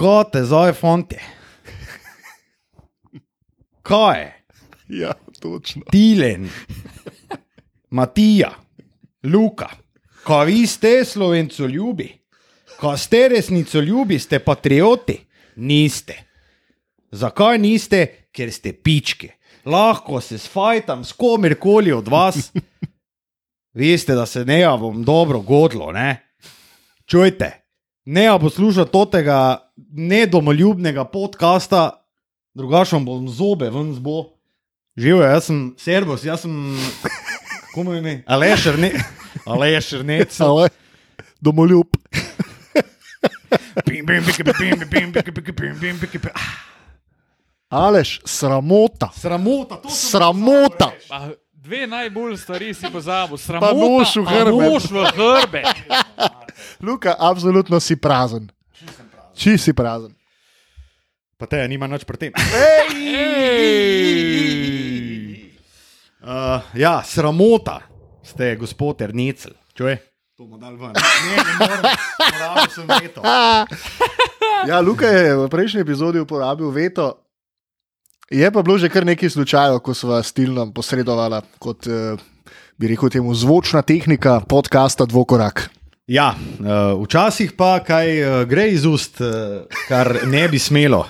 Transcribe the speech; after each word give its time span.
Kot 0.00 0.30
te 0.32 0.40
zove 0.48 0.72
fonte. 0.72 1.18
Kaj 3.82 4.20
je? 4.20 4.30
Ja, 5.00 5.12
točno. 5.40 5.82
Tilen, 5.92 6.48
Matija, 7.90 8.54
Luka, 9.22 9.68
ko 10.24 10.40
vi 10.44 10.66
ste 10.66 11.04
slovenco 11.04 11.66
ljubi, 11.66 12.08
ko 12.78 12.96
ste 12.96 13.28
resnico 13.28 13.80
ljubi, 13.80 14.18
ste 14.18 14.38
patrioti, 14.38 15.18
niste. 15.56 16.16
Zakaj 17.12 17.58
niste? 17.58 18.06
Ker 18.32 18.52
ste 18.52 18.72
pičke. 18.72 19.34
Lahko 19.64 20.20
se 20.20 20.38
sfajtam 20.38 21.04
s 21.04 21.12
komerkoli 21.12 21.92
od 21.92 22.08
vas. 22.08 22.52
Veste, 23.74 24.14
da 24.14 24.26
se 24.26 24.44
ne 24.44 24.64
bom 24.78 25.04
dobro 25.04 25.40
godlo, 25.40 25.92
ne? 25.92 26.32
Čujte, 27.06 27.59
ne 28.10 28.30
bo 28.30 28.38
poslušati 28.38 28.90
tega 29.12 29.70
nedomoljubnega 29.92 31.04
podcasta, 31.04 32.06
drugače 32.54 32.96
vam 32.96 33.04
bom 33.04 33.28
zobe 33.28 33.70
ven 33.70 33.94
zbo. 33.94 34.24
Živijo, 34.96 35.22
jaz 35.22 35.44
sem 35.44 35.74
servus, 35.78 36.24
jaz 36.24 36.40
sem. 36.40 36.78
Kako 37.70 37.84
mu 37.84 37.92
je 37.92 37.98
ime? 37.98 38.22
Aleš, 38.26 38.64
ne. 38.78 38.90
Aleš, 39.46 39.92
ne. 39.92 40.24
Ale, 40.38 40.68
domoljub. 41.40 41.86
Aleš, 47.68 48.20
sramota. 48.24 49.10
Sramota, 49.14 49.76
to 49.76 49.88
sem 49.88 50.10
Sramota. 50.10 50.90
Dve 51.60 51.84
najbolj 51.84 52.40
stvari 52.40 52.72
si 52.72 52.88
pozabil, 52.88 53.36
Pa 53.36 53.42
sramota. 53.42 53.76
nož 53.76 54.16
v. 54.16 54.28
Nož 54.48 54.84
v 54.88 54.96
hrbe. 55.12 55.60
Luka, 56.80 57.12
absolutno 57.12 57.76
si 57.76 58.00
prazen. 58.00 58.48
Či 59.36 59.60
si 59.60 59.72
prazen. 59.72 60.16
Pa 61.36 61.44
te, 61.44 61.60
nima 61.68 61.84
nič 61.84 62.04
pri 62.04 62.16
tem. 62.16 62.32
Uh, 66.20 66.60
ja, 66.72 67.00
sramota 67.00 67.80
ste, 68.20 68.56
gospod 68.56 69.00
Ernecel. 69.00 69.52
Čuje? 69.72 69.96
To 70.36 70.44
bomo 70.44 70.56
dal 70.56 70.76
ven. 70.76 70.92
Ne, 70.96 71.36
ne 71.36 71.52
morem, 71.56 71.84
porabil 72.16 72.68
sem 72.70 72.86
veto. 72.88 73.20
Ja, 74.60 74.76
Luka 74.76 75.08
je 75.08 75.40
v 75.40 75.48
prejšnji 75.48 75.80
epizodi 75.80 76.20
uporabil 76.20 76.68
veto. 76.68 77.16
Je 78.30 78.50
pa 78.50 78.62
bilo 78.62 78.78
že 78.78 78.86
kar 78.88 79.02
nekaj 79.06 79.30
slučajev, 79.30 79.80
ko 79.82 79.94
smo 79.94 80.22
s 80.22 80.32
Tilnom 80.32 80.70
posredovali 80.72 81.40
kot, 81.58 81.86
eh, 81.86 82.14
bi 82.78 82.88
rekel, 82.88 83.10
temu 83.10 83.34
zvočna 83.34 83.82
tehnika 83.82 84.40
podcasta 84.40 85.04
Dvokorak. 85.04 85.70
Ja, 86.06 86.34
uh, 86.34 87.02
včasih 87.04 87.52
pa 87.52 87.78
kaj 87.86 88.08
uh, 88.22 88.48
gre 88.48 88.68
iz 88.70 88.84
ust, 88.86 89.20
kar 89.88 90.26
ne 90.26 90.48
bi 90.48 90.58
smelo. 90.58 91.04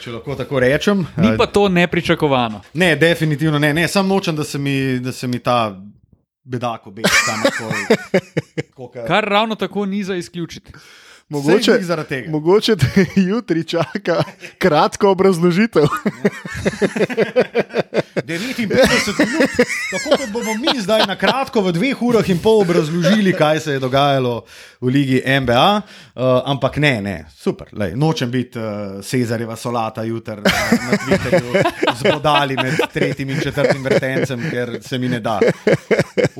Če 0.00 0.12
lahko 0.14 0.34
tako 0.38 0.60
rečem. 0.62 1.06
Ni 1.16 1.32
pa 1.38 1.46
to 1.46 1.68
nepričakovano. 1.68 2.60
ne, 2.74 2.96
definitivno 2.96 3.58
ne. 3.58 3.74
ne 3.74 3.88
Sam 3.88 4.08
nočem, 4.08 4.36
da 4.36 4.44
se 4.44 4.58
mi, 4.58 4.98
da 4.98 5.12
se 5.12 5.26
mi 5.26 5.38
ta 5.38 5.74
bedak 6.44 6.86
obeša 6.86 7.22
tam 7.26 7.42
okoli. 7.50 7.82
Kar 9.08 9.24
ravno 9.24 9.54
tako 9.54 9.86
ni 9.86 10.04
za 10.04 10.14
izključiti. 10.14 10.72
Mogoče, 11.30 11.72
mogoče 12.28 12.76
te 12.76 13.06
jutri 13.16 13.64
čaka 13.64 14.22
kratko 14.58 15.10
obrazložitev. 15.10 15.86
59 18.26 18.58
minut, 18.58 19.50
tako 19.90 20.16
kot 20.16 20.30
bomo 20.32 20.54
mi 20.54 20.80
zdaj 20.80 21.06
na 21.06 21.16
kratko, 21.16 21.62
v 21.62 21.72
dveh 21.72 22.02
urah 22.02 22.30
in 22.30 22.38
pol 22.38 22.60
obrazložili, 22.60 23.32
kaj 23.32 23.60
se 23.60 23.72
je 23.72 23.78
dogajalo 23.78 24.44
v 24.80 24.88
Ligi 24.88 25.22
NBA. 25.40 25.82
Uh, 26.14 26.42
ampak 26.44 26.76
ne, 26.76 27.00
ne, 27.02 27.16
super, 27.36 27.70
lej, 27.72 27.94
nočem 27.96 28.30
biti 28.30 28.58
uh, 28.58 28.98
Cezarjeva 29.04 29.56
solata 29.56 30.02
jutri 30.02 30.42
na, 30.42 30.50
na 30.90 30.98
Twitterju 30.98 31.62
z 31.96 32.12
bodali 32.12 32.56
med 32.56 32.74
tretjim 32.92 33.30
in 33.30 33.40
četrtim 33.40 33.84
vrtencem, 33.84 34.50
ker 34.50 34.78
se 34.82 34.98
mi 34.98 35.08
ne 35.08 35.20
da 35.20 35.38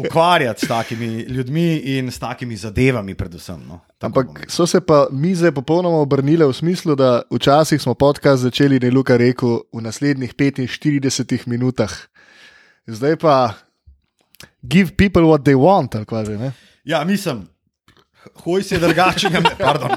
ukvarjati 0.00 0.66
s 0.66 0.68
takimi 0.68 1.06
ljudmi 1.06 1.76
in 1.76 2.10
s 2.10 2.18
takimi 2.18 2.56
zadevami, 2.56 3.14
predvsem. 3.14 3.60
No. 3.68 3.80
Tako 3.98 4.12
bom 4.12 4.22
Ampak 4.24 4.38
rekel. 4.38 4.50
so 4.50 4.66
se 4.66 4.80
pa 4.80 5.06
mize 5.10 5.52
popolnoma 5.52 6.00
obrnile 6.00 6.46
v 6.46 6.52
smislu, 6.52 6.94
da 6.94 7.22
včasih 7.30 7.82
smo 7.82 7.94
podcast 7.94 8.42
začeli, 8.42 8.78
da 8.78 8.86
je 8.86 8.92
Luka 8.92 9.16
rekel, 9.16 9.60
v 9.72 9.82
naslednjih 9.82 10.34
45 10.34 11.46
minutah. 11.46 11.92
Zdaj 12.86 13.16
pa 13.16 13.54
give 14.62 14.96
people 14.96 15.22
what 15.22 15.42
they 15.44 15.56
want, 15.56 15.94
ali 15.94 16.06
kaj 16.06 16.24
že 16.24 16.38
ne. 16.38 16.52
Ja, 16.84 17.04
mislim. 17.04 17.48
Hoj 18.44 18.62
se 18.62 18.78
drugačnega, 18.78 19.40
pardon. 19.58 19.90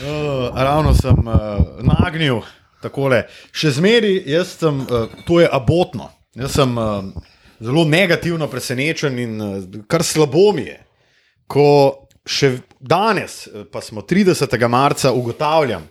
Uh, 0.00 0.52
ravno 0.66 0.94
sem 0.94 1.16
uh, 1.26 1.34
nagnil 1.80 2.40
takole. 2.82 3.24
Še 3.52 3.74
zmeraj, 3.78 4.20
jaz 4.28 4.56
sem, 4.60 4.82
uh, 4.86 5.08
to 5.26 5.40
je 5.42 5.48
abotno. 5.52 6.10
Jaz 6.38 6.58
sem 6.58 6.74
uh, 6.78 7.00
zelo 7.58 7.84
negativno 7.88 8.48
presenečen 8.50 9.18
in 9.18 9.40
uh, 9.40 9.80
kar 9.90 10.04
slabo 10.06 10.52
mi 10.56 10.68
je, 10.68 10.78
ko 11.48 11.68
še 12.28 12.58
danes, 12.80 13.46
pa 13.72 13.80
smo 13.80 14.02
30. 14.04 14.52
marca, 14.68 15.14
ugotavljam, 15.16 15.86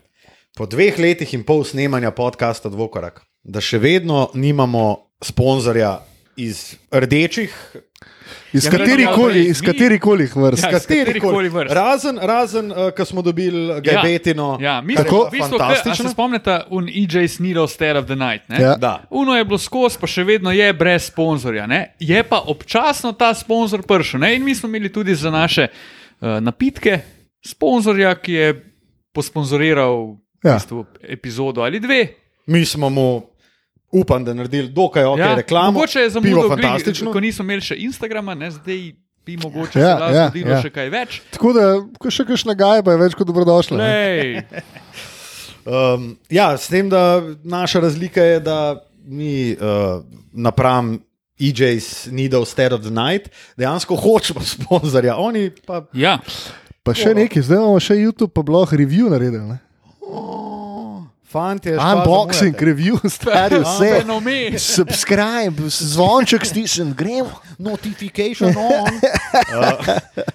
po 0.58 0.66
dveh 0.70 1.00
letih 1.02 1.34
in 1.34 1.44
pol 1.46 1.64
snemanja 1.66 2.12
podcasta 2.14 2.70
Dvokorak, 2.70 3.24
da 3.42 3.62
še 3.62 3.80
vedno 3.81 4.28
nimamo 4.38 5.14
sponzorja 5.25 6.00
iz 6.38 6.78
rdečih 6.94 7.54
Iz 8.53 8.66
Ja, 8.66 8.72
katerih 8.72 9.08
mi- 9.08 9.13
koli, 9.16 9.41
iz 9.44 9.62
mi- 9.62 9.68
katerih 9.68 10.02
koli 10.02 10.24
vrst. 10.25 10.63
Ja, 10.63 10.69
iz 10.69 10.75
katerihkoli 10.78 11.50
vrst. 11.50 11.74
Razen, 11.74 12.18
razen 12.18 12.72
uh, 12.72 12.78
ko 12.91 13.06
smo 13.06 13.22
dobili 13.22 13.81
Gabetino. 13.81 14.58
Ja, 14.62 14.81
mi 14.81 14.96
kar 14.96 15.06
smo 15.06 15.24
v 15.24 15.31
bistvu, 15.31 15.58
fantastično. 15.58 16.06
se 16.06 16.09
spomnite, 16.09 16.62
un 16.69 16.88
EJ 16.88 17.28
Sneedle 17.30 17.68
Stare 17.68 18.00
of 18.00 18.06
the 18.06 18.16
Night. 18.16 18.50
Ne? 18.50 18.62
Ja. 18.62 18.75
Da. 18.75 19.03
Uno 19.12 19.34
je 19.34 19.46
bilo 19.46 19.57
skozi, 19.57 19.97
pa 20.00 20.07
še 20.07 20.24
vedno 20.24 20.52
je 20.52 20.74
brez 20.74 21.03
sponzorja. 21.06 21.68
Ne? 21.68 21.96
Je 22.00 22.24
pa 22.24 22.40
občasno 22.41 23.12
ta 23.12 23.34
sponzor 23.34 23.81
prišel. 23.84 24.19
Ne? 24.19 24.36
In 24.36 24.44
mi 24.44 24.56
smo 24.56 24.68
imeli 24.68 24.90
tudi 24.90 25.16
za 25.16 25.31
naše 25.31 25.68
uh, 25.68 26.40
napitke 26.40 27.00
sponzorja, 27.41 28.16
ki 28.16 28.34
je 28.34 28.47
posponzoriral 29.13 30.16
Ja. 30.38 30.52
v 30.52 30.56
bistvu, 30.56 30.80
epizodo 31.03 31.62
ali 31.62 31.80
dve. 31.80 32.07
Mi 32.46 32.66
smo 32.66 32.90
mu, 32.90 33.22
upam, 33.92 34.25
da 34.25 34.34
naredili 34.34 34.70
dokaj 34.70 35.03
ok 35.06 35.20
Ja, 35.20 35.36
reklamo. 35.36 35.72
Mogoče 35.72 36.00
je 36.00 36.09
pivo 36.09 36.14
zamudil, 36.14 36.50
fantastično. 36.50 37.12
ko 37.12 37.20
nismo 37.20 37.44
imeli 37.44 37.62
še 37.62 37.75
Instagrama, 37.80 38.36
ne? 38.36 38.52
zdaj 38.52 38.92
bi 39.25 39.38
mogoče 39.38 39.80
Ja, 39.80 39.98
se 39.98 40.16
ja, 40.16 40.28
zgodilo 40.28 40.52
ja. 40.52 40.62
še 40.62 40.70
kaj 40.70 40.90
več. 40.90 41.22
Tako 41.31 41.53
da, 41.53 41.64
ko 42.00 42.12
še 42.12 42.25
kakšna 42.25 42.53
gajba 42.56 42.92
je 42.92 42.98
več 42.98 43.16
kot 43.16 43.28
dobrodošla. 43.28 43.78
Lej, 43.78 44.42
Um, 45.68 46.14
ja, 46.31 46.56
s 46.58 46.70
tem, 46.72 46.88
da 46.90 47.20
naša 47.44 47.80
razlika 47.84 48.24
je, 48.24 48.40
da 48.40 48.80
mi 49.03 49.52
uh, 49.52 50.00
napram 50.31 50.94
EJ's 51.40 52.08
Needle 52.08 52.46
State 52.46 52.72
of 52.74 52.81
the 52.81 52.90
Night 52.90 53.28
dejansko 53.58 53.96
hočemo 53.96 54.40
sponzorja. 54.42 55.18
Oni 55.19 55.50
pa. 55.68 55.81
ja. 55.92 56.19
Pa 56.84 56.96
še 56.96 57.12
nekaj, 57.12 57.44
zdaj 57.44 57.59
imamo 57.59 57.80
še 57.84 58.00
YouTube, 58.00 58.31
pa 58.31 58.42
blog 58.48 58.72
review 58.72 59.12
naredili. 59.12 59.44
ne. 59.44 59.59
Fantje, 61.28 61.76
Unboxing, 61.76 62.56
review, 62.62 63.00
stari 63.10 63.60
vse. 63.60 64.06
Subscribe, 64.58 65.60
zvonček 65.68 66.46
stisnjen, 66.46 66.94
gremo. 66.94 67.32
notification 67.58 68.56
on. 68.56 68.88
uh, 69.60 69.88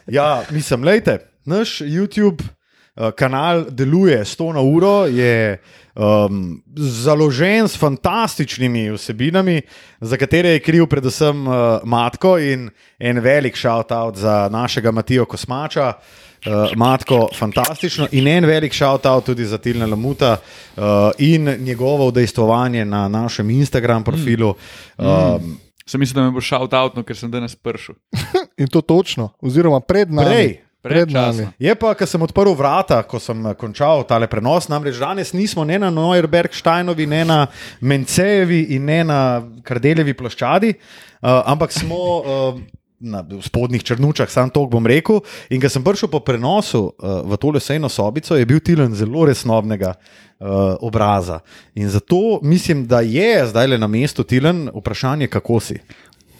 ja, 0.06 0.42
mislim, 0.50 0.84
lejte, 0.84 1.19
naš 1.44 1.81
YouTube 1.81 2.44
uh, 2.44 3.10
kanal 3.16 3.64
deluje 3.70 4.25
100 4.25 4.52
na 4.52 4.60
uro, 4.60 5.06
je 5.06 5.62
um, 5.94 6.62
založen 6.76 7.69
s 7.69 7.76
fantastičnimi 7.76 8.91
vsebinami, 8.91 9.62
za 10.00 10.16
katere 10.16 10.48
je 10.48 10.60
kriv 10.60 10.86
predvsem 10.86 11.47
uh, 11.47 11.54
Matko 11.84 12.36
in 12.38 12.69
en 12.99 13.20
velik 13.20 13.56
shout-out 13.56 14.16
za 14.16 14.49
našega 14.52 14.90
Matijo 14.93 15.25
Kosmača. 15.25 15.88
Uh, 15.88 16.31
Matko, 16.76 17.28
fantastično 17.38 18.08
in 18.12 18.28
en 18.28 18.46
velik 18.46 18.74
shout-out 18.74 19.26
tudi 19.26 19.44
za 19.44 19.58
Tilna 19.58 19.86
Lamuta 19.86 20.36
uh, 20.36 20.82
in 21.18 21.48
njegovo 21.58 22.06
udejstvovanje 22.06 22.84
na 22.84 23.08
našem 23.08 23.50
Instagram 23.50 24.04
profilu. 24.04 24.54
Mm. 24.98 25.06
Um, 25.06 25.58
Sem 25.86 26.00
mislil, 26.00 26.22
da 26.22 26.30
me 26.30 26.34
bo 26.34 26.40
shout 26.40 26.72
out, 26.72 26.96
no, 26.96 27.02
ker 27.02 27.16
sem 27.18 27.30
danes 27.30 27.56
pršel. 27.58 27.94
In 28.62 28.68
to 28.70 28.80
točno, 28.80 29.32
oziroma 29.42 29.80
pred 29.80 30.10
nami. 30.10 30.30
Prej. 30.30 30.52
Pred 30.82 31.08
Predčasno. 31.08 31.42
nami. 31.42 31.48
Je 31.62 31.74
pa, 31.78 31.92
ko 31.94 32.06
sem 32.06 32.22
odprl 32.22 32.54
vrata, 32.58 33.02
ko 33.06 33.20
sem 33.22 33.38
končal 33.58 34.02
tale 34.06 34.26
prenos, 34.26 34.66
namreč 34.70 34.98
danes 34.98 35.30
nismo 35.32 35.62
ne 35.64 35.78
na 35.78 35.90
Neuerbergsteinovi, 35.94 37.06
ne 37.06 37.24
na 37.24 37.38
Mencejevi 37.80 38.64
in 38.74 38.88
ne 38.90 39.04
na 39.06 39.18
Kardeljevi 39.62 40.14
ploščadi, 40.18 40.72
uh, 40.74 41.42
ampak 41.54 41.74
smo 41.74 42.00
uh, 42.18 42.58
na 43.02 43.25
spodnjih 43.43 43.82
črnučah, 43.82 44.31
sam 44.31 44.50
to 44.50 44.64
bom 44.70 44.87
rekel. 44.87 45.20
In 45.50 45.60
ko 45.60 45.69
sem 45.69 45.84
prišel 45.84 46.08
po 46.08 46.22
prenosu 46.22 46.84
uh, 46.87 47.20
v 47.26 47.38
tole 47.43 47.60
sejno 47.60 47.90
sobico, 47.90 48.37
je 48.38 48.46
bil 48.46 48.62
Tilen 48.62 48.94
zelo 48.94 49.26
resnobnega 49.26 49.94
uh, 49.94 50.78
obraza. 50.81 51.40
In 51.75 51.90
zato 51.90 52.38
mislim, 52.43 52.87
da 52.87 53.00
je 53.00 53.46
zdaj 53.50 53.75
le 53.75 53.78
na 53.78 53.90
mestu 53.90 54.25
Tilen 54.25 54.69
vprašanje, 54.75 55.26
kako 55.26 55.60
si. 55.60 55.81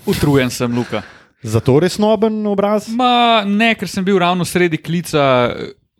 Utrujen 0.07 0.51
sem, 0.51 0.71
Luka. 0.77 1.03
Zato 1.43 1.81
resnoben 1.83 2.47
obraz? 2.47 2.87
Ma, 2.89 3.43
ne, 3.47 3.75
ker 3.75 3.91
sem 3.91 4.05
bil 4.07 4.19
ravno 4.23 4.47
sredi 4.47 4.79
klica, 4.79 5.51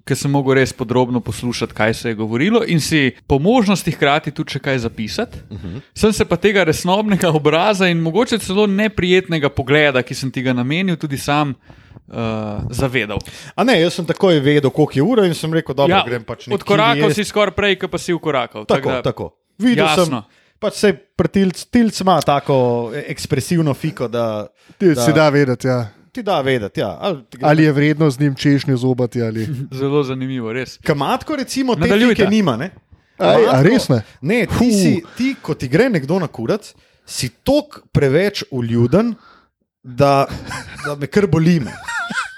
ker 0.05 0.17
sem 0.19 0.31
mogel 0.31 0.55
res 0.59 0.73
podrobno 0.73 1.21
poslušati, 1.21 1.75
kaj 1.75 1.95
se 1.95 2.09
je 2.09 2.15
govorilo 2.15 2.63
in 2.67 2.81
si 2.81 3.13
po 3.27 3.39
možnosti 3.39 3.91
hkrati 3.91 4.31
tudi 4.31 4.57
še 4.57 4.59
kaj 4.59 4.79
zapisati. 4.79 5.39
Uh 5.51 5.59
-huh. 5.59 5.81
Sem 5.95 6.13
se 6.13 6.25
pa 6.25 6.37
tega 6.37 6.65
resnobnega 6.65 7.31
obraza 7.31 7.89
in 7.89 8.01
mogoče 8.01 8.39
celo 8.39 8.67
neprijetnega 8.67 9.49
pogleda, 9.49 10.03
ki 10.03 10.15
sem 10.15 10.31
ti 10.31 10.43
ga 10.43 10.53
namenil, 10.53 10.97
tudi 10.97 11.19
sam. 11.19 11.55
Uh, 12.09 12.19
zavedal. 12.71 13.19
A 13.57 13.65
ne, 13.65 13.81
jaz 13.81 13.95
sem 13.95 14.05
takoj 14.07 14.41
vedel, 14.41 14.71
koliko 14.71 14.93
je 14.95 15.03
ura 15.03 15.27
in 15.27 15.35
sem 15.35 15.53
rekel, 15.55 15.75
da 15.75 15.87
Ja, 15.89 16.03
grem 16.07 16.25
pač 16.25 16.47
nekje. 16.47 16.55
Odkorakal 16.55 17.15
si 17.15 17.25
skoraj 17.25 17.55
prej, 17.55 17.79
kot 17.79 17.91
pa 17.91 17.99
si 17.99 18.13
ukorakal. 18.13 18.65
Tako, 18.67 18.91
da- 18.91 19.03
tako. 19.03 19.31
Videl 19.59 19.87
Jasno. 19.87 20.05
sem, 20.05 20.23
pač 20.61 20.75
se 20.75 20.93
tilc, 21.33 21.65
tilc 21.71 22.01
ima 22.01 22.21
tako 22.21 22.93
ekspresivno 23.07 23.75
fiko, 23.75 24.09
da 24.09 24.47
Ti 24.79 24.95
Da. 24.95 25.05
si 25.05 25.13
da 25.13 25.29
vedeti, 25.29 25.67
ja. 25.67 25.89
Ti 26.13 26.23
da 26.23 26.41
vedeti. 26.41 26.81
Ja. 26.81 26.99
Ali, 27.01 27.25
ali 27.41 27.65
je 27.65 27.73
vredno 27.73 28.11
z 28.11 28.21
njim 28.21 28.35
češnjo 28.35 28.77
zobati. 28.77 29.23
Ali... 29.23 29.49
Zelo 29.81 30.03
zanimivo, 30.05 30.53
res. 30.53 30.79
Kamatko, 30.85 31.37
recimo, 31.37 31.75
te 31.75 31.81
Nadaljujte. 31.81 32.23
fike 32.23 32.31
nima. 32.31 32.57
Ne? 32.57 32.71
Aj, 33.19 33.45
a 33.51 33.63
res 33.63 33.89
ne? 33.89 34.03
Ne, 34.21 34.47
ti, 34.47 34.55
Hu. 34.59 34.71
si, 34.73 35.03
ti, 35.17 35.35
ko 35.43 35.55
ti 35.55 35.69
gre 35.69 35.89
nekdo 35.91 36.19
na 36.19 36.27
kurac, 36.27 36.73
si 37.07 37.29
tok 37.45 37.81
preveč 37.93 38.43
uljuden, 38.51 39.15
da, 39.83 40.27
da 40.87 40.97
me 40.97 41.07
kar 41.07 41.27
boli. 41.27 41.61
me. 41.61 41.75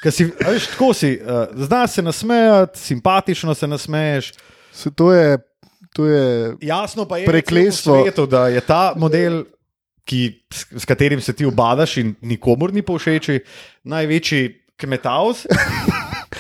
Ker 0.03 0.13
Si, 0.13 0.27
a 0.45 0.51
veš, 0.53 0.67
tako 0.75 0.93
si, 0.93 1.15
uh, 1.17 1.47
znaš 1.67 1.91
se 1.97 2.03
nasmejati, 2.03 2.79
simpatično 2.79 3.55
se 3.55 3.67
nasmeješ. 3.67 4.33
Se, 4.73 4.91
to 4.91 5.13
je, 5.13 5.39
to 5.95 6.07
je 6.07 6.57
Jasno 6.61 7.07
pa 7.09 7.19
je, 7.19 7.27
Prekletstvo. 7.27 8.03
Svetu, 8.03 8.27
da 8.27 8.49
je 8.49 8.61
ta 8.61 8.93
model, 8.97 9.45
ki, 10.05 10.21
s, 10.49 10.67
s 10.75 10.85
katerim 10.85 11.21
se 11.21 11.33
ti 11.33 11.45
obadaš 11.45 11.97
in 11.97 12.15
nikomor 12.23 12.73
ni 12.73 12.83
povšeči, 12.83 13.41
največji 13.85 14.43
kmetavz. 14.77 15.47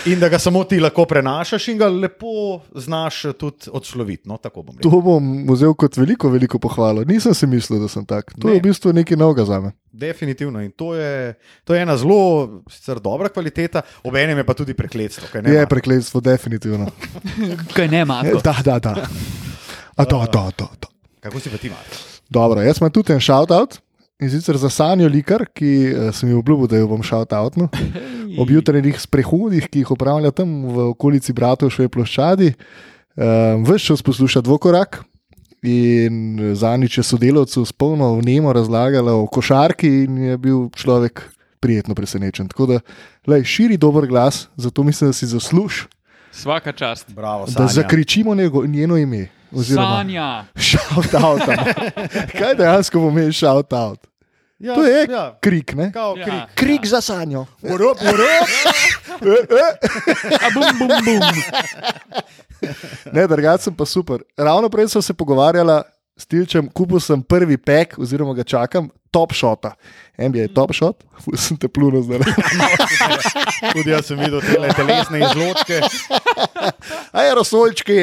In 0.04 0.18
da 0.18 0.28
ga 0.28 0.36
samo 0.36 0.64
ti 0.64 0.76
lahko 0.76 1.04
prenašaš, 1.04 1.68
in 1.68 1.78
ga 1.78 1.86
lepo 1.88 2.26
znaš 2.74 3.22
tudi 3.32 3.70
odsloviti. 3.70 4.26
No, 4.28 4.36
tako 4.36 4.62
bom 4.62 4.74
rekel. 4.76 4.90
To 4.90 4.98
bom 5.00 5.22
vzel 5.48 5.72
kot 5.72 5.96
veliko, 5.96 6.28
veliko 6.28 6.58
pohvalo. 6.58 7.04
Nisem 7.04 7.32
si 7.32 7.46
mislil, 7.46 7.78
da 7.78 7.88
sem 7.88 8.04
tak. 8.04 8.34
To 8.34 8.48
Ne. 8.48 8.52
je 8.52 8.60
v 8.60 8.64
bistvu 8.64 8.92
nekaj 8.92 9.16
novega 9.16 9.46
za 9.46 9.60
me. 9.60 9.70
Definitivno. 9.88 10.60
In 10.60 10.72
to 10.72 10.92
je, 10.92 11.34
to 11.64 11.72
je 11.72 11.80
ena 11.80 11.96
zelo 11.96 12.18
sicer 12.66 12.98
dobra 12.98 13.30
kvaliteta, 13.30 13.80
obenem 14.02 14.36
je 14.36 14.44
pa 14.44 14.52
tudi 14.52 14.74
prekletstvo. 14.74 15.30
kaj 15.32 15.40
ne, 15.40 15.50
Je 15.50 15.56
Marko? 15.56 15.70
prekletstvo, 15.70 16.20
definitivno. 16.20 16.90
Kaj 17.72 17.88
ne, 17.88 18.04
Marko? 18.04 18.42
Da, 18.42 18.56
da, 18.62 18.78
da. 18.80 19.06
A 19.94 20.04
to, 20.04 20.20
to, 20.26 20.50
to. 20.56 20.68
to. 20.76 20.88
Kako 21.20 21.40
si 21.40 21.48
pa 21.48 21.56
ti 21.56 21.66
imaš? 21.66 22.13
Dobro, 22.30 22.62
jaz 22.62 22.80
imam 22.80 22.92
tudi 22.92 23.12
en 23.12 23.20
shout-out 23.20 23.78
in 24.22 24.30
sicer 24.30 24.56
za 24.56 24.70
Sanjo 24.70 25.08
Likar, 25.08 25.46
ki 25.52 25.72
eh, 25.90 26.12
sem 26.12 26.30
ji 26.30 26.38
obljubil, 26.38 26.68
da 26.70 26.78
jo 26.80 26.88
bom 26.88 27.02
shout-outnil. 27.04 27.68
Ob 28.40 28.50
jutranjih 28.50 28.98
sprehodih, 29.00 29.68
ki 29.70 29.84
jih 29.84 29.90
upravlja 29.94 30.32
tam 30.34 30.64
v 30.70 30.88
okolici 30.94 31.34
Bratovšove 31.36 31.90
ploščadi, 31.92 32.54
um, 33.14 33.62
vse 33.68 33.92
čas 33.92 34.02
posluša 34.02 34.42
dvokorak. 34.42 35.04
In 35.64 36.40
zadnjič 36.58 36.98
je 36.98 37.04
sodelavcu 37.06 37.62
s 37.64 37.72
polno 37.72 38.10
vnemo 38.18 38.52
razlagala 38.52 39.14
o 39.16 39.28
košarki, 39.30 39.92
in 40.04 40.18
je 40.32 40.38
bil 40.38 40.66
človek 40.76 41.22
prijetno 41.62 41.94
presenečen. 41.94 42.50
Tako 42.50 42.66
da, 42.74 42.80
lej, 43.30 43.46
širi 43.48 43.78
dober 43.80 44.04
glas, 44.10 44.48
zato 44.60 44.82
mislim, 44.82 45.08
da 45.08 45.16
si 45.16 45.30
zasluž, 45.30 45.86
Svaka 46.34 46.72
čast. 46.72 47.14
Bravo, 47.14 47.46
da 47.46 47.66
zakričimo 47.66 48.34
njeno 48.66 48.96
ime. 48.96 49.28
Oziroma, 49.54 49.96
Sanja. 49.96 50.44
shout 50.56 51.14
out. 51.14 51.40
Kaj 52.38 52.54
dejansko 52.54 52.98
pomeni 53.00 53.32
shout 53.32 53.72
out? 53.72 53.98
Ja, 54.58 54.74
To 54.74 54.84
je 54.84 55.06
ja, 55.06 55.38
krik, 55.40 55.74
ne? 55.74 55.92
kao 55.92 56.14
Ja. 56.16 56.24
krik. 56.24 56.42
Krik 56.56 56.86
za 56.86 57.00
sanjo. 57.00 57.46
Urop, 57.62 57.98
urop. 58.02 58.48
A 60.36 60.50
bum, 60.50 60.78
bum, 60.78 60.88
bum. 60.88 61.22
Ne, 63.12 63.26
drugače 63.26 63.62
sem 63.62 63.74
pa 63.74 63.84
super. 63.84 64.22
Ravno 64.36 64.68
prej 64.68 64.88
sem 64.88 65.02
se 65.02 65.14
pogovarjala 65.14 65.82
s 66.14 66.26
Tilčem, 66.30 66.68
kupil 66.70 67.00
sem 67.02 67.22
prvi 67.22 67.56
pek, 67.58 67.96
oziroma 67.98 68.34
ga 68.38 68.44
čakam, 68.46 68.86
top 69.14 69.34
shota. 69.34 69.74
NBA 70.18 70.48
top 70.54 70.74
shot, 70.74 71.02
ful 71.22 71.38
sem 71.38 71.58
te 71.58 71.70
plunil 71.70 72.04
zdaj. 72.06 72.22
Tudi 73.74 73.90
jaz 73.90 74.10
sem 74.10 74.20
videl 74.20 74.42
te 74.42 74.70
telesne 74.78 75.22
izločke. 75.22 75.80
Aerosolčki. 77.14 77.98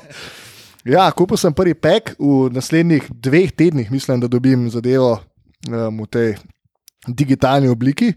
ja, 0.94 1.08
kupil 1.10 1.40
sem 1.40 1.54
prvi 1.54 1.74
pek, 1.74 2.14
v 2.18 2.48
naslednjih 2.54 3.10
dveh 3.10 3.50
tednih 3.50 3.90
mislim, 3.90 4.22
da 4.22 4.30
dobim 4.30 4.68
zadevo 4.70 5.16
um, 5.18 6.02
v 6.02 6.08
tej 6.10 6.32
digitalni 7.06 7.70
obliki. 7.70 8.12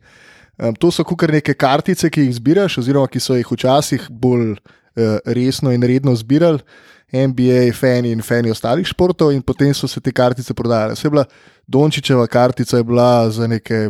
Um, 0.61 0.77
to 0.77 0.93
so 0.93 1.03
kar 1.03 1.33
neke 1.33 1.57
kartice, 1.57 2.09
ki 2.09 2.29
jih 2.29 2.37
zbiraš, 2.37 2.79
oziroma 2.85 3.09
ki 3.09 3.19
so 3.19 3.37
jih 3.37 3.49
včasih 3.49 4.05
bolj 4.09 4.53
uh, 4.53 5.17
resno 5.25 5.73
in 5.73 5.83
redno 5.83 6.13
zbirali. 6.15 6.61
NBA, 7.07 7.73
fani 7.73 8.11
in 8.11 8.21
fani 8.21 8.51
ostalih 8.51 8.85
športov, 8.85 9.31
in 9.31 9.41
potem 9.41 9.73
so 9.73 9.87
se 9.87 10.01
te 10.01 10.11
kartice 10.11 10.53
prodajale. 10.53 10.93
Vse 10.93 11.05
je 11.05 11.11
bila 11.11 11.25
Dončičeva 11.67 12.27
kartica, 12.27 12.77
je 12.77 12.83
bila 12.83 13.29
za 13.29 13.47
neke 13.47 13.89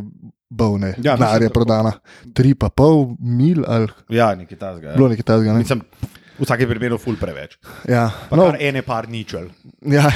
bovne, 0.50 0.94
Ja, 0.98 1.16
denarje 1.16 1.50
prodana. 1.50 1.92
Tri 2.34 2.54
pa 2.54 2.70
pol 2.70 3.16
mil 3.20 3.64
ali 3.68 3.88
Ja, 4.10 4.36
nekaj 4.36 4.58
tasga. 4.58 4.94
bilo 4.94 5.08
Ja. 5.08 5.10
nekaj 5.10 5.24
takega. 5.24 5.54
Ne? 5.54 5.60
Mislim, 5.60 5.82
v 6.38 6.44
vsakem 6.44 6.70
primeru 6.70 6.98
ful 6.98 7.16
preveč. 7.16 7.58
Ja, 7.86 8.12
Pa 8.30 8.36
no, 8.36 8.54
ene 8.60 8.82
par 8.82 9.10
ničel. 9.10 9.50
ja. 9.82 10.12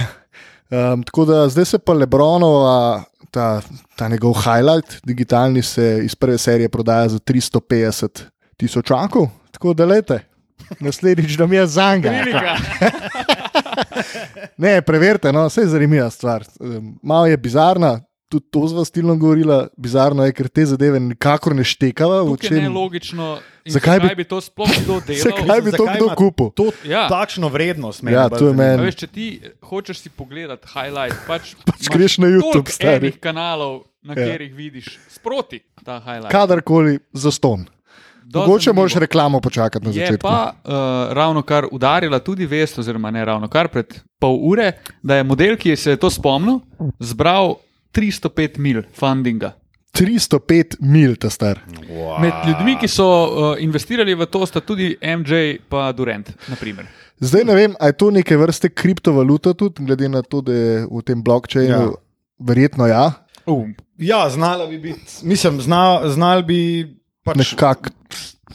Um, 0.69 1.04
tako 1.04 1.25
da 1.25 1.50
zdaj 1.50 1.66
se 1.66 1.80
pa 1.80 1.94
Lebronova, 1.94 3.04
ta, 3.31 3.62
ta 3.96 4.07
njegov 4.07 4.34
highlight, 4.36 5.00
digitalni, 5.04 5.62
se 5.63 6.01
iz 6.04 6.16
prve 6.16 6.38
serije 6.38 6.69
prodaja 6.69 7.07
za 7.10 7.19
350 7.19 8.22
tisočakov. 8.57 9.28
Tako 9.51 9.74
da 9.74 9.86
lete, 9.86 10.19
naslednjič 10.80 11.38
nam 11.38 11.54
je 11.54 11.68
zanga. 11.68 12.12
Ne, 14.57 14.81
preverite, 14.81 15.31
no, 15.31 15.45
vse 15.45 15.62
je 15.62 15.68
zanimiva 15.68 16.10
stvar. 16.10 16.44
Malo 17.04 17.25
je 17.25 17.38
bizarna, 17.38 18.00
tudi 18.27 18.45
to 18.48 18.68
zva 18.68 18.86
stilno 18.86 19.16
govorila. 19.16 19.68
Bizarno 19.77 20.25
je, 20.25 20.33
ker 20.33 20.48
te 20.48 20.66
zadeve 20.66 21.00
nikakor 21.00 21.56
ne 21.56 21.63
štekava. 21.63 22.21
čem- 22.38 22.57
nelogično. 22.60 23.39
In 23.66 23.71
Zakaj 23.71 24.00
Zakaj 24.00 24.16
bi- 24.16 24.24
to 24.25 24.42
sploh 24.42 24.69
kdo 24.77 25.00
delal? 25.07 25.24
Zakaj 25.24 25.62
bi 25.62 25.71
to 25.71 25.77
Zakaj 25.80 25.95
kdo 25.95 26.07
kupil? 26.12 26.50
To, 26.51 26.66
Ja. 26.83 27.07
Takšno 27.07 27.48
vrednost 27.48 28.01
meni. 28.01 28.15
Ja, 28.15 28.30
to 28.30 28.48
je 28.48 28.54
meni. 28.54 28.83
Veš, 28.83 28.95
če 28.95 29.07
ti 29.07 29.25
hočeš 29.62 29.98
si 29.98 30.10
pogledati 30.12 30.68
highlight, 30.68 31.15
pač, 31.27 31.54
Pač 31.68 31.88
greš 31.88 32.18
na 32.18 32.27
YouTube, 32.30 32.51
toliko 32.62 32.72
stari. 32.72 33.07
enih 33.07 33.19
kanalov, 33.19 33.83
na 34.01 34.13
Ja. 34.13 34.15
katerih 34.18 34.54
vidiš 34.54 35.00
sproti 35.10 35.60
ta 35.80 36.00
highlight. 36.00 36.32
Kadarkoli 36.32 37.00
za 37.13 37.32
ston. 37.32 37.65
Mogoče 38.33 38.74
moraš 38.74 38.93
reklamo 38.95 39.39
počakati 39.39 39.86
na 39.86 39.91
Je 39.91 40.05
začetku. 40.05 40.27
pa 40.27 40.53
uh, 40.63 40.71
ravno 41.13 41.41
kar 41.41 41.65
udarila 41.71 42.19
tudi 42.19 42.45
vest, 42.45 42.79
oziroma 42.79 43.12
ne 43.12 43.25
ravno 43.25 43.48
kar 43.48 43.67
pred 43.67 44.00
pol 44.19 44.39
ure, 44.41 44.71
da 45.03 45.15
je 45.15 45.24
model, 45.24 45.57
ki 45.57 45.75
se 45.75 45.91
je 45.91 45.98
to 45.98 46.09
spomnil, 46.09 46.59
zbral 47.00 47.55
305 47.93 48.57
mil 48.57 48.81
fundinga. 48.93 49.51
305 49.93 50.77
mil, 50.79 51.15
ta 51.15 51.29
star. 51.29 51.59
Wow. 51.89 52.21
Med 52.21 52.33
ljudmi, 52.48 52.77
ki 52.79 52.88
so 52.88 53.05
uh, 53.05 53.55
investirali 53.59 54.15
v 54.15 54.25
to, 54.25 54.45
sta 54.45 54.62
tudi 54.62 54.98
MJ 55.01 55.33
in 55.57 55.95
Durant. 55.95 56.29
Naprimer. 56.48 56.86
Zdaj 57.19 57.43
ne 57.43 57.55
vem, 57.55 57.74
ali 57.79 57.89
je 57.89 57.98
to 57.98 58.12
neke 58.12 58.38
vrste 58.38 58.69
kriptovaluta, 58.69 59.53
tudi 59.53 59.86
glede 59.86 60.09
na 60.09 60.21
to, 60.21 60.41
da 60.41 60.53
je 60.53 60.86
v 60.91 61.01
tem 61.01 61.24
blockchainu. 61.24 61.69
Ja. 61.69 61.81
Ja. 61.81 61.91
Verjetno 62.39 62.88
ja, 62.88 63.12
Uh, 63.45 63.67
Ja, 63.98 64.29
znala 64.29 64.67
bi 64.67 64.77
biti. 64.79 65.00
Mislim, 65.24 65.62
zna, 65.62 66.09
znal 66.09 66.43
bi 66.43 66.99
pač 67.31 67.51
nekako. 67.51 67.89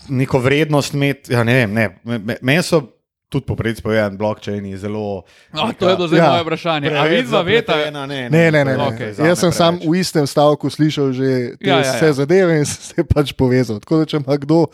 neko 0.09 0.39
vrednost 0.39 0.95
imeti. 0.95 1.33
Ja, 1.33 1.43
ne 1.43 1.55
vem, 1.55 1.73
ne. 1.73 1.89
Me- 2.05 2.19
me- 2.19 2.37
Meni 2.43 2.63
so 2.63 2.83
tudi 3.29 3.47
poprec 3.47 3.81
povedan, 3.81 4.15
blockchaini 4.15 4.77
zelo. 4.79 5.25
oh, 5.53 5.73
to 5.73 5.89
je 5.89 5.97
bilo 5.97 6.07
zdaj 6.09 6.19
Ja. 6.19 6.25
ja, 6.25 6.31
moje 6.31 6.43
vprašanje. 6.43 6.87
A 6.89 6.91
preveč 6.93 7.11
vidva 7.19 7.43
veta, 7.43 7.73
zapletena, 7.73 8.07
Ne, 8.07 8.31
Ne, 8.31 8.51
ne, 8.51 8.65
ne. 8.65 8.77
ne. 8.77 8.85
Okej, 8.85 9.11
Okay, 9.11 9.27
Jaz 9.27 9.39
sem 9.39 9.53
sam 9.53 9.79
v 9.81 9.95
istem 9.97 10.23
stavku 10.23 10.71
slišal 10.71 11.11
že 11.11 11.29
te 11.57 11.67
Ja, 11.67 11.75
ja, 11.75 11.77
ja, 11.77 11.85
ja, 11.85 11.93
vse 11.93 12.07
ja. 12.07 12.13
zadeve 12.15 12.59
in 12.59 12.65
se 12.65 13.05
pač 13.05 13.33
povezal. 13.33 13.81
Tako 13.81 13.97
da, 13.97 14.05
če 14.07 14.17
ima 14.17 14.37
kdo 14.37 14.67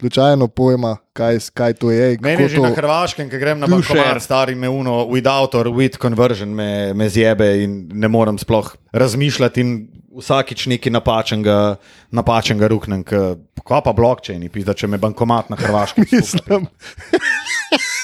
slučajno 0.00 0.48
pojma, 0.48 0.96
kaj, 1.12 1.38
kaj 1.54 1.72
to 1.74 1.90
je. 1.90 2.18
Meni 2.20 2.42
je 2.42 2.48
že 2.48 2.56
to... 2.56 2.62
na 2.62 2.74
Hrvaškem, 2.74 3.30
ki 3.30 3.38
grem 3.38 3.58
na 3.58 3.66
bankomat, 3.66 4.22
stari 4.22 4.54
me 4.54 4.68
uno, 4.68 5.04
without 5.10 5.54
or 5.54 5.66
with 5.74 5.98
conversion 5.98 6.54
me, 6.54 6.94
me 6.94 7.08
zjebe 7.08 7.64
in 7.64 7.88
ne 7.92 8.08
morem 8.08 8.38
sploh 8.38 8.76
razmišljati 8.92 9.60
in 9.60 9.88
vsakič 10.18 10.66
nekaj 10.66 10.92
napačnega, 10.92 11.76
napačnega 12.10 12.68
ruknem. 12.68 13.04
Kva 13.04 13.80
pa 13.84 13.92
blockchaini, 13.92 14.48
pizda, 14.48 14.74
če 14.74 14.86
me 14.86 14.98
bankomat 14.98 15.50
na 15.50 15.58
Hrvaškem. 15.58 16.06
Mislim, 16.12 16.68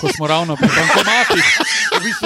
ko 0.01 0.11
smo 0.17 0.27
ravno 0.27 0.57
pri 0.57 0.69
bankomatih. 0.69 1.55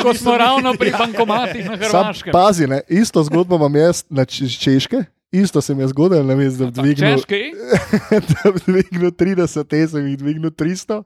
ko 0.02 0.14
smo 0.14 0.36
ravno 0.36 0.74
pri 0.74 0.90
bankomatih 0.96 1.70
na 1.70 1.76
sam 1.76 2.08
Hrvaškem. 2.08 2.32
pazi, 2.32 2.66
ne, 2.66 2.80
isto 2.88 3.22
zgodbo 3.24 3.60
imam 3.60 3.76
jaz 3.76 4.04
na 4.10 4.24
Češke. 4.24 5.04
Isto 5.32 5.60
se 5.60 5.74
mi 5.74 5.82
je 5.82 5.88
zgodilo, 5.88 6.22
ne 6.22 6.34
vem, 6.34 6.56
da 6.56 6.64
bi 6.64 6.72
dvignil, 6.72 7.18
Češki? 7.18 7.40
da 8.32 8.52
bi 8.52 8.60
dvignil 8.66 9.10
30, 9.10 9.76
jaz 9.76 9.90
sem 9.92 10.06
jih 10.06 10.16
dvignil 10.18 10.50
300. 10.50 11.02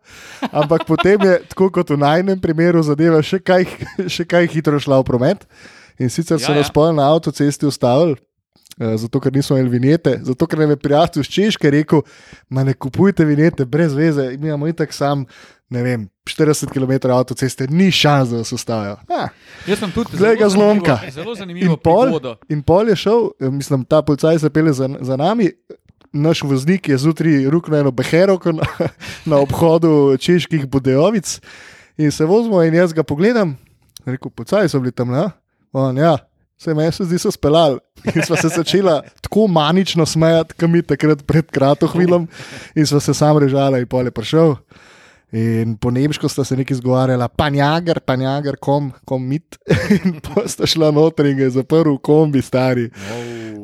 Ampak 0.52 0.86
potem 0.86 1.18
je, 1.26 1.40
tako 1.50 1.70
kot 1.74 1.90
v 1.90 1.98
najnem 1.98 2.38
primeru, 2.40 2.84
zadeva 2.86 3.18
še 3.22 3.40
kaj, 3.42 3.66
še 4.06 4.26
kaj 4.28 4.46
hitro 4.54 4.78
šla 4.78 5.00
v 5.02 5.08
promet. 5.10 5.42
In 5.98 6.10
sicer 6.10 6.38
so 6.38 6.52
Ja, 6.52 6.54
ja. 6.54 6.62
nas 6.62 6.70
pol 6.70 6.94
na 6.94 7.08
avtocesti 7.10 7.66
ustavili, 7.66 8.14
zato, 8.78 9.20
ker 9.20 9.32
nismo 9.32 9.56
imeli 9.56 9.70
vinjete, 9.78 10.18
zato, 10.22 10.46
ker 10.46 10.58
nam 10.58 10.70
je 10.70 10.76
prijatelj 10.76 11.20
iz 11.20 11.26
Češke 11.28 11.70
rekel, 11.70 12.00
da 12.50 12.64
ne 12.64 12.74
kupujte 12.74 13.24
vinjete 13.24 13.64
brez 13.64 13.94
veze, 13.94 14.30
mi 14.38 14.48
imamo 14.48 14.68
itak 14.68 14.92
sam, 14.92 15.24
ne 15.68 15.82
vem, 15.82 16.08
40 16.24 16.70
km 16.72 17.10
avtoceste, 17.10 17.66
ni 17.70 17.90
šans, 17.90 18.30
da 18.30 18.36
vas 18.36 18.52
ustavijo. 18.52 18.96
Ah, 19.08 19.28
Jaz 19.66 19.78
sem 19.78 19.90
tudi 19.92 20.16
Glej 20.16 20.36
ga 20.36 20.48
zelo 20.48 20.64
zlomka. 20.64 20.98
Zelo 21.10 21.34
zanimivo 21.34 21.72
In 21.72 21.78
pol, 21.84 22.02
prigodo. 22.06 22.36
in 22.48 22.62
pol 22.62 22.88
je 22.88 22.96
šel, 22.96 23.30
eh, 23.40 23.50
mislim, 23.50 23.84
ta 23.84 24.02
policaj 24.02 24.38
se 24.38 24.50
pele 24.50 24.72
za, 24.72 24.88
za 25.00 25.16
nami. 25.16 25.50
Naš 26.12 26.42
voznik 26.42 26.88
je 26.88 26.98
zjutraj 26.98 27.48
ruknil 27.50 27.78
eno 27.80 27.90
beherovko 27.90 28.52
na, 28.52 28.62
na 29.30 29.36
obhodu 29.36 30.16
čeških 30.20 30.66
Budejovic 30.66 31.40
in 31.96 32.10
se 32.12 32.24
vozimo 32.24 32.62
in 32.62 32.74
jaz 32.74 32.92
ga 32.92 33.02
pogledam. 33.02 33.56
Rekel, 34.04 34.30
pocaj 34.30 34.68
so 34.68 34.80
bili 34.80 34.92
tam, 34.92 35.08
ne? 35.10 35.30
On, 35.72 35.96
ja, 35.96 36.18
se 36.58 36.74
meni 36.74 36.92
se 36.92 37.04
zdi, 37.04 37.18
so 37.18 37.30
speljali. 37.30 37.78
In 38.14 38.22
sva 38.26 38.36
se 38.36 38.48
začela 38.48 39.00
tako 39.20 39.46
manično 39.46 40.06
smejati, 40.06 40.54
kam 40.54 40.72
mi 40.72 40.82
takrat 40.82 41.26
pred 41.26 41.50
kratohvilom 41.50 42.28
in 42.74 42.86
sva 42.86 43.00
se 43.00 43.14
sam 43.14 43.38
režala 43.38 43.78
in 43.78 43.86
pol 43.86 44.06
je 44.06 44.14
prišel. 44.14 44.56
In 45.32 45.76
po 45.80 45.90
nemško 45.90 46.28
sta 46.28 46.44
se 46.44 46.56
nekaj 46.56 46.74
izgovarjala, 46.74 47.28
panjager, 47.28 48.00
panjager, 48.00 48.56
kom, 48.60 48.90
kom 49.04 49.24
mit. 49.24 49.56
In 50.04 50.18
pa 50.20 50.44
sta 50.44 50.68
šla 50.68 50.90
noter 50.92 51.30
in 51.30 51.38
ga 51.38 51.46
je 51.46 51.54
zaprl 51.54 51.94
v 51.94 52.02
kombi, 52.04 52.42
stari. 52.44 52.90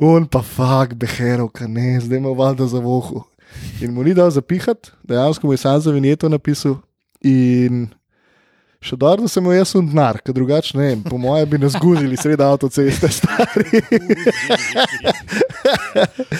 On 0.00 0.24
pa 0.24 0.40
fuk, 0.40 0.94
beherov, 0.96 1.52
ne, 1.68 2.00
zdaj 2.00 2.22
ima 2.22 2.32
valjda 2.32 2.70
za 2.72 2.80
vohu. 2.80 3.20
In 3.84 3.92
mu 3.92 4.02
ni 4.02 4.14
dal 4.16 4.30
zapihati, 4.30 4.94
dejansko 5.04 5.46
mu 5.46 5.52
je 5.52 5.60
sam 5.60 5.80
za 5.80 5.92
vinjeto 5.92 6.28
napisal. 6.28 6.78
In 7.20 7.88
še 8.78 8.96
dobro, 8.96 9.26
da 9.26 9.30
sem 9.30 9.42
mu 9.42 9.52
jaz 9.52 9.74
un 9.78 9.88
denar, 9.90 10.20
ker 10.22 10.34
drugače 10.36 10.76
ne, 10.78 10.84
vem, 10.92 11.00
po 11.02 11.18
mojem 11.18 11.48
bi 11.50 11.58
nas 11.58 11.74
zgudili 11.74 12.16
sredi 12.18 12.44
avtoceste, 12.46 13.10
stari. 13.10 13.64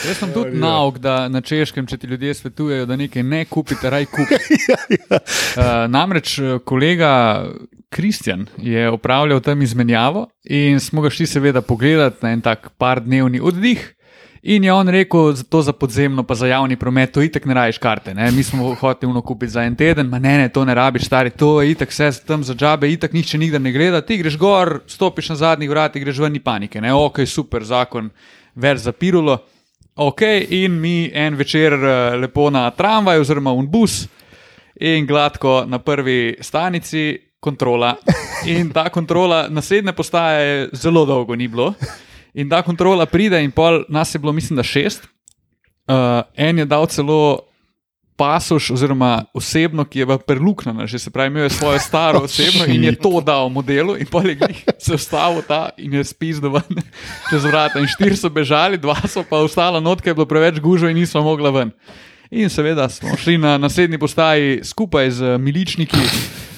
Jaz 0.09 0.21
sem 0.21 0.31
tudi 0.33 0.59
nauk, 0.61 1.01
da 1.03 1.27
na 1.33 1.43
češkem, 1.43 1.87
če 1.91 1.99
ti 1.99 2.11
ljudje 2.11 2.37
svetujejo, 2.39 2.87
da 2.87 2.97
nekaj 2.99 3.25
ne 3.27 3.43
kupite, 3.51 3.91
raj 3.91 4.07
kupite. 4.13 4.39
Uh, 5.59 5.89
namreč 5.91 6.37
eh, 6.39 6.59
kolega 6.65 7.11
Kristjan 7.91 8.47
je 8.63 8.89
opravljal 8.91 9.41
tam 9.43 9.63
izmenjavo 9.63 10.29
in 10.45 10.81
smo 10.81 11.03
ga 11.03 11.11
šli 11.11 11.27
seveda 11.27 11.63
pogledati 11.63 12.23
na 12.23 12.33
en 12.37 12.43
tak 12.45 12.69
par 12.79 13.01
dnevni 13.03 13.41
oddih. 13.41 13.83
In 14.49 14.65
je 14.65 14.73
on 14.73 14.89
rekel, 14.89 15.33
za 15.33 15.45
to 15.45 15.61
za 15.63 15.73
podzemno, 15.73 16.23
pa 16.23 16.35
za 16.35 16.47
javni 16.47 16.77
promet, 16.77 17.13
to 17.13 17.21
itek 17.23 17.45
ne 17.45 17.55
rajiš 17.55 17.79
karte. 17.79 18.15
Ne? 18.15 18.31
Mi 18.33 18.43
smo 18.43 18.75
hoteli 18.75 19.11
uno 19.11 19.21
kupiti 19.23 19.53
za 19.53 19.63
en 19.63 19.77
teden, 19.77 20.09
ma 20.09 20.19
ne, 20.19 20.39
ne, 20.39 20.49
to 20.49 20.65
ne 20.65 20.75
rabiš, 20.75 21.05
stari, 21.05 21.31
to 21.31 21.61
je 21.63 21.71
itek 21.71 21.91
vse 21.93 22.11
tam 22.27 22.45
za 22.45 22.55
džabe, 22.55 22.89
itek 22.89 23.13
nihče 23.13 23.39
nikdar 23.39 23.61
ne 23.61 23.73
gleda. 23.73 24.01
Ti 24.01 24.17
greš 24.17 24.39
gor, 24.41 24.81
stopiš 24.87 25.29
na 25.29 25.37
zadnjih 25.37 25.71
vratih, 25.71 26.05
greš 26.05 26.23
ven, 26.25 26.33
ni 26.33 26.41
panike, 26.41 26.81
ne, 26.81 26.95
ok, 26.95 27.21
super, 27.29 27.65
zakon, 27.65 28.09
več 28.55 28.81
za 28.87 28.93
pirulo. 28.93 29.37
Ok, 29.97 30.25
in 30.49 30.81
mi 30.81 31.11
en 31.13 31.37
večer 31.37 31.77
eh, 31.77 32.17
lepo 32.17 32.49
na 32.51 32.71
tramvaj, 32.71 33.21
oziroma 33.21 33.53
un 33.53 33.69
bus, 33.69 34.07
in 34.81 35.07
gladko 35.07 35.67
na 35.69 35.79
prvi 35.79 36.39
stanici, 36.41 37.19
kontrola. 37.41 37.99
In 38.47 38.73
ta 38.73 38.89
kontrola, 38.89 39.49
naslednje 39.53 39.93
postaje 39.93 40.69
zelo 40.73 41.05
dolgo 41.05 41.37
ni 41.37 41.53
bilo. 41.53 41.75
In 42.39 42.47
ta 42.47 42.63
kontrola 42.63 43.07
pride, 43.11 43.41
in 43.43 43.51
pol 43.51 43.83
nas 43.91 44.15
je 44.15 44.19
bilo, 44.23 44.33
mislim, 44.33 44.57
da 44.57 44.63
šest. 44.63 45.09
Uh, 45.89 46.23
en 46.37 46.59
je 46.59 46.65
dal 46.69 46.87
celo 46.87 47.49
pasoš, 48.19 48.71
oziroma 48.71 49.25
osebno, 49.35 49.85
ki 49.85 50.03
je 50.03 50.07
v 50.07 50.19
preluknjena, 50.27 50.87
že 50.87 50.99
se 50.99 51.11
pravi, 51.11 51.31
imel 51.31 51.47
je 51.47 51.51
svojo 51.55 51.79
staro 51.79 52.21
osebno 52.29 52.67
in 52.67 52.85
je 52.85 52.95
to 52.99 53.21
dal 53.23 53.49
modelu, 53.49 53.97
in 53.97 54.07
pol 54.07 54.27
je 54.27 54.39
se 54.79 54.99
vstavil 54.99 55.43
ta 55.47 55.71
in 55.79 55.95
je 55.95 56.05
spizdo 56.05 56.51
ven 56.51 56.83
čez 57.31 57.45
vrata. 57.45 57.79
In 57.79 57.87
štiri 57.87 58.19
so 58.19 58.31
bežali, 58.31 58.79
dva 58.79 58.99
so 59.07 59.23
pa 59.23 59.39
ostala 59.43 59.81
not, 59.81 60.03
ker 60.03 60.11
je 60.11 60.19
bilo 60.19 60.27
preveč 60.27 60.59
gužo 60.63 60.91
in 60.91 60.99
nismo 60.99 61.23
mogla 61.23 61.51
ven. 61.51 61.71
In 62.31 62.51
seveda 62.51 62.89
smo 62.89 63.17
šli 63.17 63.39
na 63.39 63.59
naslednji 63.59 63.99
postaji 63.99 64.61
skupaj 64.65 65.11
z 65.11 65.39
miličniki. 65.39 66.03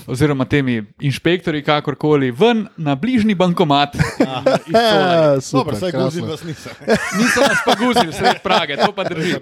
Oziroma, 0.07 0.45
temi 0.45 0.81
inšpektori, 1.01 1.63
kakorkoli, 1.63 2.31
ven 2.31 2.69
na 2.77 2.95
bližnji 2.95 3.35
bankomat. 3.35 3.97
Ja, 4.71 5.01
Dobro, 5.27 5.41
super, 5.41 5.75
vsaj 5.75 5.91
krasno. 5.91 6.05
gozili 6.05 6.29
vas 6.29 6.43
nisem. 6.45 6.73
Niso 7.19 7.41
nas 7.41 7.59
pa 7.65 7.75
guzili, 7.75 8.13
sred 8.13 8.43
Prage, 8.43 8.77
to 8.77 8.93
pa 8.93 9.05
drži. 9.05 9.35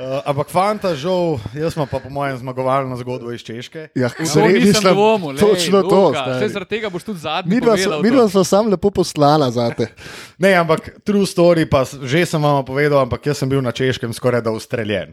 Uh, 0.00 0.22
ampak 0.24 0.48
fanta, 0.48 0.94
žal, 0.94 1.36
jaz 1.52 1.74
sem 1.74 1.84
pa 1.84 1.98
po 1.98 2.08
mojem 2.08 2.38
zmagovalno 2.38 2.96
zgodbo 2.96 3.32
iz 3.32 3.40
Češke. 3.40 3.88
Ja, 3.94 4.08
To 4.08 4.24
se 4.24 4.40
nisem 4.42 4.62
mislim, 4.64 4.94
dvomil, 4.94 5.28
lej, 5.28 5.38
točno 5.38 5.82
to. 5.82 6.12
Saj 6.14 6.48
zaradi 6.48 6.70
tega 6.70 6.88
boš 6.88 7.04
tudi 7.04 7.18
zadnji. 7.18 7.60
Sva- 7.60 7.84
to. 7.90 8.00
Midva 8.00 8.24
sva 8.28 8.44
sam 8.44 8.66
lepo 8.66 8.90
poslala 8.90 9.50
za 9.50 9.68
te. 9.70 9.86
Ne, 10.38 10.54
ampak 10.54 11.04
true 11.04 11.26
story, 11.26 11.68
pa 11.68 11.84
že 11.84 12.24
sem 12.24 12.40
vam 12.40 12.64
povedal, 12.64 13.00
ampak 13.00 13.20
jaz 13.22 13.38
sem 13.38 13.48
bil 13.48 13.60
na 13.60 13.72
Češkem 13.72 14.12
skoraj 14.12 14.40
da 14.40 14.50
ustreljen. 14.50 15.12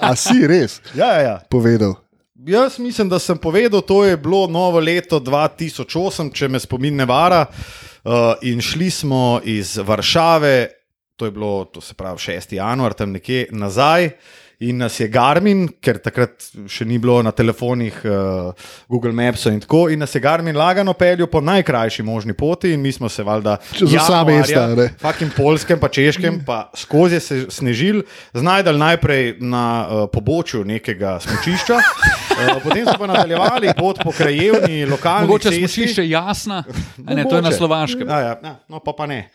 A 0.00 0.16
si 0.16 0.46
res 0.46 0.80
Ja, 0.94 1.12
ja, 1.12 1.20
ja. 1.20 1.36
povedal? 1.44 2.07
Jaz 2.46 2.78
mislim, 2.78 3.08
da 3.08 3.18
sem 3.18 3.38
povedal, 3.38 3.80
to 3.80 4.04
je 4.04 4.16
bilo 4.16 4.46
novo 4.46 4.78
leto 4.78 5.18
2008, 5.20 6.28
če 6.32 6.48
me 6.48 6.60
spomin 6.60 6.94
ne 6.96 7.04
vara. 7.04 7.46
Uh, 7.50 8.12
in 8.46 8.60
šli 8.62 8.90
smo 8.90 9.40
iz 9.44 9.76
Varšave, 9.76 10.68
to 11.16 11.24
je 11.26 11.30
bilo, 11.34 11.64
to 11.64 11.80
se 11.80 11.94
pravi 11.94 12.18
6. 12.18 12.54
januar, 12.54 12.94
tam 12.94 13.10
nekje 13.12 13.48
nazaj. 13.50 14.10
In 14.60 14.80
nas 14.82 14.96
je 14.98 15.06
Garmin, 15.06 15.68
ker 15.78 16.00
takrat 16.02 16.42
še 16.66 16.82
ni 16.82 16.96
bilo 16.98 17.20
na 17.22 17.30
telefonih 17.30 18.00
uh, 18.02 18.64
Google 18.90 19.12
Maps 19.14 19.44
in 19.46 19.60
tako, 19.62 19.84
in 19.94 20.00
nas 20.02 20.16
je 20.16 20.18
Garmin 20.24 20.56
lagano 20.58 20.96
peljal 20.98 21.28
po 21.30 21.38
najkrajši 21.46 22.02
možni 22.02 22.34
poti, 22.34 22.72
in 22.74 22.82
mi 22.82 22.90
smo 22.90 23.06
se 23.06 23.22
valjda 23.22 23.54
Čez 23.70 23.92
vsa 23.94 24.24
mesta, 24.26 24.64
ne. 24.74 24.88
fakim 24.98 25.30
polskem, 25.36 25.78
pa 25.78 25.86
češkem, 25.94 26.40
pa 26.42 26.72
skozi 26.74 27.20
se 27.22 27.38
snežil, 27.54 28.00
znajdel 28.34 28.80
najprej 28.82 29.36
na 29.46 29.62
uh, 29.86 30.02
pobočju 30.10 30.64
nekega 30.66 31.20
smočišča, 31.22 31.78
uh, 31.78 32.58
potem 32.64 32.82
so 32.90 32.96
pa 32.98 33.06
nadaljevali 33.12 33.76
pot 33.78 34.02
po 34.02 34.10
krajevni, 34.10 34.82
lokalni 34.90 35.30
Mogoče 35.30 35.52
cesti. 35.52 35.68
smučišče 35.68 36.08
jasna, 36.10 36.64
a 37.06 37.14
ne, 37.14 37.22
to 37.22 37.38
je 37.38 37.46
na 37.46 37.46
Mogoče. 37.46 37.60
slovaškem. 37.62 38.10
Ja, 38.10 38.18
ja, 38.26 38.34
ja, 38.42 38.56
no, 38.66 38.82
pa, 38.82 38.90
pa 38.90 39.06
ne. 39.06 39.28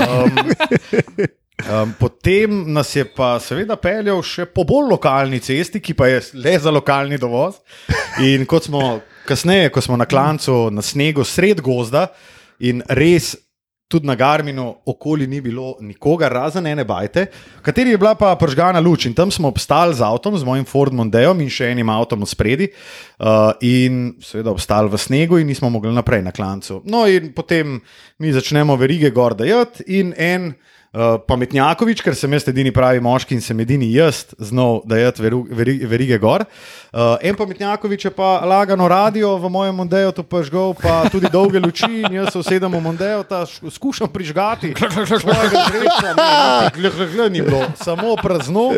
Um, 0.00 0.40
um, 1.60 1.92
potem 1.98 2.72
nas 2.72 2.96
je 2.96 3.04
pa 3.04 3.34
seveda 3.42 3.76
peljal 3.80 4.22
še 4.24 4.46
po 4.50 4.64
bolj 4.68 4.90
lokalni 4.94 5.40
cesti, 5.42 5.80
ki 5.82 5.94
pa 5.98 6.08
je 6.10 6.22
le 6.40 6.56
za 6.58 6.72
lokalni 6.72 7.18
dovoz. 7.20 7.60
In 8.24 8.46
kot 8.48 8.68
smo 8.68 9.00
kasneje, 9.28 9.70
ko 9.70 9.80
smo 9.80 9.98
na 10.00 10.08
klancu 10.08 10.70
na 10.72 10.82
snegu 10.82 11.24
sred 11.24 11.62
gozda 11.64 12.08
in 12.60 12.84
res. 12.88 13.36
Tudi 13.90 14.06
na 14.06 14.14
Garminu 14.14 14.68
okoli 14.86 15.26
ni 15.26 15.40
bilo 15.42 15.72
nikogar, 15.82 16.30
razen 16.30 16.68
ene 16.70 16.84
bajte, 16.86 17.24
v 17.58 17.62
kateri 17.66 17.90
je 17.90 17.98
bila 17.98 18.12
pa 18.14 18.28
pržgana 18.38 18.78
luč. 18.78 19.08
In 19.08 19.16
tam 19.18 19.32
smo 19.34 19.50
obstali 19.50 19.96
z 19.98 20.06
avtom, 20.06 20.36
z 20.38 20.46
mojim 20.46 20.62
Ford 20.62 20.94
Mondeom 20.94 21.42
in 21.42 21.50
še 21.50 21.72
enim 21.72 21.90
avtom 21.90 22.22
spredi, 22.22 22.68
uh, 22.70 23.50
in 23.66 24.12
seveda 24.22 24.54
obstali 24.54 24.86
v 24.86 24.94
snegu, 24.94 25.40
in 25.42 25.50
nismo 25.50 25.72
mogli 25.74 25.90
naprej 25.90 26.22
na 26.22 26.30
klancu. 26.30 26.84
No, 26.86 27.02
in 27.10 27.32
potem 27.34 27.80
mi 28.22 28.30
začnemo 28.30 28.78
verige 28.78 29.10
gor 29.10 29.34
dajati, 29.34 29.82
in 29.98 30.14
en 30.14 30.52
uh, 30.52 30.79
pametnjakovič, 31.26 32.00
ker 32.02 32.16
sem 32.18 32.32
jaz 32.34 32.48
edini 32.50 32.72
pravi 32.74 32.98
moški 33.02 33.36
in 33.36 33.42
sem 33.44 33.60
edini 33.62 33.92
jaz 33.94 34.24
znal 34.42 34.80
dajati 34.90 35.22
veru, 35.22 35.44
veri, 35.46 35.76
verige 35.86 36.18
gor. 36.18 36.42
Uh, 36.90 37.14
en 37.22 37.36
pametnjakovič 37.38 38.08
je 38.08 38.10
pa 38.10 38.40
lagano 38.42 38.88
radio 38.90 39.36
v 39.38 39.50
mojem 39.54 39.78
Mondeju, 39.78 40.10
to 40.18 40.24
pa 40.26 40.42
žgal, 40.42 40.74
pa 40.74 41.04
tudi 41.06 41.30
dolge 41.30 41.62
luči, 41.62 42.02
in 42.02 42.18
jaz 42.18 42.32
se 42.34 42.42
usedem 42.42 42.74
v 42.74 42.82
Mondeju, 42.82 43.22
ta 43.30 43.44
skušam 43.46 44.10
prižgati. 44.10 44.74
Ni 47.30 47.42
bilo, 47.46 47.62
samo 47.78 48.16
prazno. 48.18 48.70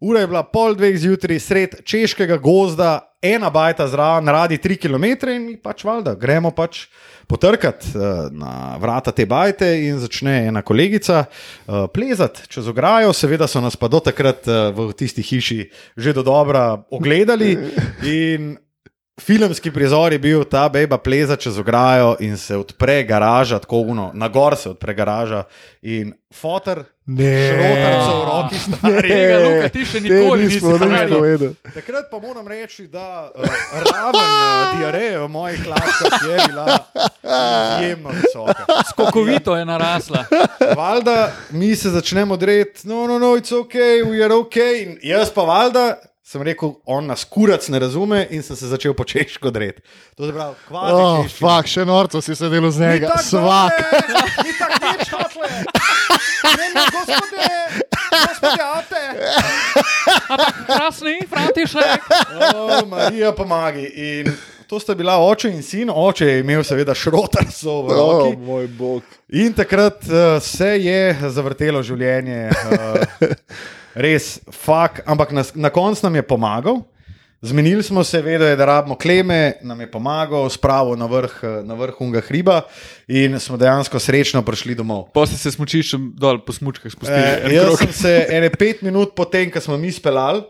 Ura 0.00 0.20
je 0.20 0.28
bila 0.28 0.44
pol 0.44 0.76
dveh 0.76 1.00
zjutraj, 1.00 1.40
sred 1.40 1.80
češkega 1.88 2.36
gozda, 2.36 3.15
ena 3.34 3.50
bajta 3.50 3.88
zraven, 3.88 4.28
radi 4.28 4.58
tri 4.58 4.76
km 4.76 5.04
in 5.32 5.46
pač 5.62 5.84
valjda, 5.84 6.14
gremo 6.14 6.50
pač 6.54 6.86
potrkati 7.26 7.94
uh, 7.94 8.28
na 8.30 8.76
vrata 8.80 9.12
te 9.12 9.26
bajte 9.26 9.68
in 9.86 9.98
začne 10.02 10.36
ena 10.50 10.62
kolegica 10.62 11.24
uh, 11.24 11.86
plezati 11.92 12.46
čez 12.48 12.68
ograjo. 12.68 13.12
Seveda 13.12 13.48
so 13.50 13.60
nas 13.60 13.76
pa 13.76 13.88
do 13.88 14.00
takrat 14.00 14.46
uh, 14.46 14.70
v 14.70 14.92
tisti 14.94 15.22
hiši 15.26 15.60
že 15.96 16.12
do 16.12 16.22
dobra 16.22 16.84
ogledali 16.90 17.56
Filmski 19.20 19.70
prizor 19.70 20.12
je 20.12 20.18
bil 20.18 20.44
ta 20.44 20.68
beba 20.68 20.98
pleza 20.98 21.36
čez 21.36 21.58
ograjo 21.58 22.16
in 22.20 22.36
se 22.36 22.56
odpre 22.56 23.02
garaža, 23.04 23.58
tako 23.58 23.78
uno, 23.78 24.10
na 24.14 24.28
gor 24.28 24.56
se 24.56 24.70
odpre 24.70 24.94
garaža 24.94 25.44
in 25.82 26.12
fotor, 26.34 26.84
šrotarca 27.06 28.12
v 28.12 28.22
roki. 28.26 28.56
Tega, 29.06 29.36
Luka, 29.38 29.68
ti 29.70 29.82
še 29.86 30.00
nikoli 30.02 30.42
nisi 30.42 30.58
nismo 30.58 30.74
nič 30.74 30.80
povedal. 30.82 31.08
povedal. 31.14 31.52
Takrat 31.74 32.10
pa 32.10 32.18
moram 32.18 32.46
reči, 32.50 32.88
da 32.90 33.30
uh, 33.30 33.46
raven 33.86 34.26
uh, 34.26 34.78
diareje 34.78 35.14
v 35.22 35.28
mojih 35.30 35.60
hlačah 35.62 36.18
je 36.26 36.36
bila 36.50 36.66
izjemno 37.78 38.10
visoka. 38.10 38.64
Skokovito 38.90 39.56
je 39.56 39.64
narasla. 39.64 40.26
Valjda 40.76 41.32
mi 41.50 41.76
se 41.76 41.90
začnemo 41.94 42.36
dreti, 42.36 42.88
no, 42.90 43.06
no, 43.06 43.18
no, 43.22 43.38
it's 43.38 43.54
ok, 43.54 43.74
we 44.10 44.24
are 44.24 44.34
ok. 44.34 44.56
In 44.82 44.98
jaz 45.02 45.30
pa 45.30 45.46
valjda 45.46 45.94
sem 46.26 46.42
rekel, 46.42 46.72
on 46.84 47.06
nas 47.06 47.22
kurac 47.24 47.68
ne 47.68 47.78
razume 47.78 48.24
in 48.30 48.42
sem 48.42 48.56
se 48.56 48.66
začel 48.66 48.90
po 48.92 49.04
češko 49.04 49.46
dreti. 49.48 49.78
To 50.16 50.24
je 50.24 50.32
prav, 50.32 50.56
kvazi 50.66 50.92
Oh, 50.92 51.22
češčina. 51.22 51.38
fak, 51.40 51.66
še 51.68 51.84
norco 51.84 52.18
si 52.20 52.34
sedel 52.34 52.66
z 52.66 52.78
Ni 52.78 52.86
njega. 52.88 53.08
tako 53.08 53.22
Svak. 53.22 53.72
Ni 54.40 54.52
tako 54.52 54.76
nič 54.82 55.08
hotle. 55.08 55.46
Ne, 56.48 56.66
ne, 56.68 56.82
gospode, 56.88 57.46
gospode, 58.02 58.62
ate. 58.72 59.02
Krasni, 60.66 61.16
František. 61.24 62.00
O, 62.54 62.86
Marija 62.86 63.32
pomagi. 63.32 63.86
In 63.86 64.32
to 64.66 64.78
sta 64.78 64.94
bila 64.94 65.16
oče 65.20 65.48
in 65.48 65.62
sin. 65.62 65.90
Oče 65.90 66.26
je 66.26 66.40
imel 66.40 66.64
seveda 66.64 66.94
šrotarso 66.94 67.82
v 67.82 67.88
O, 67.88 67.96
roki. 67.96 68.36
moj 68.38 68.66
bog. 68.68 69.02
In 69.30 69.52
takrat 69.52 70.02
uh, 70.04 70.16
se 70.40 70.74
je 70.80 71.00
zavrtelo 71.28 71.82
življenje, 71.82 72.50
uh, 72.50 73.26
res, 73.96 74.36
fuk, 74.52 75.00
ampak 75.08 75.32
na, 75.32 75.44
na 75.56 75.72
koncu 75.72 76.04
nam 76.06 76.20
je 76.20 76.26
pomagal. 76.26 76.84
Zmenili 77.44 77.82
smo 77.82 78.04
se, 78.04 78.22
vedel 78.24 78.48
je, 78.48 78.56
da 78.56 78.64
rabimo 78.64 78.96
kleme, 78.96 79.54
nam 79.62 79.80
je 79.80 79.90
pomagal, 79.90 80.48
spravil 80.50 80.96
na 80.96 81.06
vrh, 81.06 81.34
na 81.64 81.76
vrh 81.76 82.00
unga 82.00 82.20
hriba 82.24 82.62
in 83.08 83.36
smo 83.40 83.58
dejansko 83.60 84.00
srečno 84.00 84.42
prišli 84.42 84.74
domov. 84.74 85.10
Poslej 85.14 85.38
se 85.38 85.52
smučiščem 85.54 86.10
dol 86.16 86.40
po 86.44 86.56
smučkah 86.56 86.92
spustili. 86.92 87.20
E, 87.20 87.52
jaz 87.54 87.68
krog. 87.68 87.82
sem 87.84 87.92
se 87.92 88.14
ene 88.38 88.50
pet 88.50 88.82
minut 88.82 89.14
potem, 89.16 89.50
ko 89.52 89.60
smo 89.60 89.76
mi 89.80 89.92
speljali, 89.92 90.42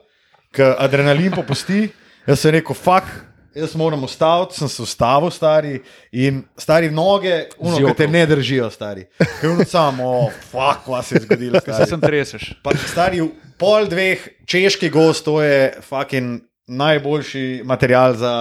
ko 0.54 0.70
adrenalin 0.78 1.34
popusti, 1.34 1.88
jaz 2.26 2.40
sem 2.42 2.54
rekel, 2.56 2.78
fuk. 2.78 3.10
Jaz 3.56 3.74
moram 3.74 4.04
ustaviti, 4.04 4.58
sem 4.58 4.68
se 4.68 4.82
ustavil, 4.82 5.30
stari 5.32 5.78
in 6.12 6.42
stari 6.60 6.90
noge, 6.92 7.46
uno, 7.58 7.78
ki 7.80 7.94
te 7.96 8.08
ne 8.08 8.26
držijo, 8.28 8.68
stari. 8.70 9.06
Ker 9.40 9.62
samo, 9.64 10.28
fuk, 10.50 10.84
vas 10.92 11.12
je 11.12 11.22
zgodilo. 11.24 11.62
Se 11.64 11.86
sem 11.88 12.00
treseš. 12.00 12.50
Pa, 12.62 12.74
stari, 12.76 13.22
pol 13.56 13.88
dveh, 13.88 14.28
češki 14.44 14.90
gost, 14.92 15.24
to 15.24 15.40
je 15.40 15.72
fucking 15.88 16.44
najboljši 16.66 17.62
material 17.64 18.14
za, 18.20 18.34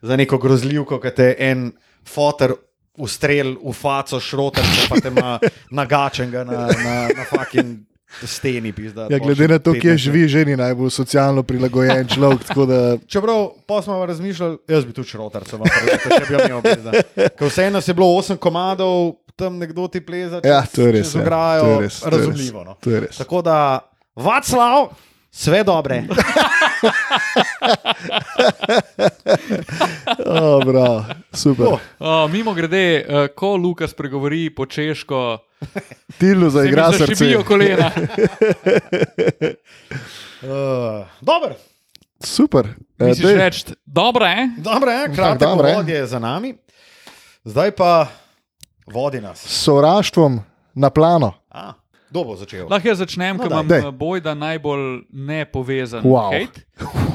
za 0.00 0.16
neko 0.16 0.38
grozljivko, 0.40 1.00
ki 1.02 1.12
te 1.12 1.30
en 1.44 1.68
fotor 2.08 2.56
ustrel 2.96 3.58
v 3.60 3.72
faco, 3.76 4.20
šrotar, 4.22 4.64
pa 4.88 5.00
te 5.02 5.12
ima 5.12 5.38
nagačenega 5.76 6.44
na, 6.48 6.68
na, 6.72 6.94
na 7.12 7.26
fucking 7.28 7.82
steni. 8.22 8.72
Pizda, 8.72 9.06
Ja, 9.10 9.18
glede 9.18 9.48
na 9.48 9.58
to, 9.58 9.72
kje 9.72 9.96
živi, 9.96 10.28
že 10.28 10.44
ni 10.44 10.56
najbolj 10.56 10.90
socialno 10.90 11.42
prilagojen 11.42 12.08
človek. 12.08 12.40
Da, 12.68 12.96
Čeprav 13.12 13.48
pa 13.66 13.82
smo 13.82 14.06
razmišljali, 14.06 14.58
jaz 14.68 14.84
bi 14.84 14.92
se 15.48 15.56
vam 15.56 15.66
pravi, 15.68 15.98
če 16.18 16.36
bi 16.36 16.42
imel 16.48 16.62
pizda. 16.62 16.90
Ker 17.38 17.48
vseeno 17.48 17.80
je 17.86 17.94
bilo 17.94 18.16
osem 18.16 18.36
komadov, 18.36 19.12
tam 19.36 19.58
nekdo 19.58 19.88
ti 19.88 20.00
pleza, 20.00 20.40
čez, 20.40 20.50
ja, 20.50 20.62
res. 20.92 21.12
čez 21.12 21.22
Ja, 21.74 21.80
res, 21.80 22.02
razumljivo. 22.02 22.64
No. 22.64 22.76
Tako 23.18 23.42
da, 23.42 23.58
Vaclav, 24.16 24.92
vse 25.34 25.62
dobre. 25.66 26.04
Oh, 30.26 30.60
bravo, 30.60 31.04
super. 31.32 31.66
Oh. 31.66 31.80
Uh, 32.24 32.28
mimo 32.28 32.54
grede, 32.54 33.00
uh, 33.00 33.28
ko 33.28 33.56
Lukas 33.56 33.94
pregovori 33.94 34.50
po 34.50 34.66
češko, 34.66 35.38
Tilno 36.18 36.40
se 36.42 36.52
mi 36.52 36.62
zaigra 36.62 36.92
srce. 36.92 37.06
zašibijo 37.06 37.42
kolena. 37.42 37.90
Uh, 40.42 40.48
Dobro, 41.20 41.54
Super. 42.20 42.66
Eh, 42.98 43.00
Misliš 43.00 43.26
dej. 43.26 43.36
reči, 43.36 43.64
dobro 43.86 44.26
je? 44.26 44.48
dobro 44.58 44.90
je, 44.90 45.14
kratek 45.14 45.40
dobro 45.40 45.68
je. 45.68 45.74
vod 45.74 45.88
je 45.88 46.06
za 46.06 46.18
nami. 46.18 46.54
Zdaj 47.44 47.70
pa 47.70 48.06
vodi 48.86 49.20
nas. 49.20 49.40
S 49.40 49.62
sovraštvom 49.62 50.40
na 50.74 50.90
plano. 50.90 51.32
A, 51.50 51.72
kdo 52.14 52.24
bo 52.24 52.36
začel? 52.36 52.70
Lahko 52.70 52.86
jaz 52.86 52.98
začnem, 53.00 53.34
No, 53.34 53.42
ker 53.42 53.50
imam 53.50 53.66
Daj. 53.66 53.80
eh, 53.80 53.90
bojda 53.90 54.32
najbolj 54.32 55.02
nepovezan 55.10 56.02
Wow. 56.02 56.30
hejt. 56.30 56.62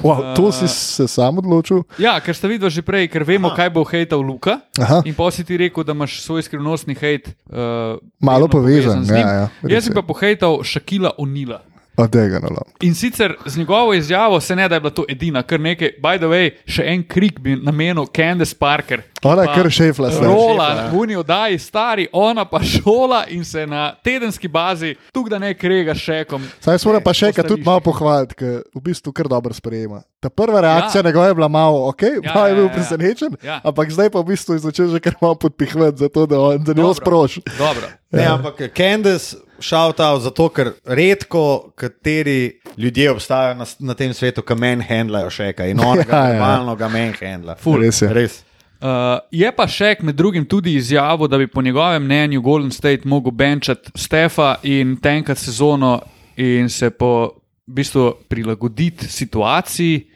Wow, 0.01 0.35
to 0.35 0.47
Eh. 0.47 0.51
si 0.53 0.67
se 0.67 1.07
sam 1.07 1.37
odločil. 1.37 1.83
Ja, 1.95 2.15
ker 2.17 2.31
ste 2.31 2.47
videli 2.49 2.67
že 2.69 2.81
prej, 2.81 3.07
ker 3.07 3.23
vemo, 3.23 3.47
Aha. 3.47 3.55
kaj 3.57 3.69
bo 3.69 3.83
hejtal 3.83 4.19
Luka. 4.19 4.59
Aha. 4.75 4.99
In 5.01 5.13
pa 5.13 5.27
si 5.29 5.41
ti 5.41 5.55
rekel, 5.57 5.83
da 5.83 5.91
imaš 5.91 6.19
svoj 6.19 6.41
skrivnostni 6.41 6.93
hejt. 6.93 7.31
Uh, 7.45 7.95
Malo 8.17 8.45
vedno 8.45 8.47
povezan, 8.49 8.99
njim. 9.01 9.15
ja, 9.17 9.47
ja, 9.47 9.47
Jaz 9.65 9.87
je. 9.87 9.93
pa 9.93 10.01
pohejtal 10.01 10.59
Šakila 10.61 11.11
Onila. 11.17 11.63
Od 11.99 12.09
tega 12.09 12.39
nalo. 12.39 12.63
In 12.81 12.95
sicer 12.95 13.35
z 13.45 13.57
njegovo 13.57 13.93
izjavo 13.93 14.39
se 14.39 14.55
ne 14.55 14.67
da 14.69 14.75
je 14.75 14.79
bila 14.79 14.89
to 14.91 15.03
edina, 15.09 15.43
kar 15.43 15.59
nekaj, 15.59 15.89
by 15.99 16.17
the 16.17 16.25
way, 16.25 16.51
še 16.65 16.83
en 16.85 17.03
krik 17.03 17.39
bi 17.39 17.55
namenil 17.55 18.05
Candace 18.07 18.55
Parker. 18.55 19.01
Ona 19.23 19.41
je 19.41 19.47
kar 19.47 19.67
šefla. 19.69 20.11
stari. 20.11 20.25
Rola 20.25 20.69
ja. 20.69 20.85
v 20.91 20.95
uni 20.95 21.15
oddaji, 21.15 21.59
stari, 21.59 22.07
ona 22.11 22.45
pa 22.45 22.61
šola 22.63 23.25
in 23.27 23.43
se 23.45 23.67
na 23.67 23.95
tedenski 24.03 24.47
bazi, 24.47 24.95
tukaj 25.11 25.29
da 25.29 25.39
ne 25.39 25.53
krega 25.53 25.91
s 25.91 25.97
šekom. 25.99 26.45
Saj 26.59 26.79
smo 26.79 26.95
pa 27.03 27.13
še 27.13 27.27
enkrat 27.27 27.47
tudi 27.47 27.63
malo 27.63 27.79
pohvaliti, 27.79 28.35
ker 28.35 28.61
v 28.71 28.81
bistvu 28.81 29.11
kar 29.11 29.27
dobro 29.27 29.53
sprejema. 29.53 29.99
Ta 30.19 30.29
prva 30.29 30.61
reakcija 30.61 30.99
Ja. 30.99 31.03
ja. 31.03 31.09
njegova 31.09 31.27
je 31.27 31.35
bila 31.35 31.47
malo, 31.47 31.87
ok, 31.89 32.01
Ja, 32.23 32.31
malo 32.35 32.47
je 32.47 32.51
ja, 32.51 32.55
bil 32.55 32.65
ja. 32.65 32.73
presenečen, 32.73 33.35
Ja. 33.43 33.59
ampak 33.63 33.91
zdaj 33.91 34.09
pa 34.09 34.19
v 34.19 34.25
bistvu 34.25 34.53
je 34.55 34.59
začel 34.59 34.87
že 34.87 34.99
kar 34.99 35.15
malo 35.21 35.35
podpihvati, 35.35 35.97
zato 35.97 36.25
da 36.25 36.39
on 36.39 36.63
za 36.65 36.73
njo 36.73 36.81
Dobro. 36.81 36.93
sproši. 36.93 37.41
Dobro. 37.57 37.87
Ne, 38.11 38.25
ampak 38.25 38.71
Candace 38.73 39.35
out 39.73 40.21
zato, 40.21 40.49
ker 40.49 40.71
redko 40.85 41.71
kateri 41.75 42.59
ljudje 42.77 43.11
obstajajo 43.11 43.55
na, 43.55 43.65
na 43.79 43.93
tem 43.93 44.13
svetu, 44.13 44.41
ki 44.41 44.55
meni 44.55 44.83
handlajo 44.83 45.29
še 45.29 45.53
kaj 45.53 45.71
in 45.71 45.79
on 45.85 45.97
ga 45.97 46.05
Ja, 46.09 46.25
ja. 46.25 46.33
normalno 46.33 46.75
ga 46.75 46.87
meni 46.89 47.13
handla. 47.21 47.55
Ful. 47.55 47.81
Res 47.81 48.01
je. 48.01 48.13
Res. 48.13 48.43
Uh, 48.79 49.19
je 49.31 49.49
pa 49.51 49.67
Šek 49.67 50.01
med 50.07 50.15
drugim 50.15 50.45
tudi 50.47 50.77
izjavil, 50.79 51.27
da 51.27 51.37
bi 51.37 51.47
po 51.47 51.61
njegovem 51.61 52.03
mnenju 52.03 52.41
Golden 52.41 52.71
State 52.71 53.01
mogel 53.03 53.31
benčati 53.31 53.91
Stefa 53.95 54.55
in 54.63 54.95
tenkati 55.01 55.41
sezono 55.41 55.99
in 56.37 56.69
se 56.69 56.89
po 56.89 57.39
v 57.67 57.73
bistvu 57.73 58.13
prilagoditi 58.29 59.07
situaciji 59.07 60.07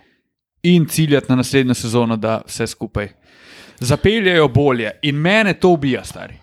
in 0.64 0.86
ciljati 0.88 1.26
na 1.30 1.36
naslednjo 1.36 1.74
sezono, 1.74 2.16
da 2.18 2.42
vse 2.48 2.68
skupaj 2.68 3.10
zapeljejo 3.80 4.48
bolje. 4.48 4.92
In 5.02 5.16
mene 5.16 5.54
to 5.54 5.70
ubija, 5.70 6.04
stari. 6.04 6.34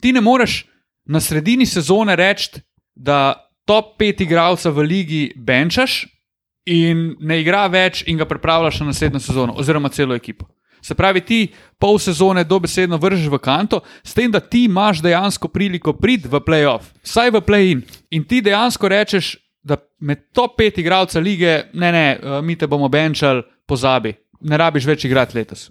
Ti 0.00 0.12
ne 0.12 0.20
moreš 0.20 0.66
na 1.04 1.20
sredini 1.20 1.66
sezone 1.66 2.16
reči, 2.16 2.60
da 2.94 3.48
top 3.66 3.96
pet 3.98 4.20
igralcev 4.20 4.74
v 4.76 4.86
ligi 4.86 5.22
benčaš 5.36 6.02
in 6.66 7.16
ne 7.20 7.40
igra 7.40 7.66
več 7.66 8.04
in 8.06 8.18
ga 8.18 8.26
pripravljaš 8.28 8.80
na 8.80 8.90
naslednjo 8.92 9.20
sezono, 9.20 9.54
oziroma 9.58 9.88
celo 9.88 10.14
ekipo. 10.14 10.46
Se 10.82 10.94
pravi, 10.98 11.20
ti 11.20 11.46
pol 11.78 11.98
sezone 12.02 12.42
dobesedno 12.44 12.98
vržeš 12.98 13.28
v 13.30 13.38
kanto, 13.38 13.80
s 14.02 14.14
tem, 14.14 14.30
da 14.30 14.40
ti 14.40 14.64
imaš 14.64 14.98
dejansko 15.02 15.48
priliko 15.48 15.94
priti 15.94 16.28
v 16.28 16.40
playoff, 16.42 16.90
vsaj 17.06 17.30
v 17.30 17.42
play-in. 17.46 17.82
In 18.10 18.24
ti 18.26 18.40
dejansko 18.42 18.90
rečeš, 18.90 19.36
da 19.62 19.78
med 20.02 20.26
top 20.34 20.56
pet 20.58 20.78
igralcev 20.82 21.22
lige, 21.22 21.70
ne, 21.72 21.92
ne, 21.92 22.06
eh, 22.18 22.42
mi 22.42 22.58
te 22.58 22.66
bomo 22.66 22.88
benčali, 22.90 23.44
pozabi, 23.66 24.10
ne 24.42 24.58
rabiš 24.58 24.86
več 24.86 25.04
igrati 25.06 25.38
letos. 25.38 25.68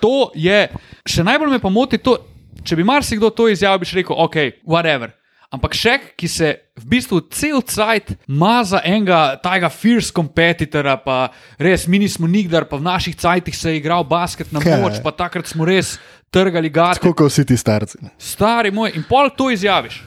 To 0.00 0.30
je, 0.34 0.68
še 1.04 1.24
najbolj 1.24 1.52
me 1.52 1.60
pa 1.60 1.68
moti 1.68 2.00
to, 2.00 2.16
če 2.62 2.76
bi 2.76 2.86
marsikdo 2.86 3.30
to 3.34 3.48
izjavil, 3.50 3.82
bi 3.82 3.90
rekel, 3.98 4.16
ok, 4.16 4.36
whatever. 4.68 5.14
Ampak 5.54 5.76
še, 5.78 5.92
ki 6.18 6.28
se 6.30 6.48
v 6.80 6.88
bistvu 6.96 7.20
cel 7.30 7.60
cajt 7.62 8.14
maza 8.26 8.80
enega 8.82 9.36
tajega 9.42 9.70
fierce 9.70 10.10
competitora, 10.14 10.96
pa 10.98 11.28
res 11.62 11.86
mi 11.86 12.00
nismo 12.02 12.26
nikdar, 12.26 12.66
pa 12.66 12.80
v 12.80 12.86
naših 12.88 13.14
cajtih 13.20 13.54
se 13.54 13.70
je 13.70 13.78
igral 13.78 14.02
basket 14.08 14.50
na 14.54 14.62
moč, 14.64 14.98
pa 15.04 15.14
takrat 15.14 15.46
smo 15.46 15.68
res 15.68 15.94
trgali 16.34 16.72
gate. 16.74 16.98
Tako 16.98 17.14
kot 17.14 17.30
vsi 17.30 17.46
ti 17.46 17.58
starci. 17.60 18.02
Stari 18.18 18.74
moj, 18.74 18.96
in 18.98 19.06
pol 19.06 19.30
to 19.36 19.52
izjaviš. 19.54 20.00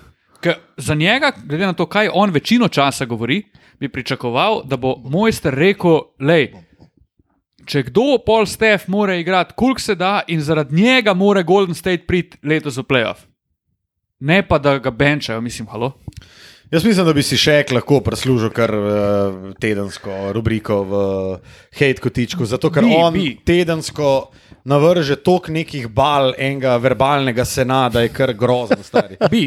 Ker 0.44 0.60
za 0.78 0.98
njega, 1.00 1.32
glede 1.40 1.72
na 1.72 1.74
to, 1.74 1.88
kaj 1.90 2.12
on 2.14 2.34
večino 2.36 2.68
časa 2.68 3.08
govori, 3.08 3.40
bi 3.80 3.88
pričakoval, 3.90 4.66
da 4.68 4.78
bo 4.78 4.98
mojster 5.06 5.56
rekel: 5.56 6.02
Lej, 6.20 6.52
če 7.68 7.84
kdo 7.90 8.18
pol 8.26 8.48
Stef 8.48 8.88
mora 8.88 9.16
igrati, 9.20 9.54
koliko 9.56 9.84
se 9.84 9.96
da, 9.96 10.22
in 10.28 10.42
zaradi 10.42 10.76
njega 10.76 11.14
mora 11.14 11.44
Golden 11.44 11.76
State 11.76 12.08
priti 12.08 12.40
letos 12.44 12.78
v 12.78 12.86
playoff. 12.88 13.28
Ne 14.20 14.42
pa 14.48 14.58
da 14.58 14.78
ga 14.80 14.92
benčajo, 14.92 15.42
mislim, 15.42 15.68
halo. 15.68 15.92
Jaz 16.72 16.84
mislim, 16.84 17.06
da 17.06 17.14
bi 17.14 17.24
si 17.24 17.38
še 17.40 17.62
lahko 17.72 18.02
prislužil 18.04 18.50
kar 18.50 18.72
uh, 18.72 18.88
tedensko 19.56 20.12
rubriko 20.36 20.82
v 20.84 20.98
Hate 21.72 22.02
Kotičku, 22.04 22.44
zato 22.44 22.68
ker 22.70 22.84
Bi, 22.84 22.92
on 22.92 23.14
bi. 23.14 23.38
tedensko 23.40 24.32
navrže 24.66 25.16
toliko 25.16 25.52
nekih 25.52 25.88
bal 25.88 26.34
enega 26.38 26.76
verbalnega 26.76 27.46
sena, 27.46 27.88
da 27.88 28.02
je 28.02 28.10
kar 28.10 28.34
grozen 28.34 28.84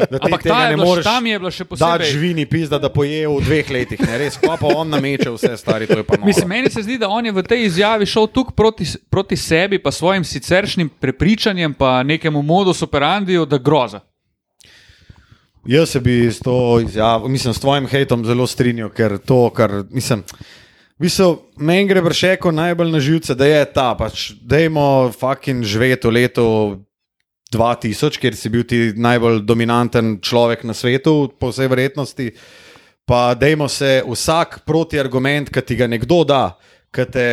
Da 0.09 0.17
ti 0.17 0.25
ampak 0.25 0.41
ta 0.43 0.63
je 0.65 0.77
še- 0.97 1.03
tam 1.03 1.25
je 1.25 1.39
bila 1.39 1.51
še 1.51 1.65
posebej. 1.65 2.09
žvini 2.09 2.45
pizda, 2.45 2.79
da 2.79 2.89
poje 2.89 3.27
v 3.27 3.37
dveh 3.39 3.69
letih, 3.69 4.01
ne 4.01 4.17
res, 4.17 4.41
pa 4.41 4.57
pa 4.57 4.73
on 4.73 4.89
nameče 4.89 5.29
vse 5.29 5.57
stari, 5.57 5.85
to 5.85 5.97
je 5.97 6.03
pa 6.03 6.17
noro. 6.17 6.25
Mislim, 6.25 6.49
meni 6.49 6.69
se 6.69 6.81
zdi, 6.81 6.97
da 6.97 7.07
on 7.07 7.25
je 7.25 7.31
v 7.31 7.43
tej 7.43 7.65
izjavi 7.65 8.05
šel 8.05 8.27
tukaj 8.27 8.55
proti, 8.55 8.85
proti 9.09 9.37
sebi, 9.37 9.77
pa 9.77 9.91
svojim 9.91 10.25
siceršnjim 10.25 10.89
prepričanjem, 10.89 11.73
pa 11.73 12.01
nekemu 12.03 12.41
modus 12.41 12.81
operandiju, 12.81 13.45
da 13.45 13.57
groza. 13.59 14.01
Jaz 15.65 15.89
se 15.89 15.99
bi 15.99 16.31
s 16.31 16.39
to 16.39 16.79
izjavo, 16.79 17.27
mislim, 17.27 17.53
s 17.53 17.59
tvojim 17.59 17.87
hejtom 17.87 18.25
zelo 18.25 18.47
strinjal, 18.47 18.89
ker 18.89 19.17
to, 19.17 19.49
kar 19.53 19.83
mislim. 19.89 20.23
V 20.97 21.05
bistvu, 21.05 21.27
meni 21.57 21.85
gre 21.89 22.01
bršeko 22.01 22.51
najbolj 22.51 22.91
na 22.91 22.99
živce, 22.99 23.35
da 23.35 23.45
je 23.45 23.65
ta, 23.73 23.91
pač, 23.97 24.31
dajmo 24.41 25.11
fucking 25.13 25.63
živeti 25.63 26.07
v 26.07 26.11
letu 26.17 26.47
2000, 27.53 28.17
kjer 28.21 28.35
si 28.37 28.49
bil 28.49 28.65
ti 28.65 28.79
najbolj 28.95 29.41
dominanten 29.45 30.17
človek 30.21 30.63
na 30.65 30.73
svetu, 30.73 31.31
po 31.39 31.51
vsej 31.51 31.67
verjetnosti. 31.67 32.31
pa 33.05 33.33
dajmo 33.33 33.67
se 33.67 34.03
vsak 34.07 34.61
protiargument, 34.65 35.49
ki 35.49 35.61
ti 35.61 35.75
ga 35.75 35.87
nekdo 35.87 36.23
da, 36.23 36.57
ki 36.93 37.05
te 37.11 37.25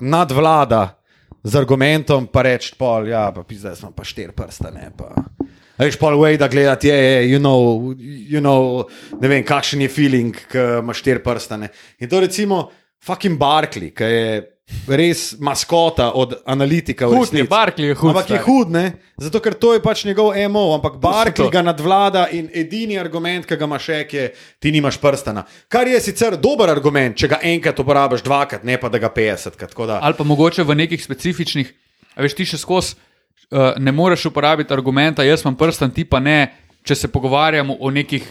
nadvlada 0.00 0.96
z 1.44 1.54
argumentom, 1.58 2.26
pa 2.26 2.42
reči, 2.42 2.74
pol, 2.78 3.08
ja, 3.08 3.30
pa 3.34 3.44
zdaj 3.50 3.76
smo 3.76 3.90
pa 3.92 4.04
štiri 4.04 4.32
prsta, 4.32 4.70
ne 4.70 4.90
pa. 4.96 5.12
Veš, 5.78 5.98
pol 6.00 6.16
way, 6.16 6.38
da 6.38 6.48
gledati, 6.48 6.88
je, 6.88 6.96
je, 6.96 7.30
you 7.30 7.38
know, 7.38 7.92
you 8.00 8.40
know, 8.40 8.84
ne 9.20 9.28
vem, 9.28 9.44
kakšen 9.44 9.80
je 9.80 9.88
feeling, 9.88 10.36
ki 10.48 10.58
imaš 10.80 11.02
štiri 11.02 11.20
prstane. 11.20 11.68
In 12.00 12.08
to 12.08 12.20
recimo 12.20 12.70
fucking 13.04 13.36
Barkley, 13.38 13.90
ki 13.92 14.04
je 14.04 14.28
res 14.88 15.36
maskota 15.38 16.08
od 16.10 16.32
analitika. 16.44 17.06
v 17.06 17.12
Hud 17.12 17.28
je, 17.28 17.38
resnici. 17.38 17.48
Barkley 17.48 17.86
je 17.86 17.94
hud. 17.94 18.10
Ampak 18.10 18.30
je 18.30 18.36
stari. 18.36 18.46
hud, 18.48 18.70
ne? 18.70 18.84
Zato 19.16 19.38
ker 19.38 19.54
to 19.54 19.74
je 19.74 19.80
pač 19.80 20.04
njegov 20.04 20.32
MO, 20.50 20.74
ampak 20.74 20.96
Barkley 20.98 21.46
to. 21.46 21.50
ga 21.50 21.62
nadvlada 21.62 22.24
in 22.32 22.48
edini 22.50 22.98
argument, 22.98 23.46
ki 23.46 23.54
ga 23.54 23.64
imaš, 23.64 23.88
je, 24.10 24.32
ti 24.58 24.72
nimaš 24.72 24.98
prstana. 24.98 25.44
Kar 25.68 25.86
je 25.86 26.00
sicer 26.00 26.34
dober 26.36 26.66
argument, 26.68 27.14
če 27.14 27.28
ga 27.28 27.38
enkrat 27.44 27.78
uporabiš 27.78 28.22
dvakrat, 28.22 28.64
ne 28.64 28.74
pa 28.74 28.88
da 28.88 28.98
ga 28.98 29.08
50krat. 29.08 29.70
tako 29.70 29.86
da- 29.86 30.00
Ali 30.02 30.14
pa 30.14 30.24
mogoče 30.24 30.64
v 30.64 30.74
nekih 30.74 30.98
specifičnih, 30.98 31.70
veš, 32.16 32.34
ti 32.34 32.44
še 32.44 32.58
skozi 32.58 32.96
uh, 33.50 33.76
ne 33.78 33.92
moreš 33.92 34.26
uporabiti 34.30 34.74
argumenta, 34.74 35.24
jaz 35.24 35.44
imam 35.44 35.56
prsten, 35.56 35.90
ti 35.90 36.04
pa 36.04 36.20
ne, 36.20 36.52
če 36.86 36.94
se 36.94 37.12
pogovarjamo 37.12 37.76
o 37.80 37.90
nekih 37.90 38.26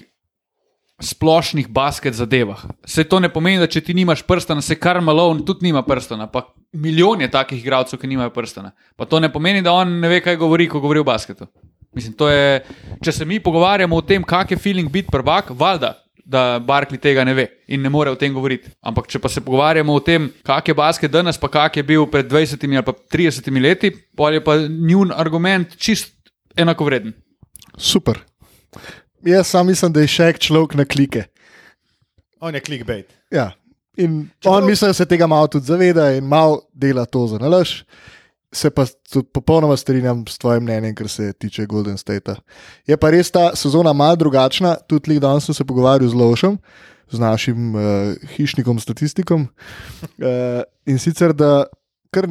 splošnih 1.02 1.68
basket 1.68 2.14
zadevah. 2.16 2.62
Se 2.86 3.04
to 3.04 3.20
ne 3.20 3.30
pomeni, 3.30 3.60
da 3.60 3.68
če 3.68 3.82
ti 3.84 3.94
nimaš 3.94 4.24
prstana, 4.24 4.62
se 4.64 4.78
kar 4.80 5.02
malo, 5.04 5.28
tudi 5.46 5.68
nima 5.68 5.84
prstana. 5.84 6.28
Pa 6.32 6.46
milijon 6.74 7.22
je 7.22 7.32
takih 7.32 7.60
igralcev, 7.60 8.00
ki 8.00 8.08
nimajo 8.08 8.32
prstana. 8.32 8.72
Pa 8.96 9.06
to 9.06 9.20
ne 9.20 9.32
pomeni, 9.32 9.62
da 9.62 9.74
on 9.76 10.00
ne 10.00 10.10
ve, 10.12 10.22
kaj 10.24 10.40
govori, 10.40 10.70
ko 10.72 10.80
govori 10.80 11.04
o 11.04 11.08
basketu. 11.08 11.48
Mislim, 11.96 12.16
je, 12.32 12.64
če 13.04 13.12
se 13.12 13.26
mi 13.26 13.40
pogovarjamo 13.40 13.96
o 13.96 14.04
tem, 14.04 14.24
kak 14.24 14.52
je 14.52 14.58
feeling 14.60 14.92
biti 14.92 15.12
prvak, 15.12 15.52
valjda, 15.56 15.94
da 16.26 16.60
Barkley 16.60 16.98
tega 17.02 17.24
ne 17.24 17.34
ve 17.38 17.46
in 17.68 17.82
ne 17.82 17.90
more 17.90 18.10
o 18.10 18.18
tem 18.18 18.34
govoriti. 18.34 18.72
Ampak 18.82 19.08
če 19.08 19.22
pa 19.22 19.30
se 19.30 19.44
pogovarjamo 19.46 19.94
o 19.94 20.02
tem, 20.02 20.32
kak 20.46 20.68
je 20.68 20.74
basket 20.78 21.12
danes, 21.14 21.38
pa 21.38 21.50
kak 21.54 21.78
je 21.78 21.84
bil 21.86 22.08
pred 22.10 22.26
20 22.32 22.66
ali 22.66 22.84
pa 22.86 22.94
30 23.14 23.62
leti, 23.62 23.92
pa 24.18 24.32
je 24.34 24.42
pa 24.44 24.58
njun 24.68 25.14
argument 25.14 25.78
čist 25.78 26.12
enakovreden. 26.58 27.14
Super. 27.78 28.20
Jaz 29.26 29.48
sam 29.48 29.68
mislim, 29.68 29.94
da 29.94 30.02
je 30.02 30.08
še 30.08 30.34
človek 30.40 30.76
na 30.76 30.86
klike. 30.86 31.26
On 32.42 32.54
je 32.56 32.62
clickbait. 32.62 33.14
Ja. 33.32 33.52
In 33.98 34.30
Čeprav- 34.40 34.58
on 34.58 34.66
misli, 34.66 34.90
da 34.90 34.94
se 34.94 35.06
tega 35.06 35.28
malo 35.28 35.48
tudi 35.48 35.66
zaveda 35.66 36.12
in 36.18 36.26
malo 36.28 36.62
dela 36.74 37.06
to 37.06 37.28
za 37.28 37.38
nalaž. 37.40 37.84
Se 38.56 38.70
pa 38.72 38.86
tudi 39.12 39.28
popolnoma 39.36 39.76
strinjam 39.78 40.24
s 40.28 40.38
tvojim 40.40 40.64
mnenjem, 40.64 40.96
kar 40.96 41.10
se 41.12 41.34
tiče 41.34 41.66
Golden 41.68 41.98
State. 42.00 42.38
Je 42.88 42.96
pa 42.98 43.10
res 43.12 43.32
ta 43.32 43.50
sezona 43.56 43.92
malo 43.94 44.16
drugačna. 44.16 44.78
Tudi 44.88 45.12
lik 45.12 45.20
danes 45.20 45.46
sem 45.50 45.58
se 45.58 45.66
pogovarjal 45.68 46.10
z 46.10 46.16
Lošem, 46.16 46.56
z 47.12 47.20
našim 47.20 47.76
uh, 47.76 47.82
hišnikom, 48.38 48.80
statistikom. 48.80 49.50
Uh, 50.18 50.64
in 50.88 51.00
sicer, 51.00 51.36
da 51.36 51.66
kar 52.16 52.30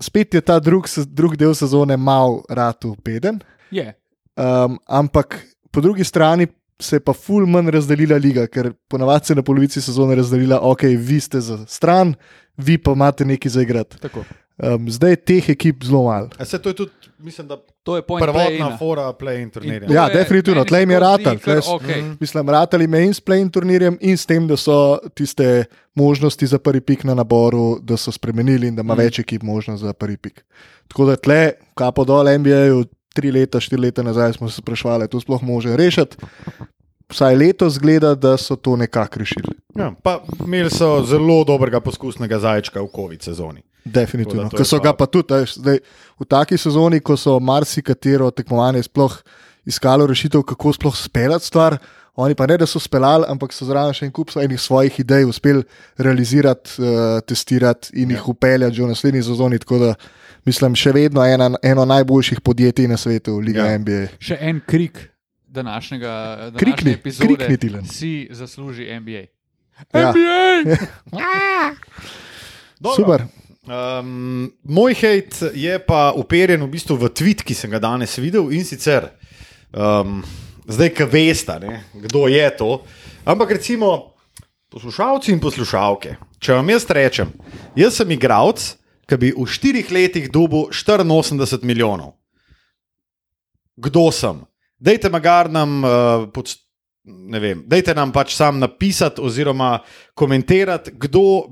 spet 0.00 0.34
je 0.34 0.40
ta 0.40 0.60
drug, 0.62 0.86
se- 0.88 1.04
drug 1.08 1.34
del 1.36 1.54
sezone 1.58 1.96
mal 1.96 2.44
ratu 2.48 2.94
peden. 3.02 3.42
Je. 3.74 3.90
Um, 4.36 4.78
ampak 4.86 5.40
po 5.70 5.80
drugi 5.80 6.04
strani 6.04 6.46
se 6.80 6.96
je 6.96 7.00
pa 7.00 7.12
ful 7.12 7.46
manj 7.48 7.72
razdelila 7.74 8.16
liga, 8.20 8.46
ker 8.46 8.70
ponavadi 8.88 9.26
se 9.26 9.32
je 9.32 9.36
na 9.36 9.42
polovici 9.42 9.82
sezone 9.82 10.14
razdelila, 10.14 10.60
ok, 10.62 10.82
vi 10.98 11.20
ste 11.20 11.40
za 11.40 11.58
stran, 11.66 12.14
vi 12.56 12.78
pa 12.78 12.92
imate 12.92 13.24
nekaj 13.24 13.50
za 13.50 13.62
igrati. 13.62 13.98
Tako. 13.98 14.22
Um, 14.58 14.88
zdaj 14.88 15.10
je 15.10 15.16
teh 15.18 15.48
ekip 15.50 15.84
zelo 15.84 16.04
malo. 16.04 16.28
A 16.38 16.44
se 16.44 16.58
to 16.58 16.68
je 16.68 16.74
tudi, 16.74 16.90
mislim, 17.18 17.46
da 17.46 17.56
To 17.82 17.96
je 17.96 18.02
point 18.02 18.24
prvotna 18.24 18.76
fora 18.78 19.12
play-in 19.12 19.50
turnirja. 19.50 19.82
In 19.82 19.86
to 19.86 19.94
Ja, 19.94 20.04
je- 20.04 20.14
definitivno, 20.14 20.64
se 20.64 20.86
mi 20.86 20.92
je 20.92 21.00
ratal, 21.00 21.38
kar 21.38 21.58
s- 21.58 21.68
okej. 21.68 22.02
Mislim, 22.20 22.48
ratali 22.48 22.86
me 22.86 23.04
in 23.04 23.14
s 23.14 23.20
play-in 23.20 23.50
turnirjem, 23.50 23.98
in 24.00 24.16
s 24.16 24.26
tem, 24.26 24.48
da 24.48 24.56
so 24.56 24.76
tiste 25.14 25.64
možnosti 25.94 26.46
za 26.46 26.58
prvi 26.58 26.80
pik 26.80 27.04
na 27.04 27.14
naboru, 27.14 27.78
da 27.80 27.96
so 27.96 28.12
spremenili 28.12 28.68
in 28.68 28.76
da 28.76 28.80
ima 28.80 28.94
Mm. 28.94 28.98
več 28.98 29.18
ekip 29.18 29.42
možnost 29.42 29.80
za 29.80 29.92
prvi 29.92 30.16
pik. 30.16 30.44
Tako 30.88 31.04
da 31.04 31.16
tle, 31.16 31.42
kapo 31.74 32.04
dol 32.04 32.26
NBA-ju, 32.28 32.84
tri 33.14 33.30
leta, 33.30 33.60
štiri 33.60 33.80
leta 33.80 34.02
nazaj 34.02 34.32
smo 34.32 34.48
se 34.48 34.56
sprašvali, 34.56 35.08
to 35.08 35.20
sploh 35.20 35.42
može 35.42 35.76
rešiti. 35.76 36.16
Vsaj 37.12 37.36
letos 37.38 37.76
zgleda, 37.78 38.14
da 38.14 38.36
so 38.36 38.56
to 38.56 38.76
nekako 38.76 39.18
rešili. 39.22 39.54
Ja, 39.78 39.92
pa 40.02 40.20
imeli 40.44 40.70
so 40.70 41.04
zelo 41.06 41.44
dobrega 41.44 41.80
poskusnega 41.80 42.38
zajčka 42.38 42.82
v 42.82 42.88
COVID 42.96 43.22
sezoni. 43.22 43.62
Definitivno. 43.84 44.48
Da 44.50 44.58
Ker 44.58 44.66
so 44.66 44.80
ga 44.82 44.90
pa 44.96 45.06
tudi, 45.06 45.34
a 45.34 45.44
veš, 45.44 45.60
zdaj, 45.60 45.78
v 46.18 46.26
taki 46.26 46.58
sezoni, 46.58 46.98
ko 47.00 47.14
so 47.16 47.38
marsikatero 47.38 48.32
tekmovanje 48.34 48.82
sploh 48.88 49.14
iskalo 49.66 50.06
rešitev, 50.06 50.42
kako 50.42 50.72
sploh 50.74 50.98
speljati 50.98 51.46
stvar. 51.46 51.78
Oni 52.16 52.34
pa 52.34 52.46
ne, 52.48 52.56
da 52.58 52.66
so 52.66 52.80
speljali, 52.80 53.28
ampak 53.28 53.52
so 53.52 53.68
zraven 53.68 53.94
še 53.94 54.06
en 54.08 54.12
kup 54.16 54.32
enih 54.40 54.60
svojih 54.60 55.00
idej 55.02 55.26
uspeli 55.28 55.62
realizirati, 56.00 56.78
uh, 56.80 57.18
testirati 57.22 57.92
in 58.00 58.10
ja. 58.10 58.16
jih 58.16 58.30
upeljati 58.32 58.74
že 58.74 58.82
v 58.82 58.88
naslednji 58.88 59.22
sezoni. 59.22 59.60
Tako 59.62 59.78
da 59.82 59.90
mislim, 60.48 60.74
še 60.74 60.94
vedno 60.96 61.22
ena, 61.22 61.52
eno 61.62 61.84
najboljših 61.84 62.40
podjetij 62.40 62.88
na 62.88 62.96
svetu, 62.96 63.36
Liga 63.38 63.68
ja. 63.68 63.78
NBA. 63.78 64.16
Še 64.18 64.40
en 64.40 64.64
krik 64.66 65.04
današnjega 65.56 66.12
današnje 66.36 66.58
Krikni, 66.58 66.92
epizode. 66.92 67.34
krikni, 67.34 67.56
Tilen. 67.56 67.88
Si 67.88 68.28
zasluži 68.30 68.86
NBA. 69.00 69.24
Ja. 69.92 70.12
NBA! 70.12 70.62
Dobro. 72.80 72.96
Super. 72.96 73.22
Um, 73.66 74.52
moj 74.62 74.94
hate 74.94 75.50
je 75.54 75.78
pa 75.86 76.12
uperjen 76.14 76.62
v 76.62 76.70
bistvu 76.70 76.94
v 76.96 77.10
tweet, 77.10 77.42
ki 77.42 77.54
sem 77.54 77.70
ga 77.70 77.80
danes 77.82 78.14
videl 78.22 78.52
in 78.54 78.62
sicer, 78.62 79.08
um, 79.74 80.20
zdaj, 80.70 80.92
ki 80.94 81.06
veste, 81.10 81.56
ne, 81.64 81.80
kdo 82.06 82.28
je 82.30 82.46
to. 82.54 82.70
Ampak 83.26 83.56
recimo, 83.58 84.14
poslušalci 84.70 85.34
in 85.34 85.42
poslušalke, 85.42 86.14
če 86.38 86.60
vam 86.60 86.70
jaz 86.70 86.86
rečem, 86.94 87.32
jaz 87.74 87.98
sem 87.98 88.14
igralec, 88.14 88.68
ki 89.06 89.18
bi 89.18 89.32
v 89.34 89.46
štirih 89.50 89.90
letih 89.90 90.30
dobil 90.30 90.70
84 90.70 91.66
milijonov. 91.66 92.14
Kdo 93.76 94.12
sem? 94.14 94.46
Dajte 94.78 95.08
magar 95.08 95.50
nam, 95.50 95.84
uh, 95.84 96.26
pod, 96.32 96.52
ne 97.04 97.40
vem, 97.40 97.62
dajte 97.66 97.94
nam 97.96 98.12
pač 98.12 98.34
sam 98.36 98.58
napisati 98.60 99.22
oziroma 99.24 99.78
komentirati, 100.14 100.92
kdo, 100.94 101.48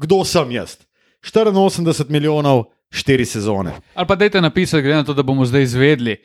kdo 0.00 0.24
sem 0.24 0.50
jaz. 0.58 0.78
84 1.22 2.10
milijonov, 2.10 2.64
4 2.90 3.24
sezone. 3.24 3.72
Ali 3.94 4.06
pa 4.06 4.14
dajte 4.14 4.40
napisati, 4.40 4.82
glede 4.82 4.96
na 4.96 5.04
to, 5.04 5.14
da 5.14 5.22
bomo 5.22 5.44
zdaj 5.44 5.62
izvedeli, 5.62 6.16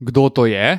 kdo 0.00 0.28
to 0.28 0.46
je. 0.46 0.78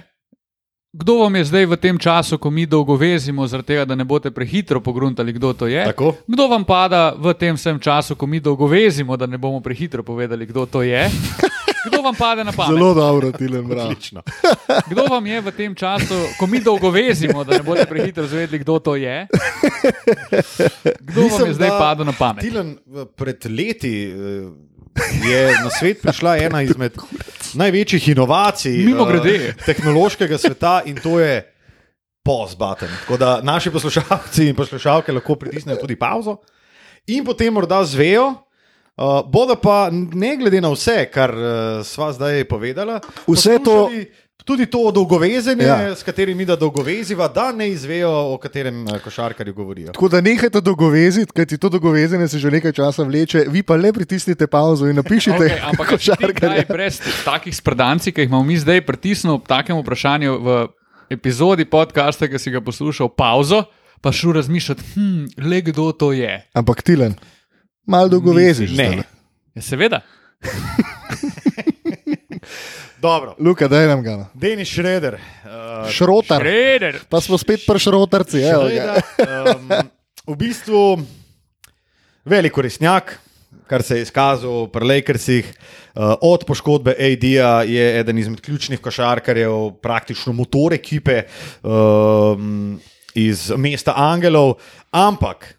Kdo 0.94 1.20
vam 1.22 1.36
je 1.36 1.44
zdaj 1.46 1.66
v 1.66 1.78
tem 1.78 1.98
času, 1.98 2.38
ko 2.42 2.50
mi 2.50 2.66
dolgo 2.66 2.96
vezimo, 2.96 3.46
tega, 3.62 3.86
da 3.86 3.96
ne 3.96 4.04
boste 4.04 4.32
prehitro 4.32 4.82
pogruntali, 4.82 5.34
kdo 5.34 5.54
to 5.54 5.68
je? 5.68 5.86
Tako? 5.86 6.16
Kdo 6.28 6.48
vam 6.48 6.66
pada 6.66 7.14
v 7.14 7.34
tem 7.38 7.54
času, 7.80 8.16
ko 8.16 8.26
mi 8.26 8.40
dolgo 8.40 8.66
vezimo, 8.66 9.18
da 9.18 9.28
ne 9.28 9.38
bomo 9.38 9.62
prehitro 9.62 10.04
povedali, 10.04 10.46
kdo 10.46 10.66
to 10.66 10.82
je? 10.82 11.06
Kdo 11.82 12.02
vam 12.02 12.16
pade 12.16 12.44
na 12.44 12.52
pamet? 12.52 12.74
Zelo 12.74 12.94
dobro, 12.94 13.32
Tilen, 13.32 13.64
bravo. 13.64 13.90
Odlično. 13.90 14.22
Kdo 14.92 15.06
vam 15.06 15.26
je 15.26 15.42
v 15.42 15.52
tem 15.52 15.76
času, 15.76 16.16
ko 16.36 16.48
mi 16.48 16.60
dolgo 16.60 16.90
vezimo, 16.90 17.44
da 17.44 17.54
ne 17.54 17.64
boste 17.64 17.86
prehitro 17.86 18.24
izvedeli, 18.24 18.60
kdo 18.60 18.80
to 18.80 18.96
je? 18.96 19.28
Kdo 21.00 21.22
vam 21.30 21.48
je 21.48 21.54
zdaj 21.54 21.70
padel 21.70 22.06
na 22.06 22.14
pamet? 22.14 22.42
Tilen, 22.42 22.78
v- 22.86 23.06
pred 23.08 23.40
leti 23.46 23.94
eh, 24.06 24.14
je 25.24 25.40
na 25.56 25.70
svet 25.70 26.02
prišla 26.02 26.38
ena 26.40 26.62
izmed 26.62 26.98
največjih 27.54 28.10
inovacij 28.10 28.84
eh, 28.84 29.54
tehnološkega 29.66 30.38
sveta 30.38 30.82
in 30.86 30.96
to 30.96 31.20
je 31.20 31.40
pause 32.22 32.56
button. 32.56 32.90
Tako 33.00 33.18
da 33.18 33.40
naši 33.42 33.72
poslušalci 33.72 34.48
in 34.48 34.56
poslušalke 34.56 35.12
lahko 35.12 35.36
pritisnejo 35.36 35.80
tudi 35.80 35.96
pauzo 35.96 36.38
in 37.08 37.26
potem 37.26 37.54
morda 37.54 37.84
zvejo. 37.86 38.34
Uh, 39.00 39.22
bodo 39.24 39.56
pa 39.56 39.88
ne 39.92 40.34
glede 40.36 40.60
na 40.60 40.68
vse, 40.70 41.06
kar 41.08 41.32
uh, 41.32 41.46
sva 41.84 42.12
zdaj 42.12 42.44
povedala, 42.46 43.00
Vse 43.28 43.60
to- 43.60 43.88
Tudi 44.40 44.66
to 44.66 44.92
dolgovezenje, 44.92 45.62
ja. 45.64 45.96
S 45.96 46.02
katerim 46.02 46.38
mi 46.38 46.46
da 46.46 46.56
dolgoveziva, 46.56 47.28
da 47.28 47.52
ne 47.52 47.70
izvejo, 47.70 48.10
o 48.34 48.38
katerem 48.38 48.88
eh, 48.88 49.00
košarkarju 49.00 49.54
govorijo. 49.54 49.92
Tako 49.92 50.08
da 50.10 50.22
nehajte 50.22 50.62
dolgoveziti, 50.62 51.32
kajti 51.32 51.58
to 51.58 51.70
dolgovezenje 51.70 52.28
se 52.28 52.40
že 52.40 52.52
nekaj 52.52 52.72
časa 52.72 53.04
vleče, 53.04 53.46
vi 53.48 53.62
pa 53.64 53.76
le 53.76 53.94
pritisnite 53.94 54.48
pauzo 54.48 54.88
in 54.88 54.96
napišite, 54.96 55.38
Okay, 55.38 55.60
ampak 55.62 55.90
košarkarja. 55.90 56.34
kdaj 56.34 56.66
brez 56.68 56.98
takih 57.22 57.54
spredanci, 57.54 58.12
ki 58.12 58.22
jih 58.22 58.30
imamo 58.30 58.44
mi 58.44 58.58
zdaj 58.58 58.82
pritisnil 58.82 59.34
ob 59.34 59.46
takem 59.46 59.78
vprašanju 59.78 60.40
v 60.40 60.68
epizodi 61.10 61.66
podcasta, 61.66 62.26
ki 62.28 62.40
si 62.40 62.50
ga 62.50 62.62
poslušal, 62.62 63.10
pauzo, 63.10 63.64
pa 64.02 64.10
šel 64.12 64.34
razmišljati, 64.34 64.84
hm, 64.96 65.26
le 65.46 65.62
kdo 65.62 65.92
to 65.92 66.10
je. 66.12 66.42
Ampak 66.54 66.82
Tilen, 66.82 67.14
malo 67.90 68.10
dolgoveziš. 68.10 68.72
Ne. 68.78 69.04
Ja, 69.56 69.62
seveda. 69.62 70.02
Dobro, 73.02 73.36
Luka, 73.40 73.68
daj 73.68 73.88
nam 73.88 74.04
ga. 74.04 74.18
no. 74.18 74.26
Denis 74.34 74.68
Šreder. 74.68 75.16
Uh, 75.16 75.90
Šrotar. 75.92 76.44
Reder. 76.44 77.00
Pa 77.10 77.22
smo 77.24 77.38
spet 77.40 77.64
pri 77.68 77.80
šrotarci. 77.80 78.44
Šreder 78.44 79.00
um, 79.24 79.72
v 80.28 80.36
bistvu 80.36 81.00
velik 82.28 82.58
resnjak, 82.58 83.16
kar 83.72 83.84
se 83.84 83.98
je 83.98 84.08
izkazal 84.08 84.68
pri 84.72 84.86
Lakersih. 84.92 85.48
Uh, 85.96 86.14
od 86.22 86.44
poškodbe 86.46 86.92
AD-ja 87.00 87.64
je 87.64 88.00
eden 88.00 88.18
izmed 88.20 88.42
ključnih 88.44 88.80
košarkarjev, 88.84 89.80
praktično 89.82 90.34
motor 90.36 90.76
ekipe. 90.76 91.24
Um, 91.64 92.80
iz 93.16 93.50
mesta 93.58 93.94
Angelov, 93.98 94.60
ampak 94.92 95.59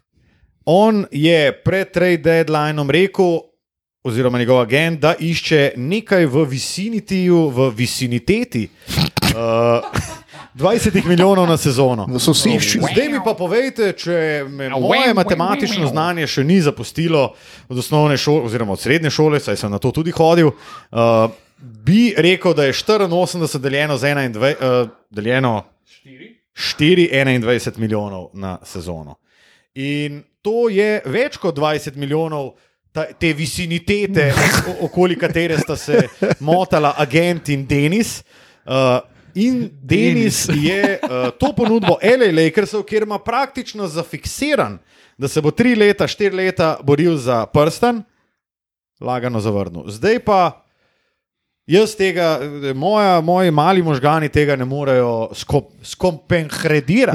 on 0.65 1.05
je 1.11 1.51
pred 1.63 1.91
trade 1.91 2.23
deadlineom 2.23 2.89
rekel, 2.89 3.39
oziroma 4.03 4.39
njegov 4.39 4.61
agent, 4.61 4.99
da 4.99 5.13
išče 5.19 5.73
nekaj 5.77 6.25
v 6.25 6.45
vicinitiju, 6.49 7.49
v 7.49 7.69
viciniteti. 7.75 8.69
Uh, 9.31 9.81
20 10.55 11.05
milijonov 11.05 11.47
na 11.47 11.57
sezono. 11.57 12.07
Soseščini. 12.19 12.83
Zdaj 12.91 13.09
mi 13.09 13.19
pa 13.23 13.33
povejte, 13.33 13.93
če 13.97 14.45
me 14.49 14.69
moje 14.69 15.13
matematično 15.15 15.87
znanje 15.87 16.27
še 16.27 16.43
ni 16.43 16.59
zapustilo 16.61 17.29
od 17.69 17.77
osnovne 17.79 18.17
šole, 18.17 18.43
oziroma 18.49 18.75
od 18.75 18.79
srednje 18.79 19.09
šole, 19.09 19.39
saj 19.39 19.61
sem 19.63 19.71
na 19.71 19.79
to 19.79 19.93
tudi 19.95 20.11
hodil. 20.11 20.51
Uh, 20.51 21.31
bi 21.57 22.11
rekel, 22.17 22.55
da 22.57 22.67
je 22.67 22.73
84 22.73 23.61
deljeno 23.63 23.97
z 23.97 24.11
21, 24.11 24.51
uh, 24.83 24.91
deljeno 25.09 25.63
4, 26.53 27.07
21 27.13 27.79
milijonov 27.79 28.29
na 28.33 28.57
sezono. 28.63 29.15
In 29.75 30.23
to 30.41 30.69
je 30.69 31.01
več 31.05 31.37
kot 31.37 31.55
20 31.55 31.95
milijonov. 31.95 32.53
Ta, 32.91 33.05
te 33.15 33.29
vicinitete, 33.31 34.33
o- 34.67 34.85
okoli 34.85 35.15
katere 35.15 35.55
sta 35.57 35.77
se 35.79 36.01
motala 36.43 36.91
agent 36.99 37.47
in 37.49 37.61
Denis. 37.65 38.17
Uh, 38.67 38.99
in 39.33 39.69
Denis 39.81 40.49
je 40.51 40.99
uh, 40.99 41.29
to 41.39 41.53
ponudbo 41.55 41.95
L.A. 42.03 42.27
Lakersov, 42.35 42.83
kjer 42.83 43.05
ima 43.07 43.15
praktično 43.19 43.87
zafiksiran, 43.87 44.75
da 45.17 45.27
se 45.31 45.39
bo 45.41 45.51
tri 45.55 45.71
leta, 45.75 46.03
štiri 46.07 46.35
leta 46.35 46.73
boril 46.83 47.15
za 47.15 47.45
prsten, 47.47 48.03
lagano 48.99 49.39
zavrnil. 49.39 49.87
Zdaj 49.87 50.19
pa 50.19 50.41
jaz 51.65 51.95
tega, 51.95 52.41
moja, 52.75 53.21
moji 53.21 53.51
mali 53.51 53.83
možgani 53.83 54.27
tega 54.29 54.55
ne 54.59 54.65
morejo 54.65 55.29
skop, 55.33 55.71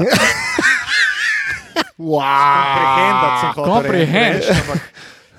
skompenhredirati. 1.97 3.53
Komprehendati 3.55 4.45
sem 4.45 4.65
hotel 4.67 4.81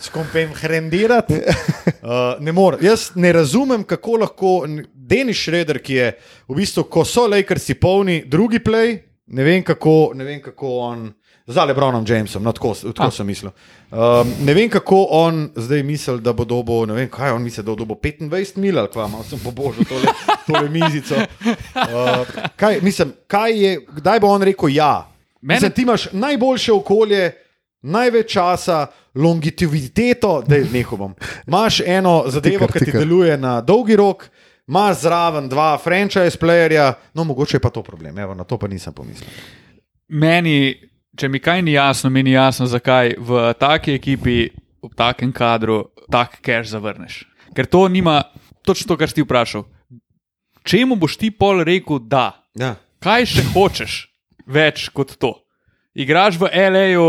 Skompenhrendirati. 0.01 1.35
Uh, 1.35 2.41
ne 2.41 2.53
morem. 2.53 2.81
Jaz 2.83 3.11
ne 3.15 3.33
razumem, 3.33 3.83
kako 3.85 4.17
lahko 4.17 4.67
Denis 4.95 5.37
Šreder, 5.37 5.83
ki 5.83 5.95
je 5.95 6.13
v 6.49 6.55
bistvu, 6.55 6.85
ko 6.91 7.05
so 7.05 7.27
Lakersi 7.27 7.75
polni, 7.75 8.23
drugi 8.27 8.61
play, 8.63 8.99
ne 9.27 9.45
vem 9.45 9.65
kako, 9.67 10.13
ne 10.15 10.25
vem 10.25 10.43
kako 10.43 10.79
on. 10.79 11.09
Za 11.49 11.65
Lebronom 11.65 12.05
Jamesom, 12.05 12.43
no, 12.45 12.53
tako, 12.53 12.75
tako 12.93 13.09
sem 13.11 13.27
mislil. 13.27 13.51
Um, 13.89 14.29
ne 14.45 14.53
vem, 14.55 14.69
kako 14.69 14.99
on 15.17 15.47
zdaj 15.57 15.81
misli, 15.83 16.19
da 16.21 16.35
bo 16.37 16.45
dobo, 16.45 16.83
ne 16.87 16.93
vem, 16.93 17.09
kaj 17.09 17.33
on 17.33 17.41
misli, 17.43 17.65
da 17.65 17.73
bo 17.73 17.77
dobo 17.81 17.97
25 17.97 18.59
mil 18.61 18.79
ali 18.79 18.91
kva, 18.93 19.07
malo 19.09 19.25
sem 19.25 19.41
pobožal 19.41 19.89
tole, 19.89 20.13
tole 20.45 20.69
mizico. 20.69 21.17
Uh, 21.17 22.29
kaj, 22.57 22.83
mislim, 22.85 23.15
kaj 23.27 23.57
je, 23.65 23.73
kdaj 23.97 24.21
bo 24.21 24.29
on 24.29 24.45
rekel 24.45 24.77
ja? 24.77 25.09
Mene- 25.41 25.55
Mislim, 25.55 25.73
ti 25.73 25.83
imaš 25.83 26.13
najboljše 26.13 26.73
okolje, 26.73 27.33
največ 27.83 28.33
časa, 28.33 28.87
longeviteto, 29.15 30.43
da 30.47 30.57
ne 30.57 30.85
bom. 30.91 31.15
Imaš 31.47 31.81
eno 31.81 32.25
zadevo, 32.27 32.67
ki 32.67 32.85
ti 32.85 32.93
deluje 32.93 33.37
na 33.37 33.61
dolgi 33.61 33.97
rok, 33.97 34.29
imaš 34.69 35.01
zraven 35.01 35.49
dva 35.49 35.79
franchise 35.79 36.39
playerja, 36.39 36.93
no 37.15 37.25
mogoče 37.25 37.57
je 37.57 37.61
pa 37.61 37.71
to 37.71 37.83
problem, 37.83 38.19
Evo, 38.19 38.35
na 38.35 38.45
to 38.45 38.59
pa 38.59 38.69
nisem 38.69 38.93
pomislil. 38.93 39.29
Meni, 40.09 40.75
če 41.17 41.29
mi 41.29 41.39
kaj 41.39 41.63
ni 41.63 41.73
jasno, 41.73 42.11
mi 42.11 42.23
ni 42.23 42.33
jasno, 42.33 42.67
zakaj 42.67 43.15
v 43.19 43.55
taki 43.55 43.95
ekipi, 43.95 44.49
v 44.83 44.95
takem 44.97 45.33
kadru, 45.33 45.91
tak 46.11 46.41
cash 46.43 46.71
zavrneš. 46.71 47.25
Ker 47.55 47.67
to 47.67 47.89
nima, 47.89 48.23
točno 48.63 48.89
to, 48.89 48.97
kar 48.97 49.09
si 49.09 49.15
ti 49.15 49.23
vprašal. 49.23 49.65
Čemu 50.63 50.97
boš 50.97 51.17
ti 51.17 51.31
pol 51.31 51.65
rekel, 51.65 51.99
da? 51.99 52.45
Ja. 52.55 52.75
Kaj 52.99 53.27
še 53.27 53.43
hočeš 53.55 54.08
več 54.49 54.89
kot 54.95 55.17
to? 55.21 55.35
Igraš 55.99 56.39
v 56.41 56.49
LA-ju, 56.49 57.09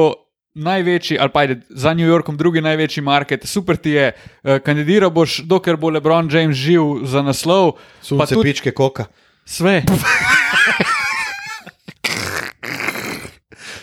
največji, 0.59 1.19
ali 1.21 1.29
pa 1.31 1.45
ajde, 1.45 1.61
za 1.69 1.93
New 1.93 2.07
Yorkom 2.07 2.37
drugi 2.37 2.61
največji 2.61 3.03
market, 3.05 3.45
super 3.47 3.77
ti 3.77 3.89
je, 3.95 4.11
eh, 4.11 4.59
kandidiral 4.59 5.09
boš, 5.13 5.39
dokler 5.47 5.77
bo 5.77 5.89
LeBron 5.89 6.29
James 6.31 6.57
živ 6.57 7.05
za 7.07 7.21
naslov, 7.21 7.77
Sunce, 8.01 8.33
tudi 8.33 8.49
pičke, 8.51 8.71
koka. 8.71 9.05
sve. 9.45 9.83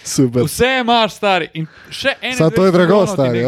Super. 0.04 0.42
Vse 0.46 0.78
imaš, 0.80 1.14
stari. 1.14 1.48
In 1.54 1.66
še 1.90 2.14
eno. 2.22 2.36
Samo 2.36 2.50
to 2.50 2.64
je 2.66 2.72
drago, 2.72 3.06
stari, 3.06 3.42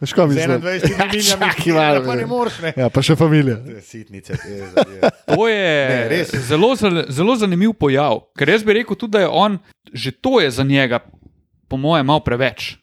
Veš, 0.00 0.12
kaj 0.12 0.24
Z 0.24 0.28
mislim? 0.28 0.60
21 0.60 0.62
milijami, 1.06 1.22
Čakaj 1.22 1.72
malo, 1.72 2.00
pa 2.00 2.14
ne 2.14 2.20
ne. 2.20 2.26
moreš. 2.26 2.58
Ne. 2.58 2.72
Ja, 2.76 2.88
pa 2.88 3.02
še 3.02 3.16
familija. 3.16 3.56
Sitnice, 3.80 4.32
je, 4.34 4.56
je. 4.56 5.10
To 5.26 5.48
je 5.48 6.08
Ne, 6.08 6.24
zelo, 6.24 6.74
zelo, 7.08 7.36
zanimiv 7.36 7.72
pojav. 7.74 8.20
Ker 8.34 8.48
jaz 8.48 8.62
bi 8.62 8.72
rekel 8.74 8.96
tudi, 8.96 9.12
da 9.12 9.20
je 9.20 9.28
on, 9.28 9.58
že 9.92 10.10
to 10.12 10.40
je 10.40 10.50
za 10.52 10.62
njega, 10.64 11.00
po 11.68 11.76
mojem, 11.76 12.06
malo 12.06 12.20
preveč. 12.20 12.76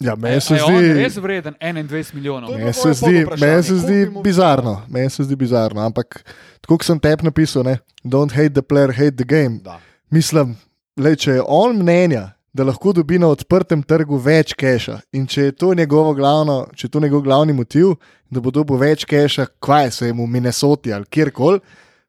Ja, 0.00 0.16
meni 0.16 0.40
se 0.40 0.54
je 0.54 0.60
zdi. 0.60 0.92
res 0.94 1.16
vreden 1.16 1.54
21 1.54 2.14
milijonov. 2.14 2.48
To 2.48 2.52
je- 2.52 2.58
Meni 2.60 2.72
se 2.72 2.92
zdi, 2.92 3.14
meni 3.38 3.62
se 3.62 3.76
zdi 3.76 3.98
bizarno, 4.20 4.82
meni 4.88 5.10
se 5.10 5.22
zdi 5.22 5.36
bizarno, 5.36 5.80
ampak 5.80 6.24
tako 6.60 6.74
kot 6.74 6.84
sem 6.84 6.98
tep 6.98 7.22
napisal, 7.22 7.62
ne, 7.62 7.76
don't 8.04 8.32
hate 8.32 8.50
the 8.50 8.62
player, 8.62 8.90
hate 8.90 9.14
the 9.14 9.24
game. 9.24 9.60
Da. 9.62 9.78
Mislim, 10.10 10.56
le, 10.96 11.16
če 11.16 11.30
je 11.32 11.42
on 11.46 11.78
mnenja, 11.78 12.33
da 12.54 12.62
lahko 12.62 12.92
dobi 12.92 13.18
na 13.18 13.26
odprtem 13.28 13.82
trgu 13.82 14.16
več 14.16 14.52
keša 14.54 15.00
in 15.12 15.26
če 15.26 15.42
je 15.42 15.52
to, 15.52 15.72
njegovo 15.74 16.12
glavno, 16.14 16.68
če 16.72 16.86
je 16.86 16.90
to 16.90 17.00
njegov 17.00 17.22
glavni 17.22 17.52
motiv, 17.52 17.96
da 18.30 18.38
bo 18.38 18.50
dobil 18.50 18.78
več 18.78 19.02
keša, 19.04 19.48
kaj 19.58 19.90
se 19.90 20.06
jim 20.06 20.20
v 20.20 20.28
Minnesoti 20.28 20.92
ali 20.92 21.04
kjerkoli, 21.06 21.58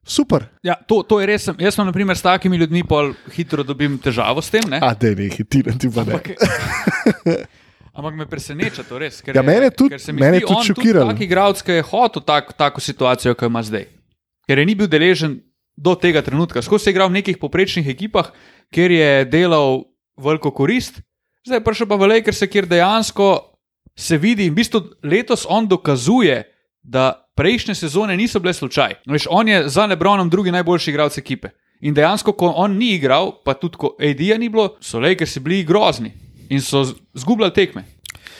super. 0.04 0.46
Ja, 0.62 0.76
to, 0.78 1.02
to 1.02 1.18
je 1.18 1.26
res. 1.26 1.48
Jaz 1.50 1.74
sem, 1.74 1.82
na 1.82 1.90
primer, 1.90 2.14
s 2.14 2.22
takimi 2.22 2.56
ljudmi 2.56 2.84
pol 2.84 3.10
hitro 3.28 3.64
dobim 3.64 3.98
težavo 3.98 4.38
s 4.38 4.50
tem. 4.50 4.62
Ne? 4.70 4.78
A, 4.78 4.94
da 4.94 5.10
ne 5.10 5.26
hitirati, 5.28 5.90
pa 5.90 6.04
ne. 6.04 6.14
Ampak, 6.14 6.30
ampak 7.92 8.14
me 8.14 8.26
preseneča 8.26 8.84
to 8.84 8.98
res. 8.98 9.18
Ker 9.20 9.34
Ja, 9.34 9.42
je- 9.42 9.46
mene 9.46 9.70
tudi- 9.70 9.90
ker 9.90 10.00
se 10.00 10.12
mene 10.12 10.38
zdi 10.38 10.46
tudi 10.46 10.66
šokiralo. 10.68 11.10
Tak 11.10 11.20
igralec, 11.20 11.62
ki 11.62 11.72
je 11.72 11.82
hotel 11.82 12.22
tak, 12.22 12.54
tako 12.54 12.80
situacijo, 12.80 13.34
kot 13.34 13.48
ima 13.48 13.62
zdaj. 13.62 13.86
Ker 14.46 14.58
je 14.58 14.64
ni 14.64 14.74
bil 14.74 14.86
deležen 14.86 15.40
do 15.76 15.94
tega 15.94 16.22
trenutka. 16.22 16.62
Skozi 16.62 16.86
je 16.86 16.92
igral 16.92 17.10
v 17.10 17.18
nekih 17.18 17.36
poprečnih 17.36 17.88
ekipah, 17.88 18.30
kjer 18.70 18.90
je 18.92 19.10
delal 19.26 19.84
veliko 20.16 20.50
korist, 20.50 21.00
zdaj 21.46 21.60
je 21.60 21.64
prišel 21.64 21.86
pa 21.86 21.96
v 21.96 22.08
Lakers, 22.08 22.42
kjer 22.50 22.66
dejansko 22.66 23.28
se 23.96 24.18
vidi 24.18 24.46
in 24.46 24.52
v 24.52 24.60
bistvu 24.60 24.80
letos 25.02 25.46
on 25.48 25.68
dokazuje, 25.68 26.42
da 26.82 27.26
prejšnje 27.34 27.74
sezone 27.74 28.16
niso 28.16 28.40
bile 28.40 28.54
slučaj. 28.54 28.94
Veš, 29.06 29.26
on 29.30 29.48
je 29.48 29.68
za 29.68 29.86
Lebronom 29.86 30.30
drugi 30.30 30.50
najboljši 30.50 30.90
igralec 30.90 31.18
ekipe. 31.18 31.48
In 31.80 31.94
dejansko, 31.94 32.32
ko 32.32 32.52
on 32.56 32.76
ni 32.76 32.94
igral, 32.94 33.32
pa 33.44 33.54
tudi 33.54 33.76
ko 33.76 33.96
AD-ja 34.00 34.38
ni 34.38 34.48
bilo, 34.48 34.76
so 34.80 35.00
Lakersi 35.00 35.40
bili 35.40 35.64
grozni 35.64 36.12
in 36.48 36.60
so 36.60 36.84
zgubljali 37.14 37.52
tekme. 37.52 37.84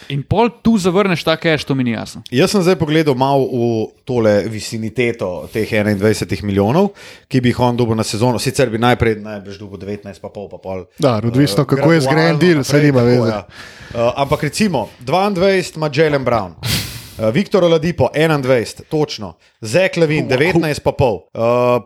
In 0.09 0.23
pol 0.23 0.51
tu 0.63 0.77
zavrneš 0.79 1.25
ta 1.27 1.37
cash, 1.37 1.67
to 1.67 1.75
mi 1.75 1.85
ni 1.85 1.97
jasno. 1.97 2.23
Jaz 2.31 2.55
sem 2.55 2.63
zdaj 2.63 2.79
pogledal 2.79 3.17
malo 3.19 3.47
v 3.51 3.71
tole 4.07 4.47
viciniteto 4.51 5.49
teh 5.53 5.67
21 5.67 6.45
milijonov, 6.47 6.93
ki 7.29 7.41
bi 7.43 7.51
jih 7.51 7.61
on 7.61 7.77
dobil 7.77 7.99
na 7.99 8.07
sezono. 8.07 8.39
Sicer 8.39 8.71
bi 8.71 8.79
najprej 8.79 9.19
najbrž 9.25 9.59
dobil 9.59 9.83
19, 9.83 10.23
pa 10.23 10.31
pol, 10.31 10.49
pa 10.53 10.63
pol. 10.63 10.87
Da, 10.99 11.19
odvisno, 11.19 11.67
eh, 11.67 11.71
kako 11.75 11.93
je 11.93 12.01
zgrajen 12.07 12.39
gradualno 12.39 12.45
deal, 12.45 12.63
naprej, 12.63 12.87
nima 12.87 13.03
veze. 13.03 13.31
ja. 13.31 13.43
Uh, 13.95 14.13
ampak 14.17 14.43
recimo 14.43 14.89
22 15.05 15.77
ima 15.77 15.91
Jalen 15.93 16.25
Brown. 16.25 16.55
Uh, 17.17 17.33
Viktor 17.33 17.65
Oladipo 17.65 18.11
21, 18.13 18.83
točno, 18.93 19.39
Zek 19.61 19.97
Levin 19.97 20.29
19, 20.29 20.83
pa 20.85 20.93
pol. 20.93 21.25
Uh, 21.33 21.81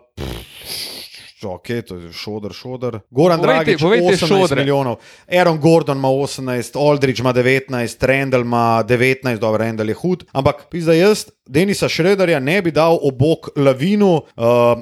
Ok, 1.42 1.66
to 1.86 1.96
je 1.96 2.12
šodr, 2.12 2.52
šodr. 2.52 2.98
Goran 3.10 3.40
Povejte- 3.40 3.64
Dragič, 3.64 3.80
povejte 3.80 4.06
18 4.06 4.26
šodre. 4.28 4.56
milijonov, 4.56 4.96
Aaron 5.28 5.58
Gordon 5.58 5.96
ima 5.96 6.08
18, 6.08 6.76
Aldridge 6.76 7.20
ima 7.20 7.32
19, 7.32 8.02
Randall 8.02 8.42
ima 8.42 8.84
19, 8.84 9.38
dobro, 9.38 9.58
Randall 9.58 9.88
je 9.88 9.94
hud. 9.94 10.24
Ampak 10.32 10.66
pizda 10.70 10.92
jaz, 10.92 11.26
Denisa 11.46 11.88
Šrederja 11.88 12.40
ne 12.40 12.62
bi 12.62 12.70
dal 12.70 12.98
obok 13.02 13.48
Lavinu, 13.56 14.14
uh, 14.16 14.22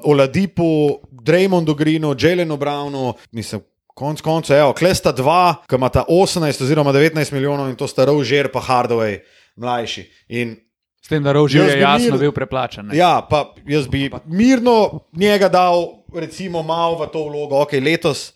Oladipu, 0.05 0.99
Draymondu 1.13 1.75
Greenu, 1.75 2.15
Jelenu 2.19 2.57
Brownu, 2.57 3.15
mislim. 3.33 3.61
Konec 3.95 4.21
koncev, 4.21 4.57
evo, 4.57 4.73
klesta 4.73 5.13
dva, 5.13 5.55
ki 5.67 5.75
imata 5.75 6.05
18 6.09 6.63
oziroma 6.63 6.93
19 6.93 7.33
milijonov 7.33 7.69
in 7.69 7.77
to 7.77 7.87
sta 7.87 8.05
Roger 8.05 8.47
pa 8.49 8.61
Hardaway, 8.61 9.19
mlajši. 9.57 10.05
In 10.29 10.57
S 11.09 11.11
tem, 11.11 11.23
da 11.23 11.33
Rožje 11.33 11.63
je 11.63 11.81
jasno 11.81 12.11
mir- 12.11 12.21
bil 12.21 12.33
preplačan. 12.33 12.87
ne. 12.87 12.93
Ja, 12.95 13.23
pa 13.23 13.55
jaz 13.67 13.89
bi 13.89 14.11
mirno 14.27 14.75
njega 15.13 15.49
dal, 15.49 16.05
recimo, 16.13 16.63
malo 16.63 16.99
v 16.99 17.07
to 17.07 17.25
vlogo. 17.25 17.57
Okay, 17.57 17.81
letos 17.83 18.33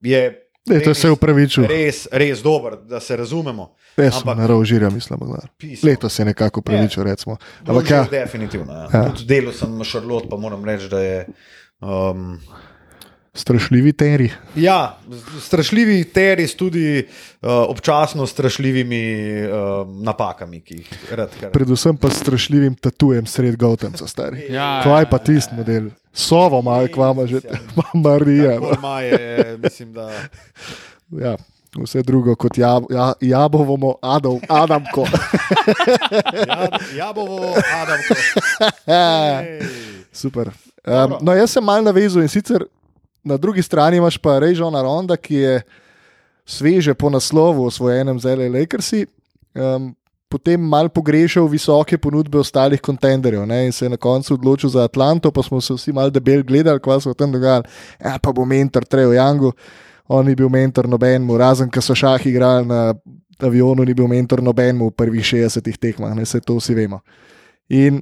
je 0.00 0.38
Letos 0.68 0.98
se 0.98 1.06
je 1.06 1.12
upravičil. 1.12 1.66
res, 1.66 2.08
res 2.12 2.38
dober, 2.40 2.76
da 2.78 3.00
se 3.00 3.16
razumemo. 3.16 3.74
Jaz 3.96 4.14
sem 4.14 4.36
na 4.36 4.46
rožirja, 4.46 4.90
mislim. 4.90 5.18
da. 5.22 5.46
Letos 5.82 6.12
se 6.12 6.22
je 6.22 6.26
nekako 6.26 6.60
upravičil, 6.60 7.02
recimo. 7.04 7.36
Ampak 7.60 7.90
ja, 7.90 8.04
Definitivno. 8.04 8.72
Ja. 8.72 8.88
Ja. 8.92 9.04
Tudi 9.06 9.24
delal 9.24 9.52
sem 9.52 9.78
na 9.78 9.84
Šarlot, 9.84 10.26
pa 10.28 10.36
moram 10.36 10.64
reči, 10.64 10.88
da 10.88 10.98
je. 11.00 11.26
Um, 11.80 12.40
Strašljivi 13.34 13.92
teri. 13.92 14.30
Ja, 14.56 14.98
strašljivi 15.40 16.04
teris 16.04 16.56
tudi 16.56 16.98
uh, 17.00 17.48
občasno 17.68 18.26
strašljivimi 18.26 19.24
uh, 19.44 19.88
napakami, 20.04 20.60
ki 20.60 20.74
jih 20.74 20.90
rad 21.16 21.30
kar. 21.40 21.50
Predvsem 21.50 21.96
pa 21.96 22.10
s 22.10 22.20
strašljivim 22.20 22.74
tatujem 22.74 23.26
sred 23.26 23.56
Gautemca, 23.56 24.06
stari. 24.06 24.52
Ja, 24.52 24.82
Kaj 24.84 25.02
ja, 25.02 25.08
pa 25.10 25.18
tisti 25.18 25.54
model? 25.56 25.88
Sovo 26.12 26.60
malo, 26.62 26.88
kvama 26.92 27.26
že, 27.26 27.40
Marija. 28.04 28.60
no. 28.60 28.74
Tako 28.74 28.98
je, 29.00 29.56
mislim, 29.62 29.92
da. 29.92 30.10
Ja, 31.10 31.36
vse 31.84 32.02
drugo 32.02 32.36
kot 32.36 32.58
jab, 32.58 32.84
ja, 32.90 33.12
jabovo, 33.20 33.96
Adam, 34.02 34.40
Adamko. 34.48 35.06
Ja, 36.48 36.68
jabovo, 36.96 37.54
Adamko. 37.80 38.14
Super. 40.12 40.50
Um, 40.84 41.16
no, 41.20 41.32
jaz 41.32 41.50
sem 41.50 41.64
mal 41.64 41.80
navezal 41.84 42.22
in 42.22 42.28
sicer 42.28 42.68
na 43.24 43.36
drugi 43.36 43.62
strani 43.62 43.96
imaš 43.96 44.18
pa 44.18 44.38
Režona 44.38 44.82
Ronda, 44.82 45.16
ki 45.16 45.34
je 45.34 45.62
sveže 46.44 46.94
po 46.94 47.10
naslovu 47.10 47.66
osvojenem 47.66 48.20
z 48.20 48.34
L.A. 48.36 48.48
Lakersi. 48.60 49.06
Um, 49.54 49.94
Potem 50.32 50.56
mal 50.56 50.88
pogrešal 50.88 51.44
visoke 51.44 51.98
ponudbe 52.00 52.38
ostalih 52.40 52.80
kontenderjev 52.80 53.44
ne, 53.44 53.66
in 53.68 53.72
se 53.72 53.84
je 53.84 53.90
na 53.92 53.98
koncu 54.00 54.32
odločil 54.34 54.70
za 54.72 54.86
Atlanto, 54.88 55.28
pa 55.28 55.42
smo 55.44 55.60
se 55.60 55.74
vsi 55.74 55.92
mal 55.92 56.08
debel 56.10 56.40
gledali, 56.42 56.80
kaj 56.80 57.02
se 57.04 57.10
v 57.10 57.18
tem 57.20 57.32
dogaja. 57.32 57.60
Ja, 58.00 58.16
pa 58.16 58.32
bo 58.32 58.46
mentor 58.48 58.86
Trejo 58.88 59.12
Jangu, 59.12 59.52
on 60.08 60.24
ni 60.26 60.34
bil 60.34 60.48
mentor 60.48 60.88
nobenemu, 60.88 61.36
razen 61.36 61.68
ko 61.68 61.84
so 61.84 61.92
šah 61.92 62.24
igrali 62.26 62.64
na 62.64 62.94
avionu, 63.44 63.84
ni 63.84 63.92
bil 63.92 64.08
mentor 64.08 64.40
nobenemu 64.40 64.88
v 64.88 64.96
prvih 64.96 65.26
60 65.34 65.68
tekmah, 65.76 66.16
vse 66.16 66.40
to 66.40 66.56
vsi 66.56 66.80
vemo. 66.80 67.02
In 67.68 68.00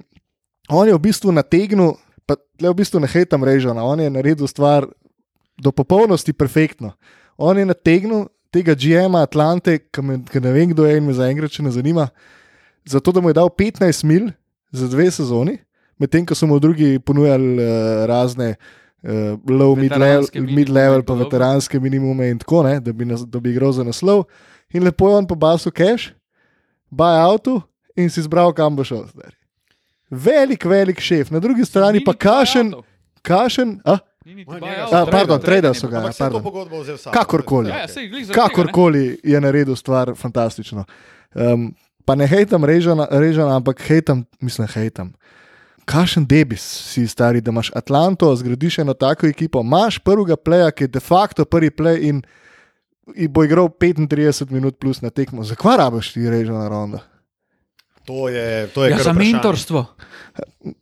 on 0.70 0.86
je 0.86 0.94
v 0.94 1.02
bistvu 1.02 1.34
nategnil, 1.34 1.96
pa 2.30 2.38
le 2.62 2.70
v 2.70 2.78
bistvu 2.78 3.02
ne 3.02 3.10
hejtam 3.10 3.42
režona, 3.42 3.82
on 3.82 3.98
je 3.98 4.06
naredil 4.06 4.46
stvar 4.46 4.86
do 5.60 5.72
popolnosti 5.72 6.32
perfektno. 6.32 6.92
On 7.36 7.58
je 7.58 7.64
nategnil 7.66 8.26
tega 8.50 8.74
GM-a 8.74 9.22
Atlante, 9.22 9.78
ki 9.78 10.40
ne 10.42 10.52
vem, 10.52 10.72
kdo 10.72 10.86
je 10.86 10.98
in 10.98 11.06
me 11.06 11.14
zaenkrat 11.14 11.54
še 11.54 11.64
ne 11.64 11.72
zanima, 11.74 12.08
zato 12.88 13.12
da 13.14 13.22
mu 13.22 13.30
je 13.30 13.38
dal 13.38 13.50
15 13.52 14.04
mil 14.08 14.30
za 14.72 14.88
dve 14.90 15.06
sezoni, 15.14 15.58
medtem 16.00 16.26
ko 16.26 16.34
so 16.34 16.48
mu 16.50 16.58
drugi 16.62 16.98
ponujali 16.98 17.56
uh, 17.58 18.04
razne. 18.10 18.54
Uh, 19.00 19.38
low, 19.48 19.72
mid-level, 19.72 20.26
mid-level, 20.44 21.00
in 21.00 21.04
pa 21.08 21.14
veteranske 21.16 21.78
minimume, 21.80 22.26
in 22.28 22.40
tako 22.42 22.60
ne, 22.66 22.74
da 22.84 22.92
bi, 22.92 23.06
nas, 23.08 23.22
da 23.24 23.40
bi 23.40 23.54
igral 23.54 23.72
za 23.72 23.80
naslov. 23.80 24.26
In 24.76 24.84
lepo 24.84 25.08
je 25.08 25.16
on 25.16 25.28
pobasil 25.28 25.72
cash, 25.72 26.10
buy 26.92 27.16
avto 27.22 27.62
in 27.96 28.12
si 28.12 28.20
izbral, 28.20 28.52
kam 28.52 28.76
bo 28.76 28.84
šel. 28.84 29.06
Zdaj. 29.08 29.32
Velik, 30.10 30.66
velik 30.68 31.00
šef, 31.00 31.30
na 31.32 31.40
drugi 31.40 31.64
strani 31.64 31.98
Ni 31.98 32.04
pa 32.04 32.12
kašen, 32.12 32.74
kašen, 33.22 33.78
a, 33.88 33.96
Ni 34.24 34.34
niti 34.34 34.50
On 34.50 34.60
buyout, 34.60 34.70
njega- 34.70 34.84
a, 34.92 35.04
Trade- 35.04 35.10
pardon, 35.10 35.40
trade 35.40 35.74
so 35.74 35.88
ga. 35.88 36.10
Pardon. 36.18 36.42
pogodbo 36.42 36.80
vzel 36.80 36.96
sam. 36.98 37.12
Kakorkoli. 37.12 37.68
Ja, 37.68 37.78
ja, 37.78 37.86
kakorkoli 38.32 39.20
je 39.24 39.40
naredil 39.40 39.76
stvar 39.76 40.12
fantastično. 40.14 40.84
Um, 41.34 41.74
pa 42.04 42.14
ne 42.14 42.26
hejtam 42.26 42.64
režana, 42.64 43.06
režana 43.10 43.56
ampak 43.56 43.80
hejtam, 43.82 44.24
mislim, 44.40 44.68
hejtam. 44.68 45.12
Kakšen 45.84 46.26
debis 46.26 46.60
si 46.60 47.08
stari, 47.08 47.40
da 47.40 47.50
imaš 47.50 47.70
Atlanto, 47.74 48.36
zgradiš 48.36 48.78
eno 48.78 48.94
tako 48.94 49.26
ekipo, 49.26 49.60
imaš 49.60 49.98
prvega 49.98 50.36
pleja, 50.36 50.70
ki 50.70 50.84
je 50.84 50.88
de 50.88 51.00
facto 51.00 51.44
prvi 51.44 51.70
play 51.70 51.98
in, 52.02 52.22
in 53.16 53.32
bo 53.32 53.44
igral 53.44 53.68
35 53.70 54.50
minut 54.50 54.78
plus 54.78 55.00
na 55.00 55.10
tekmo. 55.10 55.42
Zakaj 55.44 55.76
rabiš 55.76 56.12
ti 56.12 56.30
režana 56.30 56.68
ronda? 56.68 56.98
To 58.04 58.28
je, 58.28 58.66
to 58.66 58.84
je 58.84 58.90
Ja, 58.90 58.98
za 58.98 59.12
mentorstvo. 59.12 59.86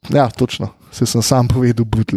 Ja, 0.08 0.28
točno, 0.28 0.68
se 0.90 1.06
sem 1.06 1.22
sam 1.22 1.48
povedal, 1.48 1.84
butl. 1.84 2.16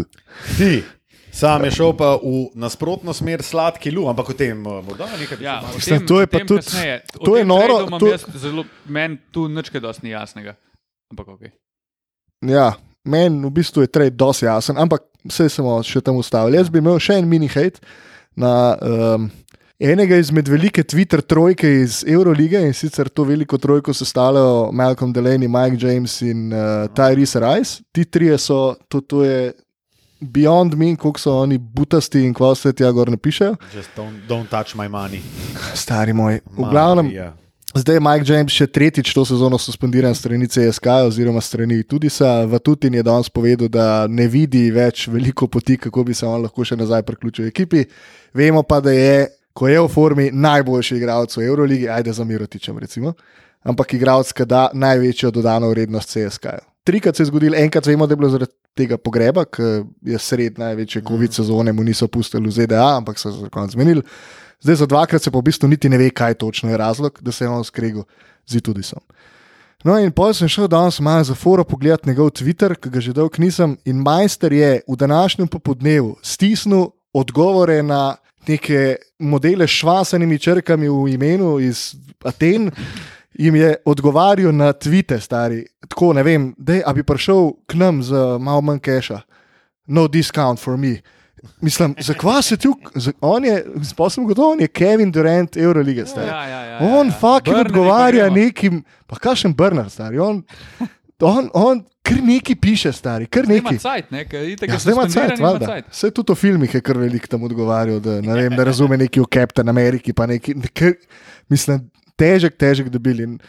Ti, 0.57 0.83
sam 1.31 1.63
je 1.63 1.71
šel 1.71 1.93
pa 1.93 2.15
v 2.15 2.49
nasprotno 2.55 3.13
smer 3.13 3.41
sladki 3.41 3.91
lu, 3.91 4.07
ampak 4.07 4.29
o 4.29 4.33
tem 4.33 4.59
eh, 4.59 4.81
bo 4.81 4.93
da 4.93 5.07
nekaj 5.11 5.37
Ja, 5.39 5.59
o 5.61 5.79
tem- 5.79 6.05
to 6.05 6.19
je 6.19 6.27
pa 6.27 6.39
tudi- 6.39 6.61
kasneje. 6.61 7.01
O 7.15 7.25
to 7.25 7.37
je 7.37 7.45
noro, 7.45 7.87
to- 7.99 8.17
Zelo, 8.35 8.65
meni 8.85 9.17
tu 9.31 9.47
nič 9.47 9.69
kaj 9.69 9.81
dosti 9.81 10.05
ni 10.05 10.11
jasnega. 10.11 10.55
Ampak 11.09 11.27
ok. 11.27 11.41
Ja, 12.41 12.73
meni 13.05 13.45
v 13.45 13.51
bistvu 13.51 13.81
je 13.81 13.87
trade 13.87 14.15
dosti 14.15 14.45
jasen, 14.45 14.77
ampak 14.77 15.01
vse 15.23 15.49
smo 15.49 15.83
še 15.83 16.01
tam 16.01 16.15
ustavili. 16.15 16.57
Jaz 16.57 16.69
bi 16.69 16.79
imel 16.79 16.99
še 16.99 17.13
en 17.15 17.29
mini 17.29 17.47
hate 17.47 17.79
na 18.35 18.77
um, 18.81 19.29
enega 19.79 20.15
izmed 20.15 20.47
velike 20.47 20.83
Twitter 20.83 21.21
trojke 21.21 21.67
iz 21.81 22.03
Eurolige 22.07 22.61
in 22.61 22.73
sicer 22.73 23.09
to 23.09 23.23
veliko 23.23 23.57
trojko 23.57 23.93
sestavljajo 23.93 24.71
Malcolm 24.71 25.13
Delaney, 25.13 25.47
Mike 25.47 25.77
James 25.77 26.21
in 26.21 26.53
uh, 26.53 26.87
Tyrese 26.89 27.39
Rice. 27.39 27.83
Ti 27.91 28.05
trije 28.05 28.37
so, 28.37 28.75
to, 28.87 29.01
to 29.01 29.23
je 29.23 29.53
beyond 30.21 30.75
me, 30.75 30.95
koliko 30.95 31.19
so 31.19 31.35
oni 31.41 31.57
butasti 31.57 32.23
in 32.25 32.33
kva 32.33 32.55
se 32.55 32.73
tja 32.73 32.91
gor 32.91 33.09
ne. 33.09 33.17
Just 33.73 33.89
don't, 33.97 34.27
don't 34.27 34.49
touch 34.49 34.75
my 34.75 34.87
money. 34.87 35.21
Stari 35.73 36.13
moj. 36.13 36.39
V 36.45 36.69
glavnem, 36.69 37.05
Marija. 37.05 37.33
Zdaj 37.75 37.95
je 37.95 37.99
Mike 38.03 38.25
James 38.27 38.51
še 38.51 38.65
tretjič 38.67 39.13
to 39.15 39.23
sezono 39.25 39.55
suspendiran 39.57 40.15
strani 40.15 40.47
CSK 40.47 41.05
oziroma 41.07 41.39
strani 41.41 41.83
Tudisa. 41.87 42.43
Vatutin 42.51 42.97
je 42.99 43.03
danes 43.03 43.29
povedal, 43.31 43.69
da 43.71 44.07
ne 44.11 44.25
vidi 44.27 44.65
več 44.75 45.05
veliko 45.07 45.47
poti, 45.47 45.77
kako 45.79 46.03
bi 46.03 46.13
se 46.13 46.27
on 46.27 46.43
lahko 46.43 46.65
še 46.67 46.75
nazaj 46.75 47.05
priključil 47.07 47.47
ekipi. 47.47 47.85
Vemo 48.35 48.65
pa, 48.67 48.81
da 48.83 48.91
je, 48.91 49.29
ko 49.55 49.71
je 49.71 49.79
v 49.79 49.87
formi, 49.93 50.25
najboljši 50.35 50.99
igralec 50.99 51.37
v 51.37 51.45
Euroligi, 51.47 51.87
ajde 51.87 52.17
za 52.19 52.27
Mirotičem 52.27 52.75
recimo, 52.75 53.15
ampak 53.63 53.95
igralec, 53.95 54.35
ki 54.35 54.49
da 54.51 54.67
največjo 54.75 55.31
dodano 55.31 55.71
vrednost 55.71 56.11
CSK. 56.11 56.51
-ju. 56.51 56.70
Trikrat 56.83 57.15
se 57.15 57.23
je 57.23 57.29
zgodilo, 57.29 57.57
enkrat 57.57 57.85
vemo, 57.85 58.07
da 58.07 58.13
je 58.13 58.17
bilo 58.17 58.29
zaradi 58.29 58.51
tega 58.75 58.97
pogreba, 58.97 59.45
ki 59.45 59.83
je 60.01 60.19
sred 60.19 60.57
največje 60.59 61.03
COVID 61.07 61.33
sezone, 61.33 61.73
mu 61.73 61.83
niso 61.83 62.07
pustili 62.07 62.49
v 62.49 62.55
ZDA, 62.55 62.95
ampak 62.97 63.19
so 63.19 63.31
se 63.31 63.49
konec 63.53 63.75
zmenili. 63.75 64.01
Zdaj 64.61 64.75
za 64.75 64.85
dvakrat 64.85 65.21
se 65.21 65.31
pa 65.31 65.39
v 65.39 65.45
bistvu 65.49 65.69
niti 65.69 65.89
ne 65.89 65.97
ve, 65.97 66.09
kaj 66.09 66.33
točno 66.41 66.69
je 66.69 66.77
razlog, 66.77 67.19
da 67.21 67.31
se 67.31 67.45
je 67.45 67.49
on 67.49 67.63
skregal 67.63 68.03
z 68.45 68.61
Tudisom. 68.61 69.01
No, 69.83 69.97
in 69.97 70.11
potem 70.13 70.33
sem 70.33 70.49
šel 70.49 70.67
danes 70.69 70.99
malo 71.01 71.23
za 71.23 71.35
foro 71.35 71.63
pogledati 71.63 72.09
njegov 72.09 72.29
Twitter, 72.37 72.75
ki 72.77 72.89
ga 72.89 73.01
že 73.01 73.13
dolgo 73.13 73.41
nisem. 73.41 73.77
In 73.85 74.01
majster 74.01 74.53
je 74.53 74.81
v 74.87 74.95
današnjem 74.95 75.47
popodnevu 75.47 76.17
stisnil 76.21 76.91
odgovore 77.13 77.81
na 77.83 78.15
neke 78.47 78.95
modele 79.19 79.67
s 79.67 79.81
švasanimi 79.81 80.39
črkami 80.39 80.89
v 80.89 81.13
imenu 81.13 81.59
iz 81.59 81.95
Aten. 82.23 82.71
Jim 83.41 83.55
je 83.55 83.75
odgovarjal 83.85 84.53
na 84.53 84.73
tvite, 84.73 85.19
stari. 85.19 85.63
Tako 85.89 86.13
ne 86.13 86.23
vem, 86.23 86.51
da 86.57 86.93
bi 86.93 87.03
prišel 87.03 87.51
k 87.65 87.79
nam 87.81 88.03
z 88.03 88.37
malo 88.39 88.61
manj 88.61 88.79
keša. 88.85 89.21
No 89.87 90.07
discount 90.07 90.59
for 90.59 90.77
me. 90.77 90.99
Mislim, 91.61 91.95
zakaj 91.99 92.41
se 92.41 92.57
tu, 92.57 92.75
on 93.21 93.45
je, 93.45 93.65
sposobno 93.89 94.27
gotovo, 94.27 94.51
on 94.51 94.61
je 94.61 94.67
Kevin 94.67 95.11
Durant, 95.11 95.57
Eurolige, 95.57 96.05
stari. 96.05 96.27
Ja, 96.27 96.47
ja, 96.47 96.65
ja, 96.65 96.77
On 96.81 97.07
ja. 97.07 97.13
fucking 97.13 97.55
Burner 97.55 97.67
odgovarja 97.67 98.29
nekim, 98.29 98.83
pa 99.07 99.15
kakšen 99.15 99.53
Brner, 99.53 99.89
stari. 99.89 100.19
On, 100.19 100.43
on, 101.19 101.49
on 101.53 101.83
kar 102.01 102.17
neki 102.23 102.55
piše, 102.55 102.91
stari, 102.93 103.25
kar 103.25 103.47
neki. 103.47 103.77
cajt, 103.77 104.11
ne? 104.11 104.25
Ja, 104.67 104.77
zdaj 104.77 104.93
ima 104.93 105.07
cajt, 105.09 105.39
valjda. 105.39 105.79
Vse 105.89 106.11
tudi 106.11 106.33
v 106.33 106.35
filmih 106.35 106.75
je 106.75 106.81
kar 106.81 106.97
velik 106.97 107.27
tam 107.27 107.43
odgovarjal, 107.43 107.99
da 107.99 108.19
ne, 108.21 108.37
vem, 108.37 108.55
da 108.57 108.63
razume 108.63 108.97
neki 108.97 109.21
v 109.21 109.29
Captain 109.33 109.69
Ameriki, 109.69 110.13
pa 110.13 110.29
neki, 110.29 110.55
kar, 110.73 110.93
mislim, 111.49 111.87
težek, 112.21 112.57
težek 112.59 112.91
debil. 112.93 113.23
In 113.25 113.39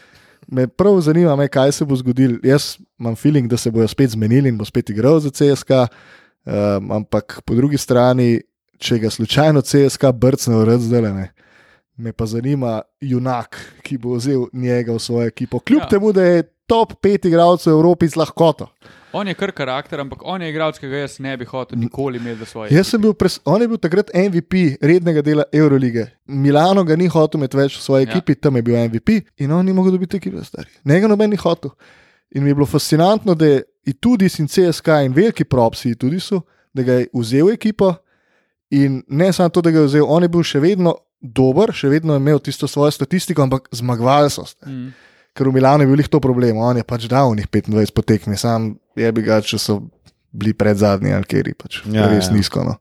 me 0.48 0.66
prav 0.66 1.00
zanima, 1.04 1.37
me, 1.37 1.48
kaj 1.52 1.74
se 1.78 1.87
bo 1.88 1.96
zgodilo. 1.98 2.40
Jaz 2.46 2.76
imam 3.00 3.16
feeling, 3.18 3.50
da 3.50 3.61
se 3.61 3.70
bojo 3.70 3.88
spet 3.88 4.16
zmenili 4.16 4.52
in 4.52 4.58
bo 4.58 4.64
spet 4.68 4.90
igral 4.90 5.20
za 5.20 5.30
CSK, 5.30 5.85
um, 6.44 6.90
ampak 7.00 7.40
po 7.44 7.54
drugi 7.58 7.80
strani, 7.80 8.40
če 8.82 8.98
ga 8.98 9.11
slučajno 9.11 9.62
CSK 9.62 10.11
brcne 10.18 10.58
v 10.58 10.66
razdeljene. 10.72 11.28
Me 12.02 12.12
pa 12.16 12.26
zanima 12.26 12.80
junak, 13.04 13.58
ki 13.85 13.98
bo 14.00 14.16
vzel 14.16 14.48
njega 14.52 14.94
v 14.96 15.02
svojo 15.02 15.28
ekipo. 15.28 15.61
Kljub 15.61 15.85
ja. 15.85 15.88
temu, 15.88 16.12
da 16.12 16.24
je 16.24 16.46
top 16.66 16.94
pet 17.03 17.25
igralcev 17.25 17.72
v 17.72 17.79
Evropi 17.79 18.09
z 18.09 18.16
lahkoto. 18.16 18.68
On 19.12 19.29
je 19.29 19.35
kar 19.37 19.53
karakter, 19.53 20.01
ampak 20.01 20.22
on 20.25 20.40
je 20.40 20.48
igralec, 20.48 20.79
ki 20.81 20.88
ga 20.88 21.03
jaz 21.03 21.18
ne 21.20 21.35
bi 21.37 21.44
hotel 21.44 21.79
nikoli 21.79 22.16
imeti 22.16 22.38
za 22.38 22.46
svoje. 22.48 22.70
Jaz 22.72 22.88
sem 22.88 23.01
bil, 23.03 23.12
pres, 23.12 23.40
on 23.44 23.61
je 23.61 23.68
bil 23.68 23.77
takrat 23.77 24.09
MVP 24.14 24.79
rednega 24.81 25.20
dela 25.22 25.44
Eurolige. 25.53 26.07
Milano 26.27 26.85
ga 26.85 26.96
ni 26.96 27.11
hotel 27.12 27.40
imeti 27.42 27.57
več 27.61 27.77
v 27.77 27.83
svoji 27.83 28.07
Ja. 28.07 28.11
ekipi, 28.12 28.35
tam 28.40 28.57
je 28.57 28.62
bil 28.62 28.77
MVP 28.88 29.09
in 29.37 29.53
on 29.53 29.66
ni 29.66 29.72
mogel 29.72 29.92
dobiti 29.92 30.16
ekipe 30.16 30.44
stari. 30.44 30.70
Njega 30.85 31.09
noben 31.09 31.31
ni 31.31 31.37
hotel. 31.37 31.70
In 32.35 32.42
mi 32.42 32.51
je 32.51 32.55
bilo 32.55 32.66
fascinantno, 32.66 33.35
da 33.35 33.44
je 33.46 33.92
tudi 34.01 34.25
in 34.38 34.48
CSK 34.48 34.88
in 35.05 35.12
veliki 35.12 35.44
propsi 35.44 35.94
tudi 35.94 36.20
so, 36.20 36.40
da 36.72 36.83
ga 36.83 36.92
je 36.92 37.09
vzel 37.12 37.51
ekipo 37.53 37.94
in 38.70 39.03
ne 39.09 39.33
samo 39.33 39.48
to, 39.48 39.61
da 39.61 39.70
ga 39.70 39.79
je 39.79 39.87
vzel, 39.87 40.07
on 40.09 40.22
je 40.22 40.29
bil 40.29 40.42
še 40.42 40.61
vedno 40.61 40.94
dober, 41.20 41.68
še 41.72 41.88
vedno 41.88 42.14
je 42.16 42.20
imel 42.22 42.38
tisto 42.40 42.66
svojo 42.66 42.90
statistiko, 42.90 43.42
ampak 43.42 43.68
zmagoval 43.72 44.31
so. 44.31 44.46
Mm. 44.66 44.94
Ker 45.33 45.49
v 45.49 45.55
Milano 45.55 45.83
je 45.83 45.88
bil 45.88 45.97
jih 45.99 46.09
to 46.09 46.21
problem, 46.21 46.59
on 46.59 46.77
je 46.77 46.85
pač 46.85 47.07
dal 47.09 47.33
njih 47.33 47.47
25 47.49 47.92
potekmi, 47.92 48.37
sam 48.37 48.75
je 48.96 49.09
bi 49.09 49.23
ga, 49.23 49.40
če 49.40 49.59
so 49.59 49.79
bili 50.31 50.52
pred 50.52 50.77
zadnji 50.77 51.13
ali 51.13 51.25
kjer 51.25 51.54
pač, 51.54 51.81
Ja, 51.87 52.02
ja, 52.02 52.09
res 52.09 52.27
ja. 52.27 52.31
ja. 52.31 52.37
nizko. 52.37 52.65
No. 52.65 52.77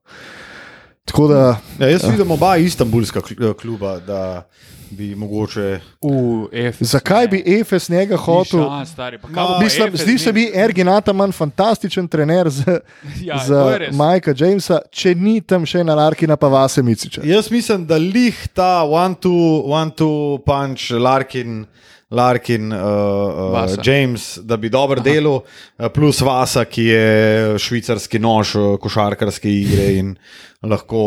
Tako 1.05 1.27
da, 1.27 1.57
Ja, 1.79 1.87
jaz 1.89 2.03
vidim 2.03 2.31
oba 2.31 2.57
istambulska 2.57 3.21
kl- 3.21 3.53
kluba, 3.53 3.99
da 3.99 4.43
bi 4.91 5.15
mogoče. 5.15 5.79
V 6.03 6.11
Efes. 6.51 6.91
zakaj 6.91 7.27
bi 7.27 7.39
Efes 7.47 7.89
njega 7.89 8.17
hotel? 8.17 8.59
Šan, 8.61 8.85
stari, 8.85 9.17
pa 9.17 9.27
Ma, 9.29 9.59
Mislim, 9.59 9.87
Efes 9.87 10.01
zdi 10.01 10.17
se 10.17 10.33
mi 10.33 10.51
Erginata 10.53 11.13
manj 11.13 11.31
fantastičen 11.31 12.07
trener 12.07 12.49
za, 12.49 12.79
Ja, 13.23 13.39
za. 13.39 13.79
Majka 13.91 14.33
Jamesa, 14.37 14.81
če 14.91 15.15
ni 15.15 15.41
tam 15.41 15.65
še 15.65 15.83
na 15.83 15.95
Larkina 15.95 16.35
pa 16.35 16.47
Vase 16.47 16.83
Miciča. 16.83 17.23
Jaz 17.23 17.47
mislim, 17.51 17.87
da 17.87 17.95
lih 17.95 18.35
ta 18.53 18.83
one-two 18.83 19.39
one 19.65 19.91
two 19.91 20.37
punch, 20.45 20.91
Larkin. 20.91 21.63
Larkin, 22.11 22.73
uh, 22.73 22.79
uh. 22.79 23.75
James, 23.83 24.37
da 24.43 24.57
bi 24.57 24.69
dobro 24.69 24.99
delal, 25.01 25.41
uh, 25.41 25.89
plus 25.93 26.21
Vasa, 26.21 26.65
ki 26.65 26.83
je 26.83 27.59
švicarski 27.59 28.19
nož 28.19 28.55
uh, 28.55 28.65
košarkarske 28.81 29.51
igre 29.51 29.87
in 29.95 30.15
lahko, 30.63 31.03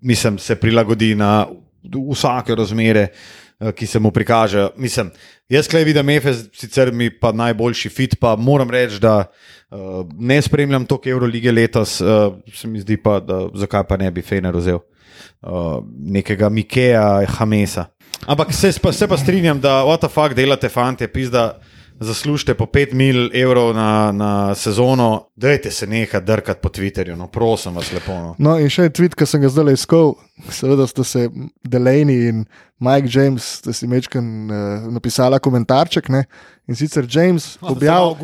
mislim, 0.00 0.38
se 0.38 0.54
prilagodi 0.56 1.14
na 1.18 1.46
vsake 1.82 2.54
razmere, 2.54 3.08
uh, 3.10 3.72
ki 3.74 3.86
se 3.86 3.98
mu 3.98 4.14
prikaže. 4.14 4.68
Mislim, 4.76 5.10
jaz 5.48 5.68
klej 5.68 5.84
vidim 5.90 6.14
Efes, 6.14 6.46
sicer 6.54 6.92
mi 6.92 7.10
pa 7.10 7.32
najboljši 7.32 7.90
fit, 7.90 8.18
pa 8.20 8.36
moram 8.36 8.70
reči, 8.70 9.02
da 9.02 9.24
uh, 9.24 10.06
ne 10.14 10.42
spremljam 10.42 10.86
toliko 10.86 11.10
Eurolige 11.10 11.52
letos, 11.52 12.00
uh, 12.00 12.38
se 12.54 12.68
mi 12.68 12.80
zdi 12.80 13.02
pa, 13.02 13.18
da 13.20 13.48
zakaj 13.54 13.88
pa 13.88 13.96
ne 13.96 14.10
bi 14.14 14.22
Fener 14.22 14.54
vzel 14.56 14.78
uh, 14.78 15.82
nekega 15.98 16.48
Mikeja, 16.48 17.24
Hamesa. 17.38 17.90
Ampak 18.26 18.52
se, 18.52 18.72
pa, 18.82 18.92
se 18.92 19.08
pa 19.08 19.16
strinjam, 19.16 19.60
da 19.60 19.84
what 19.84 20.00
the 20.00 20.08
fuck 20.08 20.34
delate, 20.34 20.68
fante, 20.68 21.08
pizda. 21.08 21.58
Zaslužite 22.00 22.54
po 22.58 22.66
5 22.66 22.92
mil 22.92 23.30
evrov 23.30 23.70
na, 23.74 24.12
na 24.12 24.54
sezono, 24.54 25.28
dajte 25.36 25.70
se 25.70 25.86
nekaj 25.86 26.20
drkati 26.20 26.60
po 26.60 26.68
Twitterju, 26.68 27.14
no 27.16 27.28
prosim 27.30 27.74
vas 27.74 27.92
lepo. 27.92 28.12
No. 28.12 28.34
No, 28.38 28.56
in 28.58 28.66
še 28.66 28.88
en 28.88 28.92
tweet, 28.92 29.14
ki 29.14 29.26
sem 29.30 29.38
ga 29.40 29.48
zdaj 29.48 29.76
iskal, 29.78 30.16
seveda 30.50 30.88
sta 30.90 31.06
se 31.06 31.28
Delaney 31.62 32.26
in 32.32 32.42
Mike 32.82 33.06
James, 33.06 33.46
sta 33.62 33.72
si 33.72 33.86
mečken 33.86 34.50
uh, 34.50 34.90
napisala 34.90 35.38
komentarček. 35.38 36.10
Ne? 36.10 36.24
In 36.66 36.74
sicer 36.74 37.06
James 37.06 37.54
objavil. 37.62 38.18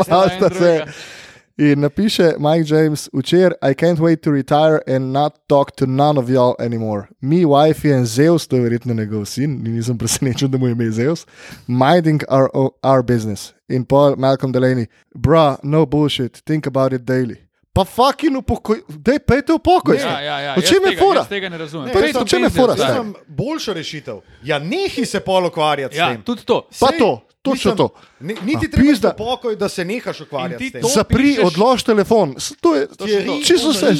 sta 0.08 0.54
se. 0.56 0.74
In 1.60 1.80
napiše 1.80 2.34
Mike 2.40 2.66
James, 2.68 3.10
včeraj, 3.14 3.58
I 3.64 3.74
can't 3.74 4.00
wait 4.00 4.22
to 4.22 4.32
retire 4.32 4.80
and 4.88 5.12
not 5.12 5.34
talk 5.48 5.72
to 5.72 5.86
none 5.88 6.20
of 6.20 6.30
y'all 6.30 6.56
anymore. 6.60 7.08
Me, 7.22 7.36
wife 7.38 7.88
in 7.90 8.06
Zeus, 8.06 8.48
to 8.48 8.56
je 8.56 8.62
verjetno 8.62 8.94
njegov 8.94 9.26
sin, 9.26 9.64
ni- 9.64 9.70
nisem 9.72 9.98
presenečen, 9.98 10.52
da 10.52 10.58
mu 10.58 10.68
je 10.68 10.72
ime 10.72 10.92
Zeus, 10.92 11.26
minding 11.68 12.24
our, 12.30 12.50
our 12.84 13.02
business. 13.04 13.54
In 13.70 13.86
Paul 13.86 14.16
Malcolm 14.18 14.52
Delaney, 14.52 14.86
bra, 15.16 15.58
no 15.64 15.86
bullshit, 15.86 16.42
think 16.42 16.68
about 16.68 16.94
it 16.94 17.02
daily. 17.02 17.36
Pa 17.74 17.84
fucking 17.86 18.38
upokoj, 18.38 18.78
dej 18.90 19.20
pejte 19.20 19.54
v 19.54 19.60
pokoj. 19.60 19.96
Ja, 19.96 20.22
ja, 20.22 20.40
ja. 20.40 20.54
O 20.58 20.62
čem 20.62 20.76
jaz 20.76 20.84
je 20.84 20.92
tega- 20.92 21.00
fora? 21.00 21.20
Jaz 21.20 21.28
tega 21.28 21.50
ne 21.50 21.58
razumem. 21.58 21.88
Ne, 21.88 21.94
Pej 21.94 22.02
jaz 22.04 22.14
to 22.14 22.20
o 22.20 22.26
čem 22.26 22.40
je 22.40 22.46
penzijo, 22.46 22.62
fora, 22.64 22.74
stari. 22.74 22.82
Jaz 22.84 22.94
stari? 22.94 23.08
imam 23.08 23.14
boljšo 23.28 23.74
rešitev. 23.74 24.18
Ja, 24.44 24.60
nehi 24.60 25.06
se 25.06 25.20
pol 25.20 25.46
ukvarjati 25.46 25.98
Ja, 25.98 26.06
s 26.06 26.14
tem. 26.14 26.22
tudi 26.24 26.42
to. 26.44 26.62
Pa 26.72 26.88
Sej, 26.88 26.98
to, 27.00 27.22
točno 27.50 27.72
to. 27.74 27.88
Ni, 28.20 28.36
niti 28.44 28.66
A, 28.66 28.70
treba 28.70 28.84
pizda. 28.84 29.14
pokoj, 29.14 29.56
da 29.56 29.68
se 29.68 29.86
nehaš 29.86 30.22
ukvarjati 30.22 30.68
s 30.68 30.72
tem. 30.72 30.82
to- 30.82 30.88
Zapri, 30.90 31.24
pišeš- 31.26 31.46
odlož 31.46 31.84
telefon. 31.84 32.36
To 32.62 32.76
je, 32.76 32.88
to 32.90 33.04
je 33.04 33.20
Thierry 33.20 33.46
čisto 33.46 33.70
vse. 33.70 33.96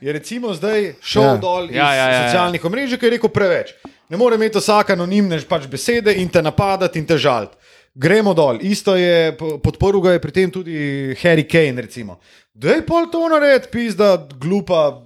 Je 0.00 0.12
recimo 0.12 0.54
zdaj 0.54 0.94
šel 1.00 1.22
Ja. 1.24 1.36
dol 1.36 1.64
iz 1.64 1.76
Ja, 1.76 1.88
ja, 1.88 2.06
ja, 2.06 2.12
ja. 2.12 2.22
socialnih 2.24 2.64
omrežij, 2.64 2.96
ker 2.96 3.06
je 3.06 3.10
rekel 3.12 3.30
preveč. 3.30 3.74
Ne 4.08 4.16
more 4.16 4.34
imeti 4.34 4.58
vsak 4.58 4.90
anonimne 4.90 5.40
pač 5.42 5.66
besede 5.66 6.12
in 6.12 6.28
te 6.28 6.40
napadati 6.40 6.98
in 6.98 7.06
te 7.06 7.16
žaliti. 7.16 7.54
Gremo 7.92 8.34
dol. 8.34 8.58
Isto 8.60 8.94
je, 8.94 9.32
po- 9.32 9.58
podporil 9.58 10.00
ga 10.00 10.12
je 10.12 10.20
pri 10.20 10.32
tem 10.32 10.48
tudi 10.48 10.72
Harry 11.16 11.42
Kane. 11.44 11.80
Recimo. 11.80 12.18
Da 12.52 12.70
je 12.70 12.82
pol 12.82 13.06
to 13.06 13.28
nared, 13.28 13.66
pizda, 13.66 14.14
glupa, 14.36 15.02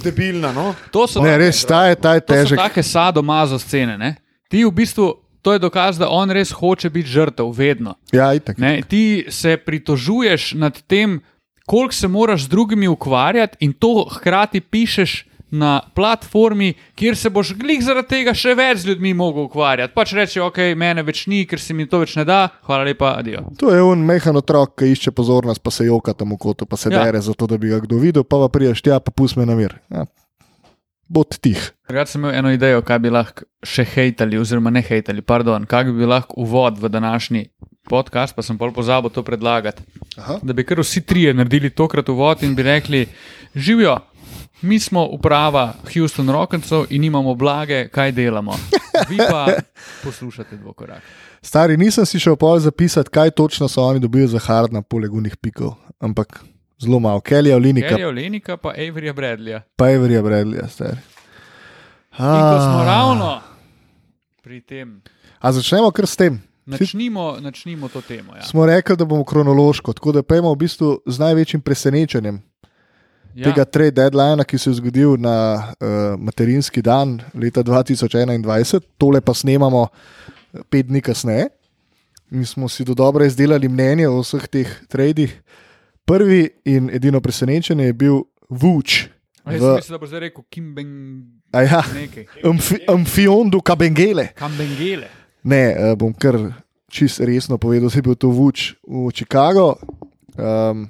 debilna. 0.00 0.52
No? 0.52 0.74
To 0.90 1.06
so, 1.06 1.20
Ne, 1.20 1.38
res, 1.38 1.64
ta 1.64 1.86
je, 1.86 1.96
ta 1.96 2.14
je 2.14 2.20
to 2.20 2.34
so 2.34 2.38
težek. 2.44 2.58
take 2.58 2.82
sadomazo 2.82 3.58
scene. 3.58 3.96
Ne? 3.96 4.16
Ti 4.50 4.64
v 4.64 4.70
bistvu, 4.72 5.21
to 5.42 5.52
je 5.52 5.58
dokaz, 5.58 5.98
da 5.98 6.08
on 6.08 6.30
res 6.30 6.52
hoče 6.52 6.90
biti 6.90 7.08
žrtev, 7.08 7.50
vedno. 7.50 7.94
Ja, 8.12 8.30
itak. 8.34 8.58
Ne? 8.58 8.80
Ti 8.82 9.26
se 9.28 9.56
pritožuješ 9.56 10.54
nad 10.54 10.82
tem, 10.82 11.20
koliko 11.66 11.94
se 11.94 12.08
moraš 12.08 12.44
z 12.44 12.48
drugimi 12.48 12.88
ukvarjati, 12.88 13.56
in 13.60 13.72
to 13.72 14.06
hkrati 14.10 14.60
pišeš 14.60 15.24
na 15.52 15.82
platformi, 15.94 16.70
kjer 16.94 17.16
se 17.16 17.30
boš 17.30 17.50
glih 17.54 17.82
zaradi 17.84 18.08
tega 18.08 18.32
še 18.34 18.54
več 18.56 18.78
z 18.78 18.88
ljudmi 18.88 19.10
mogel 19.14 19.44
ukvarjati. 19.44 19.92
Pač 19.94 20.14
reči, 20.16 20.40
ok, 20.40 20.56
mene 20.76 21.02
več 21.04 21.26
ni, 21.28 21.42
ker 21.44 21.60
se 21.60 21.74
mi 21.74 21.84
to 21.86 21.98
več 22.00 22.14
ne 22.16 22.24
da, 22.24 22.46
hvala 22.64 22.86
lepa, 22.88 23.10
adijo. 23.18 23.42
To 23.60 23.68
je 23.74 23.82
un 23.84 24.00
mehan 24.08 24.36
otrok, 24.40 24.78
ki 24.80 24.88
išče 24.94 25.12
pozornost, 25.12 25.60
pa 25.60 25.70
se 25.70 25.84
joka 25.84 26.14
tam 26.16 26.32
v 26.32 26.38
kotu, 26.40 26.64
pa 26.66 26.76
se 26.80 26.88
Ja. 26.88 27.04
dere, 27.04 27.20
zato 27.20 27.46
da 27.46 27.58
bi 27.58 27.68
ga 27.68 27.82
kdo 27.84 28.00
videl, 28.00 28.24
pa 28.24 28.40
pa 28.40 28.48
priješ 28.48 28.80
tja, 28.82 28.96
pa 29.00 29.10
pusti 29.12 29.38
me 29.40 29.46
na 29.46 29.54
mir. 29.54 29.76
Ja. 29.92 30.06
Bod 31.12 31.36
tih. 31.44 31.60
Jaz 31.92 32.14
sem 32.14 32.22
imel 32.22 32.38
eno 32.38 32.50
idejo, 32.54 32.80
kaj 32.88 32.98
bi 33.04 33.10
lahko 33.12 33.44
še 33.68 33.84
hejtali, 33.84 34.38
oziroma 34.40 34.70
ne 34.72 34.80
hejtali, 34.80 35.20
pardon, 35.20 35.66
kaj 35.68 35.90
bi 35.92 36.08
lahko 36.08 36.38
uvod 36.40 36.78
v 36.80 36.88
današnji 36.88 37.42
podcast, 37.90 38.32
pa 38.32 38.40
sem 38.42 38.56
pol 38.56 38.72
pozabil 38.72 39.12
to 39.12 39.20
predlagati. 39.26 39.84
Aha. 40.16 40.38
Da 40.42 40.56
bi 40.56 40.64
kar 40.64 40.80
vsi 40.80 41.02
trije 41.04 41.34
naredili 41.36 41.70
tokrat 41.70 42.08
uvod 42.08 42.42
in 42.42 42.54
bi 42.56 42.64
rekli: 42.64 43.02
Živijo, 43.54 43.98
mi 44.62 44.78
smo 44.80 45.04
uprava 45.12 45.74
Houston 45.92 46.30
Rocketsov 46.30 46.86
in 46.90 47.04
imamo 47.04 47.34
blage, 47.34 47.88
kaj 47.92 48.12
delamo. 48.12 48.56
Vi 49.08 49.18
pa 49.18 49.46
poslušate 50.04 50.56
dvokorak. 50.56 51.02
Stari, 51.42 51.76
nisem 51.76 52.06
si 52.06 52.20
šel 52.22 52.36
pol 52.36 52.58
zapisati, 52.58 53.10
kaj 53.10 53.30
točno 53.30 53.68
so 53.68 53.82
oni 53.82 54.00
dobili 54.00 54.28
za 54.28 54.38
hard 54.38 54.72
na 54.72 54.82
poleg 54.82 55.12
unih 55.12 55.36
pikov, 55.36 55.74
ampak 56.00 56.40
zelo 56.82 56.98
malo. 56.98 57.20
Kelly 57.20 57.52
Olinika, 57.52 57.88
Kelly 57.88 58.04
Olenika 58.04 58.56
pa 58.56 58.70
Averija 58.70 59.12
Bradleya. 59.12 59.62
pa 59.76 59.88
je 59.88 59.98
verja 59.98 60.22
Bradley, 60.22 60.68
stari. 60.68 60.98
In 62.12 62.42
ko 62.44 62.56
smo 62.60 62.84
ravno 62.84 63.40
pri 64.42 64.60
tem, 64.60 65.00
a 65.38 65.52
začnemo 65.52 65.90
kar 65.90 66.06
s 66.06 66.16
tem. 66.16 66.42
načnimo, 66.66 67.38
načnimo 67.40 67.88
to 67.88 68.00
temo. 68.00 68.36
Ja. 68.36 68.42
Smo 68.42 68.66
rekli, 68.66 68.96
da 68.96 69.04
bomo 69.04 69.24
kronološko, 69.24 69.92
tako 69.92 70.12
da 70.12 70.22
pojmo 70.22 70.52
v 70.52 70.56
bistvu 70.58 71.00
z 71.06 71.18
največjim 71.18 71.60
presenečenjem 71.60 72.42
Ja. 73.34 73.44
tega 73.44 73.64
trade 73.64 73.90
deadlina, 73.92 74.44
ki 74.44 74.58
se 74.58 74.70
je 74.70 74.74
zgodil 74.74 75.16
na 75.16 75.34
uh, 75.72 75.88
materinski 76.20 76.82
dan 76.82 77.16
leta 77.32 77.62
2021, 77.62 78.80
tole 78.98 79.20
pa 79.20 79.32
snemamo 79.32 79.86
eh, 79.88 80.60
pet 80.68 80.86
dni 80.86 81.00
kasneje. 81.00 81.48
Mi 82.30 82.44
smo 82.44 82.68
si 82.68 82.84
do 82.84 82.94
dobro 82.94 83.24
izdelali 83.24 83.68
mnenje 83.68 84.08
o 84.08 84.20
vseh 84.20 84.44
teh 84.48 84.68
tradih. 84.86 85.32
Prvi 86.04 86.48
in 86.64 86.90
edino 86.90 87.20
presenečenje 87.20 87.84
je 87.84 87.92
bil 87.92 88.22
Vuč. 88.48 89.08
A 89.44 89.52
Jaz 89.52 89.62
V, 89.62 89.66
sem 89.66 89.74
mislil, 89.74 89.94
da 89.94 89.98
bo 89.98 90.06
zdaj 90.06 90.20
rekel 90.20 90.44
a 91.52 91.62
ja, 91.62 91.82
nekaj. 91.94 92.26
Amfi, 92.48 92.76
Amfiondu 92.88 93.60
Kabengele. 93.60 94.30
Kambengele. 94.38 95.08
Ne, 95.42 95.62
eh, 95.74 95.94
bom 95.98 96.14
kar 96.14 96.38
čist 96.92 97.20
resno 97.20 97.58
povedal, 97.58 97.90
da 97.90 97.98
je 97.98 98.02
bil 98.02 98.14
to 98.14 98.30
Vuč 98.30 98.74
v 98.86 99.10
Chicago. 99.12 99.74
Um, 100.38 100.88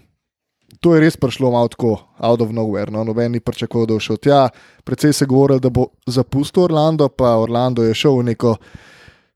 to 0.82 0.94
je 0.94 1.00
res 1.00 1.16
prišlo 1.16 1.50
malo 1.50 1.70
tako, 1.70 1.96
out 2.18 2.42
of 2.42 2.50
nowhere. 2.50 2.90
No? 2.90 3.04
Noben 3.04 3.32
ni 3.32 3.40
pričakoval, 3.40 3.86
da 3.86 3.94
bo 3.94 4.02
šel 4.02 4.18
tja. 4.18 4.48
Predvsej 4.84 5.12
se 5.12 5.24
je 5.24 5.30
govorilo, 5.30 5.62
da 5.62 5.70
bo 5.70 5.88
zapustil 6.06 6.66
Orlando, 6.66 7.08
pa 7.08 7.38
Orlando 7.38 7.86
je 7.86 7.94
šel 7.94 8.18
v 8.18 8.34
neko 8.34 8.56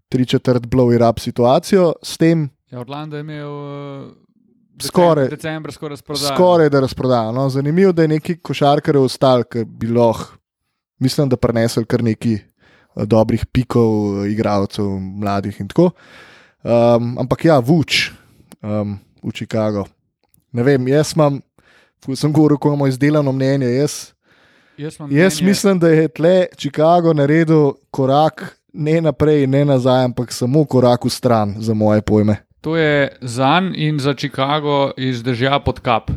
tri 0.09 0.27
četrt 0.27 0.67
blowy 0.67 0.99
rap 0.99 1.19
situacijo, 1.19 1.95
s 2.03 2.19
tem 2.19 2.51
Ja, 2.71 2.81
Orlando 2.81 3.17
je 3.17 3.23
imel 3.23 3.51
uh, 3.51 4.11
Skoraj- 4.79 5.31
decembra 5.31 5.73
skoraj 5.73 5.93
razprodajen. 5.93 6.35
skoraj 6.35 6.69
da 6.71 6.81
razprodajo. 6.81 7.33
No? 7.33 7.49
Zanimivo, 7.49 7.93
da 7.93 8.03
je 8.03 8.09
neki 8.09 8.39
košarkar 8.39 8.97
ostal, 8.97 9.43
ki 9.45 9.65
bi 9.65 9.87
lahko, 9.87 10.37
mislim, 10.99 11.29
da 11.29 11.37
prenesel 11.37 11.85
kar 11.85 12.03
neki 12.05 12.35
eh, 12.35 13.05
dobrih 13.07 13.47
pikov, 13.47 14.25
eh, 14.25 14.31
igralcev, 14.33 14.85
mladih 15.01 15.61
in 15.61 15.69
tako. 15.69 15.91
Um, 16.63 17.19
ampak 17.19 17.45
ja, 17.45 17.59
Vuč 17.59 18.11
um, 18.63 18.99
v 19.23 19.31
Chicago. 19.33 19.85
Ne 20.53 20.63
vem, 20.63 20.89
jaz 20.89 21.13
imam, 21.15 21.41
ko 22.05 22.17
sem 22.17 22.33
govoril, 22.33 22.59
ko 22.59 22.69
imamo 22.69 22.87
izdelano 22.87 23.33
mnenje. 23.33 23.67
Jaz, 23.67 24.13
Jaz, 24.77 24.97
jaz 25.11 25.41
mislim, 25.41 25.79
da 25.79 25.89
je 25.89 26.09
tle 26.09 26.47
Chicago 26.57 27.13
naredil 27.13 27.73
korak 27.91 28.59
ne 28.73 29.01
naprej, 29.01 29.47
ne 29.47 29.65
nazaj, 29.65 30.05
ampak 30.05 30.33
samo 30.33 30.65
korak 30.65 31.05
v 31.05 31.11
stran, 31.11 31.55
za 31.59 31.75
moje 31.75 32.03
pojme. 32.03 32.46
To 32.67 32.77
je 32.77 33.17
za 33.21 33.61
njega 33.61 33.77
in 33.77 33.99
za 33.99 34.15
Chicago 34.15 34.91
iz 34.97 35.23
dežja 35.23 35.61
pod 35.65 35.81
kap. 35.81 36.11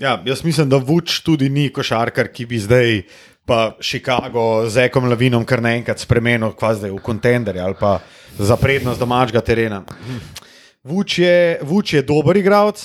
Ja, 0.00 0.22
jaz 0.26 0.44
mislim, 0.44 0.68
da 0.68 0.76
Vuč 0.76 1.20
tudi 1.20 1.48
ni 1.48 1.68
košarkar, 1.68 2.26
ki 2.28 2.46
bi 2.46 2.58
zdaj 2.58 3.02
pa 3.46 3.76
Chicago 3.80 4.66
z 4.68 4.88
Ekom 4.88 5.06
Lavinom 5.06 5.44
kar 5.44 5.62
naenkrat 5.62 6.02
spremenil 6.02 6.56
kva 6.58 6.74
zdaj, 6.74 6.90
v 6.90 6.98
kontender 6.98 7.58
ali 7.58 7.78
pa 7.78 8.00
za 8.38 8.56
prednost 8.56 8.98
domačega 8.98 9.40
terena. 9.40 9.84
Hm. 9.86 10.18
Vuč 10.82 11.18
je, 11.18 11.58
Vuč 11.62 11.94
je 11.94 12.02
dober 12.02 12.36
igralec. 12.36 12.82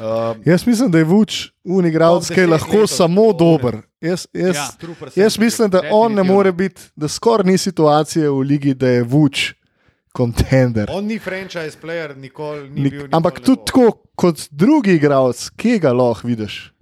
Uh, 0.00 0.36
Jaz 0.46 0.66
mislim, 0.66 0.90
da 0.90 0.98
je 0.98 1.04
Vuč 1.04 1.50
unigralec, 1.64 2.28
Top 2.28 2.34
ki 2.34 2.40
je 2.40 2.46
10 2.46 2.50
lahko 2.50 2.86
samo 2.86 3.32
to 3.32 3.44
dober. 3.44 3.82
Jaz, 4.00 4.24
jaz, 4.32 4.56
Ja. 4.56 4.68
ja, 5.14 5.22
jaz 5.24 5.38
mislim, 5.38 5.70
da 5.70 5.82
on 5.90 6.14
ne 6.14 6.22
more 6.22 6.52
biti, 6.52 6.80
da 6.96 7.08
skoraj 7.08 7.44
ni 7.44 7.58
situacije 7.58 8.30
v 8.30 8.40
ligi, 8.40 8.74
da 8.74 8.88
je 8.88 9.02
Vuč 9.02 9.57
kontender. 10.12 10.88
on 10.90 11.04
ni 11.06 11.18
franchise 11.18 11.76
player, 11.80 12.16
nikoli 12.16 12.70
ni 12.70 12.80
Nik, 12.82 12.92
bil. 12.92 13.08
ampak 13.12 13.38
nikoli 13.38 13.40
ne 13.40 13.46
tudi 13.46 13.64
tako 13.66 14.02
kot 14.14 14.48
drugi 14.50 14.94
igralec, 14.94 15.50
ki 15.56 15.78
ga 15.78 15.92
lahko 15.92 16.28
vidiš. 16.28 16.72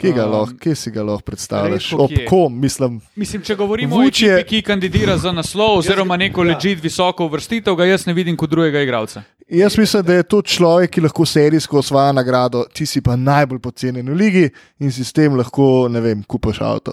Kje, 0.00 0.12
ga 0.12 0.24
Um, 0.24 0.32
lahko, 0.32 0.54
kje 0.56 0.74
si 0.74 0.90
ga 0.90 1.02
lahko 1.02 1.22
predstavljaš? 1.22 1.92
Ob 1.92 2.08
kje. 2.08 2.24
kom, 2.26 2.60
mislim. 2.60 3.00
Mislim, 3.16 3.42
če 3.42 3.54
govorimo 3.54 3.96
o 3.96 4.02
ekipi, 4.02 4.44
ki 4.48 4.62
kandidira 4.62 5.16
za 5.18 5.32
naslov, 5.32 5.78
oziroma 5.78 6.16
neko 6.16 6.44
ja. 6.44 6.54
ležit 6.54 6.80
visoko 6.82 7.24
uvrstitev, 7.24 7.76
ga 7.76 7.84
jaz 7.84 8.06
ne 8.06 8.12
vidim 8.12 8.36
kot 8.36 8.50
drugega 8.50 8.80
igralca. 8.80 9.22
Jaz 9.50 9.78
mislim, 9.78 10.02
da 10.02 10.14
je 10.14 10.22
to 10.22 10.42
človek, 10.42 10.90
ki 10.90 11.00
lahko 11.00 11.24
serijsko 11.26 11.78
osvaja 11.78 12.12
nagrado, 12.12 12.64
ti 12.72 12.86
si 12.86 13.00
pa 13.02 13.16
najbolj 13.16 13.58
pocenjen 13.58 14.06
v 14.06 14.14
ligi 14.14 14.44
in 14.78 14.92
si 14.92 15.02
s 15.04 15.12
tem 15.12 15.34
lahko, 15.34 15.88
ne 15.90 16.00
vem, 16.00 16.22
kupaš 16.22 16.60
avto. 16.60 16.92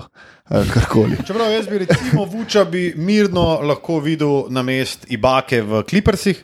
Čeprav 1.27 1.51
jaz 1.51 1.67
bi 1.67 1.77
recimo 1.77 2.25
Vuča 2.25 2.63
bi 2.65 2.93
mirno 2.97 3.59
lahko 3.61 3.99
videl 3.99 4.47
na 4.49 4.63
mest 4.63 5.05
Ibake 5.09 5.61
v 5.61 5.83
Clippersih, 5.83 6.41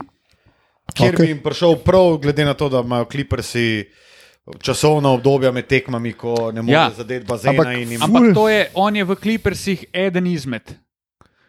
kjer 0.94 1.08
Ok. 1.08 1.14
okay. 1.14 1.16
bi 1.18 1.28
jim 1.28 1.42
prišel 1.42 1.76
prav, 1.76 2.18
glede 2.18 2.44
na 2.44 2.54
to, 2.54 2.68
da 2.68 2.80
imajo 2.80 3.04
Clippersi 3.04 3.84
časovna 4.60 5.10
obdobja 5.10 5.52
med 5.52 5.66
tekmami, 5.66 6.12
ko 6.12 6.52
ne 6.52 6.62
morejo 6.62 6.78
Ja. 6.78 6.90
zadeti 6.96 7.26
bazena. 7.26 7.50
Ampak 7.52 7.74
in 7.74 7.90
Jim... 7.90 8.02
Ampak 8.02 8.34
to 8.34 8.48
je, 8.48 8.70
on 8.74 8.96
je 8.96 9.04
v 9.04 9.14
Klipersih 9.16 9.84
eden 9.92 10.26
izmed. 10.26 10.62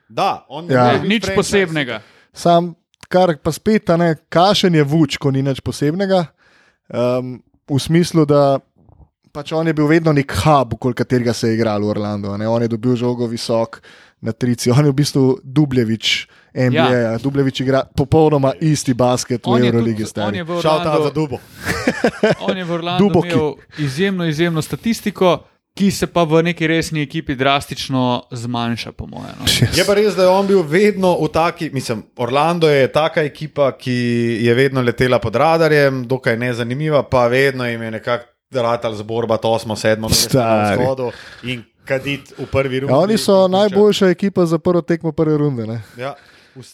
Da, 0.10 0.46
on 0.50 0.72
Ja. 0.72 0.84
ne 0.84 0.98
more 0.98 1.08
nič 1.08 1.24
franchise. 1.26 1.36
posebnega. 1.36 2.02
Sam, 2.34 2.74
kar 3.10 3.36
pa 3.44 3.52
spet, 3.52 3.90
ne, 4.00 4.16
kašen 4.30 4.76
je 4.76 4.84
vuč, 4.84 5.18
ko 5.18 5.32
ni 5.32 5.44
nič 5.46 5.62
posebnega. 5.66 6.26
Um, 6.90 7.40
v 7.66 7.80
smislu, 7.82 8.26
da 8.30 8.60
pač 9.36 9.52
on 9.52 9.68
je 9.68 9.76
bil 9.76 9.88
vedno 9.90 10.14
nek 10.16 10.32
hub, 10.46 10.78
okoli 10.78 10.96
katerega 10.96 11.34
se 11.36 11.50
je 11.50 11.58
igral 11.58 11.84
v 11.84 11.92
Orlando. 11.92 12.38
Ne? 12.38 12.48
On 12.48 12.62
je 12.62 12.72
dobil 12.72 12.96
žogo 12.96 13.28
visok 13.28 13.82
na 14.24 14.32
trici, 14.32 14.72
on 14.72 14.86
je 14.86 14.92
v 14.92 14.96
bistvu 14.96 15.24
Dubljevič, 15.44 16.28
NBA, 16.56 16.86
ja. 16.96 17.18
Dubljevič 17.20 17.60
igra 17.66 17.84
popolnoma 17.84 18.54
isti 18.64 18.96
basket 18.96 19.44
v 19.44 19.52
On 19.52 19.64
je, 19.64 19.70
Euroligi. 19.70 20.08
v 20.08 20.62
Šal 20.64 20.80
ta 20.82 20.96
za 21.04 21.12
dubo. 21.12 21.42
on 22.48 22.58
je 22.58 22.64
v 22.64 22.72
Orlandu 22.72 23.04
Duboki. 23.04 23.36
imel 23.36 23.54
izjemno, 23.78 24.26
izjemno 24.26 24.62
statistiko, 24.62 25.44
ki 25.76 25.92
se 25.92 26.08
pa 26.08 26.24
v 26.24 26.40
neki 26.44 26.68
resni 26.68 27.02
ekipi 27.02 27.36
drastično 27.36 28.02
zmanjša, 28.32 28.92
po 28.92 29.08
mojem. 29.08 29.36
No. 29.40 29.46
Je 29.76 29.84
pa 29.86 29.94
res, 29.94 30.16
da 30.16 30.24
je 30.24 30.30
on 30.30 30.48
bil 30.48 30.62
vedno 30.64 31.18
v 31.20 31.28
taki, 31.28 31.70
mislim, 31.70 32.04
Orlando 32.18 32.70
je 32.70 32.88
taka 32.88 33.22
ekipa, 33.22 33.72
ki 33.72 33.96
je 34.40 34.54
vedno 34.54 34.82
letela 34.82 35.20
pod 35.20 35.36
radarjem, 35.36 36.06
dokaj 36.08 36.38
nezanimiva, 36.38 37.04
pa 37.04 37.28
vedno 37.28 37.68
jim 37.68 37.82
je 37.82 37.92
nekako 37.92 38.26
ratal 38.54 38.96
zborba, 38.96 39.38
to 39.38 39.60
smo 39.60 39.76
sedmo 39.76 40.08
mesto 40.08 40.38
na 40.38 40.66
Stari. 40.66 40.80
vzhodu 40.80 41.12
in 41.44 41.64
kadit 41.86 42.32
v 42.38 42.46
prvi 42.46 42.80
rundi. 42.80 42.94
Ja, 42.94 42.98
oni 42.98 43.18
so 43.18 43.48
najboljša 43.48 44.08
ekipa 44.08 44.46
za 44.46 44.58
prvo 44.58 44.82
tekmo 44.82 45.12
prve 45.12 45.38
runde. 45.38 45.68
Ne? 45.68 45.82
Ja, 45.98 46.16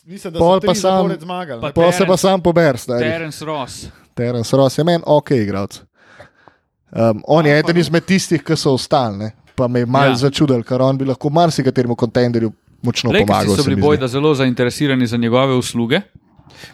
mislim, 0.05 0.33
da 0.33 0.39
Pol 0.39 0.53
so 0.53 0.61
pa 0.61 0.73
tri 0.73 0.79
sam- 0.79 1.15
zmagali. 1.19 1.61
Pa 1.61 1.67
ne. 1.67 1.73
Pa 1.73 1.91
se 1.91 1.97
pa 1.99 2.05
Terence- 2.05 2.17
sam 2.19 2.41
pober. 2.41 2.77
Terence 2.77 3.45
Ross. 3.45 3.85
Terence 4.13 4.57
Ross 4.57 4.77
je 4.77 4.83
meni 4.83 5.03
ok, 5.05 5.31
igralec. 5.31 5.81
Um, 6.91 7.21
on 7.25 7.45
je 7.45 7.59
eden 7.59 7.77
izmed 7.77 8.03
tistih, 8.03 8.43
ki 8.43 8.55
so 8.55 8.73
ostali, 8.73 9.17
ne? 9.17 9.31
pa 9.55 9.67
me 9.67 9.79
je 9.79 9.85
malo 9.85 10.05
Ja. 10.05 10.09
ja. 10.09 10.15
začudil, 10.17 10.63
ker 10.63 10.81
on 10.81 10.97
bi 10.97 11.05
lahko 11.05 11.29
marsikateremu 11.29 11.95
kontenderju 11.95 12.51
močno 12.81 13.11
Lakersi 13.11 13.27
pomagal. 13.27 13.55
so 13.55 13.63
se 13.63 13.69
bili 13.69 13.81
bojda 13.81 14.07
zelo 14.07 14.33
zainteresirani 14.33 15.07
za 15.07 15.17
njegove 15.17 15.53
usluge. 15.55 16.01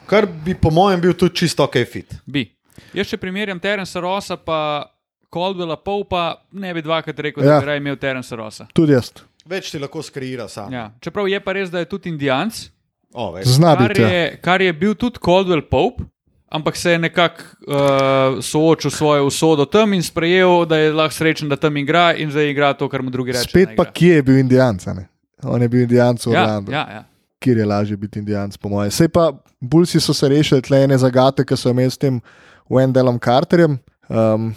Kar 0.06 0.26
bi 0.46 0.56
po 0.56 0.70
mojem 0.70 1.02
bil 1.02 1.14
tudi 1.14 1.36
čisto 1.36 1.64
ok 1.64 1.76
fit. 1.86 2.16
Bi. 2.26 2.46
Jaz, 2.94 3.08
če 3.08 3.18
primerjam 3.18 3.60
Terensa 3.60 4.00
Rossa 4.00 4.38
pa 4.38 4.86
Caldwella 5.30 5.76
Popa, 5.76 6.22
ne 6.52 6.74
bi 6.74 6.82
dvakrat 6.82 7.20
rekel, 7.20 7.44
Ja. 7.44 7.50
da 7.50 7.60
bi 7.60 7.66
raje 7.66 7.78
imel 7.78 7.96
Terensa 7.96 8.36
Rossa. 8.36 8.68
Tudi 8.74 8.94
jaz. 8.94 9.12
Več 9.46 9.72
ti 9.72 9.80
lahko 9.80 10.02
skreira 10.02 10.48
sam. 10.48 10.74
Ja. 10.74 10.92
Čeprav 11.00 11.28
je 11.28 11.40
pa 11.40 11.54
res, 11.54 11.70
da 11.70 11.80
je 11.80 11.86
tudi 11.86 12.10
Indijanc, 12.10 12.70
O, 13.14 13.32
veš. 13.32 13.46
Zna 13.48 13.76
kar 13.76 13.88
biti. 13.90 14.02
Ja. 14.02 14.08
je, 14.10 14.38
kar 14.38 14.62
je 14.62 14.74
bil 14.74 14.94
tudi 14.96 15.20
Caldwell 15.20 15.62
Pope, 15.64 16.04
ampak 16.50 16.76
se 16.76 16.92
je 16.92 17.00
nekako 17.00 17.44
uh, 17.68 18.44
soočil 18.44 18.92
s 18.92 18.98
svojo 18.98 19.26
usodo 19.26 19.66
tam 19.66 19.94
in 19.94 20.04
sprejel, 20.04 20.66
da 20.66 20.78
je 20.78 20.94
lahko 20.94 21.14
srečen, 21.14 21.50
da 21.50 21.56
tam 21.56 21.78
igra 21.78 22.14
in 22.16 22.32
zdaj 22.32 22.50
igra 22.50 22.74
to, 22.74 22.90
kar 22.90 23.02
mu 23.02 23.10
drugi 23.10 23.32
rečejo. 23.32 23.50
Spet 23.50 23.76
pa 23.78 23.86
kje 23.86 24.16
je 24.16 24.24
bil 24.24 24.38
Indijanc? 24.38 24.88
a 24.88 24.94
ne? 24.94 25.08
On 25.44 25.62
je 25.62 25.70
bil 25.70 25.82
Indijanc 25.82 26.26
v 26.26 26.34
ja, 26.34 26.44
Orlandu. 26.44 26.72
ja, 26.72 26.88
ja. 26.92 27.04
Kjer 27.40 27.58
je 27.58 27.66
lažje 27.66 27.98
biti 27.98 28.20
Indijanc, 28.20 28.58
po 28.58 28.70
mojem. 28.70 28.92
Sej 28.92 29.08
pa 29.08 29.32
Bulsi 29.60 30.00
so 30.00 30.14
se 30.14 30.30
rešili 30.30 30.62
tle 30.62 30.84
ene 30.84 30.98
zagate, 30.98 31.46
ki 31.46 31.58
so 31.58 31.70
imeli 31.70 31.92
s 31.92 31.98
tem 31.98 32.22
Wendelom 32.70 33.20
Carterjem. 33.20 33.78
Um, 34.10 34.54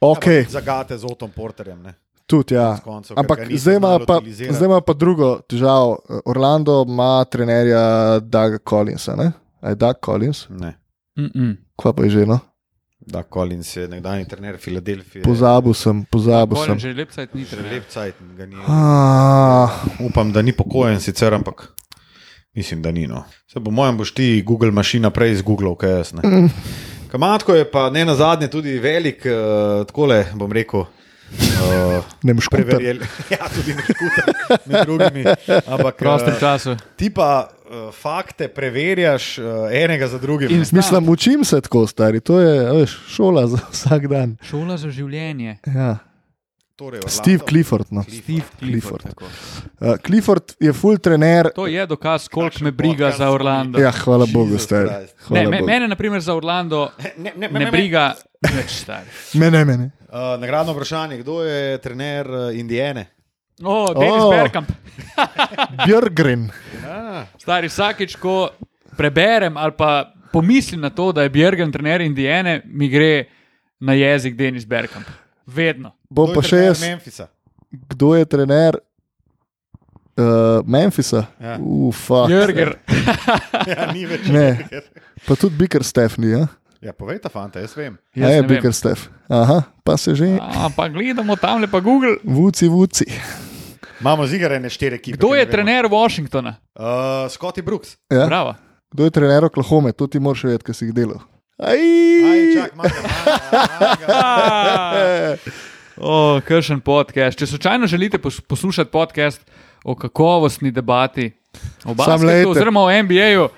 ok, 0.00 0.26
Ja, 0.26 0.44
Zagate 0.48 0.98
z 0.98 1.04
Otom 1.04 1.30
Porterjem. 1.30 1.82
Ne? 1.82 1.94
tudi 2.30 2.54
ja. 2.54 2.78
ker 2.78 3.18
Ampak 3.18 3.38
zdaj 3.58 3.76
ima, 3.76 3.98
pa, 4.06 4.20
zdaj 4.22 4.66
ima 4.66 4.80
pa 4.80 4.94
drugo 4.94 5.40
težavo. 5.50 5.98
Orlando 6.24 6.84
ima 6.88 7.24
trenerja 7.24 8.20
Doug 8.22 8.60
Collinsa. 8.68 9.16
Ne? 9.18 9.32
Je 9.62 9.74
Doug 9.74 9.96
Collins? 10.04 10.46
Ne. 10.48 10.74
Mm 11.20 11.30
-mm. 11.34 11.56
Kva 11.76 11.92
pa 11.92 12.02
je 12.04 12.10
že? 12.10 12.26
No? 12.26 12.38
Da, 13.00 13.22
Collins 13.22 13.76
je 13.76 13.88
nekdanji 13.88 14.24
trener 14.28 14.56
Filadelfije. 14.58 15.22
Pozabil 15.24 15.74
sem, 15.74 16.04
pozabil 16.04 16.56
sem. 16.66 16.78
Že 16.78 16.92
lep 16.94 17.10
cajt 17.10 17.34
ni 17.34 17.44
trener. 17.44 17.72
lep 17.72 17.88
cajt 17.88 18.14
ga 18.36 18.46
ni. 18.46 18.56
Ah, 18.68 19.68
Upam, 20.00 20.32
da 20.32 20.42
ni 20.42 20.52
pokojen 20.52 21.00
sicer, 21.00 21.34
ampak 21.34 21.72
mislim, 22.54 22.82
da 22.82 22.90
ni. 22.90 23.06
No. 23.06 23.24
Se 23.52 23.60
po 23.60 23.70
mojem 23.70 23.96
boš 23.96 24.14
ti 24.14 24.42
Google 24.46 24.70
mašina 24.70 25.10
prej 25.10 25.34
z 25.34 25.42
Google, 25.42 25.76
kaj 25.76 25.90
jaz 25.90 26.12
ne. 26.12 26.48
Kamatko 27.10 27.54
je 27.54 27.70
pa 27.70 27.90
ne 27.90 28.04
na 28.04 28.14
zadnje 28.14 28.48
tudi 28.48 28.78
velik, 28.78 29.24
uh, 29.26 29.86
takole 29.86 30.26
bom 30.34 30.52
rekel. 30.52 30.80
Uh, 30.80 32.04
ne 32.22 32.34
moš 32.34 32.48
kuter. 32.48 32.64
Preverjel, 32.66 32.98
ja, 33.34 33.48
tudi 33.54 33.74
ne 33.74 33.82
škuter, 33.82 34.24
med 34.66 34.86
drugimi. 34.86 35.24
Ampak 35.66 35.94
V 35.94 35.98
prostem 35.98 36.34
času. 36.40 36.76
ti 36.96 37.10
pa 37.10 37.48
uh, 37.70 37.94
fakte 37.94 38.48
preverjaš 38.48 39.38
uh, 39.38 39.44
enega 39.72 40.08
za 40.08 40.18
drugim. 40.18 40.50
In 40.50 40.58
ne. 40.58 40.66
Mislim, 40.72 41.08
učim 41.08 41.44
se 41.44 41.60
tako, 41.60 41.86
stari. 41.86 42.20
To 42.20 42.40
je 42.40 42.68
a 42.68 42.72
veš, 42.72 42.98
šola 43.08 43.46
za 43.46 43.58
vsak 43.72 44.06
dan. 44.06 44.36
Šola 44.42 44.76
za 44.76 44.90
življenje. 44.90 45.58
Ja. 45.66 45.98
Torej, 46.80 46.98
Orlando. 46.98 47.22
Steve 47.22 47.44
Clifford. 47.48 47.86
No. 47.90 48.02
Steve 48.02 48.42
Clifford. 48.58 49.02
Clifford. 49.02 49.32
Uh, 49.80 49.96
Clifford 50.06 50.54
je 50.60 50.72
full 50.72 50.98
trener. 50.98 51.50
To 51.54 51.66
je 51.66 51.86
dokaz, 51.86 52.28
koliko 52.28 52.50
Kakšen 52.50 52.64
me 52.64 52.72
briga 52.72 53.10
za 53.12 53.30
Orlando. 53.30 53.78
Ja, 53.78 53.92
hvala 53.92 54.24
Jesus 54.24 54.34
Bogu, 54.34 54.58
stari. 54.58 54.88
Ne, 54.88 55.06
Hvala 55.26 55.50
me, 55.50 55.58
Bogu. 55.58 55.66
mene, 55.66 55.88
na 55.88 55.96
primer, 55.96 56.20
za 56.20 56.34
Orlando 56.34 56.88
Ne, 57.16 57.32
ne, 57.36 57.48
ne 57.48 57.70
briga 57.70 58.14
več 58.40 58.80
stari. 58.80 59.12
Mene, 59.34 59.64
mene. 59.64 59.90
Uh, 60.08 60.40
nagradno 60.40 60.72
vprašanje, 60.72 61.20
kdo 61.20 61.42
je 61.44 61.78
trener 61.78 62.30
uh, 62.30 62.58
Indijane? 62.58 63.06
O, 63.62 63.94
Denis 63.94 64.22
oh. 64.22 64.30
Bergkamp. 64.30 64.68
Björgren. 65.86 66.50
Ah, 66.86 67.24
Stari, 67.38 67.68
vsakič, 67.68 68.16
ko 68.20 68.50
preberem 68.96 69.56
ali 69.56 69.72
pa 69.76 70.12
pomislim 70.32 70.80
na 70.80 70.90
to, 70.90 71.12
da 71.12 71.22
je 71.22 71.32
Björgen 71.34 71.72
trener 71.72 72.00
Indijane, 72.00 72.60
mi 72.64 72.88
gre 72.88 73.24
na 73.80 73.92
jezik 73.92 74.36
Denis 74.36 74.64
Bergkamp. 74.64 75.08
Vedno. 75.46 75.92
Bom 76.10 76.32
pa 76.34 76.42
še 76.42 76.64
jaz. 76.64 76.84
Memphisa. 76.84 77.28
Kdo 77.70 78.14
je 78.18 78.26
trener 78.26 78.78
uh, 80.18 80.60
Memphisa? 80.66 81.26
Ja. 81.40 81.58
Ufa. 81.60 82.26
Jürger. 82.30 82.76
Ja, 83.70 83.90
ni 83.92 84.06
več. 84.08 84.24
Ne. 84.32 84.80
Pa 85.26 85.36
tudi 85.36 85.52
Biker 85.58 85.84
Stefni. 85.84 86.30
Ja, 86.32 86.46
Ja, 86.80 86.94
povej 86.96 87.18
ta 87.20 87.28
fanta, 87.28 87.60
jaz 87.60 87.74
vem. 87.76 87.98
Jaz 88.16 88.38
je. 88.38 88.44
Biker 88.48 88.72
Stef. 88.72 89.10
Aha, 89.28 89.68
pa 89.84 89.98
se 90.00 90.14
že. 90.16 90.32
A, 90.40 90.72
pa 90.72 90.88
gledamo 90.88 91.36
tam 91.36 91.60
lepa 91.60 91.76
Google. 91.84 92.16
Vuci, 92.24 92.72
vuci. 92.72 93.04
Imamo 94.00 94.26
zigarene 94.26 94.70
štiri 94.70 94.96
ekipe. 94.96 95.16
Kdo 95.16 95.34
je 95.34 95.44
trener 95.46 95.86
Washingtona? 95.86 96.54
Uh, 96.74 96.84
Scotty 97.28 97.62
Brooks. 97.62 97.96
Ja? 98.10 98.26
Bravo. 98.26 98.54
Kdo 98.90 99.04
je 99.04 99.10
trener 99.10 99.44
Oklahome? 99.44 99.92
To 99.92 100.06
ti 100.06 100.18
moraš 100.18 100.44
vedeti, 100.44 100.64
kaj 100.64 100.74
si 100.74 100.84
jih 100.84 100.94
delal. 100.94 101.20
Aj, 101.58 101.76
Aj, 102.24 102.40
čak, 102.56 102.74
maga, 102.74 103.00
maga, 103.02 104.06
maga. 104.08 105.36
O, 106.02 106.40
kršen 106.40 106.80
podcast. 106.80 107.38
Če 107.38 107.46
slučajno 107.46 107.86
želite 107.86 108.18
pos- 108.18 108.40
poslušati 108.40 108.90
podcast 108.90 109.42
o 109.84 109.94
kakovostni 109.94 110.70
debati 110.70 111.26
o 111.84 111.94
basketu, 111.94 112.50
oziroma 112.50 112.80
o 112.80 112.88
NBA-ju, 113.02 113.48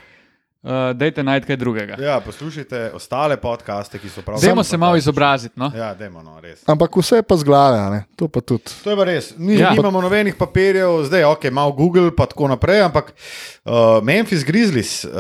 uh, 0.63 0.71
dajte 0.95 1.23
najti 1.23 1.47
kaj 1.47 1.57
drugega. 1.57 1.97
Ja, 1.99 2.21
poslušajte 2.21 2.91
ostale 2.95 3.37
podcaste, 3.37 3.99
ki 3.99 4.09
so 4.09 4.23
prav. 4.23 4.41
Dajmo 4.41 4.63
se 4.63 4.77
malo 4.77 4.97
izobraziti. 4.97 5.55
No? 5.57 5.71
Ja, 5.75 5.95
dajmo, 5.95 6.23
no, 6.23 6.41
res. 6.41 6.63
Ampak 6.67 6.97
vse 6.97 7.17
je 7.17 7.23
pa 7.23 7.37
z 7.37 7.45
glave, 7.45 7.79
a 7.79 7.91
ne? 7.91 8.05
to 8.17 8.29
pa 8.29 8.41
tudi. 8.41 8.71
To 8.85 8.91
je 8.91 8.97
pa 8.97 9.05
res. 9.05 9.33
Mi 9.37 9.55
Ja. 9.55 9.71
nimamo 9.71 10.01
nobenih 10.01 10.35
papirjev, 10.35 11.05
zdaj 11.05 11.25
ok, 11.27 11.51
malo 11.51 11.73
Google, 11.73 12.11
pa 12.11 12.27
tako 12.27 12.49
naprej, 12.49 12.83
ampak 12.83 13.13
uh, 13.13 13.73
Memphis 14.03 14.45
Grizzlies, 14.45 15.05
uh, 15.05 15.11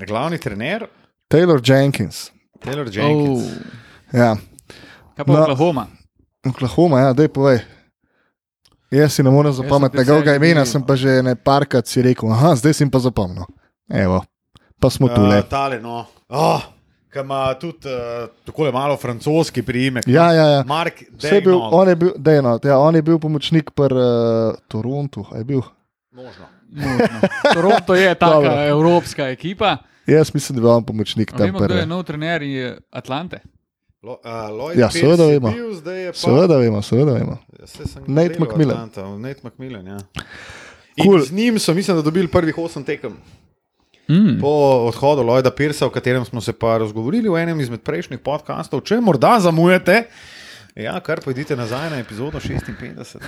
glavni 0.00 0.38
trener, 0.38 0.86
Taylor 1.28 1.60
Jenkins. 1.60 2.30
Taylor 2.60 2.86
Jenkins. 2.86 3.44
Oh, 3.44 3.52
Ja. 4.12 4.36
kaj 5.16 5.24
pa 5.24 5.32
No. 5.32 5.42
Oklahoma? 5.42 5.86
Oklahoma, 6.46 7.00
ja, 7.00 7.12
daj 7.12 7.28
povej. 7.28 7.58
Jaz 8.90 9.12
si 9.12 9.22
ne 9.22 9.30
morem 9.30 9.52
zapomniti 9.52 9.96
njegovega 9.98 10.34
imena, 10.34 10.64
sem 10.64 10.80
pa 10.80 10.96
že 10.96 11.22
ne 11.22 11.34
parkrat 11.36 11.86
si 11.86 12.00
rekel, 12.02 12.32
aha, 12.32 12.54
zdaj 12.56 12.72
sem 12.72 12.90
pa 12.90 12.98
zapomnil. 12.98 13.44
Evo, 13.90 14.22
pa 14.80 14.90
smo 14.90 15.08
tu 15.08 15.22
le. 15.22 15.38
Uh, 15.38 15.48
tale, 15.48 15.80
no. 15.80 16.06
Oh, 16.28 16.62
Ki 17.12 17.22
ima 17.24 17.54
tudi 17.54 17.88
uh, 17.88 18.28
tako 18.44 18.68
malo 18.72 18.96
francoski 18.96 19.62
priimek. 19.62 20.04
Ja, 20.06 20.32
ja, 20.32 20.46
ja. 20.46 20.64
Mark 20.66 21.02
je 21.22 21.40
bil, 21.40 21.56
on 21.56 21.88
je 21.88 21.96
bil, 21.96 22.12
Dejno, 22.16 22.58
ja, 22.64 22.78
on 22.78 22.94
je 22.94 23.02
bil 23.02 23.18
pomočnik 23.18 23.70
pri 23.70 23.94
uh, 23.94 24.54
Torontu. 24.68 25.26
a? 25.32 25.40
Možno. 26.12 26.44
Možno. 26.68 27.20
Toronto 27.54 27.94
je 27.94 28.14
taka 28.14 28.64
evropska 28.66 29.28
ekipa. 29.28 29.76
Jaz 30.06 30.34
mislim, 30.34 30.56
da 30.56 30.60
je 30.60 30.62
bil 30.62 30.70
on 30.70 30.84
pomočnik 30.84 31.32
A 31.34 31.36
tam. 31.36 31.46
Vemo, 31.46 31.58
kdo 31.58 31.74
je 31.74 31.86
nov 31.86 32.02
trener 32.02 32.42
iz 32.42 32.72
Atlante. 32.90 33.40
Lo, 34.02 34.12
uh, 34.12 34.18
Lloyd 34.30 34.78
Ja, 34.78 34.90
seveda 34.90 35.24
je 35.24 35.38
vemo. 35.38 35.50
Bil, 35.50 35.74
zdaj 35.74 36.04
je 36.04 36.12
pa, 36.12 36.18
Seveda 36.18 36.56
vemo, 36.56 36.82
seveda 36.82 37.12
vemo. 37.12 37.38
Ja, 37.58 37.66
Nate 38.06 38.36
McMillan. 38.38 38.76
Atlanta, 38.76 39.18
Nate 39.18 39.40
McMillan, 39.42 39.86
ja. 39.86 39.98
Cool. 41.02 41.22
Z 41.22 41.32
njim 41.32 41.58
so, 41.58 41.74
mislim, 41.74 41.96
da 41.96 42.02
dobili 42.02 42.28
prvih 42.28 42.58
osem 42.58 42.84
tekem. 42.84 43.16
Mm. 44.08 44.38
Po 44.40 44.50
odhodu 44.88 45.22
Lloyda 45.22 45.50
Pirsa, 45.50 45.86
o 45.86 45.90
katerem 45.90 46.24
smo 46.24 46.40
se 46.40 46.52
pa 46.52 46.78
razgovorili 46.78 47.28
v 47.28 47.42
enem 47.42 47.60
izmed 47.60 47.82
prejšnjih 47.84 48.20
podkastov, 48.24 48.80
če 48.80 49.02
morda 49.04 49.34
zamujate, 49.40 50.06
ja, 50.76 50.94
kar 51.04 51.20
pojdite 51.20 51.56
nazaj 51.56 51.90
na 51.90 51.98
epizodo 52.00 52.40
56. 52.40 53.18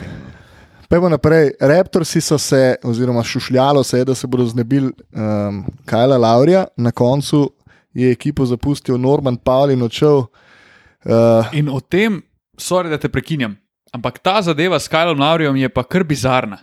Pejmo 0.90 1.08
naprej. 1.08 1.52
Raptorsi 1.60 2.20
so 2.20 2.38
se, 2.38 2.76
oziroma 2.82 3.22
šušljalo 3.22 3.82
se 3.84 3.98
je, 3.98 4.04
da 4.04 4.14
se 4.14 4.26
bodo 4.26 4.46
znebili 4.46 4.90
um, 4.90 5.64
Kajla 5.84 6.16
Laurija, 6.18 6.64
na 6.76 6.90
koncu 6.90 7.52
je 7.94 8.10
ekipo 8.10 8.46
zapustil 8.46 8.98
Norman 8.98 9.36
Paul 9.36 9.70
in 9.70 9.82
odšel. 9.82 10.16
Uh, 10.16 11.46
In 11.52 11.68
o 11.68 11.80
tem, 11.80 12.22
sorry, 12.58 12.90
da 12.90 12.98
te 12.98 13.08
prekinjam, 13.08 13.56
ampak 13.92 14.18
ta 14.18 14.42
zadeva 14.42 14.80
s 14.80 14.88
Kajlom 14.88 15.20
Laurijem 15.20 15.56
je 15.56 15.68
pa 15.68 15.84
kar 15.84 16.04
bizarna. 16.04 16.58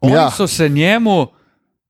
Oni 0.00 0.14
ja. 0.14 0.30
so 0.30 0.46
se 0.46 0.68
njemu, 0.68 1.26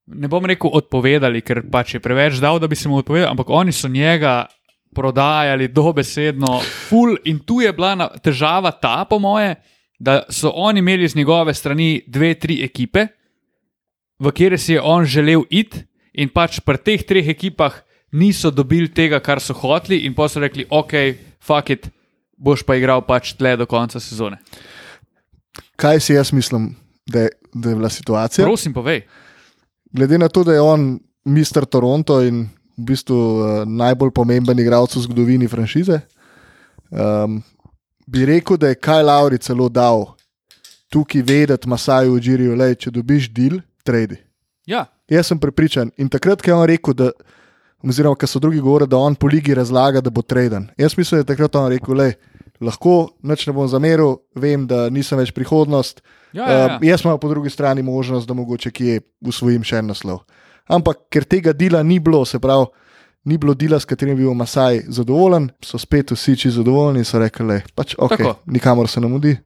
ne 0.06 0.28
bom 0.28 0.44
rekel, 0.46 0.70
odpovedali, 0.72 1.42
ker 1.46 1.62
pač 1.70 1.96
je 1.96 2.02
preveč 2.02 2.40
dal, 2.42 2.58
da 2.58 2.68
bi 2.68 2.76
se 2.78 2.88
mu 2.88 2.98
odpovedali, 3.00 3.30
ampak 3.30 3.50
oni 3.50 3.72
so 3.72 3.88
njega 3.88 4.46
prodajali 4.94 5.68
dobesedno, 5.72 6.60
full. 6.88 7.16
In 7.24 7.38
tu 7.46 7.60
je 7.60 7.72
bila 7.72 7.94
na, 7.96 8.08
težava 8.08 8.72
ta, 8.72 9.04
po 9.08 9.18
moje, 9.18 9.54
da 9.98 10.22
so 10.28 10.52
oni 10.54 10.82
imeli 10.82 11.08
z 11.08 11.16
njegove 11.16 11.54
strani 11.54 12.02
dve, 12.06 12.34
tri 12.34 12.60
ekipe, 12.64 13.06
v 14.18 14.30
kjer 14.30 14.58
si 14.58 14.76
je 14.76 14.82
on 14.82 15.06
želel 15.06 15.46
iti, 15.50 15.84
in 16.12 16.28
pač 16.28 16.60
pri 16.60 16.78
teh 16.78 17.02
treh 17.08 17.28
ekipah 17.32 17.80
niso 18.12 18.50
dobili 18.52 18.90
tega, 18.92 19.22
kar 19.24 19.40
so 19.40 19.56
hoteli, 19.56 20.02
in 20.04 20.14
pa 20.14 20.28
so 20.28 20.42
rekli, 20.42 20.66
ok, 20.68 20.92
fuck 21.40 21.72
it, 21.72 21.88
boš 22.36 22.66
pa 22.66 22.76
igral 22.76 23.00
pač 23.06 23.32
tle 23.38 23.56
do 23.56 23.66
konca 23.66 24.00
sezone. 24.00 24.42
kaj 25.76 26.00
si 26.00 26.14
jaz 26.14 26.32
mislim, 26.32 26.74
da 27.06 27.26
je, 27.26 27.30
da 27.54 27.70
je 27.70 27.76
bila 27.76 27.88
situacija? 27.88 28.44
Prosim, 28.44 28.74
povej. 28.74 29.02
Glede 29.92 30.18
na 30.18 30.28
to, 30.28 30.44
da 30.44 30.56
je 30.56 30.60
on 30.60 31.00
Mister 31.24 31.64
Toronto 31.64 32.20
in 32.24 32.46
v 32.78 32.86
bistvu 32.88 33.16
uh, 33.16 33.44
najbolj 33.68 34.10
pomemben 34.10 34.58
igralec 34.58 34.96
v 34.96 35.04
zgodovini 35.04 35.48
franšize, 35.48 36.00
um, 36.90 37.42
bi 38.06 38.24
rekel, 38.26 38.56
da 38.56 38.72
je 38.72 38.80
Kaj 38.80 39.02
Lauri 39.02 39.38
celo 39.38 39.68
dal 39.68 40.06
tukaj 40.92 41.22
vedeti 41.22 41.68
Masaju 41.68 42.18
Džiriju, 42.20 42.56
da 42.56 42.74
če 42.74 42.90
dobiš 42.90 43.28
deal, 43.32 43.60
tradi. 43.84 44.16
Ja, 44.66 44.86
Jaz 45.12 45.28
sem 45.28 45.38
prepričan. 45.40 45.90
In 46.00 46.08
takrat, 46.08 46.40
ko 46.40 46.50
je 46.50 46.54
on 46.56 46.66
rekel, 46.68 46.94
da, 46.96 47.10
oziroma 47.84 48.16
ko 48.16 48.26
so 48.26 48.40
drugi 48.40 48.62
govorili, 48.62 48.88
da 48.88 48.96
on 48.96 49.14
po 49.14 49.28
ligi 49.28 49.54
razlaga, 49.54 50.00
da 50.00 50.10
bo 50.10 50.22
traden. 50.22 50.70
Jaz 50.78 50.96
mislim, 50.96 51.20
da 51.20 51.22
je 51.22 51.30
takrat 51.34 51.56
on 51.56 51.68
rekel, 51.72 51.98
da 51.98 52.12
lahko 52.64 53.12
nič 53.22 53.46
ne 53.46 53.52
bom 53.52 53.68
zameril, 53.68 54.16
vem, 54.34 54.66
da 54.66 54.86
nisem 54.90 55.20
več 55.20 55.34
prihodnost. 55.36 56.00
Ja, 56.32 56.50
ja, 56.50 56.58
ja. 56.58 56.76
Uh, 56.76 56.86
jaz 56.86 57.04
imam 57.04 57.18
po 57.20 57.28
drugi 57.28 57.50
strani 57.50 57.82
možnost, 57.82 58.28
da 58.28 58.34
mogoče 58.34 58.70
kje 58.70 59.00
usvojim 59.20 59.64
še 59.64 59.82
en 59.82 59.92
naslov. 59.92 60.22
Ampak 60.66 61.06
ker 61.10 61.24
tega 61.24 61.52
dela 61.52 61.82
ni 61.82 61.98
bilo, 62.00 62.24
se 62.24 62.40
pravi, 62.40 62.66
ni 63.24 63.38
bilo 63.38 63.54
dela, 63.54 63.80
s 63.80 63.88
katerim 63.88 64.16
bi 64.16 64.24
bil 64.24 64.34
Masaj 64.34 64.84
zadovoljen, 64.88 65.50
so 65.64 65.78
spet 65.78 66.10
vsi 66.14 66.36
či 66.36 66.50
zadovoljni 66.50 67.02
in 67.02 67.08
so 67.08 67.20
rekli, 67.22 67.46
da 67.46 67.74
pač, 67.74 67.96
okay, 67.98 68.22
Tako. 68.22 68.34
nikamor 68.46 68.88
se 68.88 69.00
ne 69.00 69.10
mudi. 69.10 69.36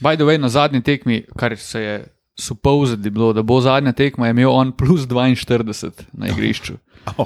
By 0.00 0.16
the 0.16 0.24
way, 0.24 0.38
na 0.40 0.48
zadnji 0.48 0.82
tekmi, 0.82 1.24
kar 1.38 1.56
se 1.58 1.80
je 1.80 1.98
supposed 2.40 3.04
bilo, 3.10 3.32
da 3.32 3.42
bo 3.42 3.60
zadnja 3.60 3.92
tekma, 3.92 4.26
je 4.26 4.30
imel 4.30 4.50
on 4.50 4.72
plus 4.72 5.06
42 5.06 5.90
na 6.12 6.28
igrišču. 6.28 6.78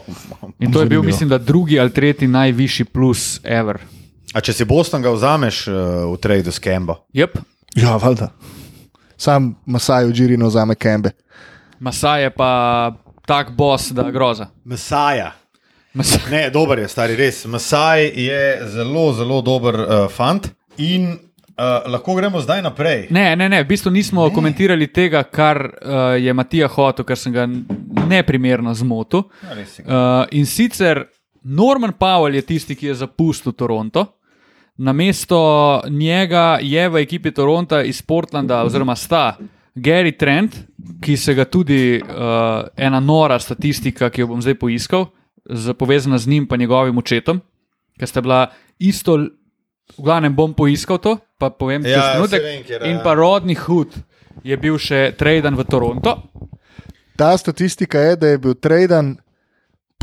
In 0.63 0.73
to 0.73 0.81
je 0.81 0.87
bil, 0.87 1.03
mislim, 1.03 1.29
da 1.29 1.39
drugi 1.39 1.81
ali 1.81 1.93
tretji 1.93 2.29
najvišji 2.29 2.85
plus 2.85 3.41
ever. 3.45 3.79
A 4.35 4.41
če 4.41 4.53
si 4.53 4.65
Boston 4.67 5.03
ga 5.03 5.13
vzameš 5.15 5.67
uh, 5.69 5.75
v 6.11 6.19
trade 6.23 6.53
s 6.53 6.59
Kemba? 6.59 6.99
Yep. 7.15 7.39
Ja, 7.79 7.97
valjda. 7.97 8.33
Sam 9.17 9.55
Masaj 9.67 10.11
Džirino 10.13 10.47
vzame 10.47 10.75
kembe. 10.75 11.11
Masaj 11.81 12.23
je 12.23 12.31
pa 12.31 12.93
tak 13.27 13.51
boss, 13.51 13.91
da 13.91 14.11
groza. 14.11 14.47
Mesaja. 14.65 15.33
Masaj. 15.95 16.31
Ne, 16.31 16.51
dober 16.51 16.79
je, 16.79 16.89
stari 16.89 17.17
res. 17.17 17.45
Masaj 17.47 18.09
je 18.19 18.69
zelo, 18.73 19.13
zelo 19.13 19.41
dober 19.43 19.75
uh, 19.75 19.93
fant. 20.11 20.49
In 20.79 21.13
uh, 21.13 21.87
lahko 21.87 22.15
gremo 22.15 22.41
zdaj 22.41 22.63
naprej. 22.63 23.07
Ne, 23.15 23.37
ne, 23.37 23.49
ne, 23.49 23.63
v 23.63 23.69
bistvu 23.69 23.93
nismo 23.95 24.27
ne. 24.27 24.35
komentirali 24.35 24.89
tega, 24.93 25.23
kar 25.23 25.63
uh, 25.63 26.03
je 26.19 26.35
Matija 26.35 26.69
hotel, 26.69 27.07
ker 27.07 27.19
sem 27.19 27.33
ga 27.33 27.47
neprimerno 28.09 28.75
zmotil. 28.75 29.29
Ja. 29.43 29.55
Uh, 29.55 30.27
in 30.35 30.47
sicer 30.47 31.07
Norman 31.45 31.93
Powell 31.99 32.35
je 32.35 32.43
tisti, 32.43 32.75
ki 32.75 32.91
je 32.91 33.01
zapustil 33.05 33.53
Toronto. 33.53 34.07
Namesto 34.77 35.39
njega 35.89 36.59
je 36.61 36.89
v 36.89 36.97
ekipi 36.97 37.31
Toronta 37.31 37.83
iz 37.83 38.03
Portlanda, 38.03 38.63
oziroma 38.63 38.97
sta 38.97 39.37
Gary 39.77 40.11
Trent, 40.13 40.57
ki 41.01 41.17
se 41.17 41.35
ga 41.35 41.45
tudi 41.45 41.79
uh, 41.97 42.09
ena 42.77 43.01
nora 43.01 43.39
statistika, 43.39 44.11
ki 44.11 44.21
jo 44.21 44.27
bom 44.27 44.43
zdaj 44.43 44.55
poiskal, 44.57 45.07
z- 45.47 45.75
povezana 45.75 46.19
z 46.19 46.27
njim 46.29 46.49
in 46.49 46.59
njegovim 46.59 46.99
očetom, 46.99 47.41
ki 47.95 48.07
sta 48.07 48.21
bila 48.21 48.47
isto, 48.79 49.17
v 49.91 50.01
glavnem 50.01 50.35
bom 50.35 50.53
poiskal 50.53 50.99
to, 50.99 51.17
pa 51.39 51.51
povem 51.51 51.83
Ja, 51.83 51.89
čez 51.89 52.03
saj 52.03 52.13
trenutek. 52.13 52.43
vem, 52.43 52.63
kjer, 52.65 52.83
In 52.85 52.99
pa 52.99 53.15
Rodney 53.15 53.57
Hood 53.57 53.95
je 54.43 54.57
bil 54.57 54.79
še 54.79 55.13
traden 55.13 55.55
v 55.55 55.65
Toronto. 55.65 56.19
Ta 57.15 57.37
statistika 57.37 57.99
je, 58.01 58.17
da 58.17 58.27
je 58.27 58.39
bil 58.39 58.55
traden 58.55 59.17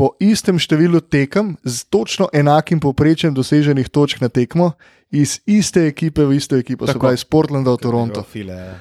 po 0.01 0.15
istem 0.17 0.57
številu 0.57 0.97
tekem 0.97 1.53
z 1.61 1.85
točno 1.85 2.25
enakim 2.33 2.79
povprečjem 2.81 3.35
doseženih 3.37 3.85
točk 3.85 4.17
na 4.17 4.33
tekmo 4.33 4.71
iz 5.13 5.37
iste 5.45 5.83
ekipe 5.85 6.25
v 6.25 6.41
isto 6.41 6.57
ekipo, 6.57 6.87
se 6.89 6.95
Tako. 6.95 7.05
pravi 7.05 7.19
iz 7.19 7.25
Portlanda 7.25 7.69
v 7.69 7.77
Toronto. 7.77 8.23
File, 8.25 8.55
ja. 8.55 8.73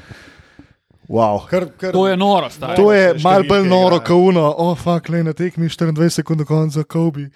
Wow. 1.11 1.45
kar, 1.45 1.67
kar, 1.77 1.93
To 1.93 2.07
je 2.09 2.17
noro, 2.17 2.49
stari. 2.49 2.79
To 2.79 2.89
je 2.89 3.19
malo 3.21 3.45
bolj 3.45 3.69
noro, 3.69 3.99
kot 4.01 4.17
uno, 4.31 4.47
oh, 4.49 4.73
fuck, 4.73 5.11
le 5.11 5.21
na 5.21 5.35
tekmi 5.37 5.69
24 5.69 6.09
sekund 6.09 6.41
do 6.41 6.47
konca, 6.49 6.87
Kobe. 6.89 7.29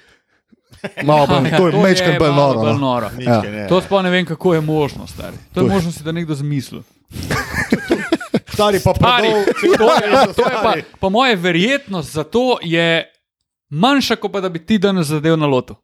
Malo 1.03 1.27
bolj, 1.27 1.51
to 1.59 1.69
je 1.69 1.83
mečkar 1.83 2.17
bolj 2.17 2.33
noro. 2.33 2.59
bolj 2.61 2.73
no. 2.73 2.79
noro. 2.79 3.11
Nič, 3.19 3.29
Ja. 3.29 3.43
ne. 3.43 3.69
To 3.69 3.83
sploh 3.83 4.01
ne 4.01 4.09
vem, 4.09 4.25
kako 4.25 4.55
je 4.55 4.61
možno, 4.63 5.05
stari. 5.05 5.37
To 5.53 5.61
je 5.61 5.61
To 5.61 5.61
je- 5.61 5.73
možno, 5.75 5.91
da 6.01 6.13
nekdo 6.13 6.33
zmislil. 6.33 6.81
Stari 8.49 8.81
pa 8.81 8.95
prodal, 8.95 9.45
to 9.77 9.87
je, 9.93 10.07
to 10.33 10.43
je 10.43 10.57
pa, 10.63 10.73
po 10.97 11.11
moje, 11.11 11.37
verjetnost 11.37 12.15
za 12.15 12.25
to 12.25 12.57
je 12.63 13.11
manjša, 13.71 14.17
kot 14.17 14.33
pa 14.33 14.41
da 14.41 14.49
bi 14.49 14.67
ti 14.67 14.79
danes 14.79 15.07
zadev 15.07 15.37
na 15.39 15.47
lotu. 15.47 15.77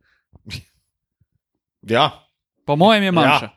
Ja, 1.83 2.11
Po 2.67 2.77
mojem 2.77 3.03
je 3.03 3.13
manjša. 3.13 3.49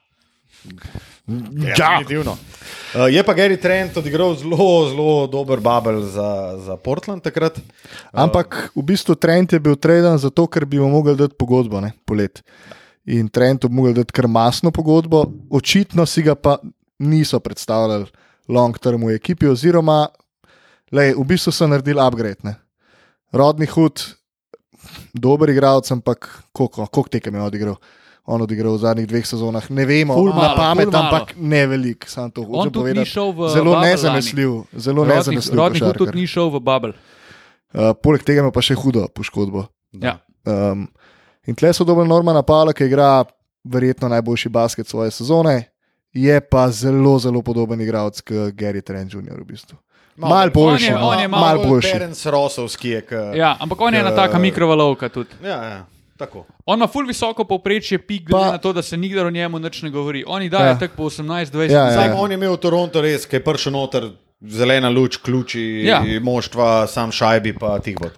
ja. 1.59 1.75
definitivno. 1.75 2.31
Uh, 2.31 3.13
je 3.13 3.23
pa 3.23 3.33
Gary 3.33 3.61
Trent 3.61 3.97
odigral 3.97 4.35
zelo, 4.35 4.89
zelo 4.89 5.27
dober 5.27 5.59
babel 5.59 6.01
za, 6.01 6.57
za 6.57 6.77
Portland 6.77 7.21
takrat. 7.21 7.59
Ampak 8.11 8.71
v 8.75 8.81
bistvu 8.81 9.15
Trent 9.15 9.53
je 9.53 9.59
bil 9.59 9.75
traden 9.75 10.17
zato, 10.17 10.47
ker 10.47 10.65
bi 10.65 10.79
mu 10.79 10.89
mogli 10.89 11.15
dati 11.17 11.35
pogodbo, 11.37 11.81
ne, 11.81 11.91
polet. 12.05 12.41
In 13.05 13.29
Trentu 13.29 13.69
bi 13.69 13.75
mogli 13.75 13.93
dati 13.93 14.13
kar 14.13 14.27
masno 14.27 14.71
pogodbo, 14.71 15.25
očitno 15.51 16.05
si 16.05 16.23
ga 16.23 16.35
pa 16.35 16.57
niso 16.99 17.39
predstavljali 17.39 18.05
long 18.47 18.77
term 18.79 19.05
v 19.05 19.15
ekipi, 19.15 19.47
oziroma 19.47 20.07
lej, 20.91 21.13
v 21.17 21.25
bistvu 21.27 21.51
so 21.51 21.67
naredili 21.67 22.01
upgrade. 22.01 22.41
Ne. 22.43 22.55
Rodni 23.33 23.65
hud, 23.65 24.01
dober 25.13 25.49
igralec, 25.49 25.89
ampak 25.91 26.29
koliko, 26.51 26.85
koliko 26.85 27.09
tekem 27.09 27.35
je 27.35 27.41
odigral? 27.41 27.77
On 28.23 28.39
odigral 28.41 28.77
v 28.77 28.79
zadnjih 28.79 29.07
dveh 29.09 29.25
sezonah, 29.27 29.65
ne 29.67 29.83
vemo, 29.85 30.15
Ful 30.15 30.29
na 30.31 30.35
malo, 30.37 30.55
pamet, 30.55 30.93
ampak 30.95 31.33
ne 31.35 31.63
velik, 31.67 32.05
Zelo 32.07 33.81
nezanesljiv, 33.81 34.51
zelo 34.79 35.03
nezanesljiv. 35.05 35.59
Hood 35.59 35.73
košarkar. 35.75 35.97
tudi 35.97 36.21
ni 36.21 36.27
šel 36.27 36.53
v 36.53 36.61
Bubble. 36.63 36.93
Uh, 37.73 37.91
poleg 37.97 38.23
tega 38.23 38.45
ima 38.45 38.53
pa 38.53 38.63
še 38.63 38.77
hudo 38.79 39.09
poškodbo. 39.11 39.65
Ja. 39.99 40.21
Um, 40.47 40.87
in 41.49 41.57
tle 41.57 41.73
so 41.73 41.83
dobili 41.83 42.07
Normana 42.07 42.45
Pala, 42.47 42.71
ki 42.71 42.87
igra 42.87 43.25
verjetno 43.63 44.07
najboljši 44.13 44.49
basket 44.49 44.87
svoje 44.87 45.11
sezone, 45.11 45.73
je 46.13 46.41
pa 46.41 46.69
zelo, 46.71 47.17
zelo 47.19 47.41
podoben 47.41 47.81
igralec 47.81 48.21
kot 48.21 48.53
Gary 48.55 48.85
Trent 48.85 49.11
Jr. 49.13 49.41
v 49.41 49.47
bistvu. 49.51 49.77
Mal 50.17 50.49
boljši, 50.49 50.85
On 50.85 50.91
je- 50.91 51.05
on 51.05 51.19
je 51.19 51.27
no, 51.27 51.31
malo 51.31 51.57
mal 51.57 51.67
boljši. 51.67 51.91
Terence 51.91 52.31
Rosovski 52.31 52.89
je. 52.89 53.01
K, 53.01 53.11
Ja, 53.35 53.57
ampak 53.59 53.81
on 53.81 53.93
je 53.93 53.99
ena 53.99 54.11
taka 54.11 54.37
mikrovalovka 54.39 55.09
tudi. 55.09 55.29
ja, 55.43 55.63
ja, 55.63 55.85
tako. 56.17 56.45
On 56.65 56.79
ima 56.79 56.87
ful 56.87 57.05
visoko 57.05 57.43
povprečje 57.43 57.97
pik, 57.99 58.23
glede 58.23 58.45
Pa- 58.45 58.51
na 58.51 58.57
to, 58.57 58.73
da 58.73 58.81
se 58.81 58.97
nikdar 58.97 59.25
o 59.25 59.31
njemu 59.31 59.59
nič 59.59 59.81
ne 59.81 59.89
govori. 59.89 60.23
Oni 60.27 60.49
dajo 60.49 60.65
Ja. 60.65 60.79
tako 60.79 60.93
po 60.95 61.03
18-20 61.03 61.71
Ja, 61.71 61.83
ja. 61.83 61.91
Sam 61.93 62.09
Ja. 62.09 62.15
on 62.15 62.31
je 62.31 62.35
imel 62.35 62.53
v 62.53 62.57
Toronto 62.57 63.01
res, 63.01 63.25
ki 63.25 63.35
je 63.35 63.43
prišel 63.43 63.71
noter, 63.71 64.09
zelena 64.41 64.89
luč, 64.89 65.17
ključi, 65.17 65.61
Ja. 65.83 66.03
ja. 66.03 66.19
moštva, 66.19 66.87
sam 66.87 67.11
šajbi 67.11 67.53
pa 67.53 67.79
tih 67.79 67.97
vod. 67.97 68.11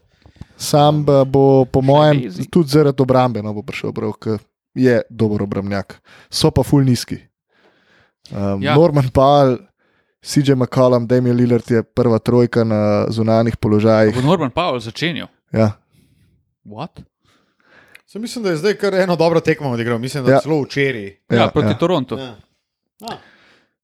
Sam 0.58 1.04
bo, 1.26 1.66
po 1.66 1.82
mojem, 1.82 2.22
easy. 2.22 2.50
tudi 2.50 2.70
zaradi 2.70 3.02
obrambe 3.02 3.42
no, 3.42 3.54
bo 3.54 3.62
prišel 3.62 3.92
prav, 3.92 4.12
ker 4.14 4.38
je 4.74 5.02
dober 5.10 5.44
obrambnjak. 5.44 6.00
So 6.30 6.52
pa 6.52 6.64
ful 6.64 6.82
nizki. 6.82 7.16
Um, 8.32 8.62
Ja. 8.62 8.72
ja. 8.72 8.76
Norman 8.76 9.10
Pal, 9.10 9.58
CJ 10.26 10.52
McCollum, 10.54 11.08
Damien 11.08 11.36
Lillard 11.36 11.72
je 11.72 11.84
prva 11.86 12.20
trojka 12.20 12.64
na 12.64 12.80
zunanjih 13.10 13.58
položajih. 13.58 14.16
Bo 14.16 14.22
Norman 14.24 14.50
Powell 14.50 14.80
začenjal. 14.80 15.28
Ja. 15.52 15.72
What? 16.66 17.02
Se 18.06 18.20
mislim, 18.20 18.44
da 18.44 18.50
je 18.50 18.58
zdaj 18.58 18.74
kar 18.74 18.94
eno 18.96 19.16
dobro 19.16 19.40
tekmo 19.40 19.70
odigral, 19.70 20.00
mislim, 20.00 20.24
da 20.24 20.32
Ja. 20.32 20.36
ja. 20.36 20.42
celo 20.42 20.62
včeraj. 20.62 21.06
Ja, 21.30 21.38
ja, 21.38 21.48
proti 21.48 21.66
ja. 21.66 21.72
ja. 21.72 21.78
Torontu. 21.78 22.18
Ja. 22.18 22.36
Ah. 23.04 23.18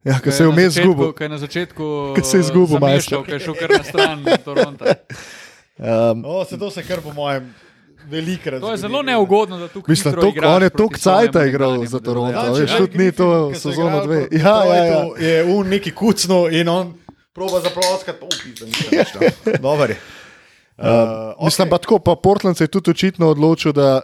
Ja, 0.04 0.14
Ko 0.14 0.24
ker 0.24 0.34
se 0.34 0.44
je 0.44 0.48
na 0.48 0.54
vmes 0.54 0.74
začetku- 0.74 0.84
zgubil. 0.84 1.14
ko 1.14 1.24
je 1.24 1.30
na 1.30 1.38
začetku 1.38 1.84
Ko 2.16 2.24
se 2.24 2.38
je 2.38 2.42
izgubil, 2.42 2.68
zamešal, 2.70 2.90
majster. 2.90 3.18
ko 3.20 3.32
je 3.32 3.40
šel 3.40 3.54
kar 3.56 3.70
na 3.72 3.84
stran 3.84 4.18
Toronta. 4.46 4.86
Um, 5.74 6.22
O, 6.26 6.46
se 6.46 6.60
to 6.60 6.72
se 6.72 6.84
kar 6.84 7.02
po 7.02 7.14
mojem 7.14 7.54
velikrat. 8.06 8.62
To 8.62 8.72
je 8.72 8.78
zelo 8.78 9.02
neugodno, 9.02 9.58
da 9.58 9.68
tukaj 9.68 9.92
Mislim, 9.92 10.14
tok, 10.14 10.36
igraš 10.36 10.56
on 10.56 10.64
je 10.64 10.70
tok 10.70 10.98
cajta 10.98 11.46
igral 11.46 11.86
za 11.86 12.00
Toronto, 12.00 12.32
delodajalcu. 12.32 12.62
veš, 12.62 12.78
tudi 12.78 12.98
ni 12.98 13.12
to 13.12 13.54
sezono 13.56 14.06
dve. 14.06 14.28
Ja, 14.32 14.66
ja, 14.66 14.86
ja. 14.86 15.04
Je 15.20 15.44
un 15.46 15.68
neki 15.68 15.92
kucno 15.92 16.48
in 16.48 16.70
on 16.70 16.94
proba 17.34 17.60
zaploskati, 17.60 18.20
pa 18.20 18.26
upisa, 18.26 18.66
nisem 18.66 18.90
več 18.92 19.12
tam. 19.12 19.54
Dober 19.62 19.90
je. 19.90 19.98
Uh, 20.78 20.88
Um, 21.38 21.46
Mislim 21.46 21.70
pa 21.70 21.78
tako, 21.78 22.00
pa 22.00 22.16
Portland 22.16 22.58
se 22.58 22.64
je 22.64 22.68
tudi 22.68 22.92
očitno 22.92 23.28
odločil, 23.30 23.72
da 23.72 24.02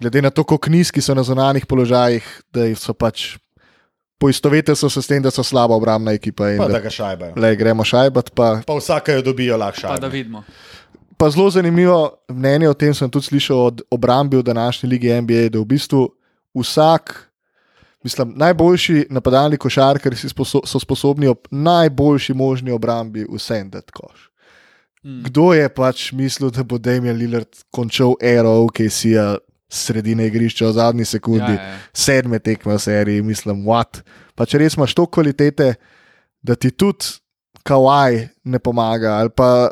glede 0.00 0.22
na 0.22 0.30
to, 0.30 0.44
kako 0.44 0.70
nizki 0.70 1.00
so 1.00 1.14
na 1.14 1.22
zonanih 1.22 1.66
položajih, 1.66 2.42
da 2.52 2.66
so 2.74 2.94
pač 2.94 3.36
poistovetili 4.18 4.76
so 4.76 4.90
se 4.90 5.02
s 5.02 5.06
tem, 5.06 5.22
da 5.22 5.30
so 5.30 5.42
slaba 5.42 5.74
obrambna 5.74 6.12
ekipa. 6.12 6.50
In 6.50 6.58
Pa 6.58 6.66
da 6.66 6.72
da, 6.72 6.80
ga 6.80 6.90
šajbajo. 6.90 7.32
le, 7.36 7.56
gremo 7.56 7.84
šajbat. 7.84 8.30
Pa, 8.34 8.60
Pa 8.66 8.74
vsake 8.74 9.12
jo 9.12 9.22
dobijo 9.22 9.56
lahko 9.56 9.80
Pa 9.82 9.96
da 9.96 10.08
vidimo. 10.08 10.42
Pa 11.18 11.30
zelo 11.30 11.50
zanimivo 11.50 12.16
mnenje 12.28 12.68
o 12.68 12.74
tem 12.74 12.94
sem 12.94 13.10
tudi 13.10 13.26
slišal 13.26 13.58
od 13.58 13.82
obrambi 13.90 14.36
v 14.36 14.42
današnji 14.42 14.88
ligi 14.88 15.20
NBA, 15.20 15.48
da 15.48 15.58
v 15.58 15.64
bistvu 15.64 16.08
vsak. 16.54 17.30
Mislim, 18.04 18.34
najboljši 18.36 19.06
napadalni 19.10 19.56
košarkari 19.56 20.16
sposo 20.16 20.60
so 20.66 20.78
sposobni 20.78 21.26
ob 21.26 21.48
najboljši 21.50 22.34
možni 22.34 22.70
obrambi 22.70 23.26
vsem 23.32 23.70
dati 23.70 23.92
koš. 23.92 24.30
Mm. 25.04 25.22
Kdo 25.22 25.52
je 25.52 25.68
pač 25.68 26.12
mislil, 26.12 26.50
da 26.50 26.62
bo 26.62 26.78
Damien 26.78 27.16
Lillard 27.16 27.64
končal 27.70 28.14
ero 28.20 28.50
OKC-ja 28.64 29.36
sredine 29.68 30.26
igrišča 30.26 30.66
v 30.66 30.72
zadnji 30.72 31.04
sekundi, 31.04 31.52
Ja, 31.52 31.62
ja, 31.62 31.68
ja. 31.68 31.78
sedme 31.92 32.38
tekme 32.38 32.74
v 32.74 32.78
seriji, 32.78 33.22
mislim, 33.22 33.64
what. 33.64 34.00
Pa 34.34 34.46
če 34.46 34.58
res 34.58 34.76
imaš 34.76 34.94
to 34.94 35.06
kvalitete, 35.06 35.74
da 36.42 36.54
ti 36.54 36.70
tudi 36.70 37.04
Kawaj 37.64 38.28
ne 38.44 38.58
pomaga, 38.58 39.16
ali 39.24 39.30
pa 39.32 39.70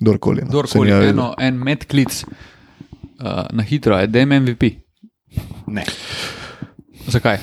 kdorkoli. 0.00 0.42
No, 0.42 0.48
Kdorkoli, 0.48 0.90
ni 0.90 1.08
eno, 1.12 1.34
en 1.38 1.58
medklic 1.64 2.22
uh, 2.24 3.46
na 3.52 3.62
hitro, 3.62 3.98
je 4.00 4.06
DM 4.06 4.32
MVP. 4.42 4.70
Ne. 5.70 5.84
Zakaj? 7.10 7.38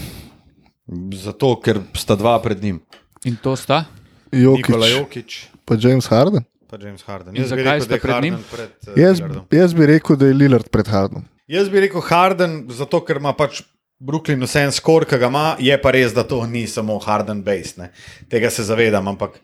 Zato, 1.14 1.54
ker 1.64 1.82
sta 1.98 2.16
dva 2.16 2.38
pred 2.44 2.62
njim. 2.64 2.80
In 3.28 3.36
to 3.44 3.56
sta? 3.60 3.84
Jokić, 4.32 4.68
Nikola 4.68 4.88
Jokič, 4.88 5.38
pa 5.66 5.76
James 5.80 6.08
Harden. 6.08 6.44
pa 6.68 6.78
James 6.82 7.04
Harden. 7.08 7.36
In 7.36 7.42
Jaz 7.42 7.52
bi 7.52 7.64
zakaj 7.64 7.78
rekel, 7.80 7.86
sta 7.86 7.96
je 7.96 8.00
pred 8.02 8.14
Harden 8.14 8.34
njim? 8.34 8.44
Pred, 8.52 8.70
uh, 8.88 8.98
Jaz, 9.00 9.20
Lillardom. 9.22 9.46
jaz 9.52 9.74
bi 9.74 9.86
rekel, 9.86 10.16
da 10.20 10.28
je 10.28 10.34
Lillard 10.34 10.70
pred 10.70 10.88
Hardenom. 10.88 11.24
Jaz 11.48 11.70
bi 11.72 11.80
rekel 11.80 12.02
Harden, 12.04 12.58
zato 12.76 13.00
ker 13.08 13.22
ima 13.22 13.32
pač 13.34 13.62
Brooklyn 14.00 14.44
vse 14.44 14.66
en 14.68 14.72
skor, 14.76 15.06
ki 15.10 15.18
ga 15.18 15.30
ima, 15.32 15.46
je 15.64 15.78
pa 15.82 15.92
res, 15.96 16.12
da 16.14 16.24
to 16.28 16.42
ni 16.48 16.66
samo 16.68 17.00
Harden 17.00 17.40
based. 17.44 17.80
Ne. 17.80 17.88
Tega 18.30 18.50
se 18.52 18.64
zavedam, 18.68 19.08
ampak 19.08 19.40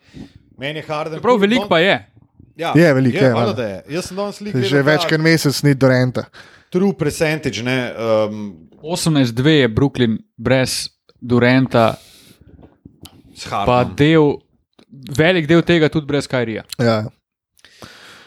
meni 0.60 0.80
je 0.84 0.86
Harden. 0.90 1.22
Prav 1.24 1.40
veliko 1.42 1.68
pa 1.72 1.80
je. 1.80 1.96
Ja, 2.56 2.74
Je 2.76 2.94
veliko, 2.94 3.18
je, 3.18 3.24
je, 3.24 3.54
da 3.58 3.68
je. 3.68 3.78
Jaz 3.96 4.06
sem 4.06 4.18
danes 4.18 4.36
slikal. 4.38 4.62
Že 4.62 4.82
več 4.86 5.06
kot 5.10 5.20
mesec 5.20 5.64
ni 5.66 5.74
Dorenta. 5.74 6.28
True 6.70 6.94
percentage, 6.94 7.64
ne. 7.66 7.78
Um, 7.98 8.70
18-2 8.84 9.48
je 9.62 9.68
Brooklyn 9.74 10.18
brez 10.38 10.90
Durenta, 11.22 11.96
pa 13.66 13.84
del, 13.98 14.36
velik 15.18 15.48
del 15.50 15.64
tega 15.66 15.90
tudi 15.90 16.06
brez 16.10 16.28
Kajrija. 16.28 16.66
Ja. 16.78 17.04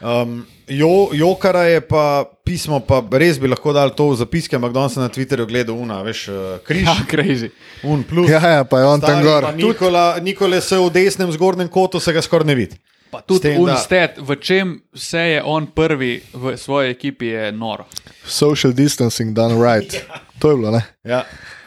Um, 0.01 0.43
jo, 0.69 1.09
Jokara 1.13 1.63
je 1.71 1.81
pa 1.81 2.25
pismo, 2.45 2.81
pa 2.85 3.01
res 3.19 3.39
bi 3.41 3.49
lahko 3.49 3.73
dal 3.73 3.95
to 3.97 4.11
v 4.11 4.19
zapiske, 4.21 4.57
ampak 4.59 4.75
danes 4.75 4.93
sem 4.97 5.03
na 5.03 5.09
Twitterju 5.09 5.47
gledal, 5.49 5.79
una, 5.81 6.03
veš, 6.05 6.27
uh, 6.29 6.59
križ, 6.67 6.85
Ja, 6.85 6.97
crazy. 7.09 7.51
un 7.83 8.03
plus. 8.05 8.29
ja, 8.31 8.41
ja, 8.41 8.65
pa 8.65 8.81
je 8.83 8.87
on 8.87 9.01
tam 9.01 9.21
Stari, 9.21 9.25
gor. 9.25 9.43
pa 9.43 9.53
Nikola, 9.57 10.05
Nikole 10.21 10.61
se 10.61 10.77
v 10.77 10.91
desnem 10.93 11.33
zgornjem 11.33 11.69
kotu 11.69 12.01
se 12.01 12.13
ga 12.13 12.23
skoraj 12.23 12.47
ne 12.47 12.55
vidi. 12.55 12.77
Pa 13.11 13.21
tudi 13.23 13.41
tem, 13.41 13.65
da- 13.65 13.73
Unsted, 13.73 14.11
v 14.19 14.37
čem 14.37 14.83
vse 14.95 15.19
je 15.21 15.43
on 15.45 15.67
prvi 15.67 16.23
v 16.35 16.57
svoji 16.57 16.91
ekipi, 16.91 17.27
je 17.27 17.53
noro. 17.53 17.87
Social 18.25 18.73
distancing 18.73 19.35
done 19.35 19.55
right. 19.55 20.05
To 20.41 20.51
je 20.51 20.57
bilo, 20.57 20.71
ne? 20.71 20.83
Ja. 21.05 21.25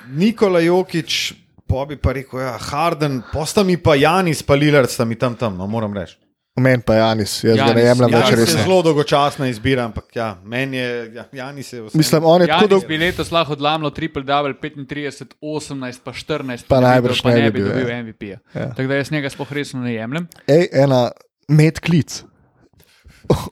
Nikola 0.08 0.60
Jokič, 0.60 1.34
pa 1.68 1.86
bi 1.86 1.98
pa 1.98 2.14
rekel, 2.14 2.40
ja, 2.42 2.58
Harden, 2.58 3.22
posta 3.34 3.64
mi 3.64 3.78
pa 3.78 3.96
Janis, 3.96 4.44
pa 4.44 4.54
Lillard, 4.54 4.90
sta 4.90 5.06
mi 5.06 5.16
tam 5.16 5.36
tam, 5.36 5.58
no, 5.58 5.68
moram 5.68 5.94
reči. 5.94 6.18
Meni 6.60 6.84
pa 6.84 6.96
Janis, 6.96 7.44
jaz 7.44 7.56
ga 7.56 7.64
ne 7.64 7.70
Janis, 7.70 7.86
jemljem 7.86 8.10
več 8.10 8.14
Janis 8.14 8.30
Janis 8.30 8.40
je 8.40 8.46
resno. 8.46 8.64
zelo 8.64 8.82
dolgočasna 8.84 9.48
izbira, 9.48 9.86
ampak 9.86 10.16
ja, 10.16 10.28
meni 10.44 10.78
je, 10.78 10.90
ja, 11.16 11.24
Janis 11.34 11.74
je 11.74 11.82
vse. 11.82 11.98
Mislim, 11.98 12.26
on 12.26 12.42
je 12.42 12.48
tako 12.48 12.58
Janis 12.58 12.70
dolgo. 12.70 12.88
bi 12.88 12.98
letos 12.98 13.32
lahko 13.32 13.54
odlamljal 13.54 13.94
triple 13.96 14.24
double 14.24 14.54
35, 14.62 15.38
18, 15.42 16.00
pa 16.04 16.12
14, 16.14 16.68
Pa 16.68 16.78
bi 16.78 16.84
najbrž 16.84 17.22
pa 17.24 17.30
ne 17.30 17.36
ne 17.36 17.52
bi 17.52 17.60
bi 17.60 17.64
bil, 17.64 17.70
dobil 17.70 18.30
ja. 18.30 18.38
Ja. 18.54 18.70
Tako 18.76 18.88
da 18.88 18.96
jaz 18.96 19.12
njega 19.12 19.30
sploh 19.30 19.54
resno 19.54 19.82
ne 19.82 19.94
jemljem. 19.94 20.28
Ej, 20.48 20.68
ena 20.84 21.12
med 21.50 21.80
klic 21.80 22.24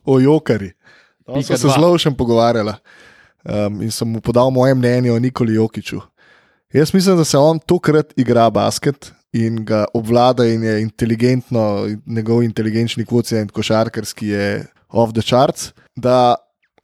o 0.06 0.20
Jokari. 0.20 0.72
Tam 1.26 1.44
sem 1.44 1.58
se 1.58 1.68
zelo 1.68 1.98
še 2.00 2.14
pogovarjala 2.16 2.78
um, 3.44 3.82
in 3.84 3.92
sem 3.92 4.08
mu 4.10 4.22
podal 4.24 4.52
moje 4.54 4.78
mnenje 4.78 5.12
o 5.12 5.20
Nikoli 5.20 5.58
Jokiču. 5.58 6.02
Jaz 6.74 6.94
mislim, 6.94 7.18
da 7.18 7.26
se 7.26 7.38
on 7.38 7.60
tokrat 7.60 8.14
igra 8.20 8.50
basket 8.50 9.12
in 9.34 9.64
ga 9.66 9.86
obvlada 9.94 10.46
in 10.48 10.64
je 10.64 10.82
inteligentno, 10.82 11.88
njegov 12.06 12.44
inteligenčni 12.44 13.06
kvocient 13.06 13.52
košarkarski 13.52 14.28
je 14.28 14.66
off 14.90 15.14
the 15.14 15.22
charts. 15.22 15.72
Da 15.96 16.36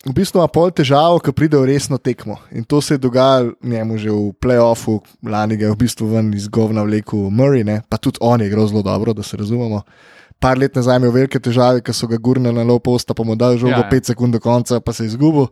v 0.05 0.11
bistvu 0.11 0.41
ima 0.41 0.47
pol 0.51 0.71
težavo, 0.75 1.19
ko 1.23 1.31
pride 1.31 1.59
v 1.59 1.69
resno 1.71 1.97
tekmo. 1.97 2.37
In 2.51 2.63
to 2.67 2.81
se 2.81 2.95
je 2.95 3.03
dogajalo 3.03 3.53
njemu 3.63 3.97
že 3.97 4.11
v 4.11 4.33
playoffu, 4.39 4.99
lani 5.23 5.57
ga 5.57 5.69
je 5.69 5.71
v 5.71 5.79
bistvu 5.79 6.07
ven 6.11 6.33
iz 6.33 6.47
govna 6.47 6.83
vlekel 6.83 7.29
Murray, 7.31 7.63
ne? 7.63 7.81
pa 7.89 7.97
tudi 7.97 8.19
on 8.21 8.41
je 8.41 8.47
igral 8.47 8.67
zelo 8.67 8.81
dobro, 8.81 9.13
da 9.13 9.23
se 9.23 9.37
razumemo. 9.37 9.83
Par 10.43 10.59
let 10.59 10.75
nazaj 10.75 10.99
imel 10.99 11.13
velike 11.15 11.39
težave, 11.39 11.79
ker 11.79 11.95
so 11.95 12.09
ga 12.11 12.19
gurnili 12.19 12.55
na 12.55 12.65
low 12.67 12.81
posta, 12.83 13.15
pa 13.15 13.23
mu 13.23 13.37
dal 13.39 13.55
žogo 13.55 13.77
Ja, 13.77 13.85
ja. 13.85 13.91
5 13.91 14.11
sekund 14.11 14.35
do 14.35 14.41
konca, 14.43 14.81
pa 14.83 14.93
se 14.93 15.05
je 15.05 15.13
izgubil. 15.13 15.47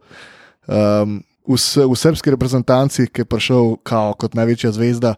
Um, 0.68 1.22
v, 1.48 1.56
v 1.56 1.96
srpski 1.96 2.36
reprezentanci, 2.36 3.08
ki 3.08 3.24
je 3.24 3.30
prišel 3.30 3.78
kao, 3.88 4.12
kot 4.20 4.36
največja 4.36 4.74
zvezda, 4.76 5.16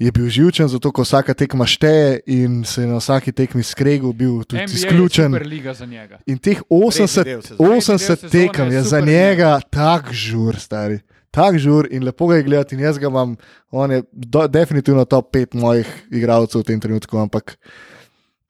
je 0.00 0.08
bil 0.12 0.30
živčen, 0.32 0.68
zato 0.68 0.88
ko 0.92 1.04
vsaka 1.04 1.34
tekma 1.36 1.66
šteje 1.68 2.22
in 2.32 2.62
se 2.64 2.82
je 2.82 2.88
na 2.88 2.96
vsaki 2.96 3.34
tekmi 3.36 3.62
skregal, 3.62 4.14
bil 4.16 4.40
tudi 4.48 4.62
NBA 4.64 4.78
izključen. 4.78 5.36
In 6.24 6.38
teh 6.40 6.62
del 6.64 6.80
80, 6.88 7.44
sezone. 7.44 7.58
80 7.58 7.98
sezone 7.98 8.30
tekem 8.32 8.72
je 8.72 8.82
za 8.82 9.00
njega 9.00 9.58
tak 9.70 10.08
žur, 10.12 10.56
stari. 10.56 11.02
Tak 11.30 11.58
žur 11.60 11.86
in 11.90 12.04
lepo 12.04 12.26
ga 12.26 12.40
je 12.40 12.46
gledati. 12.48 12.74
In 12.74 12.80
jaz 12.80 12.98
ga 12.98 13.10
imam, 13.12 13.36
on 13.70 13.92
je 13.92 14.02
do, 14.12 14.46
definitivno 14.48 15.04
top 15.04 15.34
5 15.36 15.54
mojih 15.54 15.92
igralcev 16.10 16.64
v 16.64 16.70
tem 16.72 16.80
trenutku, 16.80 17.18
ampak 17.20 17.58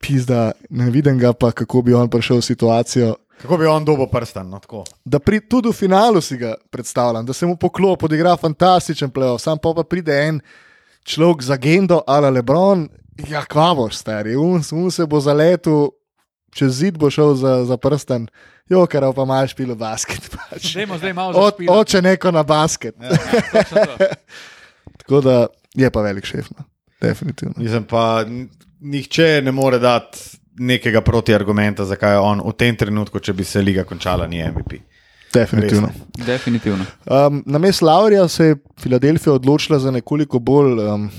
pizda, 0.01 0.51
ne 0.71 0.91
vidim 0.91 1.19
ga 1.19 1.33
pa, 1.33 1.53
kako 1.53 1.83
bi 1.83 1.95
on 1.95 2.09
prišel 2.09 2.37
v 2.37 2.43
situacijo. 2.43 3.15
Kako 3.43 3.57
bi 3.57 3.67
on 3.67 3.85
dobo 3.85 4.07
prstan, 4.07 4.49
no 4.49 4.59
tako. 4.59 4.83
Da 5.05 5.19
pri, 5.19 5.41
tudi 5.41 5.69
v 5.69 5.73
finalu 5.75 6.21
si 6.21 6.37
ga 6.37 6.55
predstavljam, 6.71 7.27
da 7.27 7.33
se 7.33 7.47
mu 7.47 7.57
poklop, 7.57 8.03
odigra 8.03 8.37
fantastičen 8.37 9.11
playoff, 9.11 9.39
sam 9.39 9.59
pa, 9.59 9.73
pa 9.75 9.83
pride 9.83 10.13
en 10.19 10.41
človek 11.05 11.43
za 11.43 11.55
agendo, 11.55 12.03
ali 12.07 12.31
Lebron, 12.31 12.89
ja, 13.29 13.45
kvavor, 13.45 13.95
stari, 13.95 14.37
un, 14.37 14.61
un 14.73 14.91
se 14.91 15.07
bo 15.07 15.21
zaletel, 15.21 15.89
čez 16.51 16.73
zid 16.75 16.99
bo 16.99 17.11
šel 17.11 17.35
za, 17.35 17.65
za 17.65 17.77
prsten, 17.77 18.29
jo, 18.69 18.85
ker 18.87 19.09
pa 19.15 19.23
imaš 19.23 19.55
pilo 19.55 19.75
basket. 19.75 20.29
Pač. 20.51 20.75
Dajmo 20.75 20.99
zdaj 20.99 21.13
malo 21.13 21.39
Od, 21.39 21.53
zašpilati. 21.53 21.81
oče 21.81 22.03
neko 22.03 22.31
na 22.31 22.43
basket. 22.43 22.95
Ja. 23.01 23.09
Točno 23.53 23.87
to. 23.87 23.97
Tako 25.01 25.21
da 25.21 25.47
je 25.75 25.91
pa 25.91 26.01
velik 26.01 26.25
šef, 26.25 26.51
no. 26.51 26.65
definitivno. 27.01 27.55
Mislim 27.57 27.85
pa, 27.85 28.25
n- 28.27 28.49
nihče 28.81 29.43
ne 29.45 29.53
more 29.53 29.79
dati 29.79 30.19
nekega 30.55 31.01
protiargumenta, 31.01 31.85
zakaj 31.85 32.13
je 32.13 32.19
on 32.19 32.41
v 32.41 32.53
tem 32.53 32.77
trenutku, 32.77 33.19
če 33.19 33.33
bi 33.33 33.45
se 33.45 33.63
liga 33.63 33.85
končala, 33.85 34.27
ni 34.27 34.43
MVP. 34.43 34.81
definitivno. 35.35 35.89
Res 36.19 36.27
Definitivno. 36.27 36.85
Um, 37.07 37.43
na 37.47 37.59
mestu 37.59 37.87
Laurija 37.87 38.29
se 38.29 38.45
je 38.45 38.57
Filadelfija 38.81 39.33
odločila 39.33 39.79
za 39.79 39.91
nekoliko 39.91 40.39
bolj, 40.39 40.81
um, 40.81 41.11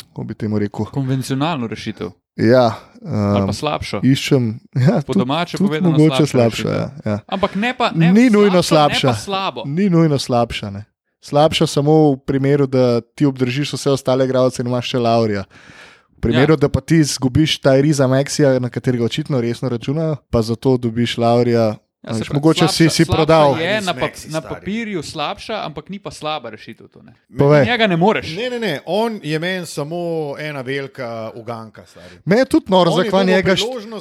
kako 0.00 0.24
bi 0.24 0.34
temu 0.34 0.58
rekel. 0.58 0.84
Konvencionalno 0.84 1.66
rešitev. 1.66 2.10
Ja, 2.36 2.74
Ali 3.04 3.40
um, 3.40 3.46
pa 3.46 3.52
slabšo. 3.52 4.00
iščem. 4.02 4.60
Ja, 4.76 5.02
Po 5.06 5.14
domače 5.14 5.58
povedano, 5.58 5.90
mogoče 5.90 6.26
slabša. 6.26 6.68
Ja, 6.68 6.90
ja. 7.04 7.18
Ampak 7.26 7.54
ne 7.54 7.74
pa 7.78 7.90
ne, 7.94 8.12
Ni 8.12 8.30
nujno 8.30 8.62
slabša. 8.62 9.14
slabša. 9.14 9.62
Ni 9.66 9.90
nujno 9.90 10.18
slabša. 10.18 10.70
Ne. 10.70 10.84
Slabša 11.20 11.66
samo 11.66 12.12
v 12.12 12.16
primeru, 12.26 12.66
da 12.66 13.00
ti 13.00 13.26
obdržiš 13.26 13.72
vse 13.72 13.90
ostale 13.90 14.24
igralce 14.24 14.62
in 14.62 14.68
imaš 14.68 14.88
še 14.88 14.98
Laurija. 14.98 15.44
V 16.18 16.20
primeru, 16.20 16.52
ja. 16.52 16.56
da 16.56 16.68
pa 16.68 16.80
ti 16.80 16.96
izgubiš 16.98 17.60
ta 17.62 17.76
Riza 17.80 18.06
Maxija, 18.10 18.58
na 18.58 18.68
katerega 18.70 19.04
očitno 19.04 19.40
resno 19.40 19.68
računajo, 19.68 20.16
pa 20.30 20.42
zato 20.42 20.76
dobiš 20.76 21.18
Laurija. 21.18 21.76
Ja, 22.02 22.14
pravi, 22.14 22.24
mogoče 22.34 22.64
slabša- 22.64 22.90
si, 22.90 22.90
si 22.90 23.04
prodal. 23.04 23.58
Je 23.60 23.80
na, 23.80 23.94
pa, 23.94 24.08
na 24.30 24.40
papirju 24.40 25.02
slabša, 25.02 25.62
ampak 25.66 25.88
ni 25.88 25.98
pa 25.98 26.10
slaba 26.10 26.50
rešitev. 26.50 26.88
To, 26.88 27.02
ne. 27.02 27.14
Njega 27.64 27.86
ne 27.86 27.96
moreš. 27.96 28.36
Ne, 28.36 28.50
ne, 28.50 28.58
ne, 28.60 28.80
on 28.86 29.20
je 29.22 29.38
meni 29.38 29.66
samo 29.66 29.98
ena 30.38 30.60
velika 30.60 31.30
uganka. 31.34 31.86
Stari. 31.86 32.18
Me 32.24 32.36
je 32.36 32.44
tudi 32.44 32.66
noro, 32.68 32.90
zakaj 32.90 33.24
njega, 33.24 33.54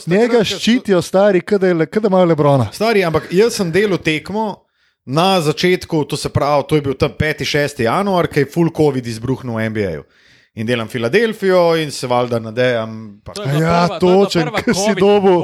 njega 0.08 0.44
ščitijo 0.44 1.02
stari, 1.02 1.42
kada, 1.42 1.86
kada 1.86 2.08
imajo 2.08 2.26
Lebrona. 2.26 2.70
Stari, 2.74 3.04
ampak 3.04 3.28
jaz 3.32 3.54
sem 3.58 3.72
delal 3.72 3.98
tekmo, 3.98 4.64
na 5.06 5.42
začetku, 5.42 6.04
to 6.04 6.18
se 6.18 6.30
pravi, 6.30 6.64
to 6.70 6.76
je 6.76 6.82
bil 6.82 6.94
tam 6.94 7.12
5-6 7.20 7.82
januar, 7.82 8.28
ki 8.28 8.40
je 8.40 8.50
full 8.54 8.70
COVID 8.76 9.08
izbruhnil 9.08 9.56
v 9.56 9.70
NBA-ju. 9.70 10.04
In 10.58 10.66
delam 10.66 10.88
Filadelfijo 10.90 11.76
in 11.76 11.92
se 11.92 12.08
valjda 12.08 12.40
nadejam. 12.40 12.94
Pa, 13.24 13.34
To 13.34 13.44
Ja, 13.44 13.50
prva- 13.50 14.00
to 14.00 14.08
bila 14.08 14.26
točen, 14.26 14.42
prva 14.44 14.62
ker 14.62 14.76
si 14.76 14.96
dobil 14.96 15.38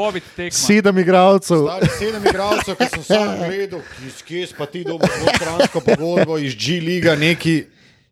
sedem 0.51 0.97
igralcev. 0.97 1.61
Stari 1.63 1.89
sedem 1.99 2.25
igralcev, 2.25 2.75
ki 2.75 2.87
sem 2.89 3.03
sam 3.03 3.35
gledal, 3.39 3.81
iz 4.07 4.23
kje 4.23 4.47
pa 4.57 4.65
ti 4.65 4.83
dobro 4.83 5.07
dvostransko 5.13 5.79
pogodbo 5.81 6.37
iz 6.37 6.55
G-Liga, 6.55 7.15
neki. 7.15 7.59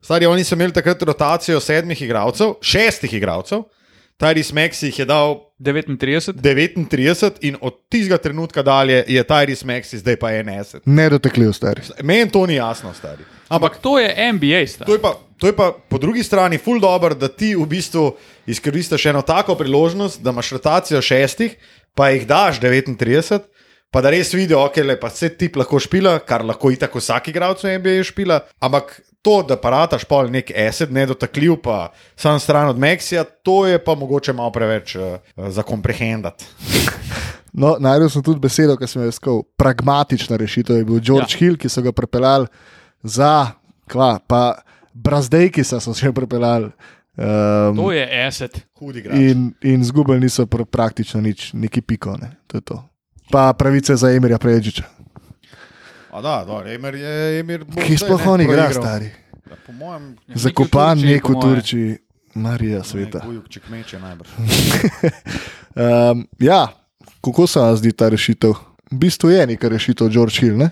Stari, 0.02 0.26
oni 0.26 0.44
so 0.44 0.56
imeli 0.56 0.74
takrat 0.74 1.02
rotacijo 1.02 1.60
sedmih 1.60 2.02
igralcev, 2.02 2.54
šestih 2.62 3.14
igralcev. 3.14 3.66
Tyrese 4.20 4.54
Maxi 4.54 4.86
jih 4.86 5.00
je 5.00 5.06
dal 5.06 5.40
39. 5.60 6.38
39 6.86 7.32
in 7.42 7.56
od 7.62 7.74
tistega 7.90 8.18
trenutka 8.18 8.62
dalje 8.62 9.04
je 9.08 9.24
Tyrese 9.24 9.66
Maxi 9.66 9.98
zdaj 9.98 10.16
pa 10.16 10.28
61. 10.30 10.80
Nedotekljiv, 10.86 11.54
stari. 11.54 11.82
Meni 12.04 12.30
to 12.30 12.46
ni 12.46 12.56
jasno, 12.56 12.94
stari. 12.94 13.26
Ampak 13.52 13.82
to 13.84 14.00
je 14.00 14.08
NBA 14.34 14.64
star. 14.68 14.88
To 14.88 14.96
je, 14.96 15.02
pa, 15.02 15.18
to 15.36 15.50
je 15.50 15.56
pa 15.56 15.74
po 15.90 15.98
drugi 16.00 16.24
strani 16.24 16.58
ful 16.58 16.80
dobro, 16.80 17.16
da 17.16 17.28
ti 17.28 17.52
v 17.56 17.66
bistvu 17.68 18.06
izkoristiš 18.48 19.06
eno 19.12 19.22
tako 19.22 19.58
priložnost, 19.60 20.22
da 20.24 20.32
imaš 20.32 20.54
rotacijo 20.56 21.02
šestih, 21.04 21.58
pa 21.96 22.10
jih 22.16 22.24
daš 22.28 22.62
39, 22.64 23.44
pa 23.92 24.02
da 24.02 24.14
res 24.16 24.32
vidijo, 24.34 24.64
ok, 24.64 24.80
le 24.88 24.96
pa 25.00 25.10
se 25.12 25.34
ti 25.36 25.52
lahko 25.56 25.80
špila, 25.84 26.20
kar 26.24 26.46
lahko 26.48 26.72
i 26.72 26.80
tako 26.80 27.04
vsak 27.04 27.28
igralec 27.28 27.64
v 27.64 27.76
NBA 27.76 28.08
špila, 28.08 28.40
ampak 28.64 29.02
to, 29.22 29.42
da 29.44 29.60
parataš 29.60 30.08
pol 30.08 30.32
nek 30.32 30.56
esed, 30.56 30.94
nedotakljiv, 30.96 31.60
pa 31.62 31.92
sam 32.16 32.40
stran 32.40 32.72
od 32.72 32.80
Meksija, 32.80 33.28
to 33.44 33.66
je 33.68 33.84
pa 33.84 34.00
mogoče 34.00 34.34
malo 34.34 34.56
preveč 34.56 34.96
uh, 34.96 35.20
za 35.52 35.68
komprehendati. 35.68 36.48
No, 37.52 37.76
najdel 37.80 38.08
sem 38.10 38.24
tudi 38.24 38.40
besedo, 38.40 38.78
ki 38.80 38.88
sem 38.88 39.04
jo 39.04 39.12
iskal. 39.12 39.42
Pragmatična 39.60 40.38
rešitev 40.40 40.78
je 40.80 40.86
bil 40.88 41.02
George 41.04 41.36
ja. 41.36 41.40
Hill, 41.42 41.60
ki 41.60 41.70
so 41.70 41.84
ga 41.84 41.92
pripeljali 41.92 42.48
za, 43.04 43.52
kva, 43.88 44.20
pa 44.28 44.62
Brazdejki 44.94 45.64
so 45.64 45.80
se 45.80 45.94
še 45.94 46.12
pripeljali. 46.12 46.72
Um, 47.18 47.76
To 47.76 47.92
je 47.92 48.08
igrač. 48.96 49.18
in, 49.20 49.54
in 49.62 49.84
zgubili 49.84 50.20
niso 50.20 50.46
pr 50.46 50.64
praktično 50.66 51.22
nič, 51.22 51.54
neki 51.54 51.82
piko. 51.82 52.18
Ne. 52.18 52.32
To 52.48 52.58
je 52.58 52.62
to. 52.62 52.78
Pa 53.32 53.54
pravice 53.54 53.96
za 53.96 54.12
Emirja 54.12 54.38
Prejiča. 54.38 54.84
A 56.12 56.22
da, 56.22 56.44
da, 56.48 56.74
Emir 56.74 56.96
je 56.96 57.40
Emir. 57.40 57.66
Ki 57.88 57.98
sploh 57.98 58.28
on 58.28 58.42
igra, 58.42 58.68
proigral. 58.68 58.84
stari. 58.84 59.12
Ja, 59.50 59.56
Po 59.66 59.72
mojem, 59.72 60.16
Zakopan 60.36 60.98
Turčiji, 60.98 61.14
nek 61.14 61.24
po 61.24 61.34
v. 61.34 61.42
Turčiji, 61.42 61.98
Marija 62.36 62.84
sveta. 62.84 63.22
Če 63.50 63.60
kmeče 63.60 64.00
najbrž. 64.00 64.30
Um, 65.76 66.28
ja, 66.52 66.68
kako 67.24 67.48
se 67.48 67.60
vam 67.60 67.76
zdi 67.76 67.92
ta 67.92 68.10
rešitev? 68.10 68.56
V 68.92 69.00
bistvu 69.00 69.32
je 69.32 69.48
neka 69.48 69.70
rešitev, 69.72 70.10
George 70.12 70.40
Hill. 70.40 70.58
Ne? 70.58 70.72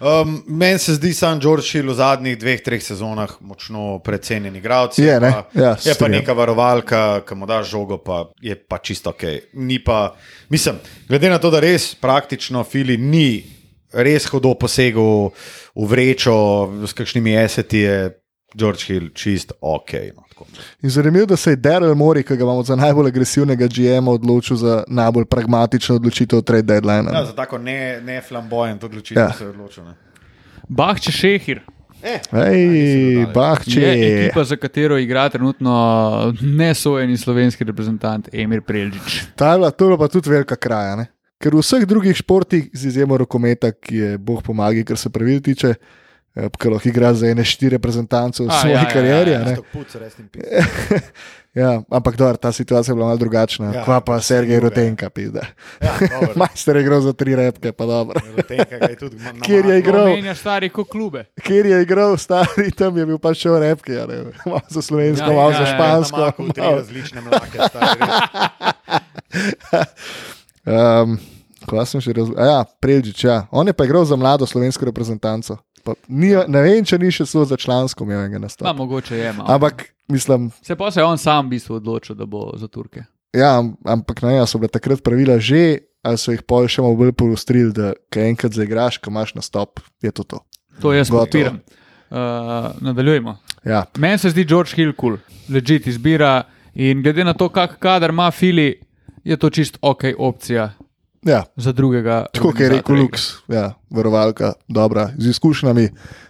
Um, 0.00 0.42
Meni 0.46 0.78
se 0.78 0.94
zdi 0.94 1.12
sam 1.14 1.40
George 1.40 1.66
Hill 1.72 1.90
v 1.92 1.94
zadnjih 1.94 2.38
dveh, 2.40 2.62
treh 2.64 2.80
sezonah 2.80 3.34
močno 3.44 3.98
precenjen 4.04 4.56
igralec. 4.56 4.98
Je, 4.98 5.20
ne? 5.20 5.30
pa, 5.30 5.60
Ja, 5.60 5.74
je 5.84 5.94
pa 5.98 6.08
neka 6.08 6.32
varovalka, 6.32 7.20
ki 7.28 7.36
mu 7.36 7.46
daš 7.46 7.68
žogo, 7.74 7.98
pa 8.00 8.24
je 8.40 8.56
pa 8.56 8.78
čisto 8.78 9.12
ok. 9.12 9.52
Ni 9.60 9.76
pa, 9.84 10.14
mislim, 10.48 10.80
glede 11.08 11.28
na 11.28 11.38
to, 11.38 11.50
da 11.52 11.60
res 11.60 11.92
praktično 12.00 12.64
Fili 12.64 12.96
ni 12.96 13.60
res 13.92 14.28
hodo 14.30 14.54
posegel 14.54 15.30
v 15.74 15.86
vrečo 15.90 16.34
s 16.86 16.96
kakšnimi 16.96 17.36
eseti, 17.36 17.84
je 17.84 17.96
George 18.54 18.88
Hill 18.88 19.10
čist 19.14 19.52
ok. 19.60 19.92
No, 20.16 20.24
tako. 20.44 20.62
In 20.82 20.90
zanimivo, 20.90 21.26
da 21.26 21.36
se 21.36 21.50
je 21.50 21.56
Daryl 21.56 21.94
Mori, 21.94 22.22
ki 22.22 22.36
ga 22.36 22.44
imamo 22.44 22.62
za 22.62 22.76
najbolj 22.76 23.08
agresivnega 23.08 23.66
GM-a, 23.66 24.10
odločil 24.10 24.56
za 24.56 24.84
najbolj 24.88 25.24
pragmatično 25.24 25.96
odločitev 25.96 26.42
trade 26.42 26.62
deadline. 26.64 27.10
ja, 27.12 27.24
za 27.24 27.32
tako 27.32 27.58
ne, 27.58 28.00
ne 28.00 28.22
flamboyant 28.22 28.84
odločitev 28.84 29.20
Ja. 29.20 29.26
ja. 29.26 29.32
se 29.32 29.44
je 29.44 29.50
odločil. 29.50 29.84
Ne. 29.84 29.94
Bahče 30.68 31.12
Šehir 31.12 31.60
Eh, 32.02 32.20
Hej, 32.30 33.26
bahče. 33.34 33.80
je 33.80 33.90
ekipa, 34.18 34.44
za 34.44 34.56
katero 34.56 34.98
igra 34.98 35.28
trenutno 35.28 35.72
nesojeni 36.40 37.16
slovenski 37.16 37.64
reprezentant 37.64 38.28
Emir 38.32 38.60
Prelžič. 38.62 39.22
Ta 39.36 39.52
je 39.52 39.58
bila, 39.58 39.70
to 39.70 39.84
je 39.84 39.88
bila 39.88 39.98
pa 39.98 40.08
tudi 40.08 40.30
velika 40.30 40.56
kraja. 40.56 40.96
Ne? 40.96 41.06
Ker 41.38 41.54
v 41.54 41.60
vseh 41.60 41.84
drugih 41.84 42.16
športih, 42.16 42.70
z 42.72 42.86
izjemo 42.86 43.16
rokometa, 43.16 43.72
ki 43.72 43.96
je 43.96 44.18
Bog 44.18 44.42
pomaga, 44.42 44.80
kar 44.82 44.96
se 44.96 45.10
pravil 45.10 45.40
tiče, 45.40 45.68
eh, 45.68 45.99
ki 46.32 46.68
lahko 46.68 46.88
igra 46.88 47.10
za 47.12 47.26
ene 47.26 47.42
štiri 47.42 47.70
reprezentance 47.72 48.38
v 48.38 48.48
svoji 48.48 48.72
ja, 48.72 48.76
ja, 48.76 48.82
ja, 48.82 48.88
karieri. 48.88 49.30
ja, 49.32 49.40
a 49.40 49.44
ne. 49.44 49.54
Stok 49.54 49.66
puc, 49.72 49.94
res 49.94 50.14
in 50.16 50.28
pis. 50.28 50.42
Ja, 51.50 51.82
ampak 51.90 52.14
dobro, 52.14 52.36
ta 52.36 52.52
situacija 52.52 52.92
je 52.92 52.96
bila 52.96 53.06
malo 53.08 53.18
drugačna. 53.18 53.66
Ja, 53.66 53.72
Ja, 53.72 53.84
Kva 53.84 53.98
pa 54.00 54.20
Sergej 54.20 54.54
druga, 54.54 54.70
ja. 54.70 54.84
Rotenka, 54.84 55.10
pizda. 55.10 55.42
Ja, 55.82 55.90
dobro. 56.00 56.30
Majster 56.38 56.76
je 56.76 56.82
igral 56.82 57.00
za 57.00 57.12
tri 57.12 57.34
repke, 57.34 57.72
pa 57.72 57.86
dobro. 57.86 58.20
Rotenka 58.36 58.78
ga 58.78 58.86
je 58.86 58.96
tudi 58.96 59.16
ma- 59.18 59.34
Kjer 59.40 59.66
je 59.66 59.78
igral? 59.78 60.06
Stari 60.32 60.68
kot 60.68 60.86
klube. 60.88 61.24
Kjer 61.36 61.66
je 61.66 61.82
igral, 61.82 62.14
stari 62.16 62.70
tam 62.70 62.94
je 62.94 63.02
bil 63.04 63.18
pač 63.18 63.42
še 63.42 63.50
v 63.50 63.58
repke, 63.60 63.92
ja, 63.92 64.06
malo 64.46 64.62
za 64.68 64.78
slovensko, 64.80 65.26
Ja, 65.26 65.34
malo 65.34 65.50
ja, 65.50 65.56
za 65.56 65.64
ja, 65.64 65.74
špansko. 65.74 66.18
Namaknil 66.20 66.52
tri 66.52 66.62
malo- 66.62 66.78
različne 66.78 67.20
mlake, 67.20 67.58
stari. 67.66 68.00
Um, 70.62 71.18
Kaj 71.62 71.86
sem 71.86 72.00
še 72.00 72.12
razumel? 72.12 72.40
Ja, 72.40 72.62
Preldžič, 72.78 73.20
ja. 73.22 73.46
On 73.50 73.62
je 73.62 73.72
pa 73.72 73.84
igral 73.84 74.02
za 74.02 74.14
mlado 74.14 74.44
slovensko 74.44 74.84
reprezentanco. 74.84 75.58
Pa, 75.80 75.94
ni, 76.08 76.28
ne 76.46 76.60
vem, 76.60 76.84
če 76.84 76.98
ni 76.98 77.10
še 77.10 77.24
so 77.24 77.44
za 77.44 77.56
člansko 77.56 78.04
imel 78.04 78.20
enega 78.20 78.38
Ma, 78.38 78.42
nastopa. 78.42 78.72
mogoče 78.74 79.16
je. 79.16 79.32
Malo. 79.32 79.48
Ampak, 79.48 79.84
mislim, 80.08 80.50
Se 80.62 80.76
pa 80.76 80.90
se 80.90 81.00
je 81.00 81.04
on 81.04 81.18
sam 81.18 81.46
v 81.46 81.50
bistvu 81.50 81.74
odločil, 81.74 82.14
da 82.14 82.26
bo 82.26 82.52
za 82.54 82.68
Turke. 82.68 83.04
ja, 83.32 83.58
am- 83.58 83.76
ampak 83.84 84.22
ne, 84.22 84.34
ja, 84.34 84.46
so 84.46 84.58
bile 84.58 84.68
takrat 84.68 85.02
pravila 85.02 85.38
že, 85.38 85.78
ali 86.02 86.18
so 86.18 86.32
jih 86.32 86.42
pol 86.42 86.66
še 86.66 86.82
malo 86.82 86.96
bolj 86.96 87.12
poostrili, 87.12 87.72
da 87.72 87.92
kaj 88.08 88.28
enkrat 88.28 88.52
zaigraš, 88.52 88.98
ko 88.98 89.10
imaš 89.10 89.34
nastop, 89.34 89.80
je 90.00 90.10
to 90.10 90.24
to. 90.24 90.38
To 90.80 90.92
jaz 90.92 91.10
podpiram. 91.10 91.60
Uh, 92.10 92.16
nadaljujemo. 92.80 93.36
Ja, 93.62 93.84
Meni 93.96 94.18
se 94.18 94.30
zdi 94.30 94.44
George 94.44 94.72
Hill 94.74 94.92
kul, 94.92 95.16
cool. 95.16 95.18
ležit 95.50 95.86
izbira 95.86 96.42
in 96.74 97.02
glede 97.02 97.24
na 97.24 97.34
to, 97.34 97.48
kak 97.48 97.78
kader 97.78 98.10
ima 98.10 98.30
Fili, 98.30 98.80
je 99.24 99.36
to 99.36 99.50
čist 99.50 99.78
ok 99.80 100.04
opcija 100.18 100.72
ja. 101.22 101.44
za 101.56 101.72
drugega. 101.72 102.26
Tako 102.32 102.50
kot 102.50 102.60
je 102.60 102.68
rekel 102.68 102.96
Lux, 102.96 103.26
ja, 103.48 103.72
varovalka, 103.90 104.52
dobra, 104.68 105.10
z 105.18 105.30
izkušnjami, 105.34 105.88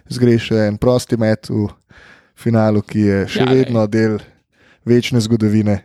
zgreš 0.09 0.51
še 0.51 0.65
en 0.67 0.77
prosti 0.77 1.17
met 1.17 1.49
v 1.49 1.69
finalu, 2.35 2.81
ki 2.81 2.99
je 2.99 3.21
še 3.27 3.45
Ja, 3.45 3.53
vedno 3.53 3.85
del 3.87 4.19
večne 4.85 5.21
zgodovine. 5.21 5.81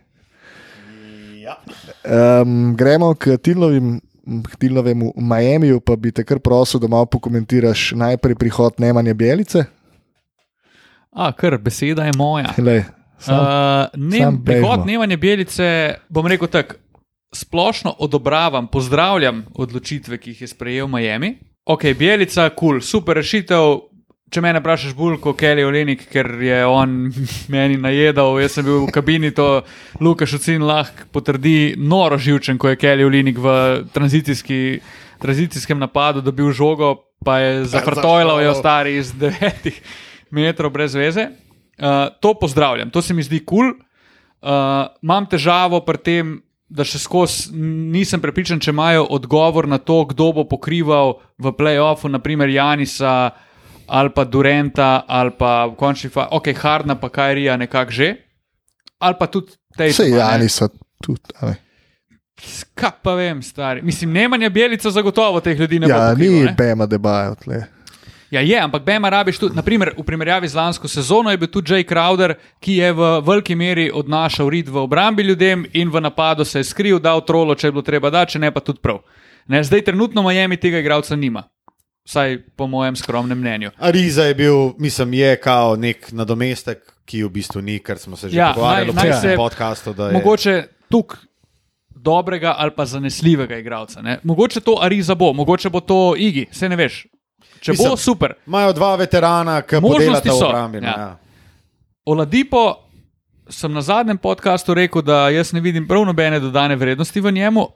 Ja. 1.43 1.57
Um, 2.03 2.75
gremo 2.75 3.13
k 3.15 3.37
Tilnovim. 3.37 4.01
K 4.27 4.59
Tilnovemu 4.59 5.13
Miamiju, 5.15 5.79
pa 5.79 5.95
bi 5.95 6.11
te 6.11 6.19
kar 6.27 6.41
prosil, 6.43 6.81
da 6.83 6.87
malo 6.91 7.07
pokomentiraš 7.07 7.93
najprej 7.95 8.35
prihod 8.35 8.75
Nemanja 8.75 9.13
Bjelice. 9.15 9.63
igre. 9.63 9.77
A, 11.17 11.31
kar 11.31 11.57
beseda 11.57 12.05
je 12.05 12.11
moja. 12.17 12.53
Lej, 12.57 12.83
sam, 13.19 13.39
Uh, 13.39 13.87
ne, 13.95 14.17
sam 14.17 14.43
prihod. 14.45 14.85
Nemanja 14.85 15.17
Belice, 15.17 15.95
bom 16.09 16.27
rekel 16.27 16.47
tako, 16.47 16.75
splošno 17.33 17.95
odobravam, 17.99 18.67
pozdravljam 18.67 19.45
odločitve, 19.55 20.17
ki 20.17 20.29
jih 20.29 20.41
je 20.41 20.47
sprejel 20.47 20.87
Miami. 20.87 21.37
Ok, 21.65 21.83
Belica, 21.99 22.49
kul, 22.49 22.77
cool, 22.77 22.81
super 22.81 23.19
rešitev. 23.19 23.81
Če 24.27 24.41
me 24.43 24.51
vprašaš 24.51 24.91
bolj 24.91 25.21
kot 25.23 25.37
Kelly 25.39 25.63
Olenik, 25.63 26.01
ker 26.11 26.27
je 26.43 26.57
on 26.67 27.07
meni 27.53 27.77
najedal, 27.79 28.35
jaz 28.41 28.57
sem 28.57 28.65
bil 28.67 28.81
v 28.83 28.91
kabini, 28.91 29.31
to 29.31 29.61
Lukaš 30.03 30.35
Ocin 30.35 30.65
lahko 30.67 31.07
potrdi, 31.15 31.75
noro 31.79 32.17
živčen, 32.19 32.59
ko 32.59 32.73
je 32.73 32.79
Kelly 32.79 33.07
Olenik 33.07 33.39
v 33.39 33.53
tranzicijskem 33.95 35.79
napadu 35.79 36.21
dobil 36.21 36.51
žogo, 36.51 37.07
pa 37.23 37.39
je 37.39 37.65
zafrtojal, 37.71 38.41
je 38.43 38.55
stari 38.59 38.97
iz 38.99 39.13
devetih 39.15 39.79
metrov 40.31 40.75
brez 40.75 40.95
veze. 40.95 41.29
Uh, 41.77 42.11
to 42.19 42.33
pozdravljam, 42.33 42.91
to 42.91 43.01
se 43.01 43.13
mi 43.13 43.23
zdi 43.23 43.39
kul. 43.45 43.71
Cool. 43.71 43.75
Uh, 44.37 44.91
imam 45.01 45.25
težavo 45.25 45.79
pri 45.85 45.97
tem, 45.97 46.35
da 46.69 46.83
še 46.83 46.99
skozi 46.99 47.51
nisem 47.87 48.19
prepričan, 48.19 48.59
če 48.59 48.71
imajo 48.71 49.05
odgovor 49.09 49.67
na 49.67 49.77
to, 49.77 50.05
kdo 50.05 50.31
bo 50.33 50.43
pokrival 50.43 51.13
v 51.37 51.51
playoffu, 51.51 52.09
naprimer 52.09 52.49
Janisa 52.49 53.31
ali 53.87 54.09
pa 54.09 54.25
Durenta 54.25 55.05
ali 55.07 55.31
pa 55.31 55.65
v 55.65 55.75
končni 55.75 56.09
fazi, 56.09 56.27
ok, 56.31 56.51
Hardna 56.53 56.95
pa 56.95 57.09
Kajrija 57.09 57.57
nekako 57.57 57.91
že. 57.91 58.09
Ali 58.99 59.15
pa 59.15 59.27
tudi 59.27 59.55
te 59.71 59.87
Vse 59.87 60.09
Jani 60.09 60.49
so 60.49 60.67
tudi. 60.97 61.21
a 61.37 61.45
ne. 61.45 61.55
Kaj 62.73 62.91
pa 63.01 63.13
vem, 63.13 63.41
stari. 63.41 63.81
Mislim, 63.81 64.11
Nemanja 64.11 64.49
Bjelica 64.49 64.91
zagotovo 64.91 65.39
teh 65.39 65.57
ljudi 65.57 65.79
ne 65.79 65.87
Ja, 65.87 65.95
bo. 65.95 66.01
pokrival, 66.11 66.33
ni 66.33 66.43
ne? 66.43 66.55
Bema 66.57 66.85
debajo 66.85 67.35
tle. 67.35 67.63
Ja, 68.29 68.41
je, 68.41 68.59
ampak 68.59 68.83
Bema 68.83 69.09
rabiš 69.09 69.37
tudi, 69.39 69.55
naprimer, 69.55 69.93
v 69.97 70.03
primerjavi 70.03 70.47
z 70.47 70.55
lansko 70.55 70.87
sezono 70.87 71.31
je 71.31 71.37
bil 71.37 71.47
tudi 71.47 71.71
Jay 71.71 71.83
Crowder, 71.83 72.33
ki 72.59 72.73
je 72.75 72.89
v 72.91 73.21
veliki 73.21 73.55
meri 73.55 73.87
odnašal 73.89 74.49
rit 74.49 74.67
v 74.67 74.77
obrambi 74.77 75.23
ljudem 75.23 75.65
in 75.73 75.89
v 75.89 76.01
napadu 76.01 76.43
se 76.43 76.59
je 76.59 76.63
skril, 76.65 76.99
dal 76.99 77.21
trolo, 77.21 77.55
če 77.55 77.67
je 77.67 77.71
bilo 77.71 77.81
treba 77.81 78.09
dati, 78.09 78.31
če 78.31 78.39
ne 78.39 78.51
pa 78.51 78.59
tudi 78.59 78.79
prav. 78.79 78.99
Ne, 79.47 79.63
zdaj 79.63 79.81
trenutno 79.83 80.19
Miami 80.21 80.57
tega 80.57 80.77
igralca 80.77 81.15
nima. 81.15 81.43
Vsaj 82.03 82.37
po 82.51 82.67
mojem 82.67 82.95
skromnem 82.95 83.37
mnenju. 83.37 83.71
Ariza 83.77 84.23
je 84.23 84.35
bil, 84.35 84.73
mislim, 84.77 85.13
je 85.13 85.35
kao 85.37 85.75
nek 85.77 86.11
nadomestek, 86.11 86.79
ki 87.05 87.23
v 87.23 87.29
bistvu 87.29 87.61
ni, 87.61 87.79
ker 87.79 87.97
smo 87.97 88.15
se 88.15 88.29
že 88.29 88.37
Ja, 88.37 88.51
pogovarjali 88.51 88.91
v 88.91 89.21
se- 89.21 89.35
podkastu. 89.37 89.93
da 89.93 90.07
je- 90.07 90.13
Mogoče 90.13 90.55
tuk 90.89 91.17
dobrega 91.91 92.55
ali 92.57 92.71
pa 92.71 92.85
zanesljivega 92.85 93.57
igralca. 93.57 94.01
Ne? 94.01 94.19
Mogoče 94.23 94.59
to 94.59 94.77
Ariza 94.81 95.15
bo, 95.15 95.33
mogoče 95.33 95.69
bo 95.69 95.79
to 95.79 96.15
Igi, 96.17 96.45
se 96.51 96.69
ne 96.69 96.75
veš. 96.75 97.07
Če 97.61 97.71
Mislim, 97.71 97.89
bo 97.89 97.97
super. 97.97 98.33
Imajo 98.47 98.73
dva 98.73 98.95
veterana, 98.95 99.61
ki 99.61 99.79
Možnosti 99.81 100.29
podelata 100.29 100.45
v 100.45 100.49
obrambi. 100.49 100.77
ja. 100.77 100.93
Ja. 100.97 101.17
Oladipo 102.05 102.75
sem 103.49 103.73
na 103.73 103.81
zadnjem 103.81 104.17
podkastu 104.17 104.73
rekel, 104.73 105.01
da 105.01 105.29
jaz 105.29 105.53
ne 105.53 105.59
vidim 105.59 105.87
prav 105.87 106.05
nobene 106.05 106.39
dodane 106.39 106.75
vrednosti 106.75 107.21
v 107.21 107.31
njemu, 107.31 107.67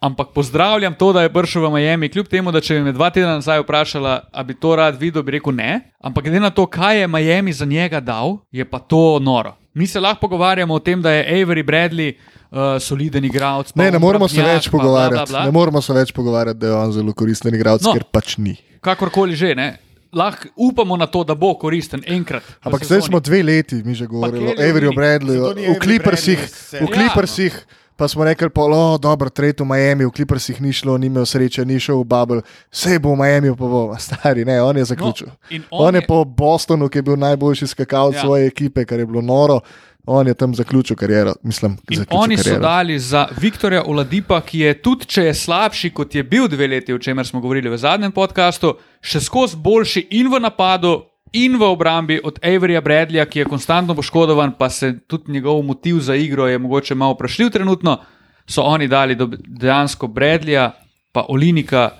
ampak 0.00 0.28
pozdravljam 0.34 0.94
to, 0.94 1.12
da 1.12 1.22
je 1.22 1.32
prišel 1.32 1.66
v 1.66 1.70
Miami. 1.74 2.08
Kljub 2.08 2.28
temu, 2.28 2.52
da 2.52 2.60
če 2.60 2.74
bi 2.74 2.80
me 2.88 2.92
dva 2.92 3.10
tedna 3.10 3.34
nazaj 3.36 3.60
vprašala, 3.60 4.20
ali 4.32 4.46
bi 4.46 4.54
to 4.54 4.76
rad 4.76 4.96
videl, 5.00 5.22
bi 5.22 5.32
rekel 5.36 5.52
ne. 5.52 5.92
Ampak 6.00 6.24
glede 6.24 6.40
na 6.40 6.50
to, 6.50 6.66
kaj 6.66 7.00
je 7.00 7.08
Miami 7.08 7.52
za 7.52 7.64
njega 7.64 8.00
dal, 8.00 8.38
je 8.50 8.64
pa 8.64 8.78
to 8.78 9.18
noro. 9.20 9.59
Mi 9.74 9.86
se 9.86 10.00
lahko 10.00 10.20
pogovarjamo 10.20 10.74
o 10.74 10.78
tem, 10.78 11.02
da 11.02 11.10
je 11.10 11.24
Avery 11.36 11.62
Bradley 11.62 12.14
uh, 12.50 12.58
soliden 12.80 13.24
igralec. 13.24 13.70
Ne, 13.74 13.90
ne 13.90 13.98
moramo 13.98 14.28
se 14.28 14.42
več 14.42 14.66
pa 14.66 14.70
bla, 14.70 14.80
pogovarjati. 14.80 15.30
bla, 15.30 15.38
bla. 15.38 15.44
Ne 15.44 15.50
moramo 15.50 15.82
se 15.82 15.92
več 15.92 16.12
pogovarjati, 16.12 16.58
da 16.58 16.66
je 16.66 16.74
on 16.74 16.92
zelo 16.92 17.12
koristen 17.12 17.54
igralec, 17.54 17.82
No. 17.82 17.92
ker 17.92 18.04
pač 18.04 18.36
ni. 18.38 18.56
Kakorkoli 18.80 19.36
že, 19.36 19.54
ne. 19.54 19.68
Lahko 20.12 20.48
upamo 20.58 20.96
na 20.96 21.06
to, 21.06 21.22
da 21.22 21.34
bo 21.34 21.52
koristen 21.54 22.02
enkrat. 22.06 22.42
Ampak 22.62 22.82
zdaj 22.84 23.06
smo 23.06 23.20
dve 23.20 23.42
leti, 23.42 23.78
mi 23.84 23.94
že 23.94 24.06
govorili 24.06 24.48
o 24.48 24.54
Olynyk. 24.56 24.96
Bradleyju, 24.96 25.54
v 25.54 25.78
Clippersih, 25.78 26.40
v 26.72 26.80
Ja. 26.80 26.86
Clippersih. 26.88 27.54
Pa 28.00 28.08
smo 28.08 28.24
rekli, 28.24 28.48
da 28.48 28.62
je 28.62 28.98
dobro, 28.98 29.28
trade 29.28 29.60
v 29.60 29.66
Miami, 29.66 30.04
v 30.04 30.10
Clippersih 30.10 30.60
ni 30.60 30.72
šlo, 30.72 30.98
ni 30.98 31.06
imel 31.06 31.26
sreče, 31.26 31.64
ni 31.64 31.76
šel 31.76 31.96
v 31.96 32.04
Bubble, 32.04 32.40
vse 32.72 32.98
bo 32.98 33.12
v 33.12 33.18
Miami, 33.18 33.50
pa 33.50 33.66
bo, 33.66 33.82
stari, 33.98 34.44
ne, 34.44 34.56
on 34.62 34.76
je 34.76 34.84
zaključil. 34.84 35.26
No, 35.26 35.34
on, 35.70 35.86
on 35.86 35.94
je 35.94 36.00
je- 36.00 36.06
po 36.06 36.24
Bostonu, 36.24 36.88
ki 36.88 36.98
je 36.98 37.02
bil 37.02 37.16
najboljši 37.16 37.66
skakalec 37.66 38.14
Ja. 38.14 38.20
svoje 38.22 38.46
ekipe, 38.46 38.84
kar 38.84 38.98
je 38.98 39.06
bilo 39.06 39.20
noro, 39.20 39.60
on 40.06 40.26
je 40.26 40.34
tam 40.34 40.54
zaključil 40.54 40.96
kariero. 40.96 41.34
Mislim, 41.42 41.76
In 41.90 41.96
zaključil 41.98 42.18
oni 42.18 42.36
so 42.36 42.42
kariero. 42.44 42.62
dali 42.62 42.98
za 42.98 43.28
Viktorja 43.36 43.82
Oladipa, 43.84 44.40
ki 44.40 44.58
je 44.60 44.74
tudi, 44.74 45.04
če 45.04 45.22
je 45.22 45.34
slabši, 45.34 45.90
kot 45.90 46.14
je 46.14 46.22
bil 46.24 46.48
dve 46.48 46.66
leti, 46.68 46.94
o 46.94 46.98
čemer 46.98 47.26
smo 47.26 47.40
govorili 47.40 47.68
v 47.68 47.76
zadnjem 47.76 48.12
podkastu, 48.12 48.72
še 49.02 49.20
skozi 49.20 49.56
boljši 49.58 50.06
in 50.12 50.28
v 50.28 50.40
napadu. 50.40 51.02
In 51.32 51.56
v 51.56 51.62
obrambi 51.62 52.20
od 52.20 52.38
Averyja 52.40 52.80
Bradleya, 52.80 53.24
ki 53.24 53.38
je 53.38 53.44
konstantno 53.44 53.94
poškodovan, 53.94 54.52
pa 54.52 54.68
se 54.68 54.98
tudi 55.00 55.32
njegov 55.32 55.62
motiv 55.62 56.00
za 56.00 56.14
igro 56.14 56.46
je 56.46 56.58
mogoče 56.58 56.94
malo 56.94 57.14
vprašljiv 57.14 57.50
trenutno, 57.50 57.98
so 58.46 58.62
oni 58.62 58.88
dali 58.88 59.14
do- 59.14 59.30
dejansko 59.38 60.06
Bradleya, 60.06 60.70
pa 61.12 61.24
Olinika 61.28 61.90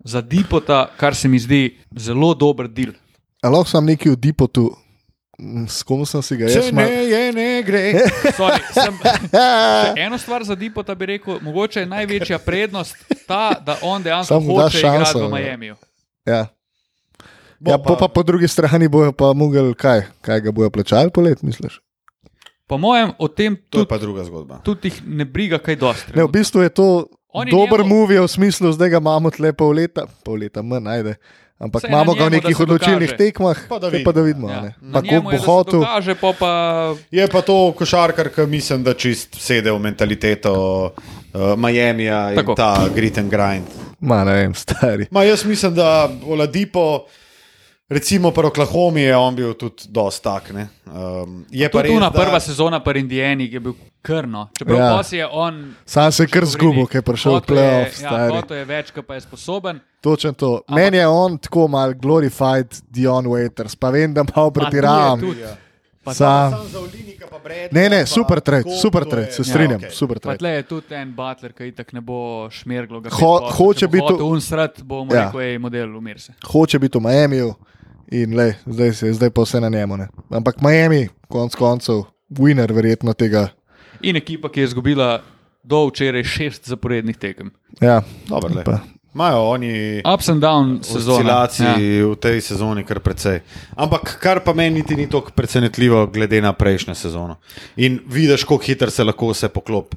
za 0.00 0.20
Dipota, 0.20 0.88
kar 0.96 1.14
se 1.14 1.28
mi 1.28 1.38
zdi 1.38 1.62
zelo 1.92 2.34
dober 2.34 2.68
del. 2.68 2.92
A 3.42 3.48
lahko 3.48 3.68
sem 3.68 3.84
neki 3.84 4.10
v 4.10 4.16
Dipotu, 4.16 4.70
Mm, 5.40 5.68
s 5.68 5.82
kom 5.82 6.02
sem 6.02 6.18
si 6.18 6.34
ga 6.34 6.44
jaz 6.44 6.54
Če 6.56 6.72
mal- 6.72 6.82
ne, 6.84 6.94
je 7.04 7.32
ne 7.32 7.62
gre. 7.62 7.92
Sorry, 8.38 8.58
sem, 8.74 8.94
eno 10.04 10.18
stvar 10.18 10.42
za 10.42 10.54
Dipota 10.54 10.94
bi 10.94 11.06
rekel, 11.06 11.38
mogoče 11.40 11.80
je 11.80 11.86
največja 11.86 12.38
prednost 12.38 12.96
ta, 13.22 13.54
da 13.56 13.76
on 13.82 14.02
dejansko 14.02 14.34
hoče 14.34 14.78
igrati 14.78 14.78
šanso, 15.04 15.28
v. 15.28 15.30
Miamiju. 15.32 15.76
Ja. 16.26 16.46
Bo 17.58 17.70
Ja, 17.70 17.78
pa, 17.78 17.96
pa 17.96 18.08
po 18.08 18.22
drugi 18.22 18.46
strani 18.46 18.88
bojo 18.88 19.12
pa 19.12 19.32
mogli, 19.32 19.74
kaj, 19.74 20.02
kaj 20.20 20.40
ga 20.40 20.50
bojo 20.50 20.70
plačali 20.70 21.10
po 21.10 21.20
let, 21.20 21.42
misliš? 21.42 21.80
Po 22.66 22.76
mojem, 22.76 23.12
o 23.16 23.28
tem 23.28 23.56
To 23.56 23.60
je 23.60 23.70
tudi, 23.80 23.88
pa 23.88 23.98
druga 23.98 24.22
zgodba. 24.22 24.60
tudi 24.60 24.88
jih 24.88 25.02
ne 25.04 25.24
briga 25.24 25.58
kaj 25.58 25.76
dosti. 25.76 26.12
Ne, 26.12 26.22
v 26.22 26.30
bistvu 26.30 26.60
je 26.60 26.70
to 26.70 26.86
Oni 27.30 27.50
dober 27.50 27.80
njemu- 27.80 27.88
movie 27.90 28.20
v 28.20 28.28
smislu, 28.28 28.72
zdaj 28.72 28.88
ga 28.90 28.98
imamo 28.98 29.30
tle 29.30 29.52
pol 29.52 29.72
leta, 29.72 30.06
pol 30.22 30.36
leta 30.36 30.62
manj 30.62 30.82
najde. 30.82 31.14
Ampak 31.58 31.82
Saj 31.82 31.90
imamo 31.90 32.04
na 32.06 32.14
ga 32.14 32.20
v 32.20 32.30
njemu, 32.30 32.36
nekih 32.38 32.60
odločilnih 32.60 33.08
dokaže. 33.08 33.18
tekmah, 33.18 33.58
Pa 33.68 33.78
da 33.80 33.90
pa 33.98 34.12
da 34.12 34.22
vidimo. 34.22 34.46
Ja. 34.46 34.60
ne. 34.60 34.70
Na 34.80 34.92
Pa 34.92 35.00
njemu 35.02 35.24
ko 35.24 35.32
je, 35.32 35.38
bo 35.38 35.44
hotel. 35.44 35.80
Kaže, 35.82 36.14
pa 36.14 36.30
pa 36.32 36.52
Je 37.10 37.26
pa 37.26 37.40
to 37.42 37.72
košarkar, 37.72 38.28
ki 38.28 38.46
mislim, 38.46 38.78
da 38.80 38.94
čist 38.94 39.34
sede 39.34 39.66
v 39.68 39.78
mentaliteto 39.80 40.52
uh, 40.84 41.58
Miamija 41.58 42.30
in 42.30 42.36
Tako. 42.36 42.54
ta 42.54 42.86
grit 42.88 43.18
and 43.18 43.26
grind. 43.28 43.66
Ma 43.98 44.22
ne 44.22 44.32
vem, 44.34 44.54
stari. 44.54 45.06
Ma 45.10 45.24
jaz 45.24 45.42
mislim, 45.44 45.74
da 45.74 46.06
Oladipo, 46.22 47.04
recimo 47.88 48.30
pri 48.30 48.46
Oklahomi, 48.46 49.00
je 49.00 49.16
on 49.16 49.34
bil 49.34 49.54
tudi 49.54 49.88
dosta 49.88 50.34
tak. 50.34 50.50
ne. 50.50 50.68
Um, 50.86 51.44
je 51.50 51.68
pa 51.68 51.80
tudi 51.80 51.88
res, 51.90 52.00
da- 52.00 52.10
prva 52.12 52.40
sezona 52.40 52.80
pri 52.80 53.00
Indijani, 53.00 53.46
je 53.46 53.60
bil 53.60 53.72
krno. 54.02 54.48
Čeprav 54.52 54.78
Ja. 54.78 54.84
ja. 54.86 55.02
si 55.02 55.16
je 55.16 55.26
on. 55.26 55.74
Sam 55.84 56.12
se 56.12 56.22
je 56.22 56.28
kar 56.28 56.44
zgubil, 56.44 56.86
ker 56.86 56.96
je 56.96 57.02
prišel 57.02 57.32
v 57.34 57.40
playoff, 57.42 58.02
Ja, 58.02 58.28
hotel 58.30 58.56
je 58.56 58.64
več, 58.66 58.90
kot 58.90 59.06
pa 59.06 59.14
je 59.14 59.20
sposoben. 59.20 59.80
Točno 60.00 60.32
to. 60.32 60.60
Ampak- 60.60 60.74
Meni 60.74 60.96
je 60.96 61.06
on 61.06 61.38
tako 61.38 61.68
mal 61.68 61.94
glorified 61.94 62.68
Dion 62.88 63.24
Waiters, 63.26 63.74
pa 63.74 63.90
vem, 63.90 64.14
da 64.14 64.22
malo 64.26 64.50
pretiravam. 64.50 65.20
Tu 65.20 65.26
tudi. 65.26 65.42
Pa 66.04 66.14
Sam. 66.14 66.54
Olinika 66.54 67.26
pa 67.26 67.36
Bradley, 67.38 67.68
Ne, 67.72 67.88
ne, 67.90 68.00
pa 68.00 68.06
super 68.06 68.40
trade, 68.40 68.64
super 68.72 69.04
to 69.04 69.10
trade, 69.10 69.28
se 69.30 69.44
strinjam, 69.44 69.80
Ja, 69.82 69.90
super 69.90 70.16
Pa 70.16 70.20
trade. 70.22 70.38
tle 70.38 70.50
je 70.50 70.62
tudi 70.64 70.94
en 70.94 71.12
butler, 71.12 71.52
ki 71.52 71.64
itak 71.66 71.92
ne 71.92 72.00
bo 72.00 72.48
šmerglo. 72.50 73.02
Ho- 73.10 73.50
hoče 73.50 73.88
biti- 73.88 74.00
hotel 74.02 74.26
Unsrat 74.26 74.80
bo 74.82 75.04
mu 75.04 75.12
Ja. 75.12 75.26
rekel, 75.26 75.40
ej, 75.42 75.58
model, 75.58 75.92
umir 75.92 76.16
se. 76.18 76.32
Hoče 76.42 76.78
biti 76.78 76.96
v 76.96 77.02
Miamiju 77.02 77.54
in 78.12 78.36
le, 78.36 78.54
zdaj, 78.66 78.92
se, 78.92 79.12
zdaj 79.12 79.30
pa 79.30 79.42
vse 79.42 79.60
na 79.60 79.68
njemu. 79.68 79.96
Ne. 79.96 80.08
Ampak 80.30 80.60
Miami, 80.62 81.08
konc 81.28 81.54
koncev, 81.54 82.04
winner 82.28 82.72
verjetno 82.72 83.12
tega. 83.12 83.48
In 84.02 84.16
ekipa, 84.16 84.48
ki 84.52 84.60
je 84.60 84.70
izgubila 84.70 85.22
do 85.62 85.86
včeraj 85.88 86.24
šest 86.24 86.68
zaporednih 86.68 87.16
tekem. 87.16 87.50
Ja, 87.80 88.02
Dobro, 88.28 88.50
Imajo 89.14 89.38
oni 89.50 90.02
Ups 90.14 90.28
and 90.28 90.42
down 90.42 90.82
sezona. 90.82 91.14
oscilacij 91.14 91.98
ja. 91.98 92.06
v 92.06 92.16
tej 92.16 92.40
sezoni 92.40 92.84
kar 92.84 93.00
precej. 93.00 93.40
Ampak 93.76 94.18
kar 94.20 94.44
pa 94.44 94.52
meni 94.52 94.78
niti 94.78 94.96
ni 94.96 95.08
tako 95.08 95.32
presenetljivo, 95.34 96.06
glede 96.06 96.40
na 96.40 96.52
prejšnjo 96.52 96.94
sezono. 96.94 97.38
In 97.76 97.98
vidiš, 98.06 98.44
kako 98.44 98.58
hitro 98.62 98.90
se 98.90 99.04
lahko 99.04 99.32
vse 99.32 99.48
poklop. 99.48 99.94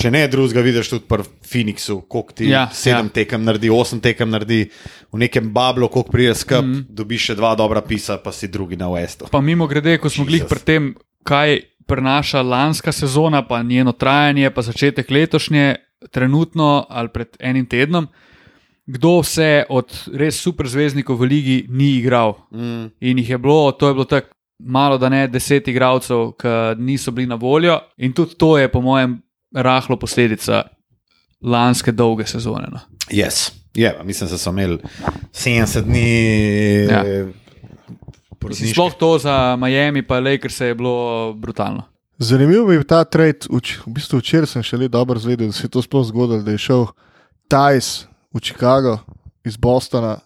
Če 0.00 0.10
ne 0.10 0.22
drugega, 0.28 0.62
vidiš 0.64 0.88
tudi 0.88 1.04
pri 1.08 1.24
Phoenixu, 1.44 1.98
koliko 2.08 2.32
ti 2.32 2.48
Ja, 2.48 2.64
sedem 2.72 3.10
ja. 3.10 3.14
tekem 3.20 3.44
naredi, 3.44 3.70
osem 3.70 4.00
tekem 4.00 4.30
naredi, 4.32 4.64
v 5.12 5.20
nekem 5.20 5.50
bablu, 5.52 5.88
koliko 5.92 6.14
pride 6.14 6.34
skup, 6.34 6.64
mm. 6.64 6.72
-hmm. 6.72 6.86
dobiš 6.88 7.26
še 7.26 7.34
dva 7.34 7.54
dobra 7.54 7.80
pisa, 7.80 8.16
pa 8.18 8.32
si 8.32 8.48
drugi 8.48 8.76
na 8.76 8.88
Westu. 8.88 9.28
Pa 9.30 9.40
mimo 9.40 9.66
grede, 9.66 9.98
ko 9.98 10.08
smo 10.08 10.24
glih 10.24 10.44
pri 10.48 10.58
tem, 10.58 10.94
kaj 11.22 11.60
prenaša 11.86 12.42
lanska 12.42 12.92
sezona, 12.92 13.46
pa 13.46 13.62
njeno 13.62 13.92
trajanje, 13.92 14.50
pa 14.50 14.62
začetek 14.62 15.10
letošnje, 15.10 15.76
trenutno 16.10 16.86
ali 16.88 17.08
pred 17.08 17.36
enim 17.40 17.66
tednom, 17.66 18.08
kdo 18.86 19.20
vse 19.20 19.64
od 19.68 19.92
res 20.14 20.40
super 20.40 20.68
zvezdnikov 20.68 21.20
v 21.20 21.26
ligi 21.26 21.66
ni 21.68 21.98
igral. 21.98 22.34
Mm. 22.50 22.90
In 23.00 23.18
jih 23.18 23.30
je 23.30 23.38
bilo, 23.38 23.72
to 23.72 23.88
je 23.88 23.94
bilo 23.94 24.04
tako 24.04 24.34
malo, 24.58 24.98
da 24.98 25.08
ne 25.08 25.26
deset 25.28 25.68
igralcev, 25.68 26.32
ki 26.38 26.48
niso 26.78 27.10
bili 27.10 27.26
na 27.26 27.34
voljo. 27.34 27.78
In 27.96 28.12
tudi 28.12 28.34
to 28.38 28.58
je, 28.58 28.68
po 28.68 28.80
mojem, 28.80 29.20
rahlo 29.54 29.96
posledica 29.96 30.62
lanske 31.42 31.92
dolge 31.92 32.26
sezone. 32.26 32.68
No. 32.72 32.80
Yes. 33.10 33.50
Je, 33.74 33.94
pa 33.98 34.04
mislim, 34.04 34.30
da 34.30 34.38
so 34.38 34.50
imeli 34.50 34.78
70 35.32 35.80
dni. 35.80 36.86
Ja. 36.90 37.04
Mislim, 38.48 38.70
sploh 38.70 38.92
to 38.98 39.18
za 39.18 39.56
Miami, 39.56 40.02
pa 40.06 40.20
Lakers 40.20 40.60
je 40.60 40.74
bilo 40.74 41.32
brutalno. 41.32 41.82
Zanimivo 42.18 42.66
bil 42.66 42.82
ta 42.84 43.04
trade. 43.04 43.48
Uč, 43.50 43.78
v 43.86 43.94
bistvu 43.96 44.18
včeraj 44.18 44.46
sem 44.46 44.62
šele 44.62 44.88
dobro 44.88 45.18
zvedel, 45.18 45.46
da 45.46 45.52
se 45.52 45.64
je 45.64 45.70
to 45.70 45.82
sploh 45.82 46.04
zgodilo, 46.06 46.42
da 46.42 46.50
je 46.50 46.58
šel 46.58 46.86
Tajs 47.48 48.06
v 48.34 48.40
Chicago 48.40 48.98
iz 49.44 49.56
Bostona. 49.56 50.18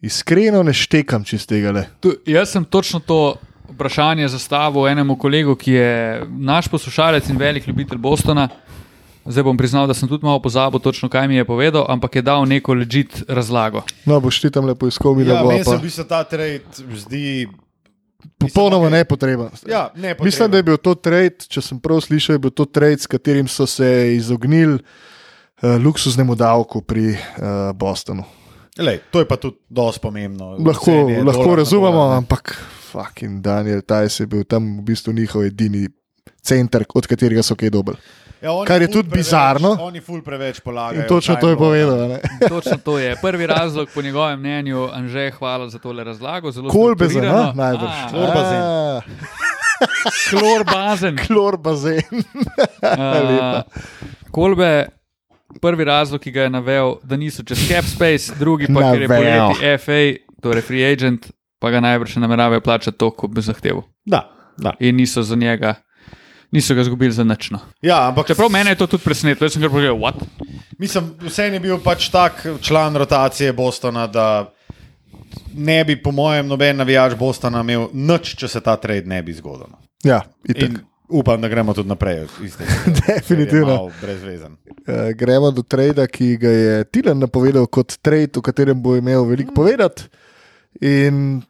Iskreno 0.00 0.62
ne 0.62 0.72
štekam 0.72 1.24
čez 1.24 1.46
tega. 1.46 1.72
Le. 1.72 1.86
Tu, 2.00 2.12
jaz 2.26 2.52
sem 2.52 2.64
točno 2.64 3.00
to 3.00 3.36
vprašanje 3.70 4.28
zastavil 4.28 4.88
enemu 4.88 5.16
kolegu, 5.18 5.54
ki 5.56 5.72
je 5.72 6.26
naš 6.28 6.68
poslušalec 6.68 7.28
in 7.28 7.38
velik 7.38 7.66
ljubitelj 7.66 7.98
Bostona. 7.98 8.48
Zdaj 9.24 9.44
bom 9.44 9.56
priznal, 9.56 9.86
da 9.86 9.94
sem 9.94 10.08
tudi 10.08 10.24
malo 10.24 10.40
pozabil, 10.42 10.80
točno 10.80 11.08
kaj 11.08 11.28
mi 11.28 11.36
je 11.36 11.44
povedal, 11.44 11.84
ampak 11.88 12.16
je 12.16 12.22
dal 12.22 12.46
neko 12.48 12.74
ležit 12.74 13.22
razlago. 13.28 13.82
No, 14.04 14.20
boš 14.20 14.40
ti 14.40 14.50
tam 14.50 14.64
lepo 14.64 14.88
iskal, 14.88 15.14
mi 15.14 15.26
Ja, 15.26 15.34
da 15.34 15.42
bo 15.42 15.52
meni 15.52 15.64
se 15.64 15.76
v 15.76 15.82
bistvu 15.82 16.04
ta 16.04 16.24
trade 16.24 16.64
zdi. 16.96 17.48
Popolnoma 18.40 18.86
okej. 18.86 18.98
nepotreben. 18.98 19.48
Ja, 19.68 19.90
ne, 19.96 20.16
Mislim, 20.20 20.50
da 20.50 20.56
je 20.56 20.62
bil 20.62 20.76
to 20.76 20.94
trade, 20.94 21.46
če 21.48 21.62
sem 21.64 21.78
prav 21.80 22.00
slišal, 22.04 22.36
je 22.36 22.38
bil 22.38 22.52
to 22.52 22.64
trade, 22.64 22.98
s 23.00 23.08
katerim 23.08 23.48
so 23.48 23.66
se 23.68 24.16
izognili 24.16 24.76
uh, 24.76 25.76
luksuznemu 25.80 26.34
davku 26.34 26.82
pri 26.82 27.12
uh, 27.12 27.72
Bostonu. 27.76 28.24
Lej, 28.80 29.00
to 29.10 29.20
je 29.20 29.28
pa 29.28 29.36
tudi 29.36 29.56
dosti 29.68 30.00
pomembno. 30.02 30.56
Lahko, 30.58 30.90
Cene 30.90 31.22
lahko 31.24 31.44
dolar 31.44 31.58
razumemo, 31.58 32.04
dolar, 32.04 32.16
ampak 32.16 32.56
fucking 32.90 33.42
Daniel 33.44 33.82
Tajs 33.82 34.20
je 34.20 34.26
bil 34.26 34.44
tam 34.44 34.78
v 34.80 34.88
bistvu 34.90 35.12
njihov 35.12 35.44
edini 35.44 35.86
center, 36.42 36.84
od 36.94 37.06
katerega 37.06 37.42
so 37.44 37.56
kaj 37.56 37.70
dobili. 37.70 37.96
Ja, 38.40 38.54
kar 38.64 38.80
je 38.80 38.88
ful 38.88 38.94
tudi 38.94 39.10
preveč, 39.10 39.26
bizarno. 39.26 39.74
Oni 39.84 40.00
ful 40.00 40.22
preveč 40.24 40.62
polagajo. 40.64 41.02
In 41.02 41.08
točno 41.08 41.36
to 41.36 41.50
je 41.52 41.56
povedal. 41.60 42.08
ne. 42.08 42.20
Točno 42.48 42.78
to 42.84 42.98
je. 42.98 43.16
Prvi 43.20 43.46
razlog, 43.46 43.88
po 43.94 44.02
njegovem 44.02 44.40
mnenju, 44.40 44.88
Anže, 44.92 45.30
hvala 45.38 45.68
za 45.68 45.78
tole 45.78 46.04
razlago. 46.04 46.50
zelo 46.50 46.70
Kolbezen, 46.70 47.24
no? 47.24 47.52
najbrž. 47.54 47.90
A, 47.90 48.08
Klorbazen. 48.08 48.62
A, 50.08 50.10
Klorbazen. 50.30 51.18
Klorbazen. 51.26 52.24
Lepa. 52.82 53.62
Uh, 53.66 53.82
Kolbe, 54.30 54.86
prvi 55.60 55.84
razlog, 55.84 56.20
ki 56.20 56.30
ga 56.30 56.42
je 56.46 56.50
navedel, 56.50 56.94
da 57.02 57.16
niso 57.16 57.42
čez 57.42 57.68
Cap 57.68 57.84
Space, 57.84 58.34
drugi 58.38 58.66
pa, 58.70 58.92
ker 58.92 59.02
je 59.02 59.08
Navel. 59.08 59.54
poleti 59.54 59.78
FA, 59.84 60.00
torej 60.42 60.62
free 60.62 60.84
agent, 60.92 61.30
pa 61.58 61.70
ga 61.70 61.80
najbrž 61.80 62.16
ne 62.16 62.26
nameravajo 62.26 62.60
plačati 62.60 62.98
to, 62.98 63.10
kot 63.10 63.30
bi 63.34 63.42
zahteval. 63.42 63.82
Da, 64.04 64.30
da. 64.56 64.74
In 64.80 64.96
niso 64.96 65.22
za 65.22 65.36
njega, 65.36 65.74
niso 66.50 66.74
ga 66.74 66.80
izgubili 66.80 67.12
za 67.12 67.24
nično. 67.24 67.60
Ja, 67.82 68.08
ampak 68.08 68.26
Čeprav 68.26 68.50
mene 68.50 68.70
je 68.70 68.80
to 68.80 68.86
tudi 68.86 69.04
presenetilo, 69.04 69.46
jaz 69.46 69.52
sem 69.52 69.62
kar 69.62 69.70
povedal, 69.70 69.98
what? 69.98 70.22
Mislim, 70.78 71.12
vse 71.20 71.50
je 71.50 71.60
bil 71.60 71.78
pač 71.84 72.08
tak 72.08 72.46
član 72.62 72.96
rotacije 72.96 73.52
Bostona, 73.52 74.06
da 74.06 74.52
ne 75.54 75.84
bi, 75.84 75.96
po 76.02 76.10
mojem, 76.12 76.46
noben 76.46 76.76
navijač 76.76 77.14
Bostona 77.18 77.60
imel 77.60 77.88
nič, 77.92 78.34
če 78.40 78.48
se 78.48 78.60
ta 78.60 78.76
trade 78.76 79.06
ne 79.06 79.22
bi 79.22 79.32
zgodil. 79.32 79.66
no. 79.70 79.78
Ja, 80.04 80.22
itak. 80.48 80.70
In 80.70 80.78
upam, 81.10 81.40
da 81.40 81.48
gremo 81.48 81.74
tudi 81.74 81.88
naprej. 81.88 82.26
iz 82.40 82.56
tega, 82.56 82.72
Definitivno. 83.08 83.84
Uh, 83.84 83.92
gremo 85.14 85.50
do 85.50 85.62
trada, 85.62 86.06
ki 86.06 86.36
ga 86.36 86.48
je 86.48 86.84
Tilan 86.86 87.18
napovedal 87.18 87.66
kot 87.66 87.98
trade, 87.98 88.36
o 88.36 88.42
katerem 88.42 88.82
bo 88.82 88.96
imel 88.96 89.24
veliko 89.24 89.52
povedati. 89.52 90.02
In 90.80 91.42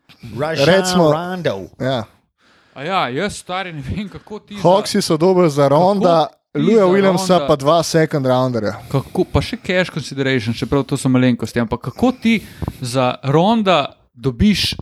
Recimo- 0.58 1.12
Rondo. 1.12 1.68
ja, 1.78 2.04
A 2.74 2.84
ja, 2.84 3.08
jaz 3.10 3.36
stari 3.36 3.72
ne 3.72 3.82
vem, 3.82 4.08
kako 4.08 4.38
ti. 4.38 4.54
Hawksi 4.54 5.02
so 5.02 5.16
dobri 5.16 5.50
za 5.50 5.68
Ronda, 5.68 6.26
ti 6.52 6.58
Luja 6.58 6.84
Williamsa 6.84 7.28
Ronda? 7.30 7.46
pa 7.46 7.56
dva 7.56 7.82
second 7.82 8.26
rounderja. 8.26 8.72
Kako, 8.88 9.24
pa 9.24 9.40
še 9.40 9.56
cash 9.58 9.90
consideration, 9.90 10.54
čeprav 10.54 10.84
to 10.84 10.96
so 10.96 11.08
malenkosti. 11.08 11.60
Ampak 11.60 11.80
kako 11.82 12.12
ti 12.12 12.40
za 12.80 13.14
ronda 13.22 13.84
dobiš 14.14 14.74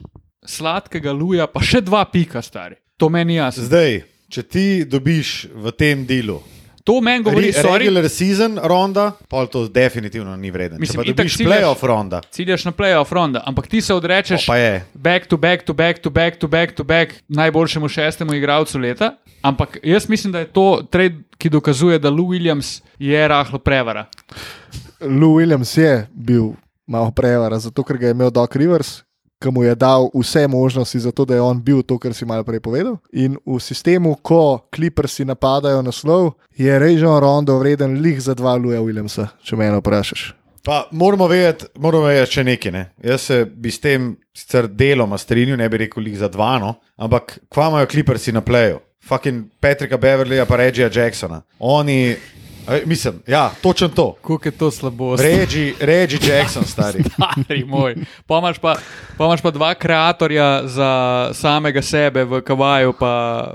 sladkega 0.45 1.13
luja, 1.13 1.47
pa 1.47 1.61
še 1.61 1.81
dva 1.81 2.05
pika, 2.05 2.43
stari? 2.43 2.77
To 2.97 3.09
meni 3.09 3.35
jasno. 3.35 3.65
Zdaj, 3.65 4.03
če 4.29 4.43
ti 4.43 4.85
dobiš 4.85 5.49
v 5.55 5.73
tem 5.73 6.07
delu 6.07 6.41
To 6.85 7.01
meni 7.01 7.21
govori, 7.21 7.47
re, 7.47 7.53
sorry, 7.53 7.85
regular 7.85 8.09
season 8.09 8.57
ronda, 8.57 9.13
pa 9.29 9.47
to 9.47 9.69
definitivno 9.69 10.37
ni 10.37 10.49
vreden. 10.51 10.81
Mislim, 10.81 10.95
Če 10.95 10.97
pa 10.97 11.03
itak 11.05 11.17
dobiš 11.17 11.35
ciljaš- 11.37 11.51
playoff 11.51 11.83
ronda, 11.83 12.21
ciljaš 12.31 12.65
na 12.65 12.73
playoff 12.73 13.13
ronda, 13.13 13.43
ampak 13.47 13.67
ti 13.67 13.81
se 13.81 13.95
odrečeš 13.95 14.49
je. 14.49 14.85
back 14.95 15.27
to 15.27 15.37
back 15.37 15.63
to 15.63 15.75
back 15.75 15.99
to 15.99 16.11
back 16.11 16.39
to 16.39 16.49
back 16.49 16.73
to 16.73 16.85
back 16.85 17.13
najboljšemu 17.29 17.89
šestemu 17.89 18.35
igralcu 18.35 18.79
leta. 18.79 19.17
Ampak 19.43 19.79
jaz 19.83 20.09
mislim, 20.09 20.33
da 20.33 20.39
je 20.39 20.47
to 20.47 20.87
trade, 20.91 21.15
ki 21.39 21.51
dokazuje, 21.51 21.99
da 21.99 22.11
Lou 22.11 22.33
Williams 22.33 22.81
je 22.99 23.29
rahlo 23.29 23.59
prevara. 23.59 24.07
Lou 25.01 25.37
Williams 25.37 25.79
je 25.79 26.09
bil 26.11 26.53
malo 26.87 27.11
prevara, 27.11 27.59
zato 27.59 27.85
ker 27.85 27.99
ga 27.99 28.07
je 28.07 28.11
imel 28.11 28.31
Doc 28.31 28.57
Rivers, 28.57 29.03
ki 29.43 29.51
mu 29.55 29.63
je 29.63 29.75
dal 29.75 30.11
vse 30.15 30.47
možnosti 30.49 30.99
za 30.99 31.13
to, 31.13 31.25
da 31.25 31.35
je 31.35 31.41
on 31.41 31.63
bil 31.63 31.83
to, 31.83 31.99
kar 31.99 32.15
si 32.15 32.27
malo 32.27 32.45
prej 32.45 32.61
povedal. 32.61 32.99
In 33.13 33.39
v 33.47 33.61
sistemu, 33.63 34.17
ko 34.23 34.67
Clippersi 34.75 35.25
napadajo 35.25 35.83
naslov, 35.83 36.33
je 36.57 36.79
Režon 36.79 37.21
Rondo 37.21 37.59
vreden 37.59 38.01
lih 38.03 38.21
za 38.21 38.35
dva 38.35 38.57
Louja 38.57 38.83
Williamsa, 38.83 39.29
če 39.43 39.57
me 39.57 39.71
vprašaš. 39.79 40.35
Pa 40.65 40.89
moramo 40.91 41.27
vedeti, 41.27 41.65
moramo 41.79 42.11
vedeti 42.11 42.33
še 42.39 42.45
nekaj. 42.45 42.73
Ne? 42.73 42.83
Jaz 43.05 43.29
se 43.31 43.45
bi 43.47 43.71
s 43.71 43.81
tem 43.81 44.11
sicer 44.37 44.67
deloma 44.69 45.19
strinjal, 45.19 45.57
ne 45.57 45.69
bi 45.69 45.85
rekel 45.85 46.11
jih 46.11 46.19
za 46.19 46.29
dva, 46.29 46.59
no? 46.59 46.75
ampak 46.99 47.39
kva 47.49 47.71
imajo 47.71 47.89
kliprsi 47.89 48.35
na 48.37 48.43
pleju? 48.45 48.83
Fucking 49.09 49.47
Patrika 49.61 49.97
Beverlyja 49.97 50.45
pa 50.45 50.59
Regija 50.61 50.91
Jacksona. 50.93 51.41
Oni, 51.59 52.17
a, 52.69 52.79
mislim, 52.85 53.23
ja, 53.27 53.51
točno 53.63 53.89
to. 53.89 54.13
Kako 54.13 54.41
je 54.45 54.51
to 54.51 54.71
slabo? 54.71 55.17
Regi, 55.17 55.75
Regi 55.81 56.19
Jackson, 56.29 56.65
stari. 56.73 57.03
Stari 57.03 57.65
moj. 57.65 57.97
Pa 58.27 58.39
imaš 58.39 58.59
pa, 58.59 58.77
pa 59.17 59.25
imaš 59.25 59.43
pa 59.43 59.51
dva 59.51 59.73
ustvarjalca 59.73 60.69
za 60.69 60.91
samega 61.35 61.83
sebe 61.83 62.25
v 62.25 62.41
Kavaju, 62.41 62.93
pa 62.93 63.13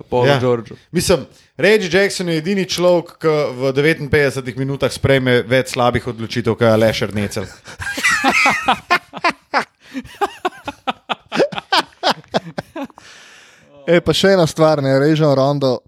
Paulu 0.10 0.28
Ja. 0.28 0.40
Georgeu. 0.40 0.78
Mislim, 0.92 1.26
Regi 1.58 1.98
Jackson 1.98 2.30
je 2.30 2.38
edini 2.38 2.66
človek, 2.66 3.18
ki 3.22 3.28
v 3.58 3.74
59 4.10 4.58
minutah 4.58 4.92
sprejme 4.92 5.42
več 5.48 5.76
slabih 5.78 6.08
odločitev, 6.08 6.56
kot 6.56 6.68
je 6.68 6.78
Lešer 6.78 7.14
Necel. 7.14 7.46
E, 13.84 14.00
pa 14.00 14.14
še 14.16 14.32
ena 14.38 14.46
stvar, 14.48 14.80
ne 14.80 14.96
Režon 14.96 15.34
Rondo, 15.36 15.82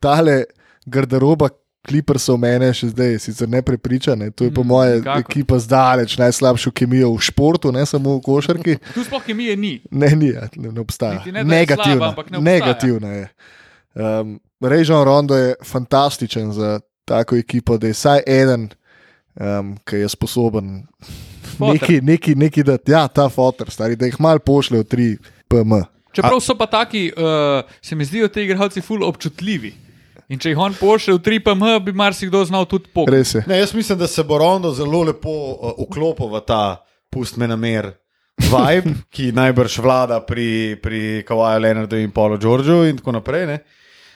tale 0.00 0.46
garderoba. 0.88 1.50
Klipersov 1.84 2.38
mene 2.38 2.70
še 2.70 2.88
zdaj, 2.88 3.18
sicer 3.20 3.48
ne 3.48 3.60
prepriča, 3.60 4.14
ne. 4.14 4.30
to 4.30 4.44
je 4.44 4.50
po 4.50 4.62
Mm, 4.62 4.66
moje 4.66 5.02
kako? 5.02 5.20
ekipa 5.20 5.58
zdaleč 5.58 6.16
najslabšo 6.16 6.70
kemijo 6.70 7.10
v 7.12 7.20
športu, 7.20 7.68
ne 7.68 7.84
samo 7.84 8.16
v 8.16 8.22
košarki. 8.22 8.78
Tu 8.96 9.04
sploh 9.04 9.20
kemije 9.22 9.56
ni. 9.56 9.74
Ne, 9.90 10.08
ni, 10.10 10.30
ja, 10.30 10.48
ne, 10.56 10.70
ne 10.70 10.80
obstaja. 10.80 11.20
Niti 11.20 11.32
ne, 11.32 11.44
Negativna, 11.44 11.96
slaba, 12.00 12.22
ne 12.22 12.38
obstaja. 12.38 12.40
negativna 12.42 13.08
je. 13.10 13.26
Um, 13.94 14.32
Režon 14.60 15.04
Rondo 15.04 15.36
je 15.36 15.54
fantastičen 15.62 16.52
za 16.52 16.80
tako 17.04 17.36
ekipo, 17.36 17.76
da 17.76 17.86
je 17.86 17.92
vsaj 17.92 18.24
eden, 18.26 18.70
um, 19.36 19.76
ki 19.84 19.96
je 19.96 20.08
sposoben 20.08 20.86
neki, 21.72 22.00
neki, 22.00 22.34
neki 22.34 22.62
dati. 22.62 22.90
Ja, 22.90 23.08
ta 23.08 23.28
fotor, 23.28 23.68
stari, 23.70 23.94
da 23.94 24.06
jih 24.06 24.16
mal 24.18 24.38
pošlje 24.38 24.78
v 24.78 24.84
3 24.86 25.16
PM. 25.46 25.72
Čeprav 26.12 26.40
so 26.40 26.54
pa 26.54 26.66
taki, 26.66 27.12
uh, 27.12 27.60
se 27.78 27.92
mi 27.92 28.04
zdijo 28.04 28.28
ti 28.28 28.42
igralci 28.42 28.80
ful 28.80 29.04
občutljivi. 29.04 29.74
In 30.32 30.40
če 30.40 30.54
jih 30.54 30.60
on 30.60 30.74
pošlje 30.78 31.18
v 31.18 31.22
3PM, 31.26 31.64
bi 31.84 31.92
marsikdo 31.92 32.40
znal 32.48 32.64
tudi 32.68 32.88
je. 32.94 33.44
Ne, 33.46 33.58
jaz 33.60 33.74
mislim, 33.76 33.98
da 33.98 34.08
se 34.08 34.24
bo 34.24 34.38
Rondo 34.40 34.72
zelo 34.72 35.02
lepo 35.04 35.30
uh, 35.30 35.74
vklopil 35.84 36.32
v 36.32 36.40
ta 36.46 36.84
pust 37.12 37.36
me 37.36 37.48
na 37.48 37.56
mer. 37.56 37.92
Vibe, 38.40 38.96
ki 39.14 39.30
najbrž 39.36 39.78
vlada 39.78 40.18
pri, 40.26 40.76
pri 40.82 41.22
Kawaju 41.28 41.60
Leonardu 41.62 42.00
in 42.02 42.10
Paulu 42.10 42.38
Georgeu, 42.40 42.82
in 42.88 42.98
tako 42.98 43.18
naprej. 43.20 43.46
ne. 43.46 43.58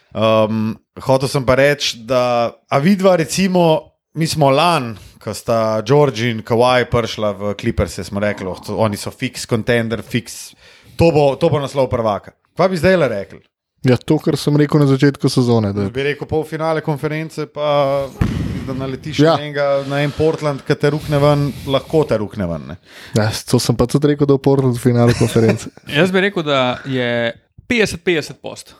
Um, 0.09 0.73
hotel 1.05 1.29
sem 1.29 1.45
pa 1.45 1.55
reči, 1.61 2.01
da 2.09 2.49
a 2.49 2.81
vidva, 2.81 3.15
recimo, 3.21 3.93
mi 4.17 4.27
smo 4.27 4.49
lan, 4.51 4.95
ko 5.21 5.35
sta 5.37 5.83
George 5.87 6.31
in 6.33 6.41
Kawaj 6.43 6.89
prišla 6.91 7.33
v 7.37 7.53
Clippers, 7.61 8.01
smo 8.01 8.23
rekli, 8.25 8.49
oh, 8.49 8.59
oni 8.81 8.97
so 8.97 9.13
fiks, 9.13 9.47
contender, 9.47 10.03
fiks, 10.03 10.57
to 10.97 11.13
bo, 11.13 11.37
to 11.37 11.53
bo 11.53 11.61
naslov 11.61 11.91
prvaka. 11.93 12.33
Kaj 12.59 12.73
bi 12.73 12.81
zdaj 12.81 12.97
le 12.97 13.09
rekli? 13.13 13.45
Ja, 13.85 13.97
to, 13.97 14.19
kar 14.19 14.35
sem 14.37 14.57
rekel 14.57 14.81
na 14.81 14.87
začetku 14.87 15.29
sezone. 15.29 15.71
Da, 15.73 15.85
Bi 15.89 16.03
rekel 16.03 16.27
polfinale 16.27 16.81
konference, 16.81 17.47
pa 17.47 18.09
da 18.67 18.75
naletiš 18.75 19.19
Ja. 19.19 19.37
na, 19.37 19.43
enega, 19.43 19.67
na 19.87 20.01
en 20.03 20.11
Portland, 20.11 20.61
ki 20.61 20.75
te 20.75 20.91
rukne 20.91 21.19
ven, 21.19 21.45
lahko 21.67 22.03
te 22.05 22.19
rukne 22.19 22.47
ven. 22.47 22.67
Ne? 22.69 22.77
ja, 23.15 23.31
to 23.47 23.59
sem 23.59 23.77
pa 23.77 23.87
tudi 23.87 24.07
rekel, 24.09 24.27
da 24.27 24.35
v 24.35 24.41
Portland 24.41 24.75
v 24.75 24.83
finalu 24.83 25.15
konference. 25.15 25.71
Jaz 25.89 26.11
bi 26.11 26.21
rekel, 26.21 26.43
da 26.43 26.59
je 26.85 27.33
50-50 27.65 28.33
post. 28.35 28.75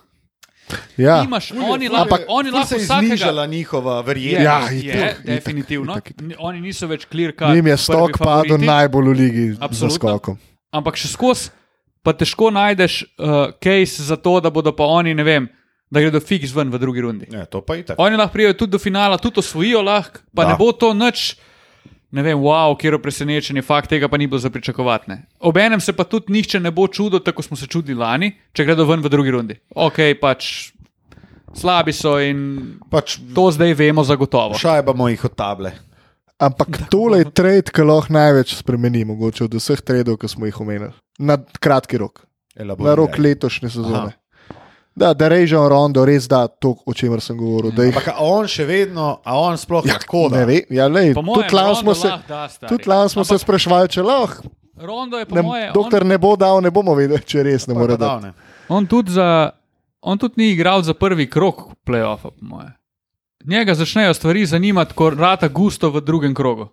Ja, 0.99 1.23
Imaš, 1.25 1.53
oni 1.55 1.89
lahko, 1.89 2.03
ampak 2.03 2.27
oni 2.29 2.51
lahko 2.51 2.69
se 2.69 2.75
je 2.75 2.83
vsakega. 2.83 3.07
znižala 3.09 3.47
njihova 3.47 3.95
Je, 3.97 4.03
verjetnost. 4.03 4.45
Ja, 4.45 4.59
je, 4.61 4.79
itak, 4.79 4.95
je 4.95 5.05
itak, 5.07 5.25
definitivno. 5.25 5.93
itak, 5.93 6.11
itak. 6.11 6.23
N- 6.23 6.37
Oni 6.41 6.61
niso 6.61 6.87
več 6.87 7.07
clear 7.07 7.33
cut. 7.33 7.55
njim 7.55 7.67
je 7.67 7.77
stok 7.79 8.19
padel 8.19 8.59
najbolj 8.59 9.05
v 9.05 9.15
ligi 9.15 9.47
za 9.53 9.65
Absolutno. 9.65 9.97
skokom. 9.97 10.37
Ampak 10.71 10.97
še 10.97 11.09
skozi, 11.09 11.49
pa 12.09 12.15
težko 12.15 12.49
najdeš 12.51 13.03
uh, 13.19 13.53
case 13.59 14.01
za 14.03 14.17
to, 14.17 14.39
da 14.41 14.49
bodo 14.51 14.73
pa 14.73 14.89
oni, 14.89 15.13
ne 15.13 15.23
vem, 15.23 15.49
da 15.87 16.01
gredo 16.01 16.21
fiks 16.21 16.53
ven 16.53 16.69
v 16.69 16.79
drugi 16.79 17.01
rundi. 17.01 17.29
Ja, 17.29 17.45
to 17.45 17.61
pa 17.61 17.77
je 17.77 17.85
tako. 17.85 18.01
Oni 18.03 18.17
lahko 18.17 18.33
prijajo 18.33 18.57
tudi 18.57 18.73
do 18.73 18.81
finala, 18.81 19.19
tudi 19.19 19.41
osvojijo 19.41 19.83
lahko, 19.83 20.25
pa 20.31 20.45
Da. 20.45 20.49
ne 20.49 20.57
bo 20.57 20.73
to 20.73 20.95
nič. 20.95 21.37
Ne 22.09 22.23
vem, 22.23 22.41
wow, 22.41 22.73
kje 22.73 22.89
je 22.89 22.99
presenečenje, 22.99 23.61
fakt 23.63 23.91
tega 23.91 24.09
pa 24.09 24.17
ni 24.17 24.25
bilo 24.27 24.39
za 24.39 24.49
pričakovati. 24.49 25.11
ne. 25.11 25.17
Obenem 25.41 25.77
se 25.77 25.93
pa 25.93 26.05
tudi 26.05 26.33
nihče 26.33 26.57
ne 26.59 26.71
bo 26.71 26.87
čudil, 26.89 27.21
tako 27.21 27.43
smo 27.43 27.57
se 27.57 27.67
čudili 27.67 28.01
lani, 28.01 28.33
če 28.53 28.65
gredo 28.65 28.87
ven 28.89 29.01
v 29.01 29.09
drugi 29.09 29.31
rundi. 29.31 29.57
Ok, 29.77 30.17
pač 30.17 30.73
slabi 31.53 31.93
so 31.93 32.17
in 32.17 32.79
Pač 32.89 33.19
to 33.35 33.51
zdaj 33.53 33.75
vemo 33.75 34.01
zagotovo. 34.01 34.57
šajbamo 34.57 35.09
jih 35.09 35.25
od 35.25 35.35
table. 35.35 35.73
Ampak 36.39 36.89
tole 36.89 37.19
je 37.19 37.31
trade, 37.31 37.69
ki 37.69 37.83
lahko 37.83 38.13
največ 38.15 38.55
spremeni, 38.55 39.05
mogoče 39.05 39.45
od 39.45 39.55
vseh 39.55 39.81
tradov, 39.81 40.17
ki 40.17 40.29
smo 40.29 40.47
jih 40.47 40.61
omenili. 40.61 40.93
Na 41.19 41.35
kratki 41.53 41.97
rok, 41.97 42.23
na 42.57 42.95
rok 42.95 43.19
letošnje 43.19 43.71
sezone. 43.71 44.13
Da, 44.95 45.13
da 45.13 45.29
režem 45.29 45.63
rondo, 45.65 46.03
res 46.03 46.27
da 46.27 46.49
to, 46.49 46.77
o 46.81 46.93
čemer 46.93 47.21
sem 47.21 47.37
govoril. 47.37 47.71
da 47.71 47.83
jih- 47.83 47.93
Ampak 47.93 48.09
a 48.09 48.19
on 48.21 48.47
še 48.47 48.65
vedno, 48.65 49.21
a 49.23 49.37
on 49.37 49.55
sploh 49.55 49.85
ja, 49.85 49.93
lahko 49.93 50.29
da. 50.29 50.37
Ne 50.37 50.45
ve, 50.45 50.57
ja, 50.69 50.89
lej, 50.89 51.15
tudi 51.15 51.53
lani 51.53 51.77
smo 51.77 51.93
Rondo 51.93 51.95
se, 51.95 52.11
tudi 52.65 52.85
lani 52.85 53.09
smo 53.09 53.25
se 53.25 53.37
sprašvali, 53.37 53.89
če 53.89 54.03
lahko. 54.03 54.43
Rondo 54.77 55.19
je 55.19 55.25
po 55.25 55.35
Ne, 55.35 55.43
moje. 55.43 55.71
dokler 55.73 56.05
ne 56.05 56.19
bo 56.19 56.37
dal, 56.37 56.59
ne 56.61 56.71
bomo 56.71 56.95
vedeli, 56.95 57.19
če 57.21 57.43
res 57.45 57.67
ne 57.67 57.75
more 57.75 57.97
dati. 57.97 58.25
ne. 58.25 58.33
On 58.69 58.83
tudi, 58.85 59.13
za, 59.13 59.51
on 60.01 60.19
tudi 60.19 60.35
ni 60.37 60.51
igral 60.51 60.83
za 60.83 60.95
prvi 60.95 61.27
krok 61.27 61.75
playoffa, 61.85 62.31
po 62.31 62.43
moje. 62.45 62.75
Njega 63.45 63.75
začnejo 63.75 64.11
stvari 64.13 64.47
zanimati, 64.47 64.95
ko 64.95 65.11
rata 65.11 65.49
gusto 65.49 65.91
v 65.91 66.01
drugem 66.01 66.35
krogu. 66.35 66.69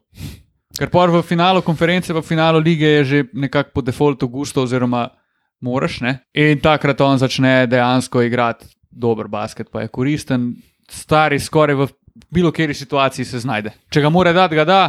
Ker 0.76 0.90
pa 0.92 1.06
v 1.08 1.22
finalu 1.24 1.62
konference, 1.64 2.12
pa 2.14 2.20
v 2.20 2.28
finalu 2.28 2.60
lige 2.60 2.88
je 3.00 3.04
že 3.04 3.24
nekako 3.34 3.70
po 3.74 3.82
defaultu 3.82 4.28
gusto, 4.28 4.64
oziroma 4.64 5.10
moraš. 5.62 6.02
Ne? 6.02 6.20
In 6.34 6.60
takrat 6.60 7.02
on 7.02 7.18
začne 7.18 7.68
dejansko 7.68 8.22
igrati 8.22 8.68
dober 8.92 9.28
basket, 9.28 9.72
pa 9.72 9.82
je 9.82 9.88
koristen, 9.88 10.56
stari 10.92 11.40
skoraj 11.40 11.76
v 11.76 11.88
bilo 12.32 12.52
kateri 12.52 12.74
situaciji 12.74 13.26
se 13.26 13.40
znajde. 13.40 13.72
Če 13.92 14.02
ga 14.02 14.10
mora 14.10 14.34
dati, 14.34 14.56
ga 14.56 14.66
da. 14.66 14.82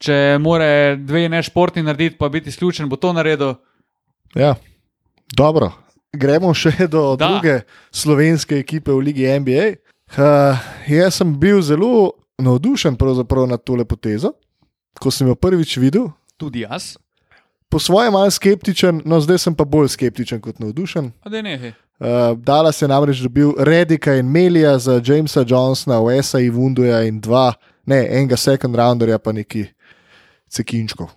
Če 0.00 0.36
more 0.40 0.96
dve 1.00 1.24
nešportni 1.32 1.82
narediti, 1.82 2.18
pa 2.20 2.28
biti 2.28 2.52
izključen, 2.52 2.88
bo 2.88 2.96
to 3.00 3.12
naredil. 3.16 3.54
Ja. 4.36 4.54
Dobro, 5.36 5.70
gremo 6.12 6.52
še 6.54 6.86
do 6.88 7.16
Da. 7.16 7.28
druge 7.28 7.60
slovenske 7.90 8.58
ekipe 8.60 8.92
v 8.92 9.08
Ligi 9.08 9.28
NBA. 9.40 9.64
Uh, 10.16 10.54
jaz 10.86 11.16
sem 11.18 11.32
bil 11.40 11.62
zelo 11.64 12.12
navdušen 12.38 12.96
nad 13.48 13.64
tole 13.64 13.84
potezo, 13.84 14.32
ko 15.00 15.10
sem 15.10 15.28
jo 15.28 15.34
prvič 15.34 15.76
videl. 15.82 16.10
Tudi 16.36 16.64
jaz. 16.64 16.96
Po 17.68 17.78
svojem 17.82 18.12
malce 18.12 18.36
skeptičen, 18.36 19.02
no 19.04 19.20
zdaj 19.20 19.38
sem 19.42 19.54
pa 19.54 19.64
bolj 19.64 19.90
skeptičen 19.96 20.40
kot 20.40 20.60
navdušen. 20.62 21.10
Uh, 21.96 22.36
Dallas 22.38 22.82
je 22.82 22.88
namreč 22.88 23.22
dobil 23.24 23.54
Redika 23.58 24.14
in 24.14 24.28
Melija 24.30 24.78
za 24.78 25.00
Jamesa 25.04 25.44
Johnsona, 25.48 25.98
Wesa 26.04 26.38
in 26.44 26.52
Wunduja 26.52 27.00
in 27.08 27.20
dva, 27.20 27.54
ne, 27.86 28.04
enega 28.10 28.36
second 28.36 28.76
rounderja, 28.76 29.18
pa 29.18 29.32
neki 29.32 29.64
cekinčkov. 30.48 31.08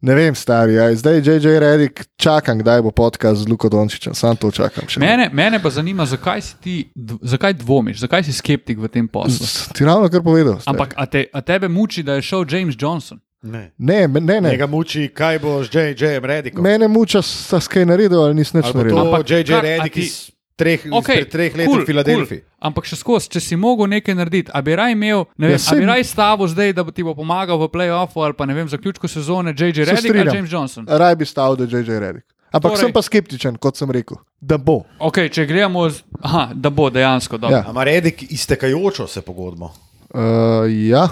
Ne 0.00 0.14
vem, 0.14 0.30
stari, 0.32 0.74
ja. 0.74 0.94
zdaj 0.94 1.18
JJ 1.18 1.58
Redik, 1.58 2.04
čakam, 2.16 2.58
kdaj 2.58 2.82
bo 2.82 2.90
podcast 2.90 3.40
z 3.40 3.48
Luko 3.48 3.68
Dončičem, 3.68 4.14
sam 4.14 4.36
to 4.36 4.50
čakam. 4.50 4.86
še. 4.86 5.00
Mene, 5.00 5.26
mene 5.28 5.58
pa 5.58 5.70
zanima, 5.70 6.06
zakaj 6.06 6.40
si 6.40 6.54
ti, 6.56 6.74
zakaj 7.20 7.54
dvomiš, 7.54 7.98
zakaj 7.98 8.22
si 8.22 8.32
skeptik 8.32 8.78
v 8.78 8.88
tem 8.88 9.08
poslu. 9.08 9.42
Z- 9.42 9.72
Ti 9.72 9.84
ravno 9.84 10.06
kar 10.06 10.22
povedal. 10.22 10.56
stari. 10.56 10.70
Ampak 10.72 10.94
a, 10.94 11.04
te, 11.04 11.26
a 11.28 11.40
tebe 11.40 11.66
muči, 11.68 12.02
da 12.02 12.14
je 12.14 12.22
šel 12.22 12.46
James 12.48 12.74
Johnson? 12.74 13.18
Ne. 13.42 13.72
Ne, 13.78 14.06
ne, 14.08 14.40
ne. 14.40 14.50
Njega 14.50 14.66
muči, 14.66 15.08
kaj 15.08 15.38
bo 15.38 15.62
z 15.62 15.70
J.J. 15.72 16.18
Redikom. 16.20 16.62
Mene 16.62 16.88
muča, 16.88 17.18
sta 17.18 17.60
skaj 17.60 17.82
naredil 17.84 18.18
ali 18.20 18.34
nisi 18.34 18.56
nič 18.56 18.66
naredil. 18.68 18.96
to 18.96 19.02
Ampak 19.04 19.22
J.J. 19.24 19.60
Redik 19.60 19.92
ti- 19.92 20.00
iz 20.00 20.30
treh, 20.58 20.82
Okay, 20.90 21.22
treh 21.24 21.54
let 21.54 21.68
v 21.68 21.84
Filadelfiji. 21.86 22.40
Cool. 22.40 22.56
Ampak 22.60 22.84
še 22.84 22.98
skozi, 22.98 23.30
če 23.30 23.40
si 23.40 23.54
mogel 23.54 23.86
nekaj 23.88 24.14
narediti, 24.14 24.50
a 24.50 24.58
bi 24.60 24.74
raj 24.74 24.92
imel, 24.92 25.22
ne 25.38 25.46
vem, 25.46 25.54
Ja, 25.54 25.62
ja, 25.62 25.70
a 25.70 25.78
bi 25.78 25.86
raj 25.86 26.02
stavo 26.04 26.44
zdaj, 26.44 26.72
da 26.74 26.82
bo 26.82 26.90
ti 26.90 27.02
bo 27.02 27.14
pomagal 27.14 27.54
v 27.56 27.68
play-offu 27.70 28.18
ali 28.20 28.34
pa 28.34 28.44
ne 28.44 28.54
vem, 28.54 28.66
zaključku 28.66 29.06
sezone 29.06 29.52
JJ 29.52 29.84
Se 29.84 29.92
Redick 29.92 30.16
ali. 30.16 30.34
James 30.34 30.50
Johnson. 30.50 30.82
Raj 30.84 31.14
bi 31.14 31.24
stal, 31.24 31.54
da 31.54 31.64
je 31.64 31.78
JJ 31.78 31.98
Redik. 32.00 32.26
Ampak 32.48 32.72
Torej- 32.72 32.80
sem 32.80 32.92
pa 32.92 33.02
skeptičen, 33.02 33.56
kot 33.56 33.76
sem 33.76 33.90
rekel, 33.90 34.16
da 34.40 34.56
bo. 34.58 34.82
Okay, 34.98 35.28
če 35.28 35.44
gledamo, 35.44 35.84
z, 35.86 36.00
aha, 36.18 36.48
da 36.54 36.70
bo 36.70 36.88
dejansko 36.88 37.36
dobro. 37.36 37.54
Ja. 37.54 37.64
Ama 37.68 37.84
Redik 37.84 38.24
iztekajočo 38.24 39.06
se 39.06 39.20
pogodbo. 39.20 39.68
Uh, 40.08 40.64
ja, 40.66 41.08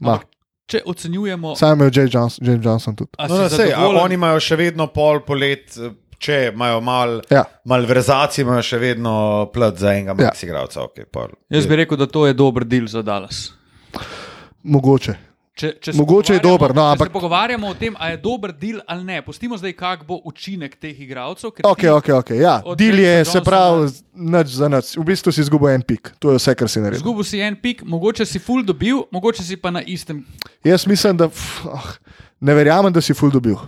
ma. 0.00 0.12
Ampak 0.14 0.26
Če 0.68 0.82
ocenjujemo, 0.84 1.54
Sam 1.56 1.80
je 1.80 1.90
James 1.94 2.12
Johnson, 2.12 2.44
James 2.44 2.60
Johnson 2.62 2.92
tudi. 2.94 3.10
a 3.16 3.24
No, 3.24 3.36
si 3.38 3.42
no, 3.42 3.48
sej, 3.48 3.72
a 3.72 3.88
oni 3.88 4.14
imajo 4.14 4.36
še 4.38 4.52
vedno 4.54 4.86
pol 4.86 5.22
polet, 5.24 5.64
če 6.18 6.50
imajo 6.52 6.80
mal, 6.80 7.20
Ja. 7.30 7.44
malverzacij, 7.64 8.42
imajo 8.42 8.62
še 8.62 8.78
vedno 8.78 9.14
plat 9.52 9.76
za 9.76 9.92
enega 9.92 10.14
Ja. 10.18 10.28
max 10.28 10.42
igralca. 10.42 10.80
Okay, 10.82 11.04
pol. 11.04 11.28
Jaz 11.48 11.66
bi 11.66 11.76
rekel, 11.76 11.96
da 11.96 12.06
to 12.06 12.26
je 12.26 12.34
dober 12.34 12.64
del 12.64 12.86
za 12.86 13.02
Dallas. 13.02 13.52
Mogoče. 14.64 15.14
Če, 15.58 15.72
če 15.80 15.90
se 15.92 15.98
Mogoče 15.98 16.34
je 16.34 16.40
dober, 16.40 16.70
no, 16.70 16.84
če 16.84 16.92
ampak- 16.94 17.08
Se 17.08 17.12
pogovarjamo 17.12 17.66
o 17.66 17.74
tem, 17.74 17.96
ali 17.98 18.12
je 18.12 18.16
dober 18.18 18.52
del 18.52 18.78
ali 18.86 19.02
ne. 19.02 19.22
Pustimo 19.22 19.56
zdaj, 19.58 19.72
kak 19.72 20.04
bo 20.06 20.20
učinek 20.24 20.76
teh 20.78 20.94
igralcev. 20.94 21.50
ker 21.50 21.66
Ok, 21.66 21.82
ok, 21.84 22.08
ok. 22.10 22.30
Ja, 22.30 22.62
Od 22.64 22.78
deal 22.78 22.94
je, 22.94 23.02
Jamesa 23.16 23.32
se 23.32 23.40
pravi, 23.40 23.88
nič 24.14 24.46
za 24.48 24.68
nič. 24.68 24.94
V 24.96 25.02
bistvu 25.04 25.32
si 25.32 25.40
izgubil 25.40 25.68
en 25.70 25.82
pik, 25.82 26.12
to 26.20 26.30
je 26.30 26.38
vse, 26.38 26.54
kar 26.54 26.68
si 26.68 26.78
naredil. 26.78 27.02
Zgubil 27.02 27.24
si 27.24 27.40
en 27.40 27.56
pik, 27.56 27.82
mogoče 27.82 28.22
si 28.24 28.38
full 28.38 28.62
dobil, 28.62 29.02
mogoče 29.10 29.42
si 29.42 29.56
pa 29.56 29.70
na 29.70 29.82
istem. 29.82 30.22
Jaz 30.62 30.86
mislim, 30.86 31.16
da 31.16 31.26
pf, 31.26 31.66
ah, 31.66 31.90
ne 32.40 32.54
verjamem, 32.54 32.92
da 32.92 33.00
si 33.00 33.12
ful 33.12 33.30
dobil. 33.30 33.58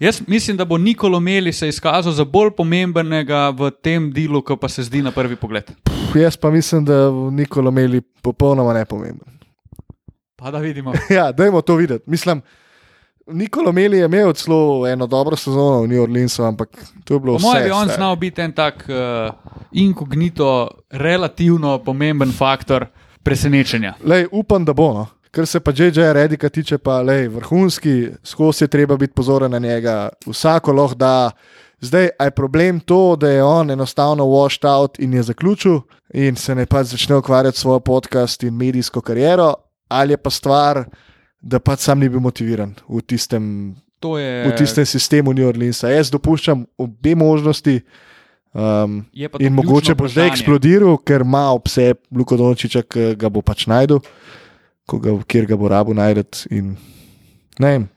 Jaz 0.00 0.22
mislim, 0.26 0.56
da 0.56 0.64
bo 0.64 0.78
Nikolo 0.78 1.20
Meli 1.20 1.52
se 1.52 1.68
izkazal 1.68 2.12
za 2.12 2.24
bolj 2.24 2.50
pomembenega 2.56 3.50
v 3.50 3.70
tem 3.82 4.12
delu, 4.12 4.40
kot 4.42 4.60
pa 4.60 4.68
se 4.68 4.82
zdi 4.82 5.02
na 5.02 5.10
prvi 5.10 5.36
pogled. 5.36 5.64
Pf, 5.84 6.16
Jaz 6.16 6.36
pa 6.36 6.50
mislim, 6.50 6.84
da 6.84 7.08
v 7.08 7.28
Nikolo 7.32 7.68
imeli 7.68 8.00
popolnoma 8.22 8.72
nepomemben. 8.72 9.28
Pa 10.36 10.50
da 10.50 10.58
vidimo. 10.58 10.92
Ja, 11.16 11.32
dajmo 11.32 11.60
to 11.60 11.76
videti. 11.76 12.10
Mislim, 12.10 12.40
Nikolo 13.26 13.72
Meli 13.72 13.98
je 13.98 14.04
imel 14.04 14.32
celo 14.32 14.86
eno 14.88 15.06
dobro 15.06 15.36
sezono 15.36 15.82
v 15.82 15.88
New 15.88 16.02
Orleansu, 16.02 16.42
ampak 16.44 16.68
to 17.04 17.14
je 17.14 17.20
bilo 17.20 17.36
vse. 17.36 17.46
mojem 17.46 17.64
bi 17.64 17.70
on 17.70 17.88
znal 17.88 18.16
biti 18.16 18.40
en 18.40 18.52
tak 18.52 18.88
uh, 18.88 19.34
inkognito, 19.72 20.68
relativno 20.90 21.78
pomemben 21.78 22.32
faktor 22.32 22.86
presenečenja. 23.22 23.94
Lej, 24.04 24.26
upam, 24.32 24.64
da 24.64 24.72
bo. 24.72 24.92
No. 24.94 25.06
Kar 25.30 25.46
se 25.46 25.60
pa 25.60 25.70
JJ 25.70 26.12
Redika 26.12 26.48
tiče, 26.48 26.78
pa 26.78 27.02
lej, 27.02 27.28
vrhunski, 27.28 28.08
skozi 28.24 28.64
je 28.64 28.68
treba 28.68 28.96
biti 28.96 29.14
pozoren 29.14 29.50
na 29.50 29.58
njega, 29.58 30.08
vsako 30.26 30.72
lahko 30.72 30.94
da. 30.94 31.30
Zdaj, 31.80 32.08
je 32.20 32.30
problem 32.30 32.80
to, 32.80 33.16
da 33.16 33.28
je 33.30 33.44
on 33.44 33.70
enostavno 33.70 34.24
washed 34.24 34.68
out 34.68 34.98
in 34.98 35.14
je 35.14 35.22
zaključil 35.22 35.80
in 36.14 36.36
se 36.36 36.54
ne 36.54 36.66
pač 36.66 36.86
začne 36.86 37.16
ukvarjati 37.16 37.58
s 37.58 37.60
svojo 37.60 37.80
podcast 37.80 38.42
in 38.42 38.54
medijsko 38.54 39.00
kariero, 39.00 39.54
ali 39.88 40.12
je 40.12 40.16
pa 40.16 40.30
stvar, 40.30 40.84
da 41.40 41.58
pač 41.58 41.78
sam 41.78 41.98
ni 42.00 42.08
bil 42.08 42.20
motiviran 42.20 42.74
v 42.88 43.00
tistem, 43.00 43.76
To 44.00 44.18
je, 44.18 44.48
v 44.48 44.56
tistem 44.56 44.86
sistemu 44.86 45.32
New 45.32 45.48
Orleansa. 45.48 45.88
Jaz 45.92 46.10
dopuščam 46.10 46.64
obe 46.80 47.14
možnosti. 47.14 47.80
Um, 48.52 49.04
je 49.12 49.28
pa 49.28 49.38
In 49.40 49.52
mogoče 49.54 49.94
bo 49.94 50.08
zdaj 50.08 50.32
eksplodiral, 50.32 50.96
ker 51.06 51.22
ima 51.22 51.50
obse 51.54 51.92
Luko 52.10 52.36
Dončiča, 52.40 52.82
ki 52.82 53.12
ga 53.20 53.28
bo 53.30 53.44
pač 53.46 53.68
najdel, 53.70 54.00
ga, 54.94 55.22
kjer 55.22 55.46
ga 55.46 55.56
bo 55.56 55.68
rabo 55.68 55.92
najdete. 55.92 56.46
in 56.50 56.76
Ne 57.58 57.68
vem. 57.68 57.88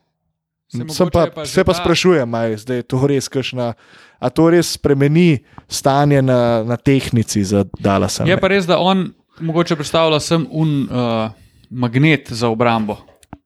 Se 0.68 0.82
Sem 0.90 1.08
pa, 1.08 1.28
pa 1.28 1.46
se 1.46 1.64
pa 1.64 1.72
ta- 1.72 1.80
sprašujem, 1.80 2.28
ali 2.28 2.58
je 2.58 2.84
to 2.84 3.08
res 3.08 3.28
kakšna. 3.28 3.74
A 4.20 4.30
to 4.30 4.50
res 4.50 4.72
spremeni 4.72 5.38
stanje 5.68 6.20
na, 6.20 6.38
na 6.62 6.76
tehnici 6.76 7.44
za 7.44 7.64
Dallas? 7.80 8.20
Je 8.20 8.34
pa 8.36 8.48
res, 8.48 8.66
da 8.66 8.78
on 8.78 9.10
mogoče 9.40 9.76
predstavlja 9.76 10.20
sem 10.20 10.48
un 10.50 10.84
uh, 10.84 11.30
magnet 11.70 12.28
za 12.30 12.50
obrambo. 12.50 12.98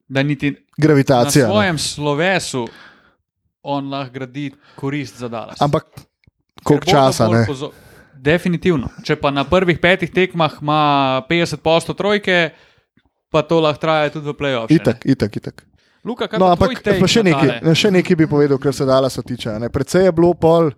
Da 0.07 0.24
niti 0.24 0.52
na 0.52 0.57
Gravitacija. 0.78 1.45
ne. 1.45 1.52
svojem 1.52 1.78
slovesu 1.78 2.68
on 3.61 3.90
lahko 3.90 4.14
gradi 4.14 4.45
korist 4.76 5.18
za 5.18 5.28
Dallas. 5.28 5.60
Ampak 5.60 5.84
koliko 6.64 6.86
časa? 6.88 7.28
bolj 7.28 7.38
Ne? 7.38 7.45
pozo- 7.45 7.72
Definitivno. 8.15 8.90
Če 9.03 9.15
pa 9.15 9.30
na 9.30 9.44
prvih 9.44 9.78
petih 9.78 10.10
tekmah 10.10 10.52
ima 10.61 10.80
50% 11.24 11.94
trojke, 11.94 12.49
pa 13.38 13.45
to 13.45 13.61
lahko 13.61 13.81
traja 13.85 14.09
tudi 14.18 14.26
v 14.26 14.38
play-off. 14.38 14.73
Itak, 14.73 15.05
itak, 15.05 15.38
itak. 15.38 15.65
Luka, 16.07 16.26
No, 16.39 16.53
pa 16.55 16.69
ampak 16.72 16.81
še 17.09 17.22
na 17.22 17.30
nekaj, 17.34 17.76
še 17.76 17.89
nekaj 17.91 18.15
bi 18.18 18.26
povedal, 18.30 18.57
kar 18.61 18.73
se 18.73 18.85
Dalasa 18.88 19.22
tiče. 19.22 19.53
a 19.53 19.59
Ne. 19.59 19.69
Predvsej 19.69 20.07
je 20.07 20.14
bilo 20.15 20.34
pol, 20.34 20.72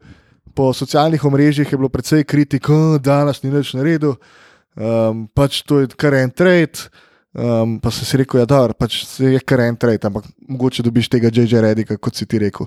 po 0.56 0.74
socialnih 0.74 1.22
omrežjih 1.26 1.72
je 1.72 1.78
bilo 1.78 1.90
precej 1.90 2.26
kritik, 2.26 2.68
da 3.00 3.22
Dalas 3.22 3.44
ni 3.44 3.52
več 3.54 3.72
naredil, 3.78 4.18
um, 4.76 5.28
pač 5.32 5.62
to 5.64 5.84
je 5.84 5.94
kar 5.96 6.18
en 6.20 6.32
trade. 6.32 6.90
Um, 7.30 7.78
pa 7.78 7.94
sem 7.94 8.08
si 8.10 8.18
rekel, 8.18 8.42
da 8.50 8.66
ja, 8.66 8.74
pač 8.74 9.04
se 9.06 9.36
je 9.36 9.40
kar 9.46 9.62
en 9.62 9.78
trade, 9.78 10.02
ampak 10.10 10.26
mogoče 10.50 10.82
dobiš 10.82 11.12
tega 11.14 11.30
JJ 11.30 11.62
Redika, 11.62 11.98
kot 12.02 12.18
si 12.18 12.26
ti 12.26 12.42
rekel. 12.42 12.66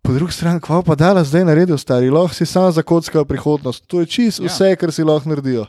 Po 0.00 0.12
drugi 0.12 0.32
strani, 0.32 0.60
kva 0.60 0.82
pa 0.82 0.94
Dalas 0.94 1.28
zdaj 1.28 1.44
naredil, 1.44 1.76
stari, 1.76 2.08
lahko 2.08 2.34
si 2.34 2.46
sam 2.46 2.72
zakockajo 2.72 3.24
prihodnost. 3.24 3.84
To 3.86 4.00
je 4.00 4.06
čisto 4.08 4.42
Ja. 4.42 4.46
ja. 4.46 4.48
vse, 4.48 4.76
kar 4.76 4.92
si 4.92 5.02
lahko 5.02 5.28
naredijo. 5.28 5.66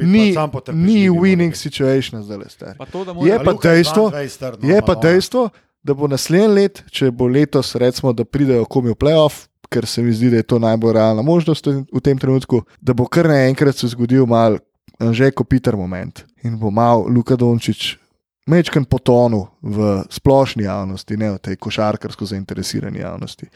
Ni, 0.00 0.32
sam 0.32 0.50
potrpežljivi, 0.50 0.92
ni 0.92 1.10
winning 1.10 1.54
situation 1.54 2.22
zdaj, 2.22 2.38
stari. 2.48 2.78
Pa 2.78 2.86
to, 2.86 3.04
da 3.04 3.12
Je 3.20 3.38
pa 3.38 3.52
dejstvo- 3.54 4.10
22 4.10 4.28
strd, 4.28 4.62
no, 4.62 4.68
Je 4.68 4.80
pa 4.80 4.92
ona. 4.92 5.00
dejstvo, 5.02 5.48
da 5.82 5.94
bo 5.94 6.06
naslednji 6.06 6.48
let, 6.50 6.82
če 6.90 7.10
bo 7.10 7.26
letos, 7.26 7.74
recimo, 7.74 8.12
da 8.12 8.24
pridejo 8.24 8.64
komi 8.64 8.90
v 8.90 8.94
playoff, 8.96 9.34
ker 9.68 9.86
se 9.86 10.02
mi 10.02 10.12
zdi, 10.12 10.30
da 10.30 10.36
je 10.36 10.42
to 10.44 10.58
najbolj 10.58 10.92
realna 10.92 11.22
možnost 11.22 11.66
v 11.66 11.84
v 11.88 12.00
tem 12.00 12.18
trenutku, 12.18 12.62
da 12.80 12.92
bo 12.92 13.06
kar 13.06 13.26
naenkrat 13.26 13.76
se 13.76 13.88
zgodil 13.88 14.26
mal 14.26 14.58
že 15.02 15.30
kopiter 15.30 15.76
moment 15.76 16.24
in 16.44 16.58
bo 16.58 16.70
mal 16.70 17.06
Luka 17.06 17.32
Dončić 17.34 17.96
mečken 18.46 18.84
potonil 18.84 19.46
v 19.60 19.78
splošni 20.08 20.64
javnosti, 20.64 21.16
ne 21.16 21.30
v 21.30 21.38
tej 21.40 21.56
košarkarsko 21.56 22.24
zainteresirani 22.26 22.98
javnosti, 22.98 23.46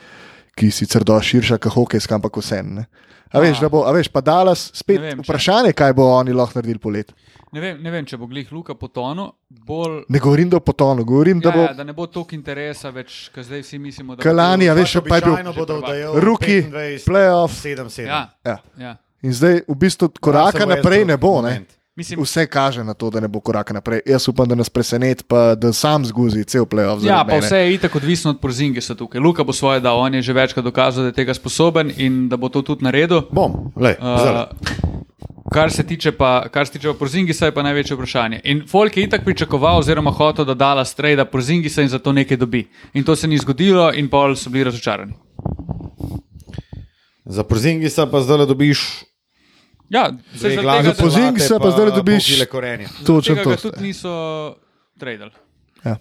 ki 0.54 0.66
je 0.66 0.72
sicer 0.72 1.02
dosti 1.02 1.28
širša 1.30 1.58
kot 1.58 1.72
hokejska, 1.72 2.14
ampak 2.14 2.36
vseeno. 2.36 2.84
A 3.28 3.40
veš, 3.40 3.58
A. 3.58 3.60
da 3.60 3.68
bo, 3.68 3.82
a 3.82 3.90
veš, 3.90 4.06
pa 4.08 4.20
Dallas 4.20 4.70
spet 4.72 5.00
Ne 5.00 5.06
vem, 5.08 5.18
če- 5.18 5.26
vprašanje, 5.26 5.72
kaj 5.72 5.92
bo 5.92 6.04
oni 6.12 6.30
lahko 6.30 6.54
naredili 6.54 6.78
polet. 6.78 7.10
ne, 7.50 7.60
vem, 7.60 7.82
ne 7.82 7.90
vem, 7.90 8.04
če 8.04 8.16
bo 8.16 8.26
glih 8.26 8.46
Luka 8.52 8.74
potonil, 8.74 9.32
bolj. 9.50 10.04
Ne 10.08 10.18
govorim, 10.18 10.48
da 10.48 10.56
bo 10.56 10.64
potonil, 10.64 11.04
govorim, 11.04 11.40
da 11.40 11.48
Ja, 11.48 11.52
bo 11.52 11.62
ja, 11.62 11.72
da 11.72 11.84
ne 11.84 11.92
bo 11.92 12.06
toliko 12.06 12.34
interesa 12.34 12.90
več, 12.90 13.30
ker 13.30 13.42
zdaj 13.42 13.62
vsi 13.62 13.78
mislimo, 13.78 14.14
da 14.14 14.16
bo 14.16 14.22
Kalani, 14.22 14.68
a 14.68 14.74
bil- 14.74 14.82
veš, 14.84 15.00
pa 15.02 15.16
je 15.16 15.22
bil 15.22 15.34
25, 15.34 17.04
playoff. 17.04 17.50
7-7. 17.52 18.06
Ja, 18.06 18.30
Ja. 18.44 18.58
ja. 18.78 18.96
In 19.22 19.32
zdaj 19.32 19.62
v 19.66 19.74
bistvu 19.76 20.08
koraka 20.20 20.58
Ja, 20.60 20.66
naprej 20.66 21.04
ne 21.04 21.16
bo. 21.16 21.42
Ne? 21.42 21.64
Mislim, 21.96 22.22
Vse 22.22 22.46
kaže 22.46 22.84
na 22.84 22.94
to, 22.94 23.10
da 23.10 23.20
ne 23.20 23.28
bo 23.28 23.40
koraka 23.40 23.74
naprej. 23.74 24.00
Jaz 24.06 24.28
upam, 24.28 24.48
da 24.48 24.54
nas 24.54 24.70
preseneti, 24.70 25.24
pa 25.28 25.54
da 25.54 25.72
sam 25.72 26.04
zguzi 26.04 26.44
cel 26.44 26.64
playoff. 26.64 27.06
Ja, 27.06 27.24
pa 27.24 27.34
mene. 27.34 27.40
vse 27.40 27.56
je 27.56 27.74
itak 27.74 27.94
odvisno 27.96 28.30
od 28.30 28.40
Porzingisa 28.40 28.94
tukaj. 28.94 29.20
Luka 29.20 29.44
bo 29.44 29.52
svoje 29.52 29.80
dal, 29.80 29.98
on 29.98 30.14
je 30.14 30.22
že 30.22 30.32
večkrat 30.32 30.64
dokazal, 30.64 31.02
da 31.02 31.08
je 31.08 31.12
tega 31.12 31.34
sposoben 31.34 31.92
in 31.96 32.28
da 32.28 32.36
bo 32.36 32.48
to 32.48 32.62
tudi 32.62 32.84
naredil. 32.84 33.22
Bom, 33.30 33.72
lej, 33.76 33.94
Uh, 34.00 34.42
kar 35.52 35.70
se 35.70 35.86
tiče 35.86 36.12
pa, 36.12 36.48
kar 36.48 36.66
se 36.66 36.72
tiče 36.72 36.88
pa 36.88 36.98
Porzingisa, 36.98 37.46
je 37.46 37.54
pa 37.54 37.62
največje 37.62 37.94
vprašanje. 37.96 38.40
In 38.44 38.66
Folk 38.68 38.96
je 38.96 39.04
itak 39.04 39.24
pričakoval, 39.24 39.78
oziroma 39.78 40.10
hotel, 40.10 40.44
da 40.44 40.54
dala 40.54 40.84
strej, 40.84 41.16
da 41.16 41.24
Porzingisa 41.24 41.82
in 41.82 41.88
za 41.88 41.98
to 41.98 42.12
nekaj 42.12 42.36
dobi. 42.36 42.68
In 42.94 43.04
to 43.04 43.16
se 43.16 43.28
ni 43.28 43.38
zgodilo, 43.38 43.92
in 43.94 44.08
pol 44.08 44.34
so 44.36 44.50
bili 44.50 44.64
razočarani. 44.64 45.12
za 47.24 47.44
Porzingisa 47.44 48.06
pa 48.06 48.20
zdaj 48.20 48.46
dobiš 48.46 49.04
Ja, 49.88 50.12
se 50.36 50.50
za 50.50 50.62
glavne 50.62 50.82
tega, 50.82 50.94
Za 50.94 51.02
Porzingisa 51.02 51.58
pa 51.58 51.70
zdajle 51.70 51.92
dobiš- 51.92 52.28
pokile 52.30 52.46
korenje. 52.46 52.86
Točno 53.06 53.34
tega 53.34 53.56
to. 53.56 53.70
tudi 53.70 53.82
niso 53.82 54.54
tradali. 54.98 55.30
Ja. 55.84 55.96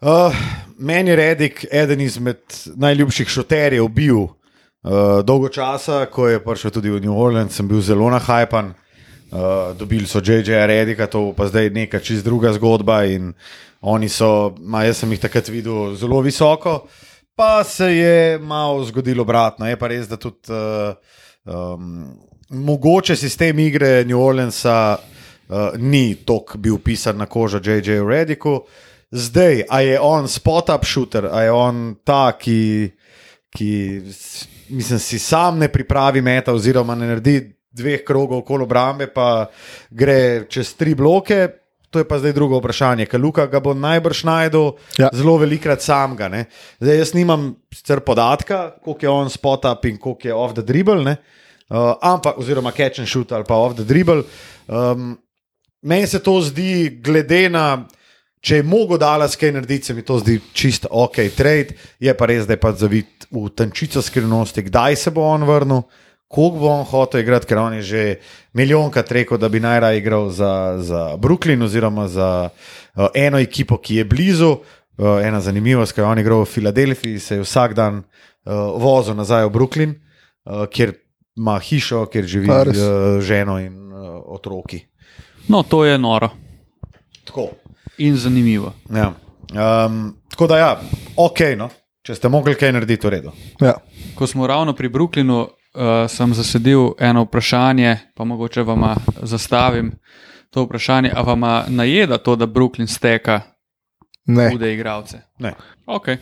Uh, 0.00 0.34
meni 0.78 1.10
je 1.10 1.16
Redik 1.16 1.64
eden 1.70 2.00
izmed 2.00 2.40
najljubših 2.76 3.28
šoterjev 3.28 3.88
bil. 3.88 4.16
Uh, 4.16 5.22
dolgo 5.24 5.48
časa, 5.48 6.06
ko 6.06 6.28
je 6.28 6.40
prišel 6.44 6.70
tudi 6.70 6.90
v 6.90 7.00
New 7.00 7.14
Orleans, 7.14 7.54
sem 7.54 7.68
bil 7.68 7.80
zelo 7.80 8.10
nahajpan. 8.10 8.74
Uh, 9.32 9.76
dobili 9.78 10.06
so 10.06 10.18
J.J. 10.18 10.66
Redika, 10.66 11.06
to 11.06 11.32
pa 11.36 11.46
zdaj 11.48 11.70
neka 11.70 12.00
čist 12.00 12.24
druga 12.24 12.52
zgodba. 12.52 13.00
Oni 13.80 14.08
so, 14.08 14.54
ma, 14.60 14.82
jaz 14.84 14.98
sem 14.98 15.10
jih 15.12 15.20
takrat 15.20 15.48
videl 15.48 15.94
zelo 15.96 16.20
visoko, 16.20 16.86
pa 17.36 17.64
se 17.64 17.96
je 17.96 18.38
malo 18.38 18.84
zgodilo 18.84 19.22
obratno. 19.22 19.66
Je 19.66 19.76
pa 19.76 19.88
res, 19.88 20.08
da 20.08 20.16
tudi 20.16 20.50
uh, 20.52 20.94
um, 21.44 22.12
mogoče 22.48 23.16
sistem 23.16 23.58
igre 23.58 24.04
New 24.04 24.20
Orleansa 24.20 24.96
uh, 24.98 25.56
ni 25.78 26.14
tok 26.14 26.56
bil 26.56 26.78
pisan 26.78 27.16
na 27.16 27.26
kožo 27.26 27.60
J.J. 27.64 28.00
Rediku. 28.08 28.60
zdaj, 29.12 29.62
a 29.68 29.80
je 29.80 30.00
on 30.00 30.28
spot-up 30.28 30.84
shooter, 30.84 31.28
a 31.32 31.42
je 31.42 31.52
on 31.52 31.96
ta, 32.04 32.32
ki, 32.32 32.90
ki 33.50 34.00
mislim, 34.68 34.98
si 34.98 35.18
sam 35.18 35.58
ne 35.58 35.68
pripravi 35.68 36.22
meta, 36.22 36.52
oziroma 36.52 36.94
ne 36.94 37.06
naredi 37.06 37.52
dveh 37.72 38.04
krogov 38.04 38.38
okoli 38.38 38.64
obrambe, 38.64 39.06
pa 39.12 39.46
gre 39.90 40.46
čez 40.48 40.74
tri 40.76 40.94
bloke. 40.94 41.48
To 41.92 42.00
je 42.00 42.08
pa 42.08 42.16
zdaj 42.18 42.32
drugo 42.32 42.56
vprašanje, 42.56 43.04
ker 43.06 43.20
Luka 43.20 43.44
ga 43.46 43.60
bo 43.60 43.74
najbrž 43.76 44.24
najdel 44.24 44.70
Ja. 44.98 45.10
zelo 45.12 45.36
velikrat 45.36 45.82
sam. 45.84 46.16
Ga, 46.16 46.28
ne. 46.32 46.46
zdaj 46.80 46.98
jaz 46.98 47.12
nimam 47.14 47.50
sicer 47.68 48.00
podatka, 48.00 48.72
koliko 48.80 49.06
je 49.06 49.10
on 49.10 49.28
spot-up 49.30 49.84
in 49.84 49.98
koliko 50.00 50.28
je 50.28 50.34
off 50.34 50.54
the 50.56 50.64
dribble, 50.64 51.04
ne. 51.04 51.16
uh, 51.68 51.92
ampak, 52.00 52.38
oziroma 52.38 52.72
catch 52.72 52.98
and 53.00 53.08
shoot 53.08 53.32
ali 53.32 53.44
pa 53.44 53.54
off 53.54 53.76
the 53.76 53.84
dribble. 53.84 54.24
Um, 54.68 55.18
meni 55.82 56.06
se 56.06 56.18
to 56.22 56.40
zdi, 56.40 57.00
glede 57.04 57.48
na, 57.52 57.84
če 58.40 58.56
je 58.56 58.62
mogo 58.62 58.96
Dallas 58.98 59.36
kaj 59.36 59.52
narediti, 59.52 59.86
se 59.86 59.94
mi 59.94 60.02
to 60.02 60.18
zdi 60.18 60.40
čisto 60.52 60.88
ok, 60.90 61.16
trade, 61.36 61.76
je 62.00 62.14
pa 62.16 62.26
res, 62.26 62.46
da 62.46 62.56
je 62.56 62.60
pa 62.60 62.72
zavit 62.72 63.26
v 63.30 63.48
tančico 63.56 64.02
skrivnosti, 64.02 64.62
kdaj 64.62 64.96
se 64.96 65.10
bo 65.10 65.22
on 65.28 65.44
vrnil. 65.44 65.82
Koliko 66.32 66.58
bo 66.58 66.68
on 66.72 66.84
hotel 66.88 67.20
igrati, 67.20 67.46
ker 67.46 67.58
on 67.60 67.74
je 67.76 67.82
že 67.82 68.02
milijonkrat 68.56 69.10
rekel, 69.12 69.38
da 69.38 69.48
bi 69.52 69.60
najraje 69.60 69.98
igral 69.98 70.30
za, 70.32 70.78
za 70.80 71.16
Brooklyn, 71.20 71.62
oziroma 71.62 72.08
za 72.08 72.48
uh, 72.48 73.06
eno 73.14 73.38
ekipo, 73.38 73.76
ki 73.76 74.00
je 74.00 74.04
blizu. 74.04 74.56
Uh, 74.96 75.20
ena 75.24 75.40
zanimivost, 75.40 75.92
ker 75.92 76.04
je 76.04 76.08
on 76.08 76.18
igral 76.20 76.42
v 76.44 76.48
Filadelfiji, 76.48 77.20
se 77.20 77.36
je 77.36 77.44
vsak 77.44 77.74
dan 77.74 78.02
uh, 78.02 78.52
vozil 78.80 79.16
nazaj 79.16 79.46
v 79.48 79.52
Brooklyn, 79.52 79.94
uh, 79.96 80.66
kjer 80.68 80.92
ima 81.36 81.58
hišo, 81.58 82.06
kjer 82.12 82.28
živi 82.28 82.48
res. 82.48 82.76
uh, 82.76 83.20
ženo 83.24 83.58
in 83.60 83.92
uh, 83.92 84.20
otroki. 84.26 84.82
No, 85.48 85.62
to 85.62 85.84
je 85.84 85.98
noro 85.98 86.28
Tako. 87.24 87.48
in 87.98 88.16
zanimivo. 88.16 88.72
Ja. 88.92 89.12
Um, 89.52 90.14
tako 90.30 90.46
da, 90.46 90.58
ja, 90.58 90.80
ok, 91.16 91.40
no. 91.56 91.68
če 92.02 92.14
ste 92.14 92.28
mogli 92.28 92.54
kaj 92.58 92.72
narediti, 92.72 93.06
v 93.06 93.10
redu. 93.10 93.32
Ja. 93.60 93.76
Ko 94.14 94.26
smo 94.26 94.46
ravno 94.46 94.74
pri 94.74 94.88
Brooklynu, 94.88 95.46
uh, 95.74 95.80
sem 96.08 96.34
zasedil 96.34 96.92
eno 96.98 97.22
vprašanje, 97.22 97.98
pa 98.14 98.24
mogoče 98.24 98.62
vam 98.62 98.84
zastavim 99.22 99.92
to 100.50 100.62
vprašanje. 100.62 101.12
A 101.14 101.22
vam 101.22 101.40
najeda 101.68 102.18
to, 102.18 102.36
da 102.36 102.46
Brooklyn 102.46 102.86
steka 102.86 103.40
Ne. 104.26 104.50
hude 104.50 104.74
igralce? 104.74 105.18
Ne. 105.38 105.54
Okay. 105.86 106.16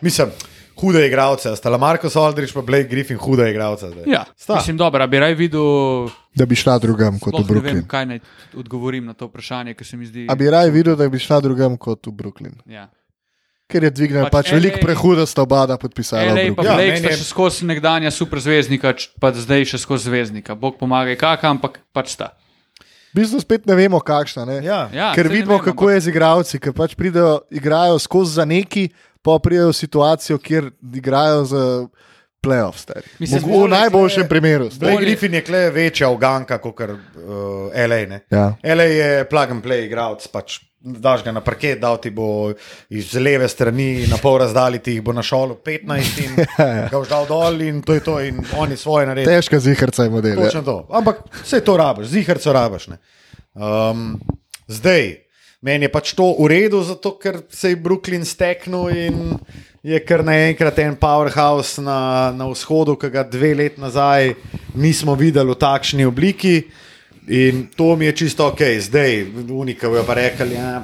Mislim, 0.00 0.28
hude 0.76 1.06
igralce, 1.06 1.56
sta 1.56 1.78
Marko 1.78 2.08
Aldrich 2.16 2.54
pa 2.54 2.62
Blake 2.62 2.88
Griffin, 2.88 3.16
hude 3.16 3.50
igralce. 3.50 3.90
zdaj. 3.90 4.04
Ja, 4.06 4.24
Sta. 4.36 4.54
mislim, 4.54 4.76
dobro, 4.76 5.06
bi 5.06 5.18
raj 5.18 5.34
videl, 5.34 6.08
Da 6.34 6.46
bi 6.46 6.54
šla 6.54 6.78
drugam 6.78 7.18
kot 7.18 7.34
v 7.34 7.36
sploh 7.36 7.48
ne 7.48 7.60
vem, 7.60 7.74
Brooklyn. 7.74 7.86
kaj 7.86 8.06
naj 8.06 8.20
odgovorim 8.56 9.04
na 9.04 9.12
to 9.14 9.26
vprašanje, 9.26 9.74
ker 9.74 9.86
se 9.86 9.96
mi 9.96 10.06
zdi. 10.06 10.26
A 10.30 10.34
bi 10.34 10.50
raje 10.50 10.70
videl, 10.70 10.96
da 10.96 11.08
bi 11.08 11.18
šla 11.18 11.40
drugam 11.40 11.76
kot 11.76 12.06
v 12.06 12.10
Brooklyn. 12.10 12.54
Ja. 12.66 12.88
Ker 13.72 13.82
je 13.82 13.90
dvignil 13.90 14.24
Pač 14.24 14.32
pač, 14.32 14.52
veliko 14.52 14.78
prehuda, 14.78 15.16
da 15.16 15.26
sta 15.26 15.42
oba 15.42 15.64
da 15.64 15.76
podpisala. 15.76 16.28
LA 16.28 16.52
pa 16.52 16.62
Ja. 16.62 16.74
Blake 16.74 16.96
sta 16.98 17.08
je- 17.08 17.16
še 17.16 17.24
skozi 17.24 17.64
nekdanja 17.64 18.10
superzvezdnika, 18.10 18.92
pa 19.16 19.32
zdaj 19.32 19.64
še 19.66 19.78
skozi 19.78 20.04
zvezdnika. 20.04 20.54
Bog 20.54 20.76
pomaga, 20.76 21.16
kaka, 21.16 21.48
ampak 21.48 21.80
pač 21.90 22.08
sta. 22.10 22.32
V 23.12 23.20
bistvu 23.20 23.40
spet 23.40 23.66
ne 23.66 23.74
vemo, 23.74 23.98
kakšna. 23.98 24.44
Ne? 24.44 24.60
Ja. 24.60 24.88
Ja, 24.90 25.12
Ker 25.12 25.28
vidimo, 25.28 25.56
vem, 25.56 25.64
kako 25.66 25.90
je 25.90 26.00
z 26.00 26.08
igravci, 26.08 26.56
ki 26.58 26.72
pač 26.72 26.94
pridejo, 26.94 27.40
igrajo 27.50 27.98
skozi 27.98 28.34
za 28.34 28.44
neki, 28.44 28.88
pa 29.20 29.38
pridejo 29.38 29.68
v 29.68 29.74
situacijo, 29.74 30.38
kjer 30.38 30.72
igrajo 30.80 31.44
za 31.44 31.64
playoff. 32.40 32.76
stari. 32.76 33.04
Mislim, 33.20 33.42
Mogo- 33.42 33.64
V 33.64 33.68
najboljšem 33.70 34.28
primeru. 34.28 34.68
Blake 34.74 34.96
Griffin 34.98 35.34
je 35.34 35.42
kle 35.42 35.70
večja 35.70 36.08
uganka 36.08 36.58
kot 36.58 36.80
uh, 36.80 36.96
LA. 37.70 38.06
Ne? 38.06 38.20
Ja. 38.30 38.56
LA 38.64 38.82
je 38.84 39.24
plug 39.24 39.50
and 39.50 39.62
play 39.62 39.84
igralec. 39.84 40.26
Pač. 40.26 40.58
Daš 40.82 41.22
ga 41.22 41.30
na 41.30 41.40
parket, 41.40 41.78
dal 41.78 42.00
ti 42.02 42.10
bo 42.10 42.50
iz 42.90 43.12
leve 43.14 43.46
strani, 43.48 44.06
na 44.10 44.16
pol 44.18 44.40
razdalji 44.42 44.80
ti 44.82 44.96
jih 44.96 45.02
bo 45.06 45.12
našel 45.14 45.54
15 45.62 46.22
in 46.24 46.32
ga 46.90 46.96
boš 46.96 47.10
dal 47.10 47.26
dol, 47.28 47.60
in 47.62 47.78
to 47.86 47.94
je 47.94 48.02
to, 48.02 48.16
in 48.20 48.40
oni 48.58 48.76
svoje 48.76 49.06
naredijo. 49.06 49.30
Težka 49.30 49.60
zihrca 49.62 50.08
je 50.08 50.10
model. 50.10 50.38
Ja. 50.38 50.50
Točno 50.50 50.62
to. 50.66 50.76
Ampak 50.90 51.22
vse 51.42 51.60
to 51.62 51.76
rabiš, 51.78 52.10
zihrco 52.10 52.52
rabiš. 52.52 52.88
ne. 52.88 52.98
Um, 53.54 54.20
zdaj, 54.66 55.22
meni 55.62 55.86
je 55.86 55.92
pač 55.92 56.14
to 56.18 56.32
v 56.40 56.50
redu, 56.50 56.82
zato 56.82 57.14
ker 57.20 57.44
se 57.50 57.70
je 57.70 57.78
Brooklyn 57.78 58.24
steknil 58.26 58.88
in 58.90 59.36
je 59.82 59.98
kar 60.06 60.22
naenkrat 60.24 60.78
en 60.78 60.96
powerhouse 60.96 61.82
na, 61.82 62.32
na 62.34 62.46
vzhodu, 62.50 62.96
ki 62.98 63.10
ga 63.10 63.22
dve 63.26 63.54
leti 63.54 63.82
nazaj 63.82 64.34
nismo 64.74 65.14
videli 65.18 65.50
v 65.50 65.58
takšni 65.58 66.06
obliki. 66.06 66.62
In 67.26 67.68
to 67.76 67.96
mi 67.96 68.04
je 68.06 68.12
čisto 68.12 68.46
ok, 68.46 68.58
zdaj, 68.80 69.26
unika 69.50 69.88
bojo 69.88 70.02
pa 70.04 70.14
rekli, 70.14 70.48
da 70.48 70.54
ja, 70.54 70.80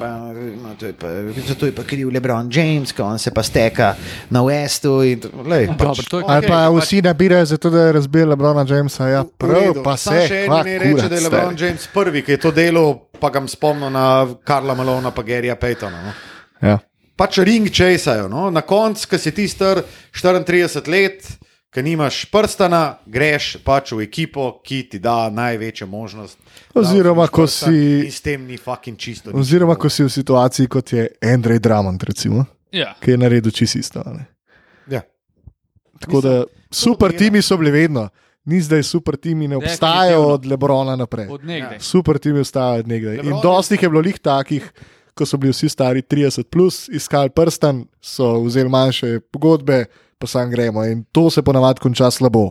no, 0.63 0.75
to 0.79 0.87
je 0.87 0.93
pa, 0.93 1.07
zato 1.47 1.67
je 1.67 1.75
pa 1.75 1.83
kriv 1.83 2.09
LeBron 2.15 2.49
James, 2.53 2.93
ko 2.93 3.03
on 3.03 3.19
se 3.19 3.31
pa 3.35 3.43
steka 3.43 3.95
na 4.31 4.43
Westu. 4.43 5.03
In, 5.03 5.21
lej, 5.47 5.67
Dobro, 5.67 6.03
to 6.11 6.19
je 6.19 6.25
Ali 6.29 6.47
pa 6.47 6.69
Okej, 6.69 6.81
vsi 6.81 7.03
nabirajo 7.03 7.45
zato, 7.45 7.71
da 7.71 7.81
je 7.81 7.93
razbil 7.93 8.29
Lebrona 8.29 8.65
Jamesa. 8.69 9.09
Ja, 9.09 9.25
prav, 9.39 9.61
redu. 9.61 9.83
pa 9.83 9.97
se. 9.97 10.27
še 10.29 10.45
eno 10.45 10.63
ne 10.63 10.79
reče, 10.79 11.09
da 11.09 11.15
je 11.15 11.21
stari. 11.21 11.25
LeBron 11.25 11.57
James 11.59 11.89
prvi, 11.95 12.23
ki 12.23 12.33
je 12.33 12.39
to 12.39 12.55
delal, 12.55 12.95
pa 13.21 13.31
ga 13.35 13.43
spomnim 13.47 13.93
na 13.93 14.27
Karla 14.45 14.79
Malona, 14.79 15.11
pa 15.11 15.23
Gerija 15.27 15.57
Pejtona. 15.57 16.05
No. 16.07 16.15
Ja. 16.63 16.79
Pač 17.19 17.43
ring 17.43 17.67
česajo. 17.67 18.29
No. 18.31 18.47
Na 18.51 18.63
koncu, 18.63 19.09
ko 19.11 19.19
si 19.19 19.35
ti 19.35 19.49
star 19.51 19.83
34 20.15 20.87
let, 20.87 21.27
ki 21.71 21.83
nimaš 21.83 22.25
prstana, 22.25 22.81
greš 23.07 23.57
pač 23.59 23.93
v 23.93 24.01
ekipo, 24.01 24.61
ki 24.61 24.83
ti 24.85 24.99
da 24.99 25.29
največjo 25.29 25.87
možnost. 25.87 26.39
Oziroma, 26.75 27.27
ko 27.27 27.47
si- 27.47 28.09
s 28.09 28.21
tem 28.21 28.43
ni 28.43 28.57
fucking 28.57 28.97
čisto. 28.97 29.31
Oziroma, 29.31 29.75
ko 29.75 29.89
si 29.89 30.03
v 30.03 30.09
situaciji, 30.09 30.67
kot 30.67 30.93
je 30.93 31.09
Andrej 31.23 31.59
Drummond, 31.59 32.03
recimo, 32.03 32.45
Ja. 32.73 32.95
ki 33.01 33.11
je 33.11 33.17
naredil 33.19 33.51
čisto 33.51 33.79
isto. 33.79 34.01
a 34.01 34.11
ne. 34.11 34.25
Ja. 34.89 35.03
Tako 36.01 36.21
da 36.21 36.33
super 36.71 37.13
timi 37.13 37.43
so 37.43 37.57
bili 37.57 37.71
vedno, 37.73 38.09
ni 38.45 38.61
zdaj 38.61 38.83
super 38.83 39.17
timi, 39.17 39.49
ne 39.49 39.57
obstajajo 39.57 40.23
od 40.31 40.47
Lebrona 40.47 40.97
naprej. 40.97 41.29
Od 41.29 41.45
nekdaj. 41.45 41.81
Super 41.81 42.19
timi 42.19 42.41
ostajajo 42.41 42.79
od 42.79 42.89
nekdaj. 42.89 43.15
In 43.15 43.21
Lebron 43.21 43.41
dosti 43.43 43.75
jih 43.75 43.83
je 43.83 43.89
bilo 43.89 44.01
lih 44.01 44.19
takih, 44.19 44.73
ko 45.19 45.27
so 45.27 45.37
bili 45.37 45.53
vsi 45.53 45.69
stari 45.69 46.03
30, 46.03 46.47
plus, 46.53 46.87
iskali 46.89 47.31
prstan, 47.35 47.83
so 48.01 48.39
vzeli 48.45 48.71
manjše 48.71 49.19
pogodbe, 49.33 49.85
pa 50.19 50.27
sam 50.27 50.51
gremo. 50.51 50.85
In 50.87 51.05
to 51.13 51.31
se 51.31 51.43
ponavadi 51.43 51.81
konča 51.81 52.11
slabo. 52.11 52.51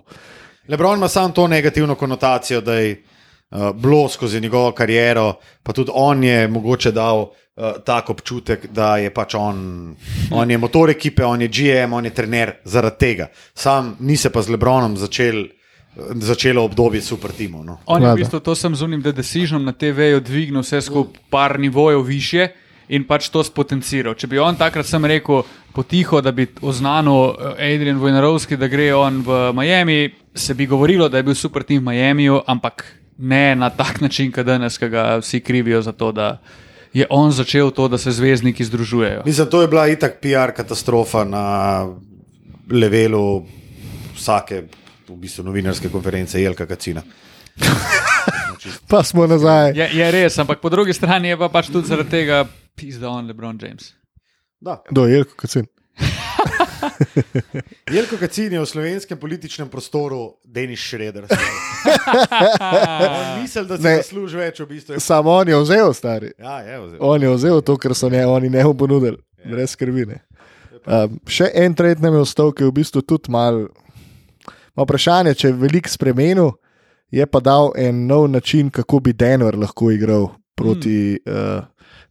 Lebron 0.68 0.99
ima 0.99 1.07
samo 1.07 1.34
to 1.34 1.48
negativno 1.48 1.95
konotacijo, 1.95 2.61
da 2.61 2.73
je 2.73 3.03
uh, 3.52 3.72
bilo 3.76 4.10
skozi 4.10 4.41
njegovo 4.41 4.72
kariero, 4.72 5.34
pa 5.64 5.73
tudi 5.73 5.91
on 5.94 6.23
je 6.23 6.48
mogoče 6.48 6.91
dal 6.91 7.22
uh, 7.22 7.31
tak 7.85 8.10
občutek, 8.10 8.68
da 8.72 8.98
je 8.98 9.14
pač 9.14 9.35
on, 9.35 9.95
on 10.31 10.52
je 10.52 10.57
motor 10.57 10.89
ekipe, 10.89 11.26
on 11.26 11.41
je 11.41 11.48
GM, 11.48 11.94
on 11.94 12.06
je 12.06 12.14
trener 12.14 12.52
zaradi 12.64 12.99
tega. 12.99 13.27
Sam 13.56 13.95
ni 13.99 14.18
se 14.18 14.30
pa 14.30 14.41
z 14.41 14.49
Lebronom 14.49 14.98
začel, 14.98 15.45
začelo 16.15 16.64
obdobje 16.64 17.02
super 17.02 17.32
timov. 17.32 17.65
No. 17.65 17.78
On 17.86 18.03
je 18.03 18.11
v 18.14 18.22
bistvu 18.22 18.40
to 18.40 18.56
sem 18.56 18.76
z 18.76 18.82
unim 18.86 19.02
The 19.02 19.11
Decisionom 19.11 19.65
na 19.65 19.74
TV-ju 19.74 20.22
dvignil 20.22 20.61
vse 20.61 20.82
skupaj 20.82 21.22
par 21.30 21.60
nivojev 21.60 22.02
više 22.02 22.48
in 22.90 23.03
pač 23.03 23.30
to 23.30 23.44
spotenciral. 23.44 24.15
Če 24.15 24.28
bi 24.32 24.40
on 24.40 24.56
takrat 24.56 24.88
sem 24.88 25.03
rekel 25.06 25.44
potiho, 25.76 26.22
da 26.24 26.32
bi 26.32 26.48
oznanil 26.61 27.34
eh, 27.57 27.74
Adrian 27.76 27.99
Wojnarovski, 27.99 28.56
da 28.56 28.69
gre 28.72 28.94
on 28.95 29.22
v 29.26 29.52
Miami, 29.53 30.14
se 30.36 30.53
bi 30.53 30.65
govorilo, 30.65 31.10
da 31.10 31.19
je 31.19 31.28
bil 31.28 31.36
super 31.36 31.64
tim 31.68 31.82
v 31.82 31.91
Miamiju, 31.91 32.41
ampak 32.48 32.86
ne 33.18 33.56
na 33.56 33.69
tak 33.69 34.02
način, 34.02 34.32
kot 34.32 34.45
danes, 34.45 34.78
ki 34.78 34.90
ga 34.94 35.18
vsi 35.19 35.41
krivijo 35.41 35.82
za 35.82 35.91
to, 35.91 36.11
da 36.11 36.38
je 36.94 37.06
on 37.10 37.32
začel 37.32 37.72
to, 37.72 37.88
da 37.88 37.98
se 37.98 38.11
zvezdniki 38.11 38.64
združujejo. 38.64 39.26
Mislim, 39.26 39.49
to 39.49 39.61
je 39.61 39.68
bila 39.68 39.88
itak 39.91 40.22
PR 40.22 40.53
katastrofa 40.56 41.26
na 41.26 41.45
levelu 42.72 43.44
vsake 44.15 44.64
v 45.15 45.19
bistvu, 45.23 45.43
novinarske 45.47 45.89
konference 45.89 46.41
Jelka 46.41 46.65
Kacina. 46.65 47.03
Pa 48.89 49.03
smo 49.03 49.27
nazaj. 49.27 49.71
Je, 49.77 49.88
je 49.97 50.11
res, 50.11 50.38
ampak 50.39 50.59
po 50.59 50.69
drugi 50.69 50.93
strani 50.93 51.29
je 51.29 51.38
pa 51.39 51.47
pač 51.49 51.69
tudi 51.71 51.88
zaradi 51.88 52.09
tega 52.09 52.41
pizda 52.75 53.09
on 53.09 53.27
LeBron 53.27 53.57
James. 53.61 53.93
Da. 54.59 54.81
Do 54.91 55.05
Jelko 55.07 55.35
Kacin. 55.38 55.67
Jelko 57.95 58.17
Kacin 58.17 58.53
je 58.53 58.59
v 58.59 58.65
slovenskem 58.65 59.19
političnem 59.19 59.69
prostoru 59.69 60.38
Denis 60.45 60.79
Šreder. 60.79 61.25
Misel, 63.41 63.65
da 63.65 63.77
si 63.77 63.84
Ne. 63.84 63.95
zasluži 64.01 64.38
več, 64.38 64.59
v 64.59 64.67
bistvu. 64.67 64.99
Samo 64.99 65.31
on 65.31 65.47
je 65.47 65.61
vzel, 65.61 65.93
stari. 65.93 66.31
Ja, 66.39 66.59
je, 66.61 66.79
vzel. 66.81 66.97
On 66.99 67.21
je 67.21 67.29
vzel 67.35 67.61
to, 67.61 67.77
kar 67.77 67.95
so 67.95 68.09
ne, 68.09 68.25
oni 68.27 68.49
ne 68.49 68.63
ponudili, 68.77 69.17
brez 69.45 69.71
skrbine. 69.77 70.21
Um, 70.88 71.19
še 71.27 71.49
en 71.53 71.73
trend 71.75 71.99
nam 72.03 72.13
je 72.15 72.23
ostal, 72.23 72.51
ki 72.55 72.63
je 72.63 72.71
v 72.71 72.75
bistvu 72.81 73.01
tudi 73.03 73.31
mal. 73.31 73.67
Ma 74.77 74.83
vprašanje, 74.83 75.33
če 75.33 75.47
je 75.47 75.53
veliko 75.57 75.89
spremenil, 75.89 76.51
je 77.11 77.25
pa 77.25 77.39
dal 77.39 77.71
en 77.75 78.05
nov 78.07 78.27
način, 78.29 78.69
kako 78.69 78.99
bi 78.99 79.13
Denver 79.13 79.57
lahko 79.57 79.91
igral 79.91 80.27
proti 80.55 81.17
mm. 81.25 81.31
uh, 81.31 81.63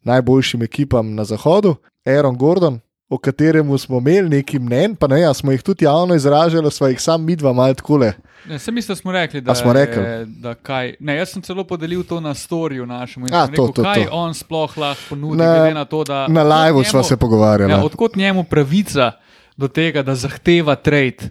najboljšim 0.02 0.62
ekipam 0.62 1.14
na 1.14 1.24
zahodu. 1.24 1.74
Aaron 2.06 2.36
Gordon, 2.36 2.80
o 3.08 3.18
katerem 3.18 3.78
smo 3.78 3.98
imeli 3.98 4.28
neki 4.28 4.58
mnen, 4.58 4.96
pa 4.96 5.06
ne, 5.06 5.24
a 5.24 5.34
smo 5.34 5.52
jih 5.52 5.62
tudi 5.62 5.84
javno 5.84 6.14
izražali, 6.14 6.70
sva 6.70 6.88
jih 6.88 7.00
sam 7.00 7.24
midva 7.24 7.52
malo 7.52 7.74
takole. 7.74 8.12
Ne, 8.48 8.58
sem 8.58 8.74
mislil, 8.74 8.94
da 8.94 9.00
smo 9.00 9.12
rekli, 9.12 9.40
da, 9.40 9.52
A 9.52 9.54
smo 9.54 9.72
rekli? 9.72 10.02
Da 10.26 10.54
kaj. 10.54 10.94
Ne, 11.00 11.16
jaz 11.16 11.34
sem 11.34 11.42
celo 11.42 11.64
podelil 11.64 12.02
to 12.04 12.20
na 12.20 12.34
storju 12.34 12.86
našemu 12.86 13.26
A, 13.26 13.46
sem 13.46 13.54
to, 13.54 13.66
rekel, 13.66 13.72
to, 13.74 13.82
kaj 13.82 14.04
to. 14.04 14.10
on 14.12 14.34
sploh 14.34 14.78
lahko 14.78 15.02
ponudi, 15.08 15.38
Na- 15.38 15.54
glede 15.54 15.74
na 15.74 15.84
to, 15.84 16.04
da 16.04 16.26
Na 16.28 16.42
live 16.42 16.82
njemu- 16.82 17.04
se 17.04 17.16
pogovarjali. 17.16 17.72
Ja, 17.72 17.84
odkot 17.84 18.16
njemu 18.16 18.44
pravica 18.44 19.12
do 19.56 19.68
tega, 19.68 20.02
da 20.02 20.14
zahteva 20.14 20.74
trade 20.74 21.30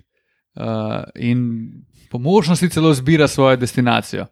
uh, 0.56 1.04
in 1.16 1.70
po 2.10 2.20
možnosti 2.20 2.70
celo 2.70 2.94
zbira 2.94 3.28
svojo 3.28 3.56
destinacijo. 3.56 4.26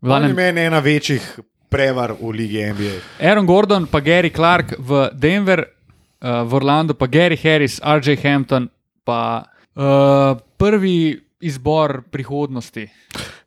V 0.00 0.10
On 0.10 0.24
je 0.24 0.34
meni 0.34 0.60
ena 0.60 0.78
večjih 0.78 1.38
prevar 1.68 2.12
v 2.20 2.30
Ligi 2.30 2.72
NBA. 2.72 2.98
Aaron 3.20 3.46
Gordon, 3.46 3.86
pa 3.86 4.00
Gary 4.00 4.34
Clark 4.34 4.74
v 4.78 5.08
Denver, 5.12 5.64
uh, 5.64 6.48
v 6.48 6.54
Orlando, 6.54 6.94
pa 6.94 7.06
Gary 7.06 7.38
Harris, 7.42 7.80
RJ 7.84 8.16
Hampton, 8.22 8.68
pa 9.04 9.44
uh, 9.74 10.38
prvi 10.56 11.20
izbor 11.40 12.02
prihodnosti. 12.10 12.88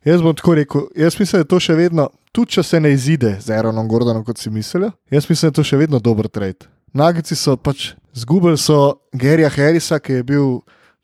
Jaz 0.04 0.22
bom 0.22 0.34
tako 0.36 0.54
rekel, 0.54 0.86
jaz 0.96 1.18
mislim, 1.18 1.38
da 1.38 1.44
je 1.44 1.50
to 1.50 1.60
še 1.60 1.74
vedno, 1.76 2.08
tudi 2.32 2.56
če 2.56 2.62
se 2.62 2.80
ne 2.80 2.92
izide 2.92 3.34
z 3.40 3.52
Aaronom 3.52 3.88
Gordonom, 3.88 4.24
kot 4.24 4.38
si 4.38 4.50
mislijo, 4.50 4.92
jaz 5.10 5.28
mislim, 5.28 5.50
da 5.50 5.52
je 5.52 5.58
to 5.58 5.64
še 5.66 5.76
vedno 5.76 5.98
dober 6.00 6.28
trade. 6.28 6.70
Nagici 6.96 7.36
so 7.36 7.56
pač 7.56 7.92
zgubili 8.16 8.58
so 8.58 9.00
Garyja 9.12 9.50
Harrisa, 9.54 10.00
ki 10.00 10.20
je 10.20 10.26
bil 10.26 10.46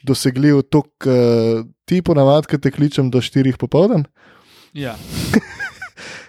dosegljiv 0.06 0.62
tok, 0.70 0.88
uh, 1.10 1.64
ti 1.84 2.00
ponavadi, 2.02 2.52
ki 2.52 2.62
te 2.62 2.72
kličem 2.74 3.10
do 3.10 3.22
4 3.22 3.58
popoldan. 3.60 4.06
Ja. 4.76 4.96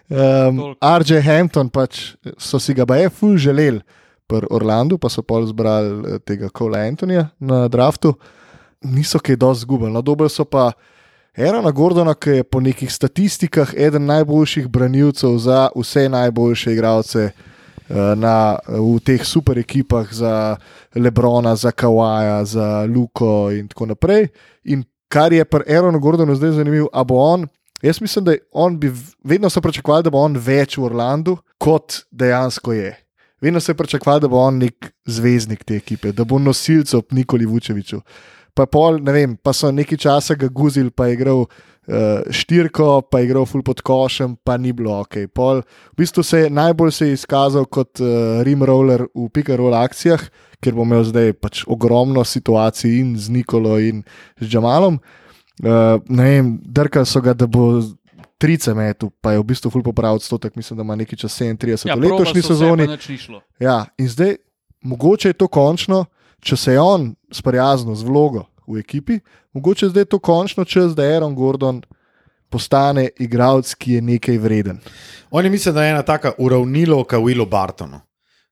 Um. 0.07 0.61
RJ 0.79 1.19
Hampton 1.19 1.67
pač 1.67 2.15
so 2.39 2.61
si 2.63 2.71
ga 2.71 2.85
baje 2.87 3.09
ful 3.11 3.35
želeli 3.35 3.81
pri 4.27 4.47
Orlandu, 4.55 4.95
pa 4.95 5.09
so 5.11 5.19
pol 5.19 5.43
zbrali 5.47 5.89
eh, 6.15 6.19
tega 6.23 6.47
Kola 6.47 6.79
Antonija 6.87 7.25
na 7.39 7.67
draftu. 7.67 8.13
Niso 8.87 9.19
kaj 9.19 9.35
dosti 9.35 9.65
zgubili. 9.67 9.91
No, 9.91 10.01
dobili 10.01 10.29
so 10.31 10.45
pa 10.45 10.71
Erona 11.35 11.71
Gordona, 11.71 12.15
ki 12.15 12.39
je 12.39 12.43
po 12.43 12.59
nekih 12.63 12.91
statistikah 12.93 13.73
eden 13.75 14.07
najboljših 14.07 14.67
branilcev 14.67 15.37
za 15.43 15.67
vse 15.75 16.07
najboljše 16.09 16.73
igralce 16.73 17.29
na, 17.89 18.59
v 18.67 18.99
teh 18.99 19.23
super 19.23 19.59
ekipah, 19.59 20.11
za 20.11 20.57
Lebrona, 20.95 21.55
za 21.55 21.71
Kawaja, 21.71 22.43
za 22.45 22.85
Luko 22.85 23.49
in 23.51 23.67
tako 23.67 23.85
naprej. 23.85 24.27
In 24.65 24.83
kar 25.07 25.33
je 25.33 25.45
pri 25.45 25.63
Eronu 25.67 25.99
Gordonu 25.99 26.35
zdaj 26.35 26.51
zanimivo, 26.51 26.89
a 26.93 27.03
bo 27.03 27.15
on. 27.15 27.47
Jaz 27.81 28.01
mislim, 28.01 28.25
da 28.25 28.33
on 28.51 28.79
bi 28.79 28.91
vedno 29.23 29.49
so 29.49 29.61
pričakovali, 29.61 30.03
da 30.03 30.09
bo 30.09 30.19
on 30.19 30.37
več 30.37 30.77
v 30.77 30.87
Orlandu, 30.89 31.37
kot 31.57 32.01
dejansko 32.11 32.73
je. 32.73 32.95
Vedno 33.41 33.59
se 33.59 33.71
je 33.71 33.77
pričakovali, 33.77 34.21
da 34.21 34.27
bo 34.27 34.39
on 34.41 34.57
nek 34.57 34.91
zvezdnik 35.05 35.63
te 35.63 35.75
ekipe, 35.77 36.11
da 36.11 36.25
bo 36.25 36.39
nosilc 36.39 36.93
ob 36.93 37.13
Nikoli 37.13 37.45
Vučeviču. 37.45 38.01
Pa, 38.57 38.65
pol, 38.65 38.97
ne 39.05 39.13
vem, 39.13 39.35
pa 39.37 39.53
so 39.53 39.69
nekaj 39.71 39.97
časa 40.01 40.35
ga 40.35 40.47
guzili, 40.49 40.89
pa 40.89 41.07
je 41.07 41.13
igral 41.13 41.45
uh, 41.87 42.27
štirko, 42.31 43.01
pa 43.09 43.19
je 43.19 43.29
igral 43.29 43.47
full 43.49 43.63
pod 43.65 43.81
košem, 43.81 44.35
pa 44.43 44.57
ni 44.57 44.73
bilo 44.75 44.99
ok. 45.01 45.27
Pol, 45.33 45.61
v 45.93 45.97
bistvu 46.03 46.23
se 46.23 46.45
je 46.45 46.49
najbolj 46.53 46.91
se 46.91 47.07
je 47.07 47.17
izkazal 47.17 47.65
kot 47.65 48.01
uh, 48.03 48.41
rim 48.47 48.63
roller 48.63 49.07
v 49.15 49.29
pick-and-roll 49.33 49.75
akcijah, 49.77 50.27
ker 50.63 50.75
bo 50.75 50.87
imel 50.87 51.05
zdaj 51.07 51.33
pač 51.41 51.63
ogromno 51.67 52.23
situacij 52.25 52.99
in 52.99 53.15
z 53.17 53.29
Nikolo 53.33 53.77
in 53.79 54.03
z 54.39 54.49
Džamalom. 54.49 54.99
Uh, 55.63 55.97
ne 56.09 56.25
vem, 56.31 56.51
drkali 56.61 57.09
so 57.09 57.21
ga, 57.21 57.33
da 57.33 57.47
bo 57.49 57.81
trice 58.37 58.73
metu, 58.77 59.09
pa 59.21 59.33
je 59.33 59.41
v 59.41 59.47
bistvu 59.49 59.71
full 59.73 59.85
popravil 59.85 60.21
odstotek, 60.21 60.55
mislim, 60.55 60.77
da 60.77 60.85
ima 60.85 60.95
nekaj 60.95 61.17
čas 61.25 61.33
37 61.41 61.89
Ja, 61.89 61.95
v 61.95 62.05
letošnji 62.05 62.41
sezoni. 62.41 62.85
Ja, 63.59 63.85
in 63.97 64.09
zdaj, 64.09 64.37
mogoče 64.85 65.33
je 65.33 65.37
to 65.41 65.47
končno, 65.47 66.05
če 66.41 66.57
se 66.57 66.77
je 66.77 66.81
on 66.81 67.15
sprijaznil 67.33 67.95
z 67.97 68.05
vlogo 68.05 68.45
v 68.67 68.81
ekipi, 68.83 69.19
mogoče 69.57 69.89
zdaj 69.89 70.01
je 70.01 70.05
to 70.07 70.19
končno 70.21 70.65
čas, 70.65 70.95
da 70.95 71.03
Aaron 71.05 71.35
Gordon 71.35 71.81
postane 72.47 73.09
igralec, 73.17 73.73
ki 73.75 73.93
je 73.93 74.01
nekaj 74.03 74.37
vreden. 74.37 74.77
On 75.29 75.43
je 75.43 75.51
mislim, 75.51 75.75
da 75.75 75.83
je 75.83 75.91
ena 75.91 76.01
taka 76.03 76.31
uravnilovka 76.37 77.17
Willu 77.17 77.45
Bartonu. 77.45 77.99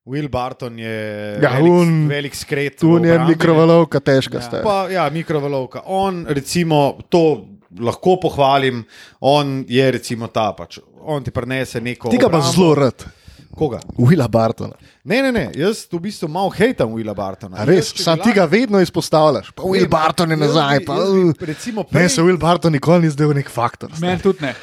Will 0.06 0.28
Barton 0.30 0.80
je 0.80 0.96
Ja, 1.42 1.50
velik, 1.52 1.72
un- 1.72 2.08
velik 2.08 2.36
skret. 2.36 2.76
Tu 2.78 3.00
je 3.00 3.20
mikrovalovka, 3.22 4.00
težka 4.00 4.38
Ja. 4.38 4.40
ja. 4.40 4.44
stvar. 4.44 4.64
Pa, 4.64 4.90
ja, 4.90 5.10
mikrovalovka. 5.10 5.82
On, 5.86 6.26
recimo, 6.30 6.98
to 7.10 7.46
lahko 7.80 8.20
pohvalim, 8.22 8.84
on 9.20 9.66
je 9.68 9.92
recimo 9.92 10.28
ta 10.28 10.54
pač. 10.54 10.78
On 11.02 11.24
ti 11.24 11.32
prenese 11.32 11.82
neko. 11.82 12.10
Ti 12.10 12.18
ga 12.18 12.30
pa 12.30 12.42
zelo 12.44 12.76
rad, 12.76 13.06
Koga? 13.56 13.80
Willa 13.98 14.28
Bartona. 14.28 14.74
Ne, 15.04 15.22
ne, 15.22 15.32
ne, 15.32 15.52
jaz 15.56 15.86
v 15.88 16.00
bistvu 16.02 16.28
malo 16.28 16.50
hejtam 16.50 16.90
Willa 16.90 17.14
Bartona. 17.14 17.58
A 17.58 17.64
Res, 17.64 17.90
Jaz, 17.90 18.04
sam 18.04 18.18
bi 18.18 18.24
ti 18.24 18.34
ga 18.34 18.46
vedno 18.46 18.80
izpostavljaš. 18.80 19.52
Pa 19.52 19.64
Will 19.64 19.82
Ne, 19.82 19.88
Barton 19.88 20.32
je 20.32 20.38
nazaj. 20.38 20.80
bi- 20.80 20.86
Pa, 20.86 20.96
jaz 20.96 21.10
bi 21.14 21.46
Recimo, 21.46 21.84
prej, 21.86 22.04
ne, 22.04 22.10
se 22.10 22.22
Will 22.22 22.38
Barton 22.38 22.72
nikoli 22.72 23.02
ni 23.02 23.10
zdel 23.10 23.32
nek 23.32 23.50
faktor. 23.50 23.90
Meni 23.98 24.20
tudi 24.20 24.42
ne. 24.42 24.56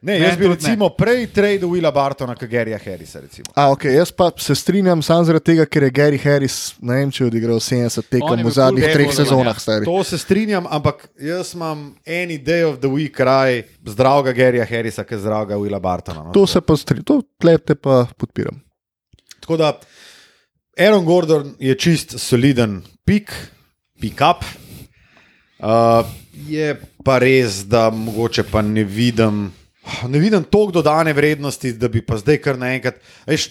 Ne, 0.00 0.18
jaz 0.18 0.36
bi 0.36 0.44
tudi 0.44 0.48
ne. 0.48 0.54
recimo 0.54 0.88
prej 0.88 1.26
trade 1.34 1.66
Willa 1.66 1.92
Bartona, 1.92 2.34
kot 2.34 2.48
Garyja 2.48 2.78
Harrisa. 2.84 3.20
Recimo. 3.20 3.52
A, 3.54 3.68
okay, 3.72 3.94
jaz 3.96 4.12
pa 4.12 4.30
se 4.36 4.54
strinjam 4.54 5.02
samo 5.02 5.24
zaradi 5.24 5.44
tega, 5.52 5.66
ker 5.66 5.82
je 5.82 5.90
Gary 5.90 6.20
Harris, 6.22 6.74
ne 6.80 7.00
vem, 7.00 7.12
če 7.12 7.24
je 7.24 7.28
odigral 7.28 7.60
70 7.60 8.00
On 8.00 8.08
tekem 8.16 8.46
v 8.46 8.54
zadnjih 8.56 8.86
ful 8.86 8.94
treh 8.96 9.14
sezonah. 9.20 9.60
stari. 9.60 9.88
To 9.88 10.04
se 10.04 10.18
strinjam, 10.18 10.66
ampak 10.70 11.08
jaz 11.20 11.54
imam 11.54 11.90
any 12.06 12.38
day 12.38 12.64
of 12.64 12.80
the 12.80 12.88
week 12.88 13.14
kraj 13.16 13.62
zdravega 13.84 14.36
Garyja 14.36 14.68
Harrisa, 14.68 15.04
kot 15.04 15.20
zdravega 15.20 15.60
Willa 15.60 15.80
Bartona. 15.80 16.24
No. 16.24 16.32
To 16.32 16.46
se 16.46 16.60
pa 16.60 16.76
strinjam, 16.76 17.04
to 17.04 17.22
tlepte 17.40 17.74
pa 17.74 18.06
podpiram. 18.16 18.60
Tako 19.40 19.56
da 19.56 19.72
Aaron 20.80 21.04
Gordon 21.04 21.54
je 21.58 21.74
čist 21.74 22.18
soliden 22.18 22.80
pik, 23.04 23.32
pick 24.00 24.20
up. 24.24 24.44
Uh, 25.60 26.06
je 26.48 26.72
pa 27.04 27.18
res, 27.20 27.64
da 27.68 27.90
mogoče 27.92 28.46
pa 28.48 28.62
ne 28.62 28.84
vidim, 28.84 29.50
ne 30.08 30.18
vidim 30.18 30.44
toliko 30.44 30.72
dodane 30.72 31.12
vrednosti, 31.12 31.72
da 31.72 31.88
bi 31.88 32.02
pa 32.02 32.18
zdaj 32.18 32.38
kar 32.42 32.58
naenkrat. 32.58 33.00
Veš, 33.26 33.50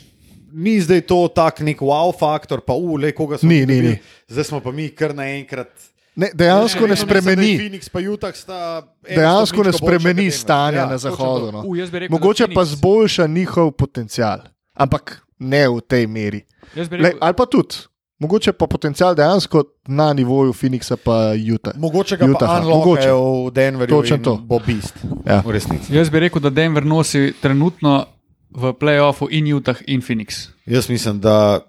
ni 0.51 0.79
zdaj 0.81 1.01
to 1.01 1.27
tak 1.35 1.59
nek 1.65 1.81
wow 1.81 2.13
faktor, 2.19 2.61
pa 2.65 2.73
ule, 2.73 3.11
koga 3.11 3.37
smo 3.37 3.49
Ni, 3.49 3.65
ni, 3.65 3.81
ni. 3.81 3.95
Zdaj 4.27 4.43
smo 4.43 4.59
pa 4.59 4.71
mi 4.71 4.89
kar 4.89 5.15
naenkrat. 5.15 5.71
Ne, 6.15 6.31
dejansko 6.33 6.87
ne 6.87 6.87
mislim, 6.89 7.07
da 7.07 7.15
je 7.15 7.21
spremeni. 7.21 7.57
Phoenix 7.57 7.89
pa 7.89 7.99
Utah 7.99 8.35
sta 8.35 8.81
Dejansko 9.07 9.63
ne 9.63 9.73
spremeni 9.73 10.25
Denver. 10.27 10.39
stanja 10.39 10.79
Ja, 10.79 10.85
na 10.85 10.97
zahodu. 10.97 11.51
No. 11.51 11.63
U, 11.65 11.75
jaz 11.75 11.91
bi 11.91 11.99
rekel, 11.99 12.11
da 12.11 12.19
Mogoče 12.19 12.47
pa 12.55 12.65
zboljša 12.65 13.27
njihov 13.27 13.71
potencial, 13.71 14.39
ampak 14.73 15.21
ne 15.39 15.67
v 15.69 15.81
tej 15.81 16.07
meri. 16.07 16.41
Jaz 16.75 16.89
bi 16.89 16.97
Le, 16.97 17.03
rekel, 17.13 17.19
ali 17.21 17.37
pa 17.37 17.45
tudi, 17.45 17.75
mogoče 18.19 18.53
pa 18.53 18.67
potencial 18.67 19.15
dejansko 19.15 19.63
na 19.87 20.13
nivoju 20.13 20.53
Phoenixa 20.53 20.97
pa 20.97 21.31
Utah. 21.53 21.73
Mogoče 21.77 22.17
ga 22.17 22.25
Utaha, 22.25 22.59
pa 22.59 22.67
mogoče. 22.67 23.11
v 23.11 23.51
Denverju. 23.51 23.95
Točno 23.95 24.15
in 24.15 24.23
to. 24.23 24.35
Bo 24.37 24.59
bist. 24.59 24.93
Ja. 25.25 25.41
V 25.45 25.51
resnici. 25.51 25.95
jaz 25.95 26.09
bi 26.09 26.19
rekel, 26.19 26.41
da 26.41 26.49
Denver 26.49 26.85
nosi 26.85 27.33
trenutno 27.41 28.05
v 28.51 28.73
playoffu 28.73 29.27
in 29.31 29.53
Utah 29.53 29.77
in 29.87 30.01
Phoenix. 30.01 30.47
Jaz 30.65 30.89
mislim, 30.89 31.19
da. 31.19 31.59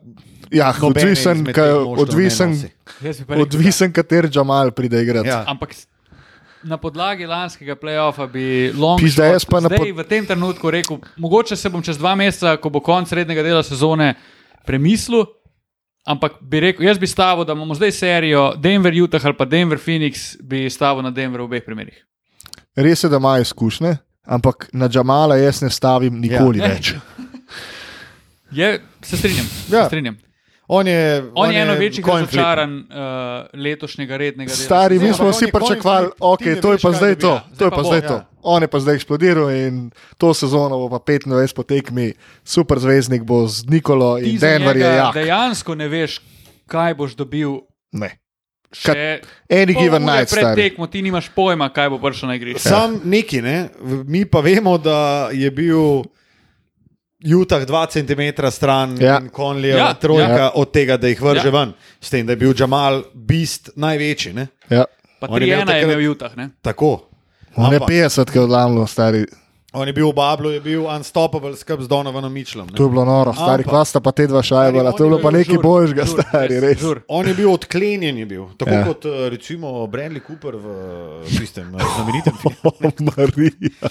Ja, 0.51 0.75
odvisen, 0.83 1.45
ka, 1.55 1.63
odvisen, 1.79 2.57
rekel, 2.99 3.41
odvisen 3.41 3.93
kater 3.93 4.27
Džamal 4.29 4.71
pride 4.71 5.03
igrati. 5.03 5.29
Ja. 5.29 5.45
Ampak 5.47 5.75
na 6.63 6.77
podlagi 6.77 7.27
lanskega 7.27 7.77
playoffa 7.77 8.27
bi 8.27 8.73
Long 8.75 9.01
Pizda, 9.01 9.31
na 9.33 9.39
zdaj 9.39 9.79
pod- 9.79 9.97
v 9.97 10.05
tem 10.09 10.27
trenutku 10.27 10.71
rekel, 10.71 10.99
mogoče 11.17 11.57
se 11.57 11.69
bom 11.69 11.83
čez 11.83 11.99
dva 11.99 12.15
meseca, 12.15 12.57
ko 12.57 12.71
bo 12.71 12.81
konc 12.81 13.09
srednjega 13.09 13.43
dela 13.43 13.63
sezone, 13.63 14.15
premislil. 14.67 15.25
Ampak 16.07 16.39
bi 16.41 16.61
rekel, 16.61 16.87
jaz 16.87 16.99
bi 16.99 17.07
stavil, 17.07 17.45
da 17.45 17.53
imamo 17.53 17.75
zdaj 17.75 17.93
serijo 17.93 18.55
Denver, 18.57 18.95
Utah 19.03 19.27
ali 19.27 19.37
pa 19.37 19.45
Denver, 19.45 19.79
Phoenix, 19.79 20.37
bi 20.43 20.71
stavil 20.71 21.03
na 21.03 21.11
Denver 21.11 21.41
v 21.41 21.45
obeh 21.45 21.65
primerih. 21.65 22.07
Res 22.77 23.05
je, 23.05 23.11
da 23.11 23.17
ima 23.17 23.39
izkušnje, 23.39 23.97
ampak 24.25 24.71
na 24.73 24.89
Džamala 24.89 25.37
jaz 25.37 25.63
ne 25.63 25.71
stavim 25.71 26.21
nikoli 26.21 26.59
Ja. 26.59 26.67
ja. 26.67 26.75
več. 26.75 26.95
Je, 28.51 28.81
se 29.03 29.17
strinjam. 29.17 29.47
Ja. 29.71 29.83
Se 29.83 29.87
strinjam. 29.87 30.17
On 30.73 30.87
je, 30.87 31.25
On 31.35 31.51
je 31.51 31.63
eno 31.63 31.75
večjih 31.75 32.07
razočaranj 32.07 32.75
uh, 32.79 32.85
letošnjega 33.55 34.17
rednega 34.17 34.49
dela. 34.49 34.65
Stari, 34.65 34.99
mi 34.99 35.13
smo 35.13 35.31
vsi 35.31 35.45
on 35.45 35.51
pričakovali, 35.51 36.07
flip, 36.07 36.17
ok, 36.21 36.39
ti 36.39 36.49
ne 36.49 36.61
to 36.61 36.73
je 36.73 36.79
pa 36.79 36.91
kaj 36.91 36.99
zdaj 36.99 37.15
to, 37.15 37.29
Ja, 37.29 37.41
to 37.41 37.55
zdaj 37.55 37.67
je 37.67 37.71
pa 37.71 37.77
pa 37.77 37.83
bo, 37.83 37.89
zdaj 37.89 38.01
ja. 38.01 38.09
to. 38.09 38.25
On 38.43 38.63
je 38.63 38.69
pa 38.69 38.81
zdaj 38.81 38.95
eksplodiral 38.95 39.51
in 39.51 39.91
to 40.17 40.31
sezono 40.31 40.79
bo 40.79 40.89
pa 40.91 41.01
25 41.03 41.29
po 41.53 41.63
tekmi, 41.63 42.13
super 42.41 42.79
zvezdnik 42.79 43.23
bo 43.23 43.47
z 43.47 43.65
Nikolo 43.67 44.17
Ti 44.17 44.31
in 44.31 44.39
Denver 44.39 44.77
je 44.77 44.87
jak. 44.87 45.15
Dejansko 45.15 45.75
ne 45.75 45.89
veš, 45.89 46.21
kaj 46.67 46.95
boš 46.95 47.15
dobil. 47.15 47.61
Ne. 47.93 48.17
Še 48.71 49.21
Any 49.51 49.75
given 49.75 50.03
night, 50.03 50.31
pred 50.31 50.55
tekmo 50.55 50.87
ti 50.87 51.03
nimaš 51.03 51.27
pojma, 51.29 51.69
kaj 51.69 51.91
bo 51.91 51.99
prišel 51.99 52.29
na 52.29 52.35
igrišče. 52.35 52.63
Sam 52.63 53.01
neki, 53.05 53.43
ne? 53.43 53.69
Mi 54.07 54.23
pa 54.25 54.41
vemo, 54.41 54.79
da 54.79 55.29
je 55.33 55.51
bil 55.51 56.07
Utah 57.21 57.61
2 57.61 57.87
cm 57.89 58.23
stran 58.49 58.97
Ja. 58.97 59.19
in 59.19 59.29
Conley 59.29 59.77
Ja, 59.77 59.93
trojka 59.95 60.31
ja. 60.39 60.51
od 60.55 60.71
tega, 60.71 60.97
da 60.97 61.09
jih 61.09 61.21
vrže 61.21 61.47
Ja. 61.47 61.51
ven. 61.51 61.73
S 62.01 62.11
tem, 62.11 62.27
da 62.27 62.33
je 62.33 62.37
bil 62.37 62.55
Jamal 62.55 63.03
Beast 63.13 63.71
največji. 63.77 64.33
Ne? 64.33 64.47
Ja. 64.71 64.85
Pa 65.21 65.27
On 65.29 65.43
je 65.43 65.47
imel 65.47 65.59
3-1 65.59 65.61
je 65.61 65.67
takrat- 65.67 65.83
imel 65.85 66.11
Utah. 66.11 66.37
Ne? 66.37 66.49
Tako. 66.63 67.10
On 67.61 67.69
je 67.69 67.77
Ampak- 67.77 67.89
50, 68.09 68.25
ki 68.27 68.39
je 68.39 68.43
odlamljal, 68.43 68.87
stari. 68.87 69.25
On 69.73 69.87
je 69.87 69.93
bil 69.93 70.03
v 70.05 70.13
Bablu, 70.13 70.51
je 70.51 70.59
bil 70.61 70.83
unstoppable 70.83 71.55
skrb 71.55 71.79
z 71.79 71.87
Donovanom 71.87 72.27
Mičlom. 72.29 72.67
ne. 72.67 72.75
To 72.75 72.83
je 72.83 72.91
bilo 72.91 73.05
noro, 73.05 73.31
stari 73.31 73.63
kvasta 73.63 74.01
pa 74.01 74.11
te 74.11 74.27
dva 74.27 74.43
šajbala, 74.43 74.91
to 74.91 74.99
je 74.99 75.09
bilo 75.09 75.19
pa 75.21 75.31
je 75.31 75.37
nekaj 75.37 75.55
žur, 75.55 75.63
božjega, 75.63 76.03
žur, 76.03 76.19
stari, 76.19 76.59
res, 76.59 76.79
žur. 76.81 76.97
On 77.07 77.23
je 77.23 77.31
bil 77.31 77.47
odklenjen, 77.49 78.19
je 78.19 78.27
bil. 78.27 78.51
tako 78.59 78.71
Ja. 78.73 78.83
kot 78.83 79.05
eh, 79.05 79.31
recimo 79.31 79.87
Bradley 79.87 80.19
Cooper 80.19 80.57
v 80.57 80.67
tistem 81.25 81.71
eh, 81.71 81.87
znamenitem 81.87 82.35
filmu. 82.35 82.59
O, 82.83 82.91
Marija. 83.07 83.87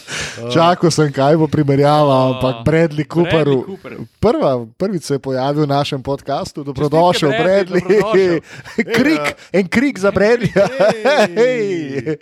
Čakal 0.52 0.91
sem, 0.91 1.08
kaj 1.10 1.38
bo 1.38 1.48
primerjava, 1.48 2.28
ampak 2.30 2.68
Bradley 2.68 3.08
Cooper. 3.08 3.48
Cooper. 3.48 4.04
Prva, 4.20 4.52
prvič 4.68 5.04
se 5.06 5.16
je 5.16 5.20
pojavil 5.22 5.64
v 5.64 5.70
našem 5.70 6.04
podkastu, 6.04 6.60
dobrodošel, 6.62 7.32
Bradley, 7.32 7.80
Bradley. 7.80 8.44
krik, 8.98 9.24
en 9.54 9.66
krik 9.66 9.96
za 9.96 10.12
Bradley. 10.12 10.52
Hej. 11.40 12.20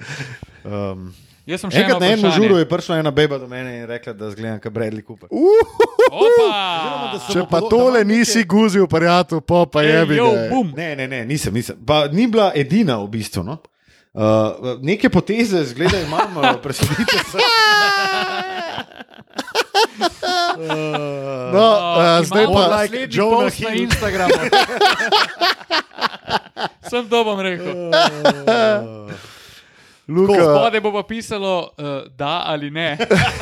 Um, 0.61 1.09
Jaz 1.47 1.61
sem 1.61 1.71
še 1.71 1.79
enkrat 1.79 1.95
eno 1.95 1.99
na 2.01 2.11
enem 2.11 2.31
žuru 2.33 2.57
je 2.57 2.67
prišla 2.67 2.99
ena 2.99 3.09
beba 3.09 3.39
do 3.39 3.47
mene 3.47 3.77
in 3.77 3.87
rekla, 3.87 4.11
da 4.11 4.27
zgledam 4.27 4.59
kot 4.59 4.69
Bradley 4.69 5.01
Cooper. 5.01 5.29
Opa! 5.31 7.19
sem- 7.21 7.31
Če 7.31 7.47
pa 7.47 7.61
tole 7.63 8.03
nisi 8.03 8.43
guzil, 8.43 8.85
prijatelj, 8.85 9.41
pa 9.41 9.65
pa 9.65 9.81
je 9.81 10.05
bi. 10.05 10.13
Ej, 10.13 10.17
jo, 10.17 10.47
bum. 10.49 10.73
Ne, 10.75 10.95
ne, 10.95 11.07
ne, 11.07 11.25
nisem, 11.25 11.53
nisem. 11.53 11.77
Pa 11.79 12.09
ni 12.09 12.27
bila 12.27 12.51
edina 12.53 12.99
v 12.99 13.09
bistvu. 13.09 13.43
No? 13.43 13.61
Uh, 14.11 14.75
neke 14.81 15.07
poteze, 15.07 15.65
zgleda, 15.65 16.01
imam, 16.01 16.35
uh, 16.35 16.59
presedite 16.63 17.17
se. 17.23 17.37
No, 21.47 21.93
uh, 21.93 22.23
zdaj 22.23 22.45
pa. 22.45 22.85
Jonah 23.07 23.45
post 23.45 23.61
na 23.61 23.69
Hill. 23.69 23.83
Instagramu. 23.83 24.33
Sem 26.89 27.05
to 27.05 27.23
bom 27.23 27.39
rekel. 27.39 27.71
Luka, 30.07 30.33
Spode 30.33 30.79
bo 30.81 30.91
pa 30.91 31.03
pisalo, 31.03 31.69
uh, 31.77 31.85
da 32.15 32.43
ali 32.45 32.71
ne. 32.71 32.97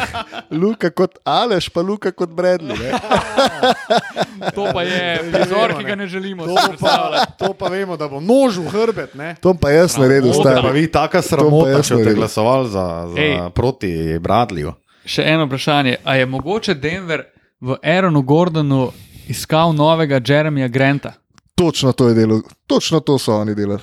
Luka 0.62 0.90
kot 0.90 1.18
Aleš, 1.24 1.70
pa 1.70 1.82
Luka 1.82 2.12
kot 2.12 2.30
Bradley. 2.30 2.78
Ne? 2.78 2.92
To 4.56 4.66
pa 4.74 4.82
je 4.84 5.20
prizor, 5.34 5.78
ki 5.78 5.84
ga 5.84 5.96
ne 5.96 6.08
želimo. 6.08 6.46
To 6.46 6.56
pa, 6.80 7.26
to 7.40 7.54
pa 7.54 7.70
vemo, 7.70 7.98
da 7.98 8.08
bo 8.08 8.20
nož 8.20 8.58
v 8.58 8.68
hrbet. 8.70 9.14
Ne? 9.16 9.36
To 9.42 9.54
pa 9.54 9.70
jaz 9.72 9.98
naredil, 9.98 10.32
To 10.34 10.42
stari. 10.42 10.62
pa 10.62 10.70
vi 10.70 10.88
taka 10.92 11.22
sramota, 11.22 11.82
če 11.82 12.02
ste 12.02 12.14
glasovali 12.14 12.70
za, 12.70 12.86
za 13.14 13.22
Ej. 13.22 13.38
proti 13.56 13.92
Bradleyju. 14.20 14.74
Še 15.06 15.24
eno 15.24 15.46
vprašanje. 15.46 15.98
A 16.04 16.16
je 16.16 16.26
mogoče 16.26 16.74
Denver 16.74 17.24
v 17.62 17.78
Aaronu 17.84 18.22
Gordonu 18.22 18.92
iskal 19.30 19.74
novega 19.74 20.20
Jeremija 20.28 20.68
Granta? 20.68 21.14
Točno 21.56 21.94
to 21.94 22.08
je 22.10 22.14
delo, 22.14 22.42
točno 22.68 23.00
to 23.00 23.18
so 23.20 23.38
oni 23.38 23.56
delali. 23.56 23.82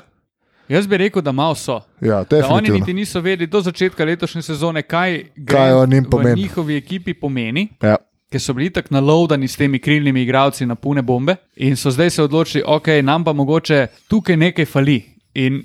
Jaz 0.69 0.87
bi 0.87 0.97
rekel, 0.97 1.23
da 1.23 1.33
malo 1.33 1.55
so. 1.55 1.81
Ja, 2.01 2.25
Da 2.31 2.49
oni 2.49 2.71
niti 2.71 2.95
niso 2.95 3.21
vedeli 3.21 3.47
do 3.47 3.61
začetka 3.61 4.05
letošnje 4.05 4.43
sezone, 4.43 4.83
kaj, 4.83 5.25
Kaj 5.47 5.73
v 5.75 6.35
njihovi 6.37 6.77
ekipi 6.77 7.15
pomeni. 7.15 7.69
Ja. 7.83 7.97
ker 8.33 8.41
so 8.41 8.55
bili 8.57 8.71
tako 8.73 8.95
nalovdani 8.97 9.49
s 9.49 9.57
temi 9.61 9.79
krilnimi 9.79 10.23
igralci 10.23 10.67
na 10.67 10.75
pune 10.75 11.03
bombe 11.03 11.37
in 11.57 11.77
so 11.77 11.91
zdaj 11.91 12.11
se 12.11 12.23
odločili, 12.23 12.65
ok, 12.67 12.89
nam 13.03 13.25
pa 13.25 13.33
mogoče 13.33 13.87
tukaj 14.09 14.37
nekaj 14.37 14.65
fali. 14.65 15.03
In 15.35 15.63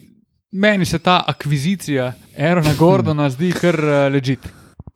meni 0.51 0.85
se 0.85 0.99
ta 0.99 1.23
akvizicija 1.27 2.13
Aerona 2.37 2.73
Gordona 2.79 3.29
zdi 3.35 3.51
kar 3.51 3.79
uh, 3.79 4.13
ležit. 4.13 4.39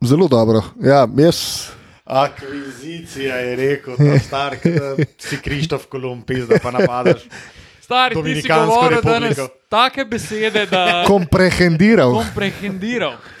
Zelo 0.04 0.28
dobro. 0.28 0.62
Ja, 0.84 1.08
jaz, 1.18 1.70
Akvizicija 2.04 3.36
je 3.36 3.56
rekel, 3.56 3.94
da 3.96 4.96
si 5.18 5.36
Krištof 5.36 5.86
Kolumb, 5.86 6.24
da 6.48 6.58
pa 6.62 6.70
napadaš. 6.70 7.22
Stari, 7.92 8.14
ti 8.16 8.40
si 8.40 8.48
govoril 8.48 8.96
republiko. 8.96 9.10
danes 9.10 9.38
take 9.68 10.04
besede, 10.06 10.66
da 10.66 10.82
komprehendiral. 11.12 12.12
komprehendiral. 12.14 13.12
Uh, 13.12 13.18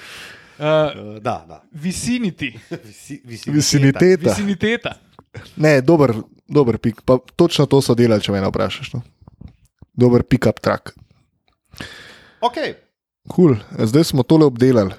Uh, 0.54 1.18
da, 1.18 1.42
da. 1.48 1.62
vicinity, 1.72 2.52
Visi, 2.84 3.16
visi, 3.24 3.50
Visiniteta. 3.50 4.30
viciniteta. 4.30 4.92
Ne, 5.56 5.80
dober, 5.80 6.12
dober 6.46 6.78
pik. 6.78 7.00
Pa 7.02 7.16
točno 7.36 7.66
to 7.66 7.80
so 7.80 7.94
delali, 7.94 8.22
če 8.22 8.32
me 8.32 8.42
vprašaš. 8.42 8.92
No. 8.92 9.00
Dober 9.92 10.22
pick-up 10.22 10.60
track. 10.60 10.92
Okay. 12.40 12.74
Cool. 13.26 13.56
Zdaj 13.78 14.04
smo 14.04 14.22
tole 14.22 14.44
obdelali 14.44 14.94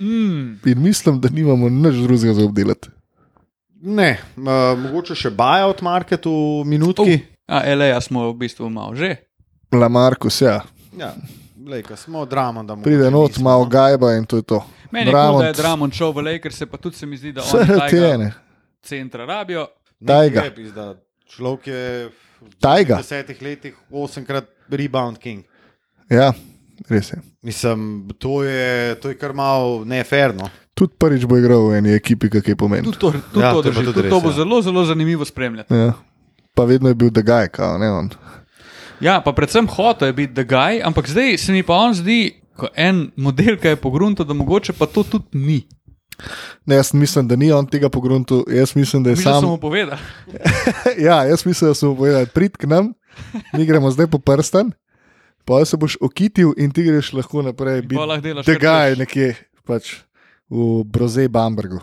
Mm, 0.00 0.58
in 0.64 0.82
mislim, 0.82 1.20
da 1.20 1.28
nimamo 1.28 1.68
nič 1.68 1.94
drugega 1.96 2.34
za 2.34 2.44
obdelati. 2.44 2.88
Ne, 3.80 4.08
uh, 4.36 4.42
mogoče 4.80 5.14
še 5.14 5.30
buyout 5.30 5.82
market 5.82 6.26
v 6.26 6.32
minutki. 6.66 7.20
A, 7.46 7.62
LA 7.66 8.00
smo 8.00 8.28
v 8.28 8.36
bistvu 8.36 8.68
malo 8.68 8.94
že. 8.94 9.16
Lamarcus, 9.70 10.40
ja. 10.40 10.62
Ja, 10.92 11.14
lej, 11.58 11.82
ko 11.82 11.96
smo 11.96 12.24
drama, 12.24 12.62
da 12.62 12.76
pride 12.76 13.10
not, 13.10 13.38
malo 13.38 13.64
gajba 13.66 14.14
in 14.14 14.24
to 14.24 14.36
je 14.36 14.42
to. 14.44 14.62
Meni 14.90 15.06
je 15.06 15.12
kul, 15.12 15.18
Drummond. 15.18 15.40
da 15.40 15.46
je 15.46 15.52
Dramon 15.54 15.90
šel 15.90 16.12
v 16.12 16.20
Lakers, 16.22 16.62
pa 16.64 16.76
tudi 16.76 16.96
se 16.96 17.06
mi 17.06 17.16
zdi, 17.16 17.32
da 17.32 17.42
Vse 17.42 17.58
oni 17.58 17.66
te 17.66 17.88
tega 17.90 18.06
ene. 18.08 18.28
centra 18.80 19.24
rabijo. 19.24 19.66
Tajga. 19.98 20.42
Človek 21.26 21.66
je 21.66 21.82
v 22.40 22.54
Tajga. 22.60 22.96
desetih 22.96 23.42
letih 23.42 23.74
osemkrat 23.90 24.44
rebound 24.68 25.18
king. 25.18 25.42
Ja, 26.06 26.30
res 26.86 27.10
je. 27.10 27.18
Mislim, 27.42 28.08
to 28.14 28.42
je, 28.44 28.94
to 28.94 29.08
je 29.08 29.16
kar 29.16 29.32
malo 29.32 29.84
neferno. 29.84 30.46
Tudi 30.70 30.94
prvič 30.94 31.24
bo 31.24 31.36
igral 31.36 31.68
v 31.68 31.78
eni 31.78 31.90
ekipi, 31.90 32.30
kak 32.30 32.44
je 32.44 32.56
pomen. 32.56 32.84
Tudi 32.84 32.98
to, 32.98 33.10
tudi 33.10 33.40
Ja, 33.40 33.50
to, 33.52 33.62
to 33.62 33.68
je 33.68 33.74
tudi 33.74 33.86
tudi 33.86 34.02
res, 34.02 34.10
to 34.10 34.20
bo 34.20 34.28
ja. 34.28 34.36
zelo, 34.36 34.62
zelo 34.62 34.84
zanimivo 34.84 35.24
spremljati. 35.24 35.74
Ja. 35.74 35.92
Pa 36.54 36.64
vedno 36.64 36.88
je 36.88 36.94
bil 36.94 37.10
degaj, 37.10 37.48
kao 37.48 37.78
ne 37.78 37.90
on. 37.90 38.10
Ja, 39.00 39.20
pa 39.20 39.32
predvsem 39.32 39.66
hotel 39.68 40.08
je 40.08 40.12
biti 40.12 40.34
The 40.34 40.44
Guy, 40.44 40.80
ampak 40.84 41.08
zdaj 41.10 41.38
se 41.38 41.52
mi 41.52 41.62
pa 41.62 41.74
on 41.74 41.94
zdi 41.94 42.40
kot 42.56 42.70
en 42.78 43.10
model, 43.16 43.56
ki 43.58 43.74
je 43.74 43.76
pogrunto, 43.76 44.24
da 44.24 44.34
mogoče 44.34 44.72
pa 44.78 44.86
to 44.86 45.02
tudi 45.02 45.38
ni. 45.38 45.64
Ne, 46.66 46.76
jaz 46.78 46.92
mislim, 46.94 47.28
da 47.28 47.36
ni 47.36 47.52
on 47.52 47.66
tega 47.66 47.88
pogruntu, 47.88 48.44
jaz 48.48 48.76
mislim, 48.76 49.02
da 49.02 49.10
je 49.10 49.16
Mi 49.16 49.22
že 49.22 49.30
sam. 49.30 49.40
smo 49.40 49.50
mu 49.50 49.58
povedali. 49.58 49.98
ja, 51.06 51.24
jaz 51.24 51.46
mislim, 51.46 51.70
da 51.70 51.74
so 51.74 51.88
mu 51.88 51.96
povedali, 51.96 52.26
prid 52.26 52.56
k 52.56 52.64
nam, 52.70 52.92
mi 53.52 53.66
gremo 53.66 53.90
zdaj 53.90 54.06
po 54.06 54.18
prsten, 54.18 54.70
pa 55.44 55.64
se 55.64 55.76
boš 55.76 55.96
okitil 56.00 56.54
in 56.56 56.70
ti 56.70 56.82
greš 56.82 57.12
lahko 57.12 57.42
naprej. 57.42 57.82
Tega 58.46 58.72
je 58.72 58.96
nekje 58.96 59.34
pač, 59.66 59.96
v 60.50 60.84
Broze 60.84 61.28
Bambergu. 61.28 61.82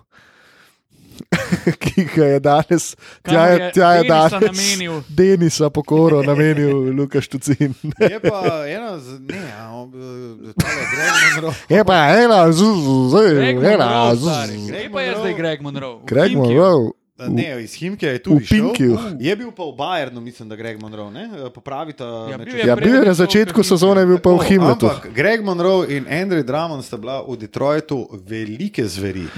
Ki 1.84 2.06
ga 2.08 2.26
je 2.28 2.40
danes, 2.40 2.96
tja 3.22 3.46
je, 3.46 3.56
je 3.56 3.72
tja 3.72 3.90
je 3.92 4.02
Denisa 4.02 4.30
danes, 4.30 4.50
namenil. 4.50 4.94
Denisa 5.18 5.70
pokoro 5.70 6.22
namenil 6.22 6.72
Lukaš 6.98 7.28
Tucin. 7.28 7.74
Je 8.00 8.20
pa 8.20 8.40
ena, 8.66 8.98
z, 8.98 9.20
ne, 9.22 9.44
a, 9.54 9.70
on, 9.72 9.90
eh, 9.90 10.54
tale 10.54 10.84
Greg 10.88 11.12
Monroe. 11.26 11.54
Je 11.70 11.82
pa 11.84 11.98
ena, 12.16 12.40
zdaj, 12.48 13.30
Greg 13.36 13.58
ena, 13.58 13.86
Monroe, 13.86 14.16
z- 14.16 14.22
stari. 14.24 14.58
z- 14.58 14.72
Kje 14.72 14.90
pa 14.90 15.02
je 15.02 15.12
zdaj 15.16 15.34
Greg 15.34 15.60
Monroe? 15.62 15.96
Greg. 16.04 16.32
Monroe. 16.34 16.92
Ne, 17.22 17.62
iz 17.62 17.76
Himke 17.76 18.08
je 18.08 18.18
tudi 18.20 18.42
Pinkiju. 18.44 18.98
šel. 18.98 19.18
Je 19.20 19.36
bil 19.36 19.52
pa 19.52 19.62
v 19.64 19.74
Bayernu, 19.74 20.18
mislim, 20.20 20.50
da 20.50 20.56
Greg 20.56 20.82
Monroe. 20.82 21.12
Ne? 21.12 21.30
Popravite. 21.50 22.02
Ja, 22.02 22.34
bil 22.36 22.50
je 22.52 22.66
Ja, 22.66 22.74
bil 22.76 22.96
je 22.96 23.06
na 23.06 23.14
začetku 23.14 23.62
sezone, 23.62 24.02
bil 24.04 24.18
pa 24.18 24.32
v 24.32 24.42
Himletu. 24.44 24.90
Ampak 24.90 25.14
Greg 25.14 25.40
Monroe 25.40 25.86
in 25.88 26.10
Andrew 26.10 26.42
Drummond 26.42 26.82
sta 26.82 26.98
bila 26.98 27.22
v 27.22 27.38
Detroitu 27.38 28.10
velike 28.20 28.82
zveri. 28.84 29.30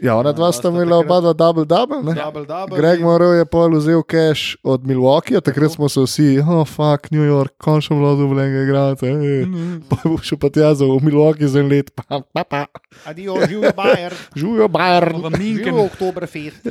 Ja, 0.00 0.14
ona 0.16 0.32
dva 0.32 0.48
sta 0.48 0.68
imela 0.68 0.96
oba 0.96 1.20
dva 1.20 1.32
double 1.34 1.64
double. 1.64 2.00
ne? 2.02 2.14
Double, 2.14 2.46
double 2.46 2.72
Greg 2.72 2.98
in- 2.98 3.04
Monroe 3.04 3.36
je 3.36 3.44
pol 3.44 3.76
vzel 3.76 4.00
cash 4.02 4.56
od 4.64 4.80
Milwaukeeja, 4.82 5.40
takrat 5.40 5.72
smo 5.72 5.88
se 5.88 6.00
vsi, 6.00 6.28
oh, 6.40 6.64
fuck, 6.64 7.10
New 7.10 7.20
York, 7.22 7.52
končno 7.58 7.96
bilo 7.96 8.16
dovoljenega 8.16 8.62
igrati. 8.62 9.06
eh." 9.06 9.44
Pa 9.84 10.00
bo 10.04 10.16
še 10.18 10.36
pa 10.36 10.48
tja 10.48 10.74
za 10.74 10.84
v 10.84 11.00
Milwaukee 11.02 11.44
za 11.46 11.60
en 11.60 11.68
let, 11.68 11.92
pa, 11.92 12.22
pa, 12.24 12.44
pa. 12.44 12.64
Adijo, 13.04 13.36
živijo 13.44 14.68
Bayern. 14.68 15.20
V 15.22 15.30
Minken. 15.30 15.64
živijo 15.68 15.84
Oktoberfest. 15.84 16.64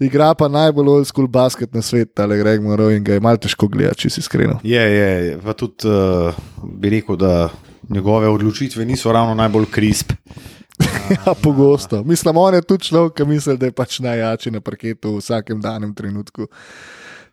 Igra 0.00 0.32
pa 0.32 0.48
najbolj 0.48 0.88
old 0.88 1.06
school 1.06 1.26
basket 1.26 1.74
na 1.74 1.82
svetu, 1.82 2.22
ali 2.22 2.38
Greg 2.38 2.62
Monroe 2.62 2.96
in 2.96 3.04
ga 3.04 3.12
je 3.12 3.20
malo 3.20 3.36
težko 3.36 3.68
gledati, 3.68 3.98
če 3.98 4.10
si 4.10 4.20
iskren. 4.20 4.54
Je, 4.62 4.80
je, 4.80 5.10
pa 5.36 5.52
tudi 5.52 5.84
uh, 5.84 6.32
bi 6.64 6.88
rekel, 6.90 7.16
da 7.16 7.50
njegove 7.86 8.28
odločitve 8.28 8.84
niso 8.84 9.12
ravno 9.12 9.34
najbolj 9.34 9.66
krisp. 9.66 10.12
Ja, 11.26 11.34
pogosto. 11.42 12.04
Mislim, 12.04 12.36
on 12.36 12.54
je 12.54 12.62
tudi 12.62 12.84
človek, 12.84 13.14
ki 13.14 13.24
misli, 13.24 13.56
da 13.58 13.66
je 13.66 13.72
pač 13.72 13.98
najjači 13.98 14.50
na 14.50 14.60
parketu 14.60 15.16
v 15.16 15.18
vsakem 15.18 15.60
danem 15.60 15.94
trenutku. 15.94 16.46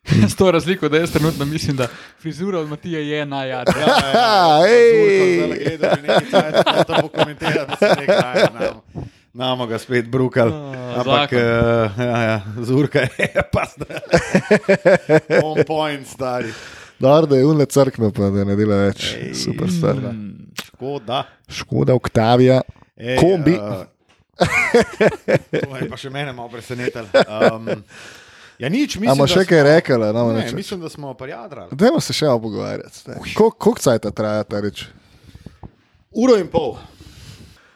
S 0.30 0.36
to 0.36 0.52
razliko, 0.52 0.90
da 0.90 0.98
jaz 0.98 1.11
trenutno 1.11 1.45
mislim, 1.45 1.76
da 1.78 1.88
frizura 2.22 2.60
od 2.60 2.69
Matija 2.69 2.99
je 2.99 3.26
najjača. 3.26 3.74
Ja, 4.14 4.60
ej. 4.68 5.78
Namo 9.34 9.68
ga 9.68 9.78
spet 9.78 10.07
brukal. 10.10 10.49
A, 10.53 10.74
Ampak, 10.98 11.30
zakon. 11.32 11.38
uh, 11.38 11.99
ja, 11.99 12.24
ja, 12.24 12.41
zurka 12.61 12.99
je 12.99 13.44
pa 13.52 13.64
zdaj. 13.76 13.99
On 15.44 15.57
point, 15.68 16.07
stari. 16.07 16.49
Dobro, 16.99 17.26
da 17.26 17.36
je 17.38 17.45
unle 17.45 17.65
crkno, 17.65 18.11
pa 18.11 18.30
da 18.34 18.44
ne 18.44 18.56
dela 18.56 18.76
več. 18.88 19.11
Ej. 19.14 19.34
Super 19.38 19.69
stvar. 19.72 19.99
Škoda. 20.65 21.24
Škoda, 21.49 21.94
Oktavija. 21.94 22.61
Ej, 22.98 23.18
Kombi. 23.18 23.53
Uh, 23.53 23.86
to 25.52 25.76
je 25.76 25.88
pa 25.88 25.98
še 25.98 26.10
mene 26.10 26.32
malo 26.32 26.49
presenetilo. 26.49 27.07
Um, 27.48 27.69
ja, 28.57 28.69
nič, 28.69 28.98
mislim, 28.98 29.14
da 29.15 29.28
še 29.28 29.34
smo- 29.36 29.48
kaj 29.48 29.61
rekla, 29.64 30.10
no, 30.10 30.24
Ne, 30.28 30.40
neč 30.40 30.48
več. 30.48 30.56
mislim, 30.56 30.82
da 30.82 30.90
smo 30.90 31.14
parjadrali. 31.14 31.69
Dajmo 31.72 32.02
se 32.02 32.14
še 32.14 32.26
malo 32.26 32.41
pogovarjati. 32.41 33.18
Koliko 33.34 33.76
cajt 33.78 34.10
traja 34.11 34.44
ta 34.44 34.60
reč? 34.60 34.88
Uro 36.11 36.36
in 36.36 36.48
pol. 36.48 36.74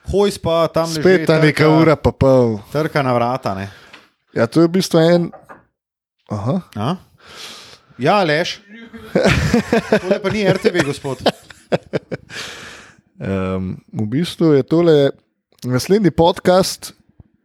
hojs 0.08 0.38
pa 0.38 0.66
tam 0.68 0.90
leži. 0.90 1.00
Spet 1.00 1.28
ta 1.28 1.38
neka 1.38 1.70
ura, 1.72 1.94
pa 1.96 2.10
pol. 2.12 2.58
Trka 2.72 3.00
na 3.00 3.14
vrata. 3.14 3.54
Ne? 3.54 3.70
Ja, 4.34 4.48
to 4.48 4.60
je 4.60 4.68
v 4.68 4.74
bistvu 4.74 4.98
en. 5.00 5.30
Aha. 6.28 6.58
A? 6.76 6.90
Ja, 7.98 8.24
lež. 8.24 8.58
To 10.02 10.18
pa 10.18 10.30
ni 10.30 10.44
RTV, 10.44 10.82
gospod. 10.84 11.22
Um, 13.22 13.78
v 13.94 14.06
bistvu 14.10 14.58
je 14.58 14.64
tole 14.66 15.12
naslednji 15.62 16.10
podcast, 16.10 16.98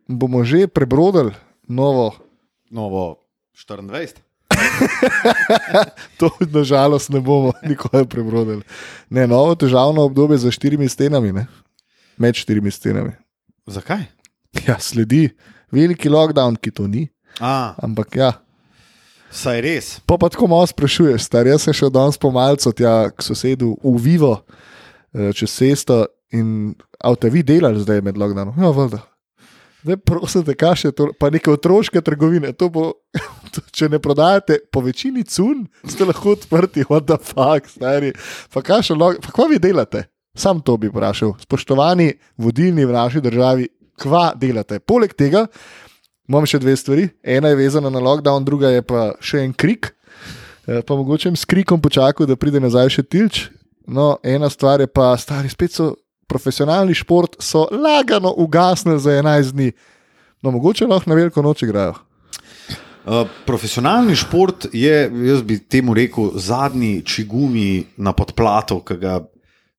bomo 0.08 0.40
že 0.40 0.64
prebrodili 0.72 1.36
novo. 1.68 2.16
Novo 2.70 3.20
24. 3.52 4.24
To 6.18 6.30
nažalost 6.40 7.12
ne 7.12 7.20
bomo 7.20 7.52
nikoli 7.68 8.08
prebrodili. 8.08 8.62
Ne, 9.10 9.26
novo 9.26 9.54
težavno 9.54 10.00
obdobje 10.08 10.38
za 10.38 10.50
štirimi 10.50 10.88
stenami, 10.88 11.32
ne? 11.32 11.46
med 12.16 12.34
štirimi 12.34 12.70
stenami. 12.70 13.12
Zakaj? 13.66 14.08
Ja, 14.64 14.78
sledi 14.80 15.28
veliki 15.72 16.08
lockdown, 16.08 16.56
ki 16.56 16.70
to 16.72 16.88
ni, 16.88 17.08
A, 17.40 17.76
ampak 17.84 18.16
ja. 18.16 18.30
saj 19.28 19.60
res. 19.60 19.86
Pa 20.08 20.16
pa 20.16 20.30
tako 20.32 20.48
malo 20.48 20.64
sprašuješ, 20.64 21.28
star. 21.28 21.44
Jaz 21.44 21.66
sem 21.66 21.76
šel 21.76 21.92
danes 21.92 22.16
po 22.16 22.30
malcu 22.32 22.72
tja 22.72 23.10
k 23.12 23.20
sosedu 23.20 23.74
v 23.84 23.96
Vivo, 24.00 24.40
čez 25.12 25.50
cesto 25.52 26.06
in 26.34 26.74
avto 26.98 27.30
vi 27.30 27.42
delali 27.46 27.80
zdaj 27.80 28.02
med 28.02 28.18
lockdownom. 28.18 28.56
Ja, 28.58 28.70
voda. 28.74 29.02
Zdaj, 29.86 29.96
prosim, 30.02 30.42
te 30.42 30.54
kaše, 30.58 30.90
to, 30.90 31.12
pa 31.14 31.30
neke 31.30 31.50
otroške 31.52 32.00
trgovine. 32.02 32.50
To 32.58 32.66
bo, 32.72 32.88
to, 33.54 33.62
če 33.70 33.88
ne 33.92 34.00
prodajate 34.02 34.58
po 34.72 34.82
večini 34.82 35.22
cun, 35.22 35.66
ste 35.86 36.08
lahko 36.08 36.34
odprti, 36.34 36.82
what 36.90 37.06
the 37.06 37.18
fuck, 37.22 37.70
stari. 37.70 38.10
Pa 38.50 38.64
kaše, 38.66 38.98
pa 38.98 39.30
kva 39.30 39.46
vi 39.52 39.60
delate? 39.62 40.08
Sam 40.36 40.60
to 40.60 40.74
bi 40.76 40.90
vprašal. 40.90 41.36
Spoštovani 41.46 42.10
vodilni 42.36 42.84
v 42.84 42.92
naši 42.92 43.22
državi, 43.24 43.68
kva 44.02 44.32
delate? 44.36 44.82
Poleg 44.82 45.14
tega 45.16 45.46
imam 46.26 46.44
še 46.44 46.58
dve 46.60 46.74
stvari. 46.76 47.06
Ena 47.22 47.54
je 47.54 47.60
vezana 47.62 47.88
na 47.92 48.02
lockdown, 48.02 48.44
druga 48.44 48.74
je 48.74 48.82
pa 48.82 49.12
še 49.22 49.46
en 49.46 49.54
krik. 49.54 49.94
Eh, 50.66 50.82
Pa 50.82 50.98
mogoče 50.98 51.30
s 51.36 51.46
krikom 51.46 51.80
počakal, 51.80 52.26
da 52.26 52.36
pride 52.36 52.60
nazaj 52.60 52.90
še 52.98 53.06
tilč. 53.06 53.46
No, 53.86 54.16
ena 54.22 54.50
stvar 54.50 54.80
je 54.80 54.86
pa, 54.86 55.12
stari 55.16 55.48
spet 55.48 55.72
so 55.72 55.94
profesionalni 56.26 56.94
šport, 56.94 57.36
so 57.38 57.68
lagano 57.70 58.32
ugasnili 58.36 59.00
za 59.00 59.10
11 59.10 59.52
dni. 59.52 59.72
No, 60.42 60.50
mogoče 60.50 60.86
lahko 60.86 61.10
na 61.10 61.16
veliko 61.16 61.42
noč 61.42 61.62
igrajo. 61.62 61.94
Uh, 63.06 63.22
profesionalni 63.46 64.16
šport 64.18 64.66
je, 64.72 65.10
jaz 65.28 65.42
bi 65.42 65.58
temu 65.58 65.94
rekel, 65.94 66.32
zadnji 66.34 67.02
čigumi 67.06 67.84
na 67.96 68.12
podplatu, 68.12 68.80
ki 68.82 68.96
ga, 68.98 69.20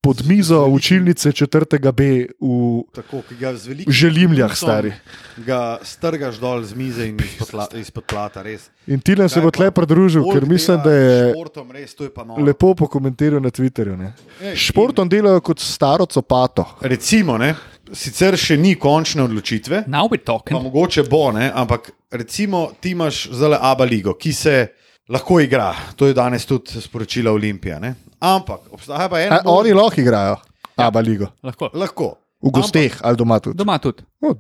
Pod 0.02 0.22
mizo 0.26 0.66
učilnice 0.66 1.32
4. 1.32 1.92
B 1.92 2.04
v 2.40 2.84
tako, 2.96 3.22
ki 3.30 3.36
ga 3.36 3.56
z 3.56 3.68
velikim 3.68 3.94
Želimljah, 3.94 4.54
stari. 4.56 4.94
Ga 5.38 5.80
strgaš 5.84 6.38
dol 6.40 6.64
z 6.64 6.76
mize 6.76 7.08
in 7.08 7.18
izpod, 7.20 7.50
pla, 7.52 7.66
izpod 7.76 8.06
plata, 8.06 8.42
res. 8.42 8.70
In 8.88 9.00
Tilen 9.00 9.30
se 9.30 9.42
bo 9.42 9.52
tle 9.52 9.72
pridružil, 9.72 10.24
ker 10.32 10.46
mislim, 10.46 10.80
da 10.84 10.92
je 10.92 11.34
Športom, 11.34 11.72
res, 11.72 11.96
je 12.00 12.12
lepo 12.40 12.76
pokomentiral 12.76 13.42
na 13.42 13.50
Twitterju. 13.50 13.98
ne. 13.98 14.14
Ej, 14.42 14.56
Športom 14.56 15.10
delajo 15.10 15.42
kot 15.42 15.60
staro 15.60 16.06
copato. 16.06 16.64
Recimo, 16.82 17.38
ne, 17.38 17.56
sicer 17.92 18.38
še 18.38 18.58
ni 18.58 18.76
končne 18.76 19.24
odločitve, 19.24 19.84
Now 19.88 20.08
we're 20.08 20.24
pa 20.24 20.32
talking. 20.32 20.62
mogoče 20.64 21.04
bo, 21.04 21.32
ne, 21.32 21.52
ampak 21.54 21.92
recimo 22.12 22.72
ti 22.80 22.92
imaš 22.92 23.28
zdaj 23.32 23.58
Aba 23.62 23.84
ligo, 23.84 24.14
ki 24.14 24.34
se 24.34 24.68
lahko 25.10 25.40
igra. 25.40 25.74
To 25.96 26.08
je 26.08 26.14
danes 26.14 26.46
tudi 26.46 26.82
sporočila 26.82 27.32
Olimpija. 27.32 27.80
Ne. 27.80 27.96
Ampak 28.20 28.72
obstaja 28.74 29.10
pa 29.10 29.22
ena. 29.22 29.36
A, 29.36 29.50
oni 29.52 29.74
lahko 29.74 30.02
igrajo, 30.02 30.38
Aba 30.78 31.00
ligo. 31.02 31.28
Lahko. 31.44 31.70
lahko. 31.74 32.16
V 32.38 32.52
gosteh 32.54 32.94
ali 33.02 33.18
doma 33.18 33.40
tudi. 33.40 33.58
Doma 33.58 33.80
tudi. 33.82 34.04
O. 34.22 34.36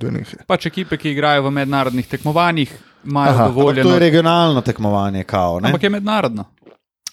Pač 0.47 0.67
ekipe, 0.69 0.99
ki 1.01 1.15
igrajo 1.15 1.47
v 1.47 1.51
mednarodnih 1.51 2.05
tekmovanjih, 2.07 2.69
imajo 3.05 3.31
Aha, 3.31 3.43
Ampak 3.43 3.55
to 3.55 3.59
dovoljeno. 3.59 3.93
je 3.93 3.99
regionalno 3.99 4.61
tekmovanje, 4.61 5.23
kao. 5.23 5.59
Ne? 5.59 5.71
Ampak 5.71 5.83
je 5.83 5.89
mednarodno. 5.89 6.45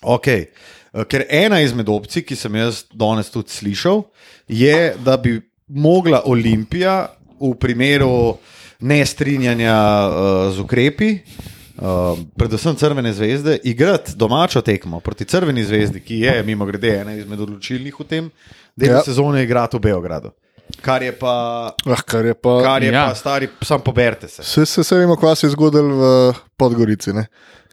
Okay. 0.02 0.44
Ker 1.08 1.24
ena 1.30 1.60
izmed 1.64 1.88
opcij, 1.88 2.22
ki 2.22 2.36
sem 2.36 2.54
jaz 2.54 2.84
danes 2.92 3.30
tudi 3.32 3.50
slišal, 3.50 4.02
je, 4.48 4.94
da 5.04 5.16
bi 5.16 5.40
mogla 5.68 6.22
Olimpija 6.26 7.08
v 7.40 7.54
primeru 7.58 8.36
nestrinjanja 8.80 9.78
uh, 10.06 10.52
z 10.54 10.60
ukrepi, 10.60 11.18
uh, 11.76 11.84
predvsem 12.36 12.74
Crvene 12.74 13.12
zvezde, 13.12 13.58
igrati 13.64 14.12
domačo 14.16 14.60
tekmo 14.60 15.00
proti 15.00 15.24
Crveni 15.24 15.64
zvezdi, 15.64 16.00
ki 16.00 16.18
je, 16.18 16.42
mimo 16.42 16.66
grede, 16.66 16.98
ena 16.98 17.14
izmed 17.14 17.40
odločilnih 17.40 17.94
v 17.94 18.04
tem 18.04 18.30
delu 18.76 18.92
Ja. 18.92 18.96
ja. 18.96 19.02
sezone, 19.02 19.42
igrati 19.42 19.76
v 19.76 19.80
Beogradu. 19.80 20.30
Kar 20.80 21.02
je 21.02 21.12
pa, 21.12 21.32
Ah, 21.86 22.02
kar 22.02 22.24
je 22.24 22.34
pa. 22.34 22.62
kar 22.62 22.82
je 22.82 22.92
Ja. 22.92 23.06
pa 23.06 23.14
stari, 23.14 23.48
sam 23.62 23.80
poberite 23.80 24.28
se. 24.28 24.42
Se, 24.42 24.66
se, 24.66 24.84
se 24.84 24.96
vemo, 24.96 25.16
kva 25.16 25.34
se 25.34 25.46
je 25.46 25.50
zgodilo 25.50 25.94
v 25.94 26.04
Podgorici. 26.56 27.12
Ne? 27.12 27.26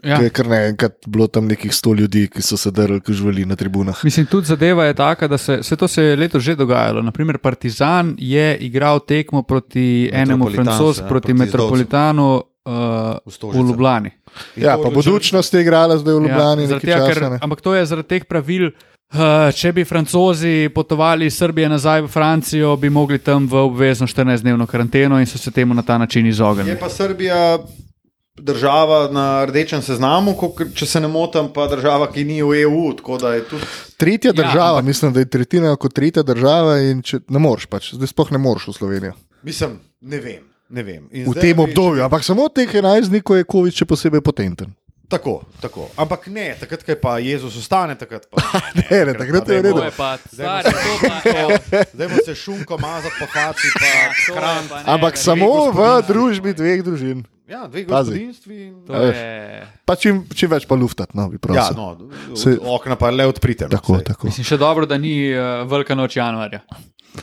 Ja. 0.04 0.10
Ja. 0.10 0.18
Je 0.18 0.30
kar 0.30 0.48
naenkrat 0.48 0.94
bilo 1.08 1.28
tam 1.28 1.46
nekih 1.46 1.70
sto 1.72 1.94
ljudi, 1.94 2.28
ki 2.28 2.42
so 2.42 2.58
se 2.58 2.72
drli, 2.72 3.00
ki 3.02 3.14
živeli 3.14 3.46
na 3.46 3.56
tribunah. 3.56 4.00
Mislim, 4.04 4.26
tudi 4.26 4.48
zadeva 4.48 4.86
je 4.86 4.94
taka, 4.94 5.28
da 5.28 5.38
se, 5.38 5.64
se 5.64 5.76
to 5.76 5.88
se 5.88 6.04
je 6.04 6.16
letos 6.16 6.44
že 6.44 6.56
dogajalo. 6.56 7.02
Naprimer, 7.02 7.38
Partizan 7.38 8.16
je 8.18 8.58
igral 8.58 9.00
tekmo 9.00 9.44
proti 9.44 10.10
enemu 10.14 10.46
Metropolitan, 10.46 10.66
francosku, 10.66 11.04
ja, 11.04 11.08
proti 11.08 11.28
proti 11.28 11.34
Metropolitanu 11.34 12.44
uh, 12.66 13.18
V 13.26 13.54
v. 13.54 13.68
Ljubljani. 13.68 14.12
Ja, 14.56 14.78
pa 14.78 14.90
budučnost 14.90 15.54
je 15.54 15.62
igrala 15.62 15.98
zdaj 15.98 16.14
v 16.14 16.22
Ljubljani. 16.22 16.64
Ja, 16.64 16.70
Ja, 16.70 16.80
tega, 16.80 16.98
časa, 16.98 17.14
ker, 17.14 17.30
ne. 17.30 17.40
ampak 17.42 17.62
to 17.62 17.76
je 17.76 17.86
zaradi 17.86 18.08
teh 18.10 18.26
pravil. 18.26 18.72
Uh, 19.12 19.20
če 19.52 19.74
bi 19.74 19.84
francozi 19.84 20.70
potovali 20.72 21.26
iz 21.26 21.36
Srbije 21.36 21.68
nazaj 21.68 22.02
v 22.02 22.08
Francijo, 22.08 22.78
bi 22.78 22.90
mogli 22.90 23.20
tam 23.20 23.44
v 23.44 23.60
obvezno 23.62 24.08
14-dnevno 24.08 24.64
karanteno 24.66 25.20
in 25.20 25.26
so 25.26 25.38
se 25.38 25.52
temu 25.52 25.74
na 25.74 25.82
ta 25.82 25.98
način 25.98 26.24
izognili. 26.26 26.70
Je 26.70 26.80
pa 26.80 26.88
Srbija 26.90 27.60
država 28.36 29.10
na 29.12 29.46
rdečem 29.46 29.82
seznamu, 29.82 30.32
če 30.74 30.86
se 30.86 31.00
ne 31.00 31.08
motim, 31.08 31.50
pa 31.52 31.68
država, 31.68 32.08
ki 32.08 32.24
ni 32.24 32.40
v 32.42 32.62
EU. 32.62 32.94
Tako 32.94 33.18
da 33.18 33.34
je 33.34 33.44
tudi. 33.44 33.64
Tretja 33.98 34.30
Ja, 34.30 34.34
država, 34.36 34.78
ampak- 34.78 34.86
mislim, 34.86 35.14
da 35.14 35.20
je 35.20 35.26
tretjina 35.28 35.76
kot 35.76 35.94
tretja 35.94 36.24
država 36.24 36.80
in 36.82 37.02
če, 37.02 37.20
ne 37.30 37.40
moreš 37.40 37.66
pač, 37.66 37.92
zdaj 37.94 38.08
sploh 38.08 38.32
ne 38.32 38.38
moreš 38.38 38.68
v 38.68 38.74
Slovenijo. 38.74 39.14
Mislim, 39.44 39.76
ne 40.02 40.20
vem. 40.20 40.51
Ne 40.72 40.84
vem. 40.84 41.08
In 41.12 41.28
V 41.28 41.36
tem 41.36 41.52
ne 41.54 41.64
obdobju, 41.64 42.00
ampak 42.02 42.24
samo 42.24 42.48
teh 42.48 42.66
11 42.66 43.10
dni, 43.10 43.20
ko 43.22 43.36
je 43.36 43.44
COVID 43.46 43.74
še 43.74 43.86
posebej 43.86 44.22
potenten. 44.22 44.72
Tako, 45.06 45.42
tako. 45.60 45.90
Ampak 45.98 46.28
ne, 46.28 46.56
takrat, 46.56 46.84
ko 46.84 46.90
je 46.90 46.96
pa 46.98 47.20
Jezus 47.20 47.52
ostane, 47.54 47.96
takrat 47.96 48.24
pa. 48.26 48.40
Ne, 48.80 49.04
ne, 49.04 49.14
takrat 49.14 49.44
je 49.46 49.58
v 49.58 49.62
redu. 49.62 49.82
Evo, 49.84 51.52
Zdaj 51.92 52.08
bo 52.08 52.18
se 52.24 52.32
šunko 52.34 52.78
mazati 52.78 53.16
po 53.20 53.28
haci, 53.28 53.68
pa 53.76 53.92
hran. 54.32 54.64
pa 54.70 54.78
ne, 54.78 54.84
Ampak 54.88 55.14
ne, 55.14 55.22
samo 55.22 55.50
v 55.70 55.80
družbi 56.08 56.54
dveh 56.54 56.80
družin. 56.82 57.28
Ja, 57.46 57.68
dve 57.68 57.84
gospodinstvi. 57.84 58.56
in- 58.62 58.88
To 58.88 58.94
A 58.94 59.00
veš. 59.02 59.16
je, 59.18 59.68
Pa 59.84 59.96
čim, 59.98 60.24
čim 60.32 60.48
več 60.50 60.64
pa 60.64 60.76
luftat, 60.76 61.12
no, 61.12 61.28
bi 61.28 61.36
Ja, 61.36 61.44
prosil. 61.68 61.76
no, 61.76 61.88
Se- 62.34 62.56
okna 62.56 62.96
pa 62.96 63.10
le 63.10 63.28
odprite. 63.28 63.68
no, 63.68 63.70
Tako, 63.70 64.00
tako. 64.02 64.28
mislim, 64.28 64.46
še 64.46 64.56
dobro, 64.58 64.86
da 64.86 64.96
ni 64.96 65.28
uh, 65.30 65.68
velika 65.68 65.92
noč 65.92 66.16
januarja. 66.16 66.64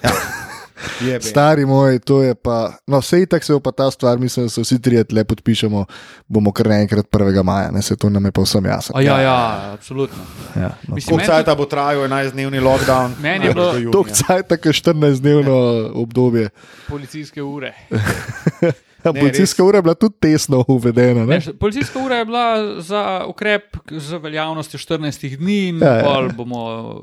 Jebe. 1.00 1.20
Stari 1.20 1.66
moj, 1.66 1.98
to 1.98 2.22
je 2.22 2.34
pa. 2.34 2.72
No, 2.86 2.98
vse 2.98 3.22
itak 3.22 3.44
se 3.44 3.52
bo 3.52 3.60
pa 3.60 3.72
ta 3.72 3.90
stvar, 3.90 4.18
mislim, 4.18 4.46
da 4.46 4.50
se 4.50 4.60
vsi 4.60 4.82
trije 4.82 5.04
tle 5.04 5.24
podpišemo, 5.24 5.84
bomo 6.28 6.52
kar 6.52 6.66
naenkrat 6.66 7.06
1. 7.06 7.42
maja, 7.42 7.70
ne 7.70 7.82
se 7.82 7.96
to 7.96 8.08
nam 8.08 8.24
je 8.24 8.32
pa 8.32 8.42
vsem 8.42 8.64
jasno. 8.64 8.92
A 8.96 9.02
ja, 9.02 9.20
ja, 9.20 9.70
absolutno. 9.72 10.22
Ja, 10.56 10.70
no. 10.88 10.94
Mislim, 10.94 11.16
Koliko 11.18 11.32
meni 11.32 11.56
bo 11.56 11.64
trajal 11.64 12.00
11-dnevni 12.00 12.60
lockdown? 12.60 13.10
Meni 13.20 13.46
je 13.46 13.54
bilo 13.54 13.72
do 13.72 13.78
junija. 13.78 13.92
Tok 13.92 14.08
cajt, 14.08 14.48
tako 14.48 14.68
14-dnevno 14.68 15.90
obdobje. 15.94 16.48
policijske 16.88 17.42
ure. 17.42 17.74
Ja, 19.04 19.12
Ne, 19.12 19.20
policijska 19.20 19.64
ura 19.64 19.78
je 19.78 19.82
bila 19.82 19.94
tudi 19.94 20.14
tesno 20.20 20.64
uvedena. 20.68 21.24
Ne, 21.26 21.26
Ne? 21.46 21.52
policijska 21.60 21.98
ura 21.98 22.16
je 22.16 22.24
bila 22.24 22.80
za 22.80 23.24
ukrep 23.28 23.76
z 23.90 24.12
veljavnostjo 24.12 24.78
14 24.78 25.36
dni 25.36 25.68
in 25.68 25.78
Ja, 25.82 25.94
ja, 25.94 26.28
bomo 26.36 26.94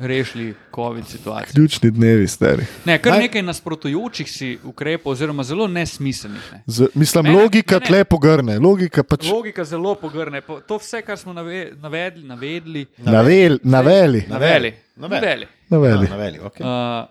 rešili 0.00 0.54
COVID 0.74 1.06
situacijo. 1.06 1.52
Ključni 1.52 1.90
dnevi, 1.90 2.28
stari. 2.28 2.64
Ne, 2.84 2.98
kar 2.98 3.12
Naj- 3.12 3.18
nekaj 3.20 3.42
nasprotujočih 3.42 4.30
si 4.30 4.58
ukrepov, 4.64 5.12
oziroma 5.12 5.42
zelo 5.42 5.66
nesmiselnih. 5.68 6.52
Ne. 6.52 6.62
Z, 6.66 6.86
mislim, 6.94 7.24
Mene- 7.24 7.36
logika 7.36 7.74
mene- 7.74 7.86
tle 7.86 8.04
pogrne. 8.04 8.58
Logika 8.58 9.02
pač. 9.02 9.28
Logika 9.28 9.64
zelo 9.64 9.94
pogrne. 9.94 10.40
Po- 10.40 10.60
To 10.60 10.76
vse, 10.76 11.02
kar 11.02 11.18
smo 11.18 11.32
nave, 11.32 11.72
navedli, 11.74 12.24
navedli, 12.24 12.86
Navel, 12.98 13.58
naveli. 13.64 14.24
naveli. 14.26 14.26
Naveli. 14.28 14.72
naveli. 14.96 15.46
naveli. 15.68 16.04
Ja, 16.04 16.10
naveli 16.10 16.38
okay. 16.40 16.62
Uh, 17.02 17.08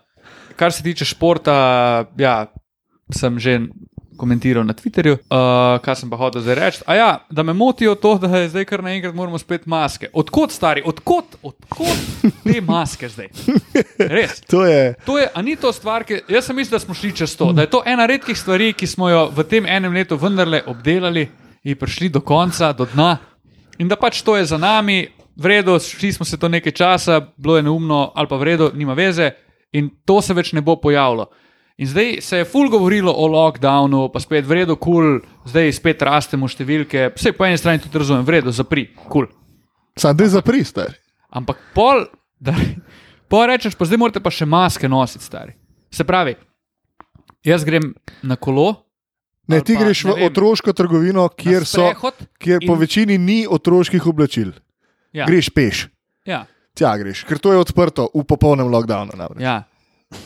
kar 0.56 0.72
se 0.72 0.82
tiče 0.82 1.04
športa, 1.04 1.54
ja, 2.18 2.46
sem 3.10 3.38
že 3.38 3.60
komentiral 4.20 4.66
na 4.68 4.74
Twitterju, 4.76 5.16
uh, 5.16 5.78
kaj 5.84 5.96
sem 6.02 6.10
pa 6.12 6.18
hotel 6.20 6.44
zdaj 6.44 6.58
reči. 6.58 6.82
A 6.86 6.96
ja, 6.98 7.08
da 7.32 7.44
me 7.46 7.54
motijo 7.56 7.94
to, 7.96 8.14
da 8.20 8.28
je 8.36 8.50
zdaj 8.52 8.66
kar 8.68 8.84
naenkrat 8.84 9.16
moramo 9.16 9.40
spet 9.40 9.64
maske. 9.70 10.10
Odkot, 10.12 10.52
stari, 10.52 10.84
odkot, 10.84 11.38
odkot 11.42 12.04
te 12.44 12.60
maske 12.64 13.08
zdaj? 13.08 13.30
Res. 13.98 14.42
To 14.52 14.64
je. 14.66 14.94
To 15.06 15.16
je, 15.18 15.28
a 15.34 15.42
ni 15.42 15.54
to 15.56 15.72
stvar, 15.72 16.04
ki. 16.04 16.22
Jaz 16.28 16.50
sem 16.50 16.56
mislil, 16.58 16.76
da 16.76 16.84
smo 16.84 16.94
šli 16.94 17.12
čez 17.16 17.36
to, 17.38 17.52
da 17.56 17.64
je 17.64 17.70
to 17.72 17.82
ena 17.86 18.06
redkih 18.10 18.36
stvari, 18.38 18.72
ki 18.76 18.88
smo 18.90 19.08
jo 19.08 19.26
v 19.34 19.46
tem 19.48 19.66
enem 19.66 19.94
letu 19.94 20.18
vendarle 20.20 20.62
obdelali 20.66 21.28
in 21.64 21.76
prišli 21.78 22.10
do 22.10 22.20
konca, 22.20 22.72
do 22.76 22.88
dna. 22.90 23.14
In 23.80 23.88
da 23.88 23.96
pač 23.96 24.20
to 24.26 24.36
je 24.36 24.48
za 24.50 24.58
nami, 24.60 25.06
v 25.36 25.46
redu, 25.46 25.78
šli 25.78 26.12
smo 26.12 26.26
se 26.26 26.38
to 26.38 26.48
nekaj 26.48 26.72
časa, 26.72 27.20
bilo 27.36 27.56
je 27.56 27.62
neumno 27.62 28.12
ali 28.14 28.28
pa 28.28 28.36
v 28.36 28.48
redu, 28.52 28.70
nima 28.74 28.94
veze 28.94 29.30
in 29.72 29.90
to 30.04 30.18
se 30.22 30.34
več 30.34 30.52
ne 30.52 30.60
bo 30.60 30.76
pojavilo. 30.76 31.30
In 31.80 31.88
zdaj 31.88 32.18
se 32.20 32.36
je 32.36 32.44
ful 32.44 32.68
govorilo 32.68 33.12
o 33.12 33.24
lockdownu, 33.26 34.10
pa 34.12 34.20
spet 34.20 34.44
v 34.44 34.52
redu, 34.52 34.76
kul, 34.76 34.92
cool, 35.20 35.46
zdaj 35.48 35.72
spet 35.72 36.02
rastemo 36.04 36.44
številke. 36.44 37.06
Vse 37.16 37.32
po 37.32 37.46
eni 37.48 37.56
strani 37.56 37.80
tudi 37.80 38.02
razumem, 38.02 38.24
v 38.26 38.34
redu, 38.36 38.52
zapri, 38.52 38.90
kul. 38.92 39.08
Cool. 39.08 39.28
Sam 39.96 40.16
dej 40.16 40.28
zapri, 40.36 40.60
stari. 40.64 40.92
Ampak 41.32 41.56
pol, 41.72 42.04
da, 42.36 42.52
pol 43.32 43.46
rečeš, 43.48 43.78
pa 43.80 43.88
zdaj 43.88 43.98
morate 43.98 44.20
pa 44.20 44.28
še 44.28 44.44
maske 44.44 44.88
nositi, 44.92 45.24
stari. 45.24 45.56
Se 45.88 46.04
pravi, 46.04 46.36
jaz 47.48 47.64
grem 47.64 47.94
na 48.22 48.36
kolo. 48.36 48.84
Ne, 49.48 49.62
ti 49.64 49.74
pa, 49.74 49.82
greš 49.82 50.04
ne 50.04 50.12
v 50.12 50.16
vem, 50.20 50.28
otroško 50.28 50.76
trgovino, 50.76 51.24
kjer, 51.32 51.64
so, 51.66 51.88
kjer 52.38 52.60
po 52.62 52.76
in- 52.76 52.80
večini 52.84 53.16
ni 53.18 53.46
otroških 53.48 54.04
oblačil. 54.06 54.52
Ja, 55.10 55.24
Greš 55.26 55.48
peš, 55.50 55.88
ja, 56.28 56.44
tja 56.78 56.92
greš, 57.00 57.24
ker 57.26 57.40
to 57.42 57.50
je 57.50 57.58
odprto 57.58 58.06
v 58.14 58.22
popolnem 58.22 58.68
lockdownu. 58.70 59.16
namreč. 59.18 59.42
ja. 59.42 59.64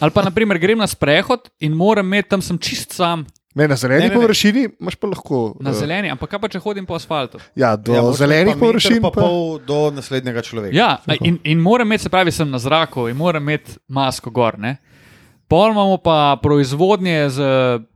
Ali 0.01 0.11
pa, 0.11 0.23
naprimer, 0.23 0.59
grem 0.59 0.79
na 0.79 0.87
sprehod 0.87 1.51
in 1.61 1.73
moram 1.73 2.07
imeti 2.07 2.29
tam 2.29 2.43
sem 2.43 2.59
čist 2.59 2.93
sam, 2.93 3.27
Ne, 3.55 3.69
na 3.69 3.77
zeleni 3.77 4.01
Ne, 4.01 4.09
ne, 4.09 4.15
ne. 4.15 4.21
površini 4.21 4.63
imaš 4.81 4.97
pa 4.97 5.07
lahko. 5.07 5.55
na 5.61 5.71
eh, 5.71 5.75
zeleni, 5.75 6.11
ampak 6.11 6.27
kaj 6.27 6.41
pa 6.41 6.49
če 6.49 6.59
hodim 6.59 6.87
po 6.87 6.95
asfaltu? 6.95 7.39
Ja, 7.55 7.77
do 7.77 7.95
Ja, 7.95 8.03
zelenih 8.13 8.57
površin. 8.59 8.99
Pa 8.99 9.13
Pa 9.13 9.21
pol 9.21 9.61
do 9.63 9.91
naslednjega 9.95 10.43
človeka. 10.43 10.75
Ja, 10.75 10.89
in, 11.21 11.39
in 11.45 11.61
moram 11.61 11.87
imeti, 11.87 12.03
se 12.03 12.11
pravi, 12.11 12.33
sem 12.33 12.51
na 12.51 12.59
zraku 12.59 13.07
in 13.07 13.17
moram 13.17 13.43
imeti 13.45 13.77
masko 13.87 14.31
gor. 14.31 14.59
Ne? 14.59 14.81
Pol 15.47 15.71
imamo 15.71 16.01
pa 16.03 16.35
proizvodnje 16.43 17.31
z 17.31 17.39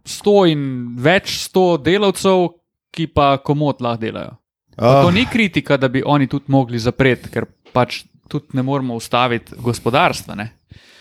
100 0.05 0.36
in 0.47 0.62
več 0.94 1.48
100 1.48 1.82
delavcev, 1.82 2.55
ki 2.94 3.09
pa 3.09 3.39
komod 3.39 3.82
lahko 3.82 4.01
delajo. 4.01 4.36
Ah, 4.77 5.02
To 5.02 5.10
ni 5.10 5.27
kritika, 5.27 5.74
da 5.77 5.89
bi 5.89 6.05
oni 6.06 6.28
tudi 6.28 6.44
mogli 6.48 6.78
zapreti, 6.78 7.28
ker 7.28 7.51
pač 7.73 8.05
tudi 8.28 8.55
ne 8.55 8.62
moremo 8.62 8.94
ustaviti 8.94 9.59
gospodarstva. 9.59 10.35
Ne? 10.36 10.52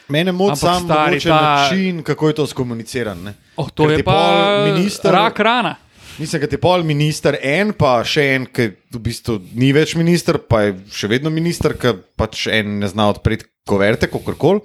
Mene 0.09 0.31
moti 0.31 0.51
Ampak 0.53 0.69
sam 0.69 0.85
stari, 0.85 1.11
mogoče 1.11 1.29
ta- 1.29 1.41
način, 1.41 2.03
kako 2.03 2.27
je 2.27 2.33
to 2.33 2.47
skomunicirano. 2.47 3.33
Oh, 3.57 3.69
to 3.69 3.83
Ker 3.83 3.99
je 3.99 4.03
pa 4.03 4.65
minister- 4.67 5.11
rak 5.11 5.39
rana. 5.39 5.75
Mislim, 6.17 6.41
da 6.41 6.47
je 6.51 6.57
pol 6.57 6.83
minister 6.83 7.37
en, 7.41 7.73
pa 7.73 8.03
še 8.03 8.35
en, 8.35 8.45
ki 8.45 8.71
v 8.93 8.99
bistvu 8.99 9.39
ni 9.53 9.73
več 9.73 9.95
minister, 9.95 10.37
pa 10.37 10.61
je 10.61 10.79
še 10.91 11.07
vedno 11.07 11.29
minister, 11.29 11.73
ki 11.77 11.93
pač 12.15 12.47
en 12.47 12.79
ne 12.79 12.87
zna 12.87 13.09
odpreti 13.09 13.45
koverte, 13.65 14.07
kako 14.07 14.33
koli. 14.33 14.61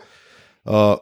Uh, 0.65 0.95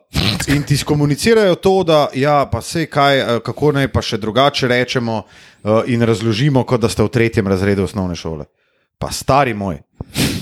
in 0.49 0.63
ti 0.63 0.77
skomunicirajo 0.77 1.55
to, 1.55 1.83
da 1.85 2.09
ja, 2.15 2.47
pa 2.47 2.63
se 2.63 2.87
kaj, 2.87 3.19
eh, 3.19 3.41
kako 3.45 3.73
naj 3.73 3.89
pa 3.93 4.01
še 4.03 4.17
drugače 4.17 4.69
rečemo 4.69 5.19
uh, 5.21 5.83
in 5.87 6.01
razložimo, 6.03 6.65
kot 6.65 6.81
da 6.81 6.89
ste 6.89 7.03
v 7.03 7.09
tretjem 7.09 7.47
razredu 7.47 7.85
osnovne 7.85 8.17
šole. 8.17 8.45
Pa 8.99 9.11
stari 9.13 9.55
moj, 9.55 9.83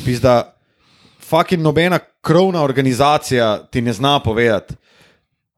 pizda, 0.05 0.55
fucking 1.29 1.63
nobena 1.63 1.99
krovna 2.21 2.63
organizacija 2.63 3.67
ti 3.71 3.83
ne 3.83 3.93
zna 3.93 4.21
povedati. 4.21 4.75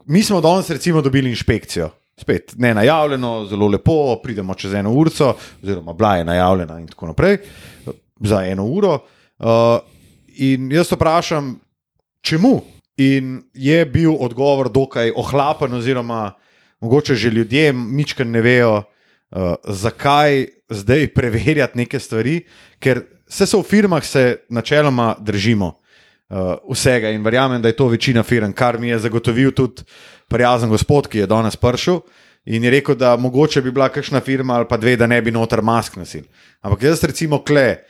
Mi 0.06 0.22
smo 0.22 0.40
danes 0.40 0.70
recimo 0.70 1.02
dobili 1.02 1.30
inšpekcijo. 1.30 1.90
Spet 2.16 2.54
ne 2.58 2.74
najavljeno, 2.74 3.46
zelo 3.46 3.68
lepo, 3.68 4.16
pridemo 4.22 4.54
čez 4.54 4.74
eno 4.74 4.92
uro, 4.92 5.34
oziroma 5.62 5.92
bila 5.92 6.16
je 6.16 6.24
najavljena 6.24 6.80
in 6.80 6.86
tako 6.86 7.06
naprej, 7.06 7.38
za 8.20 8.42
eno 8.44 8.64
uro. 8.64 8.98
Uh, 9.38 9.46
in 10.26 10.72
jaz 10.72 10.92
vprašam, 10.92 11.60
čemu? 12.20 12.60
In 12.96 13.42
je 13.54 13.86
bil 13.86 14.12
odgovor 14.20 14.68
dokaj 14.68 15.12
ohlapen, 15.16 15.74
oziroma 15.74 16.32
mogoče 16.80 17.14
že 17.14 17.30
ljudje 17.30 17.72
mička 17.72 18.24
ne 18.24 18.40
vejo, 18.40 18.82
uh, 19.30 19.54
zakaj 19.64 20.46
zdaj 20.68 21.08
preverjati 21.14 21.78
neke 21.78 21.98
stvari, 21.98 22.42
ker 22.78 23.02
vse 23.30 23.46
so 23.46 23.60
v 23.62 23.68
firmah, 23.68 24.04
se 24.04 24.42
načeloma 24.48 25.14
držimo 25.20 25.66
uh, 26.30 26.56
vsega 26.72 27.10
in 27.10 27.22
verjamem, 27.24 27.62
da 27.62 27.68
je 27.68 27.76
to 27.76 27.88
večina 27.88 28.22
firm, 28.22 28.52
kar 28.52 28.78
mi 28.78 28.88
je 28.88 28.98
zagotovil 28.98 29.52
tudi 29.52 29.82
prijazen 30.28 30.70
gospod, 30.70 31.08
ki 31.08 31.18
je 31.18 31.26
danes 31.26 31.56
prišel. 31.56 32.00
In 32.44 32.64
je 32.64 32.70
rekel, 32.70 32.94
da 32.96 33.16
mogoče 33.16 33.62
bi 33.62 33.70
bila 33.70 33.88
kakšna 33.88 34.20
firma 34.20 34.54
ali 34.54 34.66
pa 34.68 34.76
dve, 34.76 34.96
da 34.96 35.06
ne 35.06 35.22
bi 35.22 35.30
noter 35.30 35.62
mask 35.62 35.96
nosil. 35.96 36.24
Ampak 36.60 36.82
jaz, 36.82 37.04
recimo, 37.04 37.42
kle, 37.44 37.84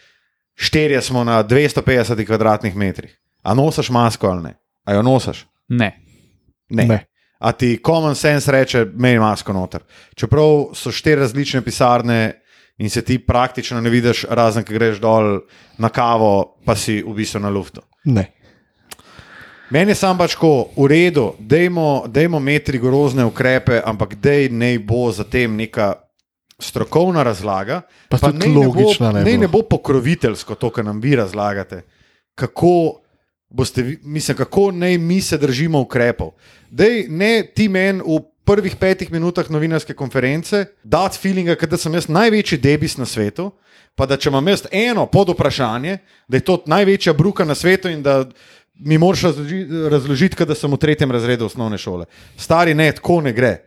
štirje 0.54 1.02
smo 1.02 1.24
na 1.24 1.44
250 1.44 2.26
kvadratnih 2.26 2.76
metrih. 2.76 3.14
A 3.42 3.54
nosiš 3.54 3.90
masko 3.90 4.26
ali 4.26 4.42
ne? 4.42 4.54
A 4.84 4.94
jo 4.94 5.02
nosiš? 5.02 5.46
Ne. 5.68 5.92
Ne. 6.68 6.84
Ne. 6.84 7.04
A 7.38 7.52
ti 7.52 7.78
common 7.86 8.14
sense 8.14 8.52
reče, 8.52 8.84
mej 8.94 9.18
masko 9.18 9.52
noter. 9.52 9.80
Čeprav 10.14 10.74
so 10.74 10.92
štiri 10.92 11.20
različne 11.20 11.62
pisarne 11.64 12.42
in 12.80 12.88
se 12.88 13.02
ti 13.02 13.18
praktično 13.20 13.78
ne 13.78 13.90
vidiš, 13.90 14.24
razen 14.26 14.64
ki 14.64 14.72
greš 14.72 14.98
dol 14.98 15.40
na 15.76 15.88
kavo, 15.88 16.32
pa 16.64 16.72
si 16.74 17.02
v 17.02 17.12
bistvu 17.14 17.40
na 17.40 17.48
luftu. 17.48 17.80
ne. 18.04 18.30
Meni 19.70 19.90
je 19.90 19.94
sam 19.96 20.18
pač 20.18 20.32
tako, 20.32 20.48
v 20.74 20.86
redu, 20.86 21.34
dajmo, 21.38 21.84
dajmo 22.08 22.38
imeti 22.38 22.72
rigorozne 22.72 23.22
ukrepe, 23.24 23.78
ampak 23.80 24.16
dej 24.16 24.48
naj 24.50 24.78
bo 24.80 25.12
za 25.12 25.22
tem 25.24 25.54
neka 25.54 25.92
strokovna 26.58 27.22
razlaga. 27.22 27.82
Pa 28.08 28.18
naj 28.24 28.32
ne 28.40 28.48
bo- 28.48 28.64
logična 28.64 29.12
naj 29.12 29.22
Naj 29.22 29.32
bo. 29.32 29.40
ne 29.40 29.48
bo 29.48 29.62
pokroviteljsko 29.62 30.54
to, 30.54 30.70
kar 30.70 30.84
nam 30.84 30.98
vi 30.98 31.14
razlagate. 31.14 31.84
Kako, 32.34 32.98
boste, 33.48 33.84
mislim, 34.02 34.36
kako 34.36 34.70
naj 34.72 34.98
mi 34.98 35.20
se 35.20 35.38
držimo 35.38 35.80
ukrepov. 35.80 36.30
Dej, 36.68 37.06
ne 37.08 37.46
ti 37.46 37.68
meni 37.68 38.00
v 38.00 38.18
prvih 38.44 38.76
petih 38.76 39.12
minutah 39.12 39.50
novinarske 39.50 39.94
konference 39.94 40.64
dati 40.82 41.18
feelinga, 41.18 41.54
da 41.54 41.76
sem 41.76 41.94
jaz 41.94 42.08
največji 42.08 42.58
debis 42.58 42.96
na 42.96 43.06
svetu. 43.06 43.50
Pa 43.98 44.06
da 44.06 44.16
če 44.16 44.30
imam 44.30 44.46
jaz 44.48 44.62
eno 44.72 45.06
pod 45.10 45.28
vprašanje, 45.34 45.98
da 46.28 46.38
je 46.38 46.44
to 46.46 46.60
največja 46.66 47.12
bruka 47.12 47.44
na 47.44 47.54
svetu 47.54 47.90
in 47.90 48.02
da 48.02 48.24
mi 48.80 48.98
moraš 48.98 49.22
razloži- 49.28 49.88
razložiti, 49.90 50.36
kot 50.36 50.48
da 50.48 50.54
sem 50.54 50.70
v 50.72 50.78
tretjem 50.78 51.10
razredu 51.10 51.44
osnovne 51.44 51.78
šole. 51.78 52.06
Stari 52.36 52.74
ne, 52.74 52.92
tako 52.92 53.20
ne 53.20 53.32
gre. 53.32 53.58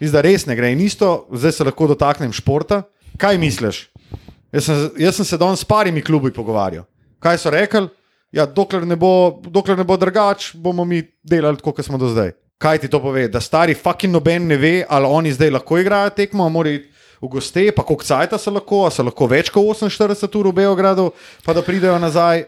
Mislim, 0.00 0.12
da 0.12 0.20
res 0.20 0.46
ne 0.46 0.56
gre. 0.56 0.72
In 0.72 0.80
isto, 0.80 1.26
zdaj 1.32 1.52
se 1.52 1.64
lahko 1.64 1.88
dotaknem 1.90 2.32
športa. 2.32 2.82
Kaj 3.18 3.38
misliš? 3.38 3.88
Jaz 4.52 4.64
sem, 4.64 4.90
jaz 4.98 5.16
sem 5.16 5.24
se 5.24 5.38
danes 5.38 5.60
s 5.60 5.64
parimi 5.64 6.02
klubi 6.02 6.32
pogovarjal. 6.32 6.84
Kaj 7.18 7.38
so 7.38 7.50
rekli? 7.50 7.88
Ja, 8.32 8.46
dokler 8.46 8.86
ne 8.86 8.96
bo, 8.96 9.40
dokler 9.42 9.78
ne 9.78 9.84
bo 9.84 9.96
drugač, 9.98 10.52
bomo 10.54 10.84
mi 10.84 11.02
delali 11.22 11.58
tako, 11.58 11.72
kot 11.72 11.84
smo 11.84 11.98
do 11.98 12.08
zdaj. 12.12 12.32
Kaj 12.60 12.78
ti 12.78 12.88
to 12.92 13.00
pove? 13.00 13.24
Da 13.32 13.40
stari 13.40 13.74
fucking 13.74 14.12
noben 14.12 14.46
ne 14.46 14.56
ve, 14.60 14.84
ali 14.88 15.08
oni 15.08 15.32
zdaj 15.32 15.50
lahko 15.50 15.78
igrajo 15.80 16.10
tekmo, 16.12 16.48
morajo 16.52 16.76
iti 16.76 16.90
v 17.20 17.28
goste, 17.28 17.66
pa 17.72 17.82
koliko 17.82 18.04
cajta 18.04 18.38
se 18.38 18.50
lahko, 18.50 18.84
a 18.86 18.90
se 18.90 19.04
lahko 19.04 19.28
več 19.28 19.48
kot 19.52 19.64
48 19.80 20.36
ur 20.40 20.48
v 20.50 20.56
Beogradu, 20.60 21.10
pa 21.44 21.54
da 21.56 21.62
pridejo 21.64 21.98
nazaj. 22.00 22.44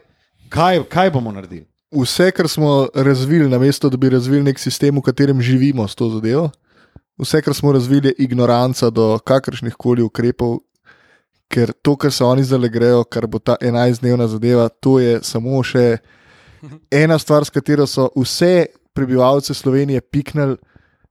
Kaj, 0.52 0.82
kaj 0.92 1.10
bomo 1.12 1.32
naredili? 1.32 1.64
Vse, 1.92 2.30
kar 2.32 2.48
smo 2.48 2.88
razvili, 2.94 3.48
namesto 3.48 3.88
da 3.88 3.96
bi 3.96 4.10
razvili 4.12 4.44
nek 4.44 4.60
sistem, 4.60 4.96
v 4.96 5.04
katerem 5.04 5.40
živimo 5.40 5.84
s 5.88 5.96
to 5.96 6.08
zadevo, 6.12 6.50
vse, 7.20 7.40
kar 7.44 7.56
smo 7.56 7.72
razvili, 7.72 8.12
je 8.12 8.24
ignoranca 8.26 8.90
do 8.90 9.18
kakršnih 9.24 9.76
koli 9.76 10.04
ukrepov, 10.04 10.58
ker 11.52 11.72
to, 11.72 11.96
kar 11.96 12.12
se 12.12 12.24
oni 12.24 12.44
zdaj 12.44 12.68
grejo, 12.72 13.04
kar 13.04 13.26
bo 13.28 13.40
ta 13.40 13.56
11-dnevna 13.60 14.28
zadeva, 14.28 14.68
to 14.68 14.98
je 15.00 15.20
samo 15.24 15.60
še 15.64 15.98
ena 16.92 17.18
stvar, 17.20 17.44
s 17.44 17.52
katero 17.52 17.86
so 17.88 18.08
vse 18.16 18.72
prebivalce 18.94 19.54
Slovenije 19.54 20.00
piknili, 20.00 20.56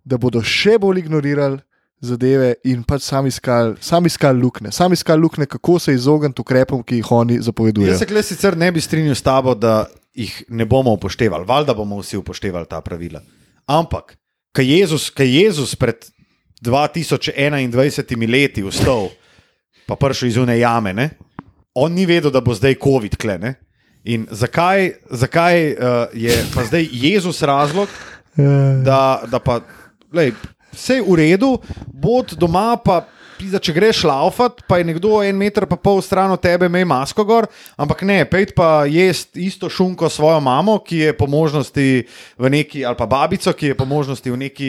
da 0.03 0.17
bodo 0.17 0.43
še 0.43 0.77
bolj 0.81 1.05
ignorirali. 1.05 1.61
Zadeve 2.01 2.55
in 2.65 2.79
pač 2.81 3.03
sami 3.05 3.29
iskali, 3.29 3.75
sami 3.77 4.09
iskali 4.09 4.41
luknje, 4.41 4.71
sami 4.73 4.97
iskali 4.97 5.21
luknje, 5.21 5.45
kako 5.45 5.75
se 5.79 5.93
izogniti 5.93 6.41
ukrepom, 6.41 6.81
ki 6.81 6.97
jih 6.97 7.11
oni 7.13 7.37
zapovedujejo. 7.45 7.91
Jaz 7.93 8.01
se 8.01 8.07
kle 8.09 8.23
sicer 8.25 8.57
ne 8.57 8.71
bi 8.73 8.81
strinjal 8.81 9.13
s 9.13 9.21
tabo, 9.21 9.53
da 9.53 9.83
jih 10.17 10.39
ne 10.49 10.65
bomo 10.65 10.95
upoštevali, 10.97 11.45
valjda 11.45 11.75
bomo 11.77 11.99
vsi 12.01 12.17
upoštevali 12.17 12.65
ta 12.65 12.81
pravila. 12.81 13.21
Ampak, 13.69 14.15
kaj 14.57 14.65
Jezus, 14.65 15.11
kaj 15.13 15.29
Jezus 15.29 15.75
pred 15.77 16.09
2021 16.65 18.31
leti 18.31 18.65
vstal, 18.65 19.11
pa 19.85 19.93
prišel 19.93 20.33
iz 20.33 20.41
une 20.41 20.57
jame, 20.57 20.97
ne? 20.97 21.09
on 21.73 21.93
ni 21.93 22.05
vedel, 22.05 22.31
da 22.31 22.41
bo 22.41 22.53
zdaj 22.55 22.75
COVID 22.83 23.15
klene. 23.15 23.55
In 24.03 24.25
zakaj, 24.31 24.91
zakaj 25.09 25.71
uh, 25.71 25.75
je 26.13 26.33
pa 26.55 26.63
zdaj 26.65 26.87
Jezus 26.91 27.41
razlog, 27.41 27.89
da, 28.83 29.21
da 29.29 29.39
pa, 29.39 29.59
lej, 30.13 30.33
vse 30.73 30.95
je 30.95 31.05
v 31.05 31.15
redu, 31.15 31.57
bod 31.93 32.33
doma 32.33 32.77
pa. 32.81 33.03
Pizda, 33.41 33.57
če 33.57 33.73
greš 33.73 34.03
laufat, 34.05 34.59
pa 34.69 34.77
je 34.77 34.85
nekdo 34.85 35.15
en 35.25 35.33
meter 35.33 35.65
pa 35.65 35.73
pol 35.73 35.97
stran 36.05 36.29
od 36.29 36.37
tebe, 36.37 36.67
imej 36.69 36.83
masko 36.85 37.23
gor, 37.25 37.47
ampak 37.73 38.03
ne, 38.05 38.19
pejt 38.29 38.51
pa 38.53 38.85
jest 38.85 39.33
isto 39.33 39.65
šunko 39.65 40.11
svojo 40.13 40.37
mamo, 40.45 40.75
ki 40.85 40.99
je 41.07 41.15
po 41.17 41.25
možnosti 41.25 41.87
v 42.37 42.51
neki, 42.53 42.85
ali 42.85 42.99
pa 42.99 43.07
babico, 43.09 43.49
ki 43.57 43.73
je 43.73 43.77
po 43.79 43.89
možnosti 43.89 44.29
v 44.29 44.37
neki 44.45 44.67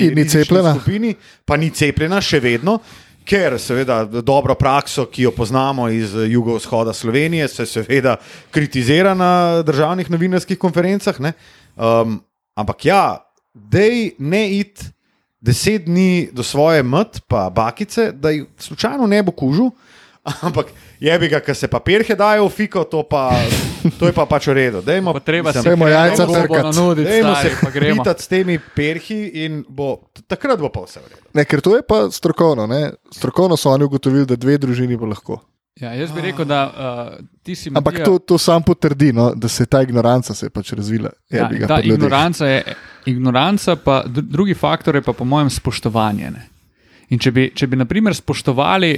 skupini, 0.73 1.13
pa 1.45 1.61
ni 1.61 1.69
cepljena 1.69 2.23
še 2.25 2.41
vedno. 2.41 2.79
Ker 3.24 3.59
seveda 3.61 4.05
dobro 4.05 4.55
prakso, 4.55 5.07
ki 5.07 5.28
jo 5.28 5.31
poznamo 5.31 5.89
iz 5.89 6.15
jugovzhoda 6.28 6.93
Slovenije, 6.93 7.49
se 7.49 7.66
seveda 7.66 8.16
kritizira 8.51 9.15
na 9.15 9.62
državnih 9.62 10.11
novinarskih 10.11 10.59
konferencah. 10.59 11.20
ne. 11.20 11.32
Um, 11.77 12.20
ampak 12.55 12.85
ja, 12.85 13.32
dej 13.55 14.15
ne 14.19 14.43
id 14.59 14.82
deset 15.40 15.85
dni 15.85 16.28
do 16.32 16.43
svoje 16.43 16.82
mat, 16.82 17.20
pa 17.28 17.51
bakice, 17.51 18.12
da 18.12 18.31
jih 18.31 18.44
slučajno 18.59 19.07
ne 19.07 19.23
bo 19.23 19.32
kužil, 19.32 19.70
Ampak 20.47 20.70
je 21.03 21.19
bi 21.19 21.29
ga, 21.29 21.41
ker 21.41 21.55
se 21.55 21.66
pa 21.66 21.81
perhe 21.81 22.15
dajo 22.15 22.45
v 22.45 22.53
fiko, 22.53 22.85
to, 22.85 23.03
pa, 23.05 23.35
to 23.93 24.07
je 24.07 24.12
pa 24.12 24.23
pač 24.24 24.47
v 24.47 24.55
redu. 24.55 24.81
Dajmo, 24.81 25.12
Pa 25.12 25.20
treba 25.20 25.49
mislim, 25.49 25.62
se 25.62 25.69
Dajmo 25.69 25.89
jajca 25.89 26.23
bo 26.24 26.33
trkat. 26.35 26.65
nanuditi, 26.65 27.11
Dajmo 27.11 27.35
se 27.37 27.51
pa 27.59 27.70
gremo. 27.70 27.97
pitati 27.99 28.23
s 28.23 28.29
temi 28.29 28.59
perhi 28.70 29.20
in 29.41 29.65
bo, 29.69 29.97
takrat 30.24 30.57
bo 30.57 30.69
pa 30.69 30.81
vse 30.83 31.01
v 31.01 31.11
redu. 31.11 31.23
Ne, 31.33 31.45
ker 31.45 31.61
to 31.61 31.74
je 31.74 31.83
pa 31.83 32.07
strokovno. 32.09 32.66
Ne? 32.66 32.83
Strokovno 33.11 33.57
so 33.57 33.70
oni 33.70 33.85
ugotovili, 33.85 34.24
da 34.24 34.37
dve 34.37 34.55
družini 34.57 34.95
bo 34.95 35.07
lahko. 35.07 35.41
Ja, 35.74 35.91
jaz 35.93 36.12
bi 36.12 36.20
rekel, 36.20 36.45
da 36.45 36.61
uh, 36.62 36.77
ti 37.41 37.55
si 37.55 37.70
Ampak 37.70 37.95
Matija- 37.95 38.05
to, 38.05 38.19
to 38.20 38.39
sam 38.39 38.62
potrdi, 38.62 39.09
no, 39.11 39.33
da 39.35 39.49
se 39.49 39.62
je 39.62 39.66
ta 39.66 39.81
ignoranca 39.81 40.35
se 40.35 40.47
je 40.47 40.51
pač 40.51 40.73
razvila. 40.73 41.11
Ja, 41.27 41.43
Jebi 41.43 41.59
ga 41.59 41.66
ta 41.66 41.79
ignoranca 41.81 42.47
je, 42.47 42.61
ignoranca 43.07 43.77
pa 43.77 44.05
dru- 44.05 44.20
drugi 44.23 44.55
faktor 44.55 44.95
je 44.95 45.03
pa 45.03 45.12
po 45.12 45.24
mojem 45.24 45.51
spoštovanje. 45.51 46.31
Ne? 46.31 46.43
In 47.12 47.20
če 47.20 47.30
bi, 47.32 47.48
če 47.52 47.68
bi 47.68 47.76
naprimer 47.76 48.14
spoštovali 48.16 48.93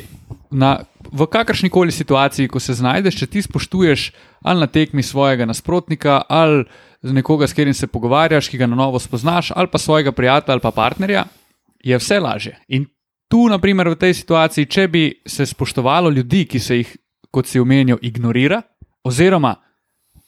na, 0.54 0.76
v 1.10 1.26
kakršni 1.26 1.70
koli 1.72 1.92
situaciji, 1.92 2.48
ko 2.48 2.62
se 2.62 2.76
znajdeš, 2.78 3.18
če 3.18 3.30
ti 3.30 3.42
spoštuješ 3.42 4.08
ali 4.46 4.62
na 4.62 4.68
tekmi 4.70 5.02
svojega 5.02 5.46
nasprotnika, 5.48 6.20
ali 6.28 6.62
nekoga, 7.02 7.48
s 7.48 7.56
katerim 7.56 7.74
se 7.74 7.90
pogovarjaš, 7.90 8.48
ki 8.48 8.60
ga 8.60 8.68
na 8.70 8.78
novo 8.78 9.00
spoznaš, 9.02 9.50
ali 9.56 9.68
pa 9.72 9.78
svojega 9.78 10.12
prijatelja 10.12 10.54
ali 10.54 10.62
pa 10.62 10.70
partnerja, 10.70 11.24
je 11.84 11.98
vse 11.98 12.20
lažje. 12.20 12.54
In 12.68 12.86
tu, 13.28 13.48
naprimer, 13.50 13.90
v 13.90 13.98
tej 13.98 14.14
situaciji, 14.14 14.70
če 14.70 14.86
bi 14.88 15.04
se 15.26 15.46
spoštovalo 15.46 16.10
ljudi, 16.14 16.44
ki 16.46 16.60
se 16.60 16.78
jih, 16.80 16.92
kot 17.34 17.50
si 17.50 17.60
omenil, 17.60 17.98
ignorira, 18.02 18.62
oziroma 19.04 19.56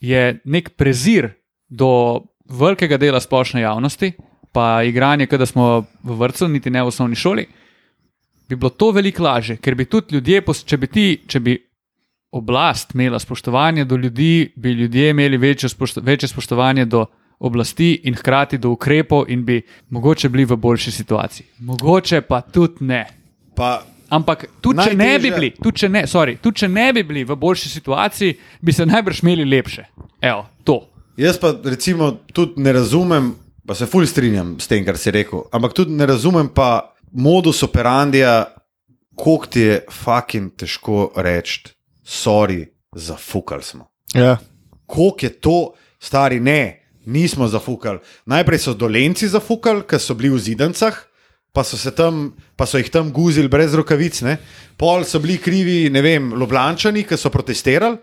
je 0.03 0.41
nek 0.45 0.75
prezir 0.77 1.31
do 1.69 2.27
velikega 2.51 2.99
dela 2.99 3.21
splošne 3.23 3.63
javnosti, 3.63 4.13
pa 4.53 4.83
igranje, 4.83 5.29
kot 5.31 5.39
da 5.39 5.47
smo 5.47 5.87
v 6.03 6.19
vrtu, 6.19 6.49
niti 6.49 6.71
ne 6.71 6.83
v 6.83 6.91
osnovni 6.91 7.17
šoli, 7.17 7.47
bi 8.49 8.57
bilo 8.57 8.71
to 8.71 8.91
veliko 8.91 9.23
lažje, 9.23 9.57
ker 9.57 9.75
bi 9.75 9.85
tudi 9.85 10.15
ljudje, 10.15 10.43
če 10.67 10.77
bi 10.77 10.87
ti, 10.87 11.07
če 11.27 11.41
bi 11.41 11.57
oblast 12.37 12.95
imela 12.95 13.19
spoštovanje 13.19 13.85
do 13.85 13.97
ljudi, 13.97 14.53
bi 14.57 14.73
ljudje 14.73 15.11
imeli 15.11 15.37
večje, 15.37 15.69
spošto, 15.69 16.01
večje 16.01 16.29
spoštovanje 16.29 16.85
do 16.85 17.07
oblasti 17.39 18.01
in 18.05 18.15
hkrati 18.15 18.59
do 18.59 18.71
ukrepov, 18.71 19.25
in 19.29 19.45
bi 19.45 19.63
mogoče 19.91 20.29
bili 20.29 20.45
v 20.45 20.57
boljši 20.57 20.91
situaciji. 20.91 21.47
Mogoče 21.59 22.21
pa 22.21 22.41
tudi 22.41 22.85
ne. 22.85 23.07
Pa, 23.57 23.83
Ampak 24.09 24.45
tudi 24.61 24.85
če, 24.85 24.95
ne 24.95 25.19
bi 25.19 25.31
bili, 25.31 25.51
tudi, 25.51 25.79
če 25.83 25.89
ne, 25.91 26.05
sorry, 26.07 26.37
tudi 26.39 26.63
če 26.63 26.69
ne 26.71 26.93
bi 26.95 27.03
bili 27.03 27.25
v 27.27 27.37
boljši 27.37 27.69
situaciji, 27.69 28.37
bi 28.63 28.73
se 28.73 28.87
najbrž 28.87 29.23
imeli 29.25 29.45
lepše. 29.45 29.89
Evo, 30.23 30.47
to. 30.65 30.85
jaz 31.17 31.41
pa 31.41 31.55
recimo 31.65 32.13
tudi 32.33 32.63
ne 32.63 32.73
razumem, 32.73 33.33
pa 33.67 33.75
se 33.75 33.87
fulj 33.87 34.07
strinjam 34.07 34.57
s 34.61 34.69
tem, 34.71 34.85
kar 34.87 34.99
si 34.99 35.11
rekel, 35.11 35.43
ampak 35.53 35.75
tudi 35.75 35.97
ne 35.97 36.07
razumem 36.07 36.49
pa 36.55 36.96
modus 37.13 37.63
operandija, 37.63 38.45
koliko 39.15 39.47
ti 39.47 39.61
je 39.61 39.85
fucking 39.91 40.53
težko 40.57 41.13
reči, 41.17 41.63
sorry, 42.05 42.67
zafukali 42.95 43.63
smo. 43.63 43.91
Ja. 44.15 44.37
koliko 44.87 45.27
je 45.27 45.31
to, 45.31 45.73
stari, 46.01 46.41
ne, 46.41 46.87
nismo 47.07 47.49
zafukali. 47.49 47.99
Najprej 48.27 48.59
so 48.59 48.75
dolenci 48.75 49.29
zafukali, 49.29 49.83
ker 49.87 50.01
so 50.01 50.15
bili 50.15 50.31
v 50.31 50.39
zidancah, 50.39 50.99
pa 51.53 51.65
so, 51.65 51.79
se 51.79 51.91
tam, 51.91 52.35
pa 52.57 52.67
so 52.67 52.79
jih 52.79 52.91
tam 52.93 53.13
guzili 53.13 53.49
brez 53.49 53.75
rokavic. 53.75 54.21
Ne. 54.23 54.37
Pol 54.77 55.05
so 55.05 55.21
bili 55.23 55.39
krivi, 55.39 55.91
ne 55.91 56.03
vem, 56.05 56.35
Ljubljančani, 56.37 57.07
ki 57.09 57.17
so 57.17 57.33
protestirali. 57.33 57.97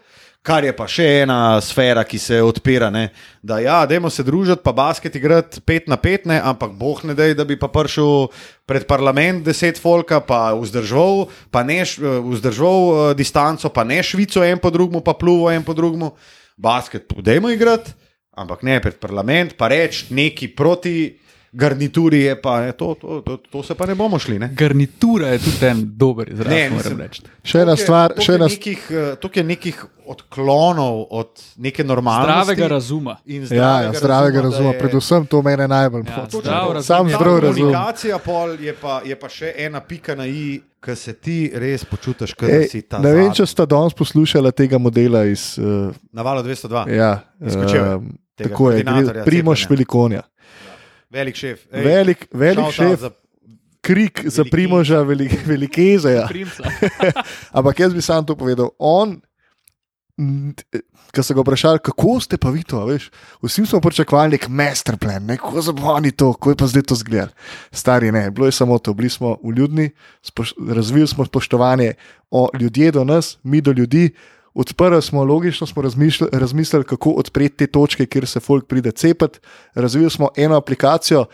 Kar 0.44 0.66
je 0.68 0.74
pa 0.76 0.84
še 0.92 1.06
ena 1.24 1.56
sfera, 1.64 2.02
ki 2.04 2.18
se 2.20 2.42
odpira. 2.44 2.90
Ne? 2.92 3.14
Da, 3.40 3.62
ja, 3.64 3.78
dajmo 3.88 4.10
se 4.12 4.26
družiti, 4.28 4.60
pa 4.60 4.74
basket 4.76 5.16
igrati 5.16 5.62
pet 5.64 5.88
na 5.88 5.96
pet, 5.96 6.26
ne? 6.28 6.36
ampak 6.44 6.74
boh 6.76 7.00
ne 7.08 7.16
dej, 7.16 7.32
da 7.40 7.46
bi 7.48 7.56
pa 7.56 7.70
prišel 7.72 8.28
pred 8.68 8.84
parlament 8.84 9.46
deset 9.48 9.80
folka, 9.80 10.20
pa 10.20 10.52
vzdržal, 10.60 11.30
pa 11.48 11.64
ne 11.64 11.80
š- 11.88 12.04
vzdržal 12.28 12.84
eh, 12.92 13.16
distanco, 13.16 13.72
pa 13.72 13.88
ne 13.88 14.02
švico 14.04 14.44
en 14.44 14.60
po 14.60 14.68
drugmu, 14.68 15.00
pa 15.00 15.16
pluvo 15.16 15.48
en 15.48 15.64
po 15.64 15.72
drugmu. 15.72 16.12
Basket, 16.60 17.08
dajmo 17.24 17.48
igrati, 17.56 17.96
ampak 18.36 18.68
ne 18.68 18.82
pred 18.84 19.00
parlament, 19.00 19.56
pa 19.56 19.72
reči 19.72 20.12
neki 20.12 20.52
proti 20.52 21.16
garnituri, 21.54 22.20
je 22.20 22.36
pa, 22.36 22.60
je 22.60 22.72
to, 22.74 22.96
to, 22.96 23.22
to, 23.22 23.38
to 23.40 23.64
se 23.64 23.76
pa 23.76 23.86
ne 23.86 23.96
bomo 23.96 24.20
šli. 24.20 24.40
Ne? 24.40 24.50
Garnitura 24.54 25.28
je 25.28 25.40
tudi 25.40 25.66
en 25.66 25.84
dober 25.96 26.30
izraz, 26.30 26.48
Ne, 26.50 26.70
reči. 26.98 27.22
Še 27.44 27.60
ena 27.60 27.76
stvar, 27.76 28.14
še 28.18 28.32
je 28.32 28.36
ena 28.36 28.48
nekih, 28.48 28.88
eh, 28.92 29.16
toliko 29.16 29.40
je 29.40 29.44
nekih 29.46 29.84
odklonov 30.06 31.08
od 31.12 31.30
neke 31.58 31.84
normalnosti. 31.84 32.32
Zdravega 32.46 32.68
razuma. 32.70 33.16
in 33.26 33.48
Ja, 33.52 33.82
ja, 33.82 33.94
zdravega 33.94 34.38
da 34.38 34.44
razuma, 34.44 34.70
je- 34.70 34.80
predvsem 34.80 35.26
to 35.26 35.42
mene 35.42 35.68
najbolj 35.68 36.04
Ja. 36.04 36.26
Točno 36.26 36.42
zdrav 36.42 36.84
Sam 36.84 37.10
zdrav 37.10 37.40
razum. 37.40 37.56
Komunikacija 37.64 38.18
pol 38.18 38.58
je 38.60 38.76
pa, 38.76 39.02
je 39.06 39.16
pa 39.16 39.30
še 39.30 39.54
ena 39.58 39.80
pika 39.82 40.16
na 40.16 40.26
i, 40.28 40.62
ki 40.82 40.96
se 40.96 41.14
ti 41.14 41.52
res 41.56 41.86
počutiš, 41.86 42.34
kot 42.34 42.50
da 42.50 42.64
si 42.64 42.82
ta. 42.82 43.00
ne 43.00 43.14
vem, 43.14 43.32
če 43.32 43.46
sta 43.46 43.66
danes 43.66 43.94
poslušala 43.94 44.52
tega 44.52 44.78
modela 44.78 45.24
iz. 45.26 45.58
Uh, 45.58 45.94
Na 46.12 46.22
valu 46.22 46.44
202, 46.44 46.88
ja, 46.90 47.22
tega 47.40 48.50
tako 48.50 48.72
je, 48.72 48.78
cepljenja. 48.78 49.68
Velikonja. 49.70 50.22
Velik 51.14 51.38
šef. 51.38 51.68
Ej, 51.72 51.84
Velik, 51.86 52.26
velik 52.34 52.72
šef, 52.74 53.00
Za, 53.00 53.12
krik 53.82 54.24
za 54.26 54.42
Velikeza. 54.42 54.50
Primoža 54.52 55.02
velik, 55.02 55.36
Velikezeja. 55.46 56.28
Ampak 57.58 57.80
jaz 57.80 57.94
bi 57.94 58.02
sam 58.02 58.26
to 58.26 58.36
povedal. 58.40 58.72
On, 58.80 59.20
ki 61.14 61.24
so 61.26 61.34
ga 61.34 61.42
vprašali, 61.42 61.82
kako 61.84 62.20
ste 62.22 62.38
pa 62.38 62.52
vi 62.54 62.64
to, 62.64 62.82
a 62.82 62.86
veš, 62.86 63.10
vsi 63.42 63.66
smo 63.66 63.82
pričakovali 63.82 64.38
nek 64.38 64.48
masterplan, 64.50 65.26
neko 65.26 65.62
zabavni 65.62 66.12
to, 66.12 66.34
kako 66.34 66.54
je 66.54 66.60
pa 66.62 66.68
zdaj 66.70 66.86
to 66.90 66.96
zgled. 66.96 67.34
Stari 67.72 68.12
ne, 68.12 68.30
bilo 68.32 68.46
je 68.50 68.56
samo 68.56 68.78
to, 68.80 68.94
bili 68.94 69.10
smo 69.10 69.38
uljudni, 69.42 69.90
spoš, 70.22 70.54
razvili 70.70 71.08
smo 71.08 71.26
spoštovanje 71.26 71.94
o 72.32 72.50
ljudje 72.60 72.92
do 72.92 73.04
nas, 73.04 73.38
mi 73.44 73.62
do 73.62 73.72
ljudi. 73.72 74.14
Odprli 74.54 75.02
smo, 75.02 75.24
logično 75.24 75.68
smo 75.68 75.82
razmišljali, 75.82 76.32
razmislili, 76.34 76.84
kako 76.84 77.10
odpreti 77.10 77.58
te 77.58 77.68
točke, 77.68 78.06
kjer 78.06 78.28
se 78.28 78.40
folk 78.40 78.68
pride 78.68 78.92
cepiti. 78.92 79.40
Razvili 79.76 80.10
smo 80.10 80.30
eno 80.38 80.56
aplikacijo, 80.56 81.26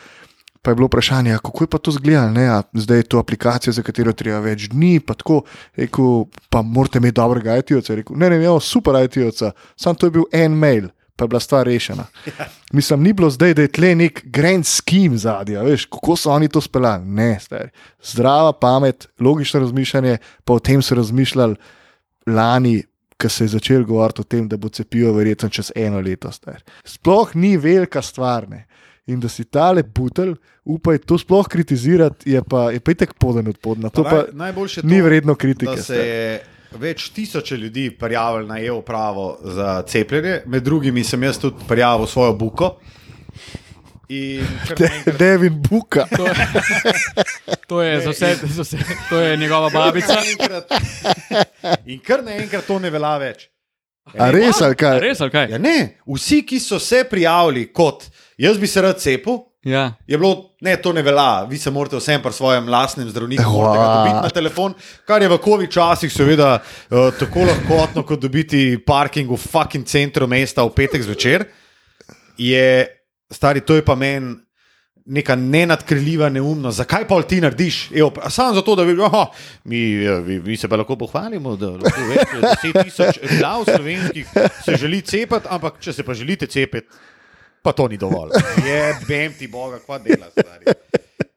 Pa 0.61 0.71
je 0.71 0.75
bilo 0.75 0.87
vprašanje, 0.87 1.33
"A 1.33 1.37
kako 1.37 1.63
je 1.63 1.67
pa 1.67 1.77
to 1.77 1.91
zgledalo? 1.91 2.39
A 2.39 2.63
zdaj 2.73 2.97
je 2.97 3.03
to 3.03 3.19
aplikacija, 3.19 3.73
za 3.73 3.81
katero 3.81 4.13
treba 4.13 4.39
več 4.39 4.67
dni, 4.69 4.99
pa 4.99 5.13
tako, 5.13 5.41
rekel, 5.75 6.25
pa 6.49 6.61
morate 6.61 6.97
imeti 6.97 7.15
dobrega 7.15 7.57
IT-ovca. 7.57 7.95
Ne, 8.09 8.29
ne, 8.29 8.35
imamo 8.35 8.59
super 8.59 8.93
IT-ovca, 9.03 9.51
sam 9.75 9.95
to 9.95 10.07
je 10.07 10.11
bil 10.11 10.23
en 10.31 10.51
mail, 10.51 10.89
pa 11.15 11.23
je 11.23 11.27
bila 11.27 11.39
stvar 11.39 11.65
rešena. 11.65 12.05
Mislim, 12.73 13.03
ni 13.03 13.13
bilo 13.13 13.29
zdaj, 13.29 13.53
da 13.53 13.61
je 13.61 13.67
tle 13.67 13.95
nek 13.95 14.21
grand 14.25 14.65
scheme 14.65 15.17
zadnji, 15.17 15.55
veš, 15.55 15.85
kako 15.85 16.15
so 16.15 16.31
oni 16.31 16.47
to 16.47 16.61
speljali. 16.61 17.05
Ne, 17.05 17.39
stari. 17.39 17.69
Zdrava 18.03 18.51
pamet, 18.53 19.07
logično 19.19 19.59
razmišljanje, 19.59 20.17
pa 20.43 20.53
o 20.53 20.59
tem 20.59 20.81
so 20.81 20.95
razmišljali 20.95 21.55
lani. 22.27 22.83
Ko 23.19 23.29
se 23.29 23.43
je 23.43 23.47
začel 23.49 23.83
govoriti 23.83 24.21
o 24.21 24.23
tem, 24.23 24.47
da 24.47 24.57
bo 24.57 24.69
cepivo 24.69 25.13
verjetno 25.13 25.49
čez 25.49 25.71
eno 25.75 25.99
leto. 25.99 26.31
Star. 26.31 26.61
Sploh 26.83 27.35
ni 27.35 27.57
velika 27.57 28.01
stvar. 28.01 28.49
Ne. 28.49 28.65
In 29.07 29.19
da 29.19 29.27
si 29.27 29.43
tale 29.43 29.83
butelj, 29.83 30.35
upaj 30.65 30.97
to 30.99 31.17
sploh 31.17 31.47
kritizirati, 31.47 32.29
je 32.29 32.43
pa, 32.43 32.71
je 32.71 32.79
pa 32.79 32.91
itek 32.91 33.13
poden 33.13 33.47
od 33.47 33.57
podna. 33.57 33.89
To 33.89 34.03
Pa 34.03 34.09
pa 34.09 34.15
naj- 34.17 34.33
najboljše 34.35 34.81
to, 34.81 34.87
ni 34.87 35.01
vredno 35.01 35.33
da 35.33 35.37
kritike. 35.37 35.77
se 35.77 35.83
star. 35.83 35.97
je 35.97 36.41
več 36.73 37.09
tisoče 37.09 37.57
ljudi 37.57 37.91
prijavili 37.91 38.47
na 38.47 38.59
EU 38.61 38.81
pravo 38.81 39.37
za 39.43 39.81
cepljenje, 39.81 40.41
med 40.45 40.63
drugimi 40.63 41.03
sem 41.03 41.23
jaz 41.23 41.39
tudi 41.39 41.55
prijavil 41.67 42.05
svojo 42.05 42.33
buko. 42.33 42.75
In 44.09 44.41
naenkrat- 44.41 45.17
Devin 45.17 45.61
Buka. 45.61 46.07
To 46.17 46.25
je, 46.25 46.33
to 47.67 47.81
je 47.81 48.01
za 48.01 48.09
vse, 48.09 48.29
za 48.47 48.63
vse, 48.63 48.77
to 49.09 49.19
je 49.19 49.37
njegova 49.37 49.69
babica. 49.69 50.17
In 51.85 51.99
kar 51.99 52.23
naenkrat 52.23 52.65
to 52.65 52.79
ne 52.79 52.89
velja 52.89 53.17
več. 53.17 53.49
A 54.17 54.31
res 54.33 54.57
ali 54.61 54.73
A 54.73 54.75
kaj? 54.75 54.99
Res 54.99 55.21
ali 55.21 55.29
kaj? 55.29 55.51
Ja, 55.51 55.57
ne, 55.57 55.75
vsi, 56.07 56.41
ki 56.41 56.57
so 56.59 56.79
se 56.81 57.03
prijavili 57.05 57.67
kot 57.69 58.07
jaz 58.37 58.57
bi 58.57 58.67
se 58.67 58.81
rad 58.81 58.97
cepil, 58.97 59.43
Ja. 59.63 59.91
je 60.07 60.17
bilo, 60.17 60.55
ne, 60.61 60.77
to 60.77 60.93
ne 60.93 61.01
velja, 61.01 61.43
vi 61.43 61.57
se 61.57 61.69
morate 61.69 61.97
vsem 61.97 62.21
pri 62.21 62.31
svojem 62.31 62.69
lastnem 62.69 63.09
zdravniku 63.09 63.43
dobiti 63.43 64.15
na 64.15 64.29
telefon, 64.29 64.73
kar 65.05 65.21
je 65.21 65.27
v 65.27 65.37
COVID 65.37 65.69
časih 65.69 66.13
seveda 66.13 66.53
uh, 66.55 67.11
tako 67.13 67.43
lahkotno, 67.43 68.03
kot 68.03 68.19
dobiti 68.19 68.79
parking 68.79 69.29
v 69.29 69.37
fucking 69.37 69.85
centru 69.85 70.27
mesta 70.27 70.63
v 70.63 70.71
petek 70.71 71.03
zvečer. 71.03 71.45
Je, 72.39 72.87
stari, 73.31 73.61
to 73.61 73.75
je 73.75 73.85
pa 73.85 73.95
meni. 73.95 74.35
Neka 75.09 75.33
nenadkriljiva 75.35 76.27
neumnost, 76.29 76.77
zakaj 76.77 77.07
pa 77.09 77.17
ti 77.25 77.39
narediš? 77.41 77.77
Evo, 77.97 78.11
samo 78.29 78.53
zato, 78.53 78.75
da 78.77 78.83
bi 78.85 78.91
rekel, 78.91 79.05
oh, 79.07 79.31
mi, 79.63 79.79
mi, 80.25 80.35
mi 80.39 80.57
se 80.57 80.67
pa 80.69 80.77
lahko 80.77 80.99
pohvalimo, 81.01 81.55
da 81.57 81.71
lahko 81.71 82.03
več 82.11 82.27
kot 82.29 82.43
10 82.43 82.83
tisoč 82.83 83.19
glav 83.39 83.63
slovenskih 83.65 84.27
se 84.65 84.75
želi 84.77 85.01
cepiti, 85.01 85.49
ampak 85.49 85.79
če 85.81 85.95
se 85.97 86.05
pa 86.05 86.13
želite 86.13 86.45
cepiti, 86.45 87.01
pa 87.65 87.73
to 87.73 87.87
ni 87.89 87.97
dovolj. 87.97 88.37
Je, 88.61 88.83
vem 89.07 89.33
ti, 89.33 89.49
Boga, 89.49 89.79
kva 89.81 89.97
dela, 90.03 90.29
stari. 90.35 90.77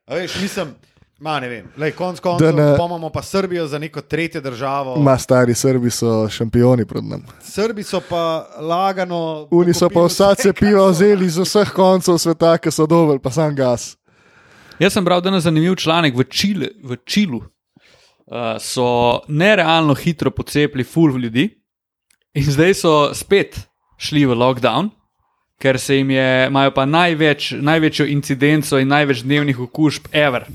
A 0.04 0.20
veš, 0.20 0.36
mislim, 0.42 0.74
ma 1.22 1.38
ne 1.40 1.48
vem, 1.48 1.66
lej, 1.78 1.92
konc 1.94 2.18
koncev, 2.20 2.50
ne- 2.56 2.72
pomamo 2.76 3.10
pa 3.14 3.22
Srbijo 3.22 3.66
za 3.66 3.78
neko 3.78 4.00
tretjo 4.00 4.40
državo. 4.42 4.96
Ma 4.98 5.14
stari 5.18 5.54
Srbi 5.54 5.90
so 5.90 6.26
šampioni 6.28 6.84
pred 6.86 7.04
nami. 7.04 7.22
Srbi 7.46 7.82
so 7.86 8.00
pa 8.08 8.46
lagano. 8.58 9.46
Oni 9.50 9.74
so 9.74 9.88
pa 9.88 10.02
vsa 10.08 10.34
cepiva 10.34 10.88
vzeli 10.90 11.26
iz 11.30 11.38
vseh 11.38 11.70
koncev 11.70 12.18
sveta, 12.18 12.56
ki 12.58 12.70
so 12.74 12.86
dobili, 12.90 13.22
pa 13.22 13.30
sam 13.30 13.54
gas. 13.54 13.92
Jaz 14.82 14.96
sem 14.98 15.04
bral 15.04 15.20
danes 15.22 15.44
zanimiv 15.46 15.76
članek 15.78 16.16
v, 16.18 16.24
Čile, 16.26 16.72
v 16.82 16.98
Čilu. 17.06 17.38
uh, 17.38 18.56
so 18.58 19.20
nerealno 19.28 19.94
hitro 19.94 20.30
pocepili 20.30 20.84
full 20.84 21.18
ljudi 21.18 21.48
in 22.34 22.44
zdaj 22.50 22.74
so 22.74 23.14
spet 23.14 23.58
šli 23.98 24.24
v 24.26 24.34
lockdown, 24.34 24.90
ker 25.60 25.78
se 25.78 25.96
jim 25.96 26.10
je, 26.10 26.46
imajo 26.46 26.70
pa 26.74 26.86
največ, 26.86 27.52
največjo 27.60 28.06
incidenco 28.06 28.78
in 28.78 28.88
največ 28.88 29.22
dnevnih 29.22 29.60
okužb 29.60 30.08
ever 30.12 30.46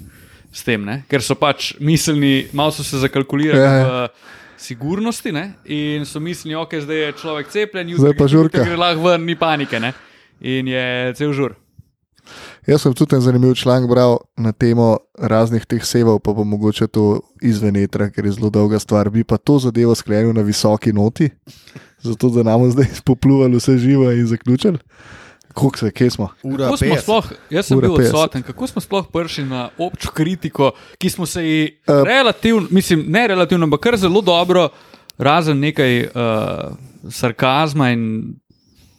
s 0.57 0.65
tem, 0.65 0.81
ne? 0.81 1.03
ker 1.09 1.21
so 1.21 1.38
pač 1.38 1.75
mislili, 1.79 2.47
malo 2.57 2.73
so 2.73 2.85
se 2.85 2.97
zakalkulirali. 3.03 3.61
Ja, 3.61 3.77
ja. 3.77 3.85
v 4.07 4.34
Sigurnosti 4.57 5.31
ne? 5.31 5.51
in 5.69 6.05
so 6.09 6.19
mislili, 6.19 6.55
da 6.55 6.63
okay, 6.65 6.81
zdaj 6.81 7.03
je 7.03 7.13
človek 7.21 7.53
cepljen, 7.53 7.93
Zdaj 7.97 8.17
pa 8.17 8.27
žurka. 8.27 8.65
gre 8.65 8.77
lahko 8.79 9.05
ven, 9.05 9.25
ni 9.25 9.38
panike. 9.38 9.79
Ne? 9.79 9.93
In 10.41 10.67
je 10.69 11.13
cel 11.17 11.34
žur. 11.34 11.53
Jaz 12.67 12.81
sem 12.84 12.93
tudi 12.97 13.15
en 13.15 13.21
zanimiv 13.21 13.53
članek 13.55 13.88
bral 13.89 14.17
na 14.35 14.51
temo 14.51 14.97
raznih 15.15 15.63
teh 15.65 15.85
sevov, 15.85 16.19
pa 16.19 16.34
bo 16.35 16.43
mogoče 16.43 16.88
to 16.91 17.21
izven 17.41 17.77
etra, 17.79 18.09
ker 18.11 18.25
je 18.25 18.34
zelo 18.35 18.49
dolga 18.49 18.79
stvar. 18.79 19.09
Bi 19.13 19.23
pa 19.23 19.38
to 19.38 19.59
zadevo 19.63 19.95
sklenil 19.95 20.34
na 20.35 20.41
visoki 20.41 20.91
noti, 20.93 21.29
zato 22.03 22.29
da 22.29 22.43
nam 22.43 22.65
zdaj 22.71 22.89
spopluvali 23.01 23.61
vse 23.61 23.77
živo 23.77 24.11
in 24.11 24.27
zaključili. 24.27 24.81
Kako 25.57 25.77
se, 25.77 25.91
kje 25.91 26.09
smo? 26.09 26.29
Ura 26.43 26.65
Kako 26.65 26.77
smo 26.77 26.88
50. 26.88 27.01
sploh, 27.01 27.25
jaz 27.49 27.65
sem 27.65 27.77
Ura 27.77 27.88
bil 27.88 27.95
50. 27.97 28.05
odsoten, 28.05 28.43
kako 28.45 28.67
smo 28.67 28.81
sploh 28.81 29.07
prišli 29.13 29.45
na 29.45 29.69
občo 29.77 30.11
kritiko, 30.13 30.71
ki 30.97 31.09
smo 31.09 31.25
se 31.25 31.41
ji 31.41 31.61
uh, 31.88 32.03
relativno, 32.05 32.67
mislim, 32.69 33.05
ne 33.07 33.27
relativno, 33.27 33.65
ampak 33.65 33.79
kar 33.81 33.97
zelo 33.97 34.21
dobro, 34.21 34.67
razen 35.17 35.57
nekaj 35.59 36.03
uh, 36.03 36.77
sarkazma 37.09 37.89
in 37.89 38.03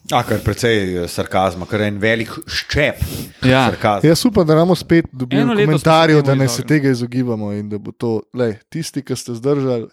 A, 0.08 0.22
kar 0.24 0.38
precej 0.40 1.04
eh, 1.04 1.08
sarkazma, 1.08 1.66
kar 1.68 1.82
je 1.84 1.88
en 1.92 1.98
velik 2.00 2.30
ščep 2.48 3.02
Ja. 3.44 3.66
sarkazma. 3.68 4.08
Jaz 4.08 4.24
upam, 4.24 4.46
da 4.46 4.54
nam 4.56 4.72
spet 4.76 5.04
dobimo 5.12 5.52
smo 5.52 5.54
komentarje, 5.54 6.22
da 6.22 6.34
ne 6.34 6.48
se 6.48 6.62
tega 6.64 6.88
izogibamo 6.88 7.52
in 7.52 7.68
da 7.68 7.78
bo 7.78 7.92
to, 7.92 8.22
lej, 8.34 8.56
tisti, 8.72 9.02
ki 9.04 9.16
ste 9.16 9.34
zdržali, 9.36 9.88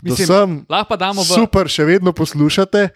Mislim, 0.00 0.26
sem, 0.26 0.54
lahko 0.68 0.88
pa 0.88 0.96
damo 0.96 1.20
v. 1.20 1.28
super, 1.28 1.68
še 1.68 1.84
vedno 1.84 2.12
poslušate. 2.16 2.88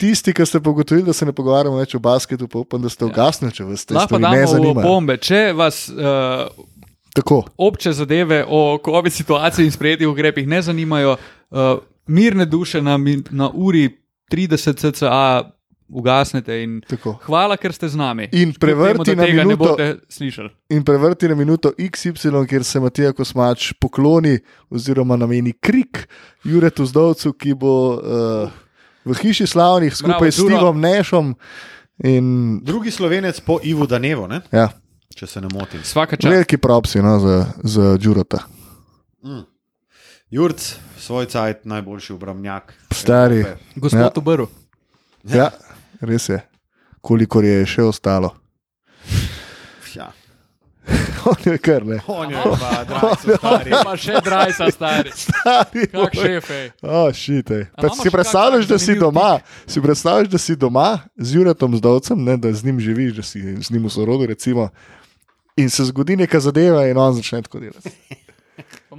Tisti, 0.00 0.32
ki 0.32 0.46
ste 0.48 0.60
pa 0.64 0.72
ugotovili, 0.72 1.06
da 1.06 1.12
se 1.12 1.26
ne 1.28 1.34
pogovarjamo 1.36 1.76
več 1.76 1.94
o 1.94 2.00
basketu, 2.00 2.48
pa 2.48 2.62
upam, 2.62 2.80
da 2.82 2.88
ste 2.88 3.04
ugasnili, 3.04 3.52
če 3.52 3.68
vas 3.68 3.84
te 3.84 3.94
Lahko 3.94 4.16
stvari 4.16 4.36
ne 4.38 4.46
zanimajo. 4.48 4.86
bombe, 4.86 5.16
če 5.20 5.42
vas 5.56 5.84
uh, 5.92 6.48
Tako, 7.14 7.42
obče 7.58 7.92
zadeve 7.92 8.44
o 8.48 8.78
COVID 8.84 9.12
situaciji 9.12 9.68
in 9.68 9.72
sprejetih 9.74 10.08
ukrepih 10.08 10.48
ne 10.48 10.62
zanimajo, 10.62 11.16
uh, 11.16 11.72
mirne 12.06 12.46
duše 12.46 12.82
na, 12.82 12.98
na 13.30 13.50
uri 13.54 13.88
30 14.32 14.78
cca 14.78 15.50
ugasnete 15.90 16.62
in 16.62 16.80
tako. 16.88 17.16
hvala, 17.26 17.56
ker 17.58 17.74
ste 17.74 17.88
z 17.90 17.98
nami. 17.98 18.28
In 18.32 18.54
prevrti 18.54 19.14
da 19.14 19.26
na 19.26 19.44
minuto. 19.44 19.76
in 20.70 20.84
prevrti 20.84 21.28
na 21.28 21.34
minuto 21.34 21.72
XY, 21.78 22.46
kjer 22.46 22.64
se 22.64 22.80
Matija 22.80 23.12
Kosmač 23.12 23.72
pokloni 23.80 24.38
oziroma 24.70 25.16
nameni 25.16 25.52
krik 25.52 26.06
Juretu 26.44 26.86
Zdovcu, 26.86 27.32
ki 27.32 27.54
bo 27.54 27.74
uh, 27.98 28.50
v 29.04 29.16
hiši 29.22 29.46
slavnih 29.46 29.94
skupaj 29.96 30.18
Bravo, 30.18 30.32
s. 30.32 30.40
Stevom 30.44 30.80
Nešom. 30.80 31.34
In, 32.04 32.60
Drugi 32.64 32.90
slovenec 32.90 33.40
po 33.40 33.58
Ivu 33.62 33.86
Danevo, 33.86 34.26
ne? 34.26 34.40
ja, 34.52 34.70
če 35.14 35.26
se 35.26 35.40
ne 35.40 35.48
motim. 35.52 35.82
Veliki 36.24 36.56
propsi 36.56 37.02
no, 37.04 37.18
za, 37.20 37.36
za 37.62 37.96
Đurota. 38.00 38.44
Jurc, 40.30 40.76
svoj 40.98 41.26
cajt, 41.26 41.64
najboljši 41.64 42.12
obrambnjak. 42.12 42.74
Stari. 42.94 43.40
Evrope. 43.40 43.58
Gospod 43.76 44.00
Ja. 44.00 44.06
ja. 44.06 44.12
Ubrl. 44.16 44.44
Ja, 45.24 45.50
res 46.00 46.28
je. 46.28 46.40
Kolikor 47.00 47.44
je 47.44 47.66
še 47.66 47.82
ostalo. 47.82 48.39
On 51.30 51.36
je 51.44 51.58
kar 51.58 51.86
ne. 51.86 52.00
On 52.06 52.30
je 52.30 52.36
pa 52.36 52.84
dragi, 52.88 53.36
stari. 53.36 53.70
Pa 53.84 53.96
še 53.96 54.20
drajsa, 54.24 54.70
stari. 54.72 55.12
Stari, 55.14 55.86
Kak 55.90 56.14
moj. 56.14 56.22
šef, 56.22 56.50
ej. 56.50 56.70
Oh, 56.82 57.10
shit, 57.14 57.50
ej. 57.50 57.66
A 57.74 57.82
pa 57.82 57.90
imamo 57.90 58.02
si 58.02 58.10
predstavljaš, 58.10 58.70
da 58.70 58.78
si 58.78 58.96
doma, 58.98 59.30
si 59.66 59.82
predstavljaš, 59.82 60.32
da 60.32 60.38
si 60.38 60.56
doma 60.56 60.88
z 61.16 61.36
Juretom 61.38 61.76
Zdovcem, 61.76 62.24
ne, 62.24 62.36
da 62.36 62.52
z 62.52 62.64
njim 62.64 62.80
živiš, 62.80 63.12
da 63.20 63.22
si 63.22 63.42
z 63.62 63.70
njim 63.70 63.86
v 63.86 63.92
sorodu, 63.92 64.26
recimo, 64.26 64.68
in 65.56 65.70
se 65.70 65.84
zgodi 65.84 66.16
neka 66.16 66.40
zadeva, 66.40 66.86
in 66.88 66.98
on 66.98 67.14
začne 67.14 67.42
tako 67.42 67.60
delati. 67.60 67.94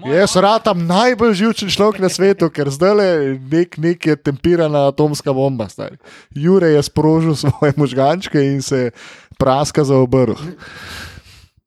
Jaz 0.07 0.35
ratam 0.35 0.85
najbolj 0.88 1.34
živčen 1.38 1.69
človek 1.69 1.99
na 2.01 2.09
svetu, 2.09 2.49
ker 2.49 2.69
zdaj 2.72 2.93
le 2.95 3.09
nek, 3.51 3.77
nek 3.77 4.07
je 4.07 4.15
tempirana 4.15 4.88
atomska 4.89 5.34
bomba. 5.34 5.68
Stari. 5.69 5.99
Jure 6.34 6.72
je 6.73 6.84
sprožil 6.84 7.35
svoje 7.43 7.73
možgančke 7.77 8.41
in 8.41 8.61
se 8.61 8.91
praska 9.38 9.84
za 9.84 9.97
obrv. 9.97 10.39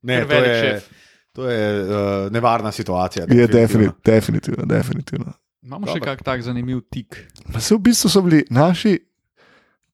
Ne, 0.05 0.21
to 0.29 0.41
je, 0.45 0.55
šef. 0.61 0.89
to 1.33 1.49
je 1.51 1.65
uh, 1.81 2.33
nevarna 2.33 2.73
situacija. 2.73 3.27
Je 3.29 3.47
definitivno. 3.47 3.95
definitivno, 4.05 4.67
definitivno. 4.69 5.33
Imamo 5.65 5.89
še 5.89 5.97
Dobro. 5.97 6.13
kak 6.13 6.23
tak 6.23 6.43
zanimiv 6.45 6.83
tik. 6.93 7.17
Pa 7.53 7.61
se 7.61 7.75
v 7.75 7.81
bistvu 7.87 8.11
so 8.13 8.21
bili 8.25 8.43
naši 8.53 8.99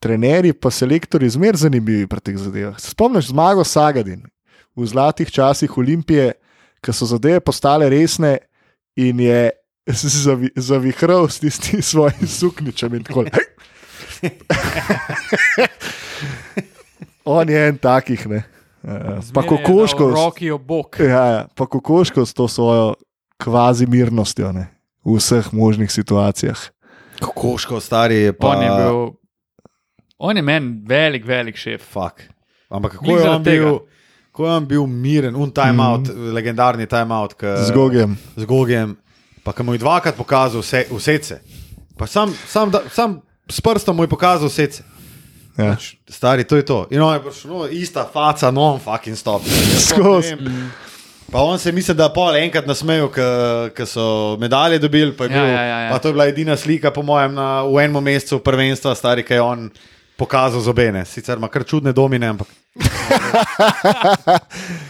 trenerji, 0.03 0.57
pa 0.59 0.73
selektori, 0.75 1.31
zmer 1.31 1.57
zanimivi 1.61 2.09
pri 2.11 2.21
teh 2.25 2.39
zadevah. 2.41 2.81
Se 2.83 2.91
spomniš 2.91 3.31
zmago 3.31 3.65
Sagadin 3.65 4.25
v 4.75 4.87
zlatih 4.87 5.31
časih 5.31 5.79
Olimpije, 5.79 6.33
ko 6.83 6.93
so 6.97 7.07
zadeve 7.07 7.41
postale 7.45 7.89
resne 7.93 8.39
in 8.99 9.21
je 9.21 9.51
zavi, 10.25 10.51
zavihral 10.57 11.29
s 11.29 11.39
tistim 11.45 11.83
svojim 11.83 12.27
sukničem 12.41 12.95
in 12.99 13.05
tako 13.05 13.29
naprej. 13.29 13.47
On 17.25 17.49
je 17.49 17.69
en 17.69 17.79
takih, 17.79 18.27
ne. 18.27 18.43
Uh, 18.83 19.21
pa 19.35 19.43
kokoškov. 19.43 20.15
Roki 20.15 20.51
obok. 20.51 20.97
Ja, 21.01 21.25
ja, 21.27 21.41
pa 21.55 21.67
kokoškov 21.67 22.27
s 22.27 22.33
to 22.35 22.49
svojo 22.49 22.95
kvazi 23.37 23.87
mirnostjo 23.87 24.53
ne, 24.53 24.69
v 25.05 25.17
vseh 25.21 25.53
možnih 25.53 25.93
situacijah. 25.93 26.57
Kokoško 27.21 27.81
stari 27.81 28.17
je 28.17 28.33
pa. 28.33 28.49
On 28.49 28.63
je 28.63 28.71
bil. 28.71 28.99
On 30.19 30.37
je 30.37 30.43
meni 30.43 30.81
velik, 30.89 31.25
velik 31.25 31.57
šef. 31.57 31.83
Fuck. 31.93 32.25
Ampak 32.71 32.93
kako 32.93 33.05
Glih 33.05 33.21
je, 33.21 33.31
on 33.31 33.43
bil, 33.43 33.65
tega. 33.65 33.79
kako 34.33 34.47
je 34.47 34.53
on 34.53 34.67
bil 34.67 34.87
miren, 34.87 35.37
un 35.37 35.51
timeout, 35.51 36.09
mm. 36.09 36.33
legendarni 36.33 36.87
timeout 36.87 37.35
k- 37.35 37.57
Z 37.67 37.73
Gogem. 37.75 38.17
z 38.37 38.45
Gogem, 38.45 38.97
pa 39.45 39.53
ki 39.53 39.63
mu 39.63 39.75
je 39.75 39.79
dvakrat 39.83 40.17
pokazal 40.17 40.61
vse, 40.61 40.87
vsece. 40.91 41.41
Pa 41.99 42.07
sam, 42.07 42.33
sam, 42.47 42.71
da, 42.71 42.81
sam 42.89 43.21
s 43.51 43.61
prstom 43.61 43.97
mu 43.97 44.05
je 44.05 44.09
pokazal 44.09 44.49
vsece. 44.49 44.85
Ja. 45.59 45.75
Pač, 45.75 45.95
Stari, 46.09 46.45
to 46.45 46.57
je 46.57 46.63
to. 46.65 46.87
In 46.91 47.03
on 47.03 47.15
je 47.15 47.21
prišel, 47.25 47.51
no, 47.51 47.67
ista 47.67 48.05
faca, 48.07 48.51
non 48.51 48.79
fucking 48.81 49.17
stop. 49.19 49.43
Skozi. 49.91 50.37
Pa 51.31 51.39
on 51.47 51.59
se 51.59 51.71
misli, 51.73 51.95
da 51.95 52.05
je 52.09 52.15
pol 52.15 52.35
enkrat 52.35 52.67
nasmejal, 52.67 53.07
ker 53.75 53.87
so 53.87 54.37
medalje 54.41 54.79
dobili. 54.83 55.13
Pa, 55.15 55.25
je 55.31 55.37
Ja, 55.37 55.45
ja, 55.47 55.63
ja, 55.63 55.79
ja. 55.87 55.91
pa 55.93 55.99
to 56.03 56.09
je 56.11 56.13
bila 56.13 56.27
edina 56.27 56.57
slika, 56.57 56.91
po 56.91 57.03
mojem, 57.07 57.35
na, 57.35 57.63
v 57.63 57.79
enem 57.87 58.03
mesecu 58.03 58.41
prvenstva, 58.43 58.95
stari, 58.99 59.23
ki 59.23 59.35
je 59.39 59.43
on 59.43 59.71
pokazal 60.19 60.61
zobene. 60.61 61.05
Sicer 61.07 61.39
ima 61.39 61.49
kar 61.49 61.63
čudne 61.65 61.93
domine, 61.93 62.27
ampak 62.35 62.49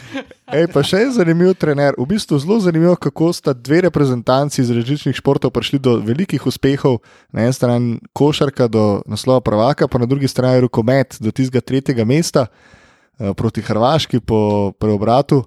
Ej, 0.51 0.67
pa 0.75 0.83
še 0.87 1.05
en 1.05 1.13
zanimiv 1.15 1.55
trener. 1.61 1.95
V 1.99 2.07
bistvu 2.11 2.39
zelo 2.43 2.59
zanimivo, 2.63 2.97
kako 2.99 3.31
sta 3.37 3.55
dve 3.55 3.83
reprezentanci 3.87 4.61
iz 4.63 4.73
različnih 4.75 5.17
športov 5.17 5.53
prišli 5.55 5.79
do 5.79 5.97
velikih 6.05 6.47
uspehov. 6.47 6.99
Na 7.33 7.47
eni 7.47 7.55
strani 7.55 7.99
košarka 8.17 8.69
do 8.69 9.03
naslova 9.07 9.41
prvaka, 9.45 9.89
pa 9.89 10.03
na 10.03 10.09
drugi 10.11 10.29
strani 10.29 10.65
rokomet 10.67 11.21
do 11.21 11.31
tistega 11.31 11.63
tretjega 11.63 12.05
mesta 12.05 12.47
eh, 12.47 13.33
proti 13.35 13.63
Hrvaški 13.63 14.21
po 14.21 14.73
preobratu. 14.79 15.45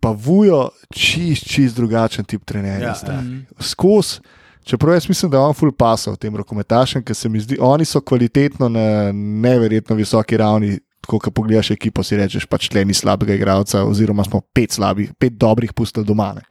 Pa 0.00 0.12
vujo 0.12 0.68
čist, 0.92 1.48
čist 1.48 1.76
drugačen 1.76 2.24
tip 2.24 2.44
trenerja. 2.44 2.94
Ja, 2.94 2.96
Ja, 3.08 3.12
ja. 3.12 3.20
ja. 3.20 3.60
Skozi. 3.60 4.20
Čeprav 4.64 4.94
jaz 4.94 5.08
mislim, 5.08 5.30
da 5.30 5.36
je 5.36 5.44
on 5.44 5.54
full 5.54 5.72
pasal 5.72 6.16
tem 6.16 6.36
rokometašem, 6.36 7.02
ker 7.04 7.16
se 7.16 7.28
mi 7.28 7.40
zdi, 7.40 7.58
oni 7.60 7.84
so 7.84 8.00
kvalitetno 8.00 8.68
na 8.68 9.12
neverjetno 9.12 9.96
visoki 9.96 10.36
ravni. 10.40 10.78
Tako, 11.04 11.18
ko 11.18 11.30
pogledaš 11.30 11.70
ekipo, 11.70 12.00
si 12.00 12.16
rečeš, 12.16 12.46
pač 12.46 12.66
tle 12.66 12.80
ni 12.82 12.92
slabega 12.92 13.34
igralca, 13.34 13.84
oziroma 13.84 14.24
smo 14.24 14.40
pet 14.42 14.72
slabih, 14.72 15.12
pet 15.14 15.34
dobrih 15.34 15.72
pustili 15.72 16.00
doma. 16.02 16.32
Ne. 16.32 16.42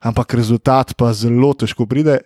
Ampak 0.00 0.30
rezultat 0.32 0.94
pa 0.94 1.10
zelo 1.12 1.50
težko 1.52 1.82
pride. 1.84 2.20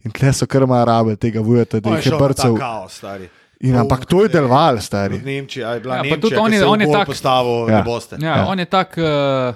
In 0.00 0.10
tle 0.10 0.28
so 0.30 0.44
kar 0.44 0.64
malo 0.64 0.84
rabe 0.84 1.16
tega 1.16 1.40
vujeta, 1.40 1.80
da 1.80 1.88
on 1.88 1.96
jih 1.96 2.06
je 2.06 2.18
brcal. 2.18 2.54
kaos, 2.54 2.92
stari. 2.94 3.28
In 3.60 3.76
ampak 3.76 4.04
to 4.04 4.22
je 4.22 4.28
deloval, 4.30 4.76
stari. 4.78 5.14
Od 5.14 5.24
Nemčije, 5.24 5.60
a 5.62 5.74
je 5.74 5.80
bila 5.80 5.94
Ja, 5.94 6.00
pa 6.00 6.06
Nemčija, 6.06 6.20
tudi 6.22 6.36
on 6.36 6.52
je- 6.52 6.64
on 6.66 6.80
je 6.80 6.88
tak- 6.90 7.06
postavil, 7.06 7.58
Ja. 7.62 7.76
ne 7.76 7.82
boste. 7.82 8.16
Ja, 8.16 8.36
Ja. 8.36 8.46
On 8.46 8.58
je 8.58 8.64
tak 8.66 8.96
uh, 8.96 9.52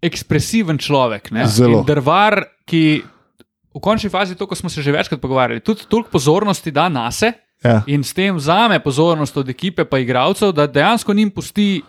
ekspresiven 0.00 0.78
človek. 0.78 1.30
Ne? 1.30 1.46
Zelo. 1.46 1.78
In 1.78 1.84
Drvar, 1.84 2.34
ki 2.64 3.02
v 3.68 3.80
končni 3.80 4.08
fazi, 4.08 4.34
to, 4.34 4.46
ko 4.46 4.54
smo 4.54 4.66
se 4.66 4.78
že 4.78 4.90
večkrat 4.90 5.18
pogovarjali, 5.18 5.60
tudi 5.60 5.86
toliko 5.86 6.10
pozornosti 6.10 6.70
da 6.70 6.88
na 6.88 7.10
se 7.10 7.32
Ja. 7.64 7.82
in 7.86 8.04
s 8.04 8.12
tem 8.12 8.36
vzame 8.36 8.80
pozornost 8.80 9.36
od 9.36 9.48
ekipe 9.48 9.84
pa 9.84 9.98
igralcev, 9.98 10.52
da 10.52 10.66
dejansko 10.66 11.14
njim 11.14 11.30
pusti, 11.30 11.82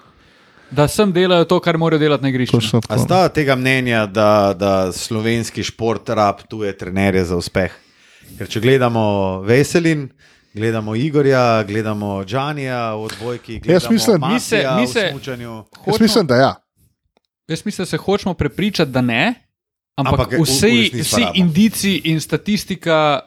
da 0.71 0.87
sem 0.87 1.11
delajo 1.11 1.45
to, 1.45 1.59
kar 1.59 1.77
morajo 1.77 1.99
delati 1.99 2.23
na 2.23 2.29
igrišču. 2.29 2.51
Točno 2.53 2.79
A 2.79 2.81
tako. 2.83 2.99
sta 2.99 3.29
tega 3.29 3.55
mnenja, 3.55 4.05
da, 4.05 4.53
da 4.53 4.91
slovenski 4.91 5.63
šport 5.63 6.09
rab 6.09 6.35
tuje 6.43 6.77
trenerje 6.77 7.25
za 7.25 7.35
uspeh? 7.35 7.71
Ker 8.37 8.49
če 8.49 8.59
gledamo 8.59 9.03
Veselin, 9.41 10.09
gledamo 10.53 10.95
Igorja, 10.95 11.63
gledamo 11.63 12.23
Džanija 12.25 12.93
v 12.93 13.01
odbojki, 13.01 13.59
gledamo 13.59 13.91
mislim- 13.91 14.21
Mi 14.23 14.39
se- 14.39 14.55
Matija 14.55 14.75
mi 14.75 14.87
se- 14.87 15.07
smučanju. 15.11 15.63
Jaz 15.87 15.99
mislim, 15.99 16.27
da 16.27 16.35
ja. 16.35 16.55
Jaz 17.47 17.65
mislim, 17.65 17.81
da 17.81 17.87
se 17.87 17.97
hočemo 17.97 18.33
prepričati, 18.33 18.91
da 18.91 19.01
ne, 19.01 19.43
Ampak, 19.95 20.19
Ampak 20.19 20.39
vsi, 20.41 20.91
vsi 20.95 21.25
indici 21.33 22.01
in 22.03 22.21
statistika, 22.21 23.19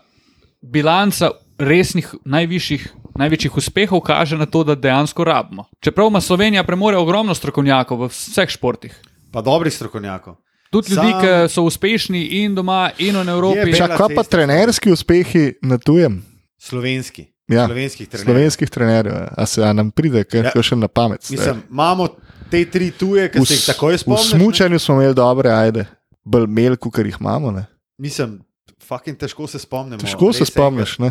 bilanca 0.62 1.30
resnih, 1.60 2.14
najvišjih, 2.24 2.82
največjih 3.14 3.56
uspehov 3.56 4.00
kaže 4.00 4.36
na 4.36 4.46
to, 4.46 4.64
da 4.64 4.74
dejansko 4.74 5.24
rabimo. 5.24 5.64
Čeprav 5.80 6.08
ima 6.08 6.20
Slovenija 6.20 6.64
premore 6.64 6.96
ogromno 6.96 7.34
strokovnjakov 7.34 7.98
v 7.98 8.08
vseh 8.08 8.48
športih. 8.48 8.94
Pa 9.30 9.40
dobrih 9.40 9.72
strokovnjakov. 9.72 10.36
Tudi 10.70 10.90
ljudi, 10.90 11.10
Sam- 11.10 11.20
ki 11.20 11.48
so 11.48 11.62
uspešni 11.62 12.24
in 12.40 12.54
doma, 12.54 12.90
in 12.98 13.16
v 13.16 13.28
Evropi. 13.28 13.72
Bela 13.72 13.96
kaj 13.96 14.14
pa 14.14 14.22
trenerski 14.22 14.92
uspehi 14.92 15.52
na 15.62 15.78
tujem? 15.78 16.22
Slovenski. 16.58 17.26
Ja, 17.48 17.66
Slovenskih 17.66 18.08
trenerjev. 18.08 18.26
Slovenskih 18.26 18.70
trenerjev. 18.70 19.14
ja. 19.14 19.28
A 19.36 19.46
se 19.46 19.64
a 19.64 19.72
nam 19.72 19.90
pride, 19.90 20.24
kaj 20.24 20.40
Ja. 20.40 20.62
še 20.62 20.76
na 20.76 20.86
pamet? 20.88 21.26
Mislim, 21.30 21.62
imamo 21.70 22.08
te 22.50 22.64
tri 22.64 22.90
tuje, 22.90 23.26
ki 23.28 23.38
v, 23.38 23.46
se 23.46 23.54
jih 23.54 23.64
takoj 23.66 23.94
v 23.94 23.98
spomniš. 23.98 24.32
ne? 24.32 24.38
smučanju 24.38 24.78
smo 24.78 24.94
imeli 24.94 25.14
dobre, 25.14 25.50
ajde, 25.50 25.86
bolj 26.24 26.46
mel, 26.46 26.76
kot 26.76 26.98
jih 26.98 27.16
imamo. 27.20 27.50
Ne? 27.50 27.66
Mislim, 27.98 28.38
fucking 28.78 29.18
težko 29.18 29.46
se 29.46 29.58
spomnimo. 29.58 29.98
Težko 29.98 30.32
se 30.32 30.46
spomniš. 30.46 30.98
Ne? 30.98 31.10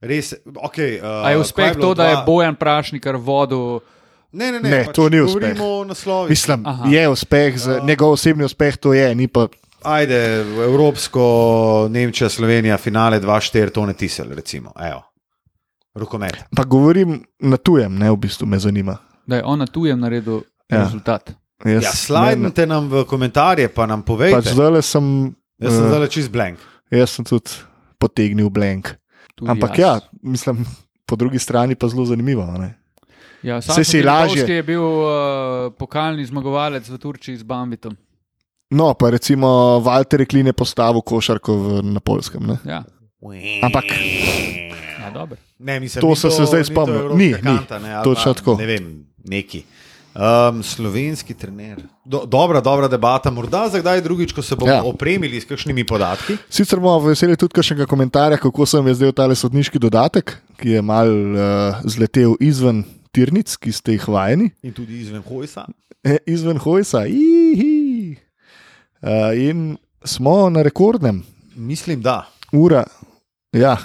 Res, 0.00 0.34
okay, 0.56 1.00
uh, 1.00 1.26
A 1.26 1.30
je 1.30 1.38
uspeh 1.38 1.74
to, 1.74 1.94
da 1.94 2.08
je 2.08 2.16
Bojan 2.26 2.54
Prašnikar 2.54 3.16
vodil? 3.16 3.80
Ne, 4.32 4.52
ne, 4.52 4.60
ne, 4.60 4.70
Ne, 4.70 4.84
pač 4.84 4.94
to 4.94 5.08
ni 5.08 5.20
uspeh. 5.20 5.56
Mislim, 6.28 6.62
Aha. 6.66 6.86
je 6.86 7.08
uspeh, 7.08 7.58
z, 7.58 7.80
njegov 7.82 8.12
osebni 8.12 8.44
uspeh 8.44 8.76
to 8.76 8.92
je, 8.92 9.14
ni 9.14 9.26
pa. 9.26 9.48
Ajde, 9.82 10.18
Evropsko, 10.64 11.22
Nemčija, 11.90 12.28
Slovenija, 12.28 12.76
finale 12.76 13.20
2-4, 13.20 13.70
to 13.70 13.86
ne 13.86 13.94
tisel, 13.94 14.26
recimo. 14.30 14.72
Evo. 14.76 15.02
Rokomet. 15.94 16.36
Pa 16.56 16.64
govorim 16.64 17.18
na 17.40 17.56
tujem, 17.56 17.94
ne 17.94 18.10
v 18.10 18.16
bistvu 18.16 18.46
me 18.46 18.58
zanima. 18.58 18.98
Da 19.26 19.36
je 19.36 19.44
on 19.44 19.58
na 19.58 19.66
tujem 19.66 20.00
naredil 20.00 20.42
Ja. 20.68 20.82
rezultat. 20.84 21.30
Jaz, 21.64 21.82
Ja, 21.82 21.90
slajdite 21.92 22.66
nam 22.66 22.86
v 22.88 23.04
komentarje, 23.04 23.68
pa 23.68 23.86
nam 23.86 24.02
povejte. 24.02 24.36
Pač 24.36 24.52
zdaj 24.52 24.82
sem, 24.82 25.34
Jaz 25.58 25.72
sem 25.72 25.84
eh, 25.84 25.88
zdaj 25.88 26.08
čist 26.08 26.30
blank. 26.30 26.58
jaz 26.90 27.10
sem 27.10 27.24
tudi 27.24 27.50
potegnil 27.98 28.50
blank. 28.50 28.94
Tudi 29.38 29.50
Ampak 29.50 29.78
jaz. 29.78 30.02
ja, 30.02 30.18
mislim, 30.22 30.66
po 31.06 31.16
drugi 31.16 31.38
strani 31.38 31.78
pa 31.78 31.88
zelo 31.88 32.04
zanimivo. 32.04 32.42
Ne? 32.58 32.74
ja 33.42 33.60
saj 33.62 33.84
si 33.86 34.02
lažje. 34.02 34.42
je 34.50 34.62
bil 34.66 34.82
uh, 34.82 35.08
pokalni 35.78 36.26
zmagovalec 36.26 36.88
v 36.90 36.98
Turčiji 36.98 37.38
z 37.38 37.46
Bambitom. 37.46 37.94
No, 38.74 38.92
pa 38.98 39.14
recimo 39.14 39.78
Walter 39.80 40.26
Klin 40.26 40.50
je 40.50 40.52
postavil 40.52 41.00
košarko 41.00 41.54
v, 41.54 41.82
na 41.94 42.02
polskem. 42.02 42.42
Ne? 42.44 42.58
Ja. 42.66 42.82
Ampak 43.62 43.84
Ja, 45.08 45.10
dobro. 45.14 45.36
Ne, 45.58 45.80
mislim, 45.80 46.00
To 46.00 46.16
sem 46.16 46.30
se 46.30 46.44
zdaj 46.44 46.64
spomnil. 46.64 47.16
Ni, 47.16 47.26
ni. 47.26 47.42
Kanta, 47.42 47.78
ne, 47.78 48.00
Točno 48.04 48.34
tako. 48.34 48.56
Ne 48.56 48.66
vem, 48.66 49.06
neki. 49.24 49.64
Um, 50.18 50.62
slovenski 50.62 51.34
trener. 51.34 51.78
Do, 52.04 52.24
dobra, 52.26 52.60
dobra 52.60 52.88
debata. 52.88 53.30
Morda 53.30 53.68
za 53.70 53.78
kdaj 53.78 54.00
drugič, 54.02 54.32
ko 54.34 54.42
se 54.42 54.56
bomo 54.58 54.72
ja. 54.72 54.82
Opremili 54.82 55.38
s 55.40 55.46
kakšnimi 55.46 55.84
podatki. 55.86 56.34
Sicer 56.50 56.80
bomo 56.82 56.98
veseli 57.06 57.36
tudi 57.38 57.54
kakšnega 57.54 57.86
komentarja, 57.86 58.36
kako 58.42 58.66
se 58.66 58.80
vam 58.80 58.90
je 58.90 58.94
zdel 58.98 59.12
tale 59.14 59.36
sodniški 59.38 59.78
dodatek, 59.78 60.34
ki 60.58 60.74
je 60.74 60.82
mal 60.82 61.06
uh, 61.06 61.78
zletel 61.86 62.34
izven 62.42 62.82
tirnic, 63.14 63.54
ki 63.62 63.70
ste 63.72 63.94
jih 63.94 64.08
vajeni, 64.10 64.50
In 64.66 64.74
tudi 64.74 64.98
izven 65.04 65.22
Hojsa. 65.22 65.68
e, 66.02 66.18
izven 66.26 66.58
hojsa. 66.58 67.06
Ihi. 67.06 68.16
Uh, 69.02 69.30
in 69.38 69.76
smo 70.04 70.50
na 70.50 70.62
rekordnem, 70.66 71.22
Mislim, 71.54 72.02
da. 72.02 72.26
ura. 72.52 72.84
Ja, 73.52 73.76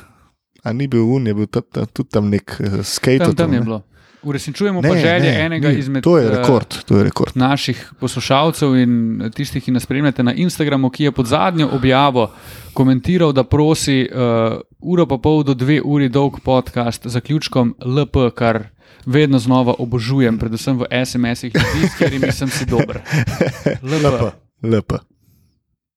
a 0.64 0.74
ni 0.74 0.88
bil 0.88 1.06
un, 1.06 1.28
je 1.28 1.34
bil 1.34 1.46
tudi 1.46 1.68
tam, 1.72 1.86
tudi 1.94 2.10
tam 2.10 2.30
nek 2.34 2.58
uh, 2.60 2.82
skate. 2.82 3.26
Tam, 3.26 3.36
tam 3.36 3.54
je 3.54 3.62
bilo. 3.62 3.84
Uresničujemo 4.24 4.82
pa 4.82 4.88
Ne, 4.88 5.02
želje 5.02 5.32
ne, 5.32 5.46
enega 5.46 5.70
ni. 5.70 5.80
izmed 5.80 6.04
To 6.04 6.18
je 6.18 6.26
eh, 6.26 6.30
rekord, 6.38 6.84
to 6.86 6.98
je 6.98 7.04
rekord. 7.04 7.32
naših 7.36 7.92
poslušalcev 8.00 8.76
in 8.76 9.24
tistih, 9.36 9.64
ki 9.64 9.72
nas 9.72 9.84
spremljate 9.84 10.24
na 10.24 10.34
Instagramu, 10.34 10.90
ki 10.90 11.04
je 11.04 11.12
pod 11.12 11.26
zadnjo 11.26 11.70
objavo 11.74 12.32
komentiral, 12.74 13.34
da 13.34 13.44
prosi 13.44 14.10
uh, 14.12 14.60
uro 14.80 15.06
pa 15.06 15.18
pol 15.18 15.44
do 15.44 15.54
dve 15.54 15.82
uri 15.82 16.10
dolg 16.10 16.40
podcast 16.44 17.04
z 17.08 17.10
zaključkom 17.10 17.76
LP, 17.86 18.32
kar 18.36 18.64
vedno 19.06 19.40
znova 19.40 19.74
obožujem, 19.80 20.40
predvsem 20.40 20.80
v 20.80 20.86
SMS-ih, 21.06 21.54
s 21.56 22.00
katerimi 22.00 22.32
sem 22.32 22.48
si 22.48 22.66
dober. 22.66 23.02
LP. 23.84 24.32
Lepo. 24.64 25.13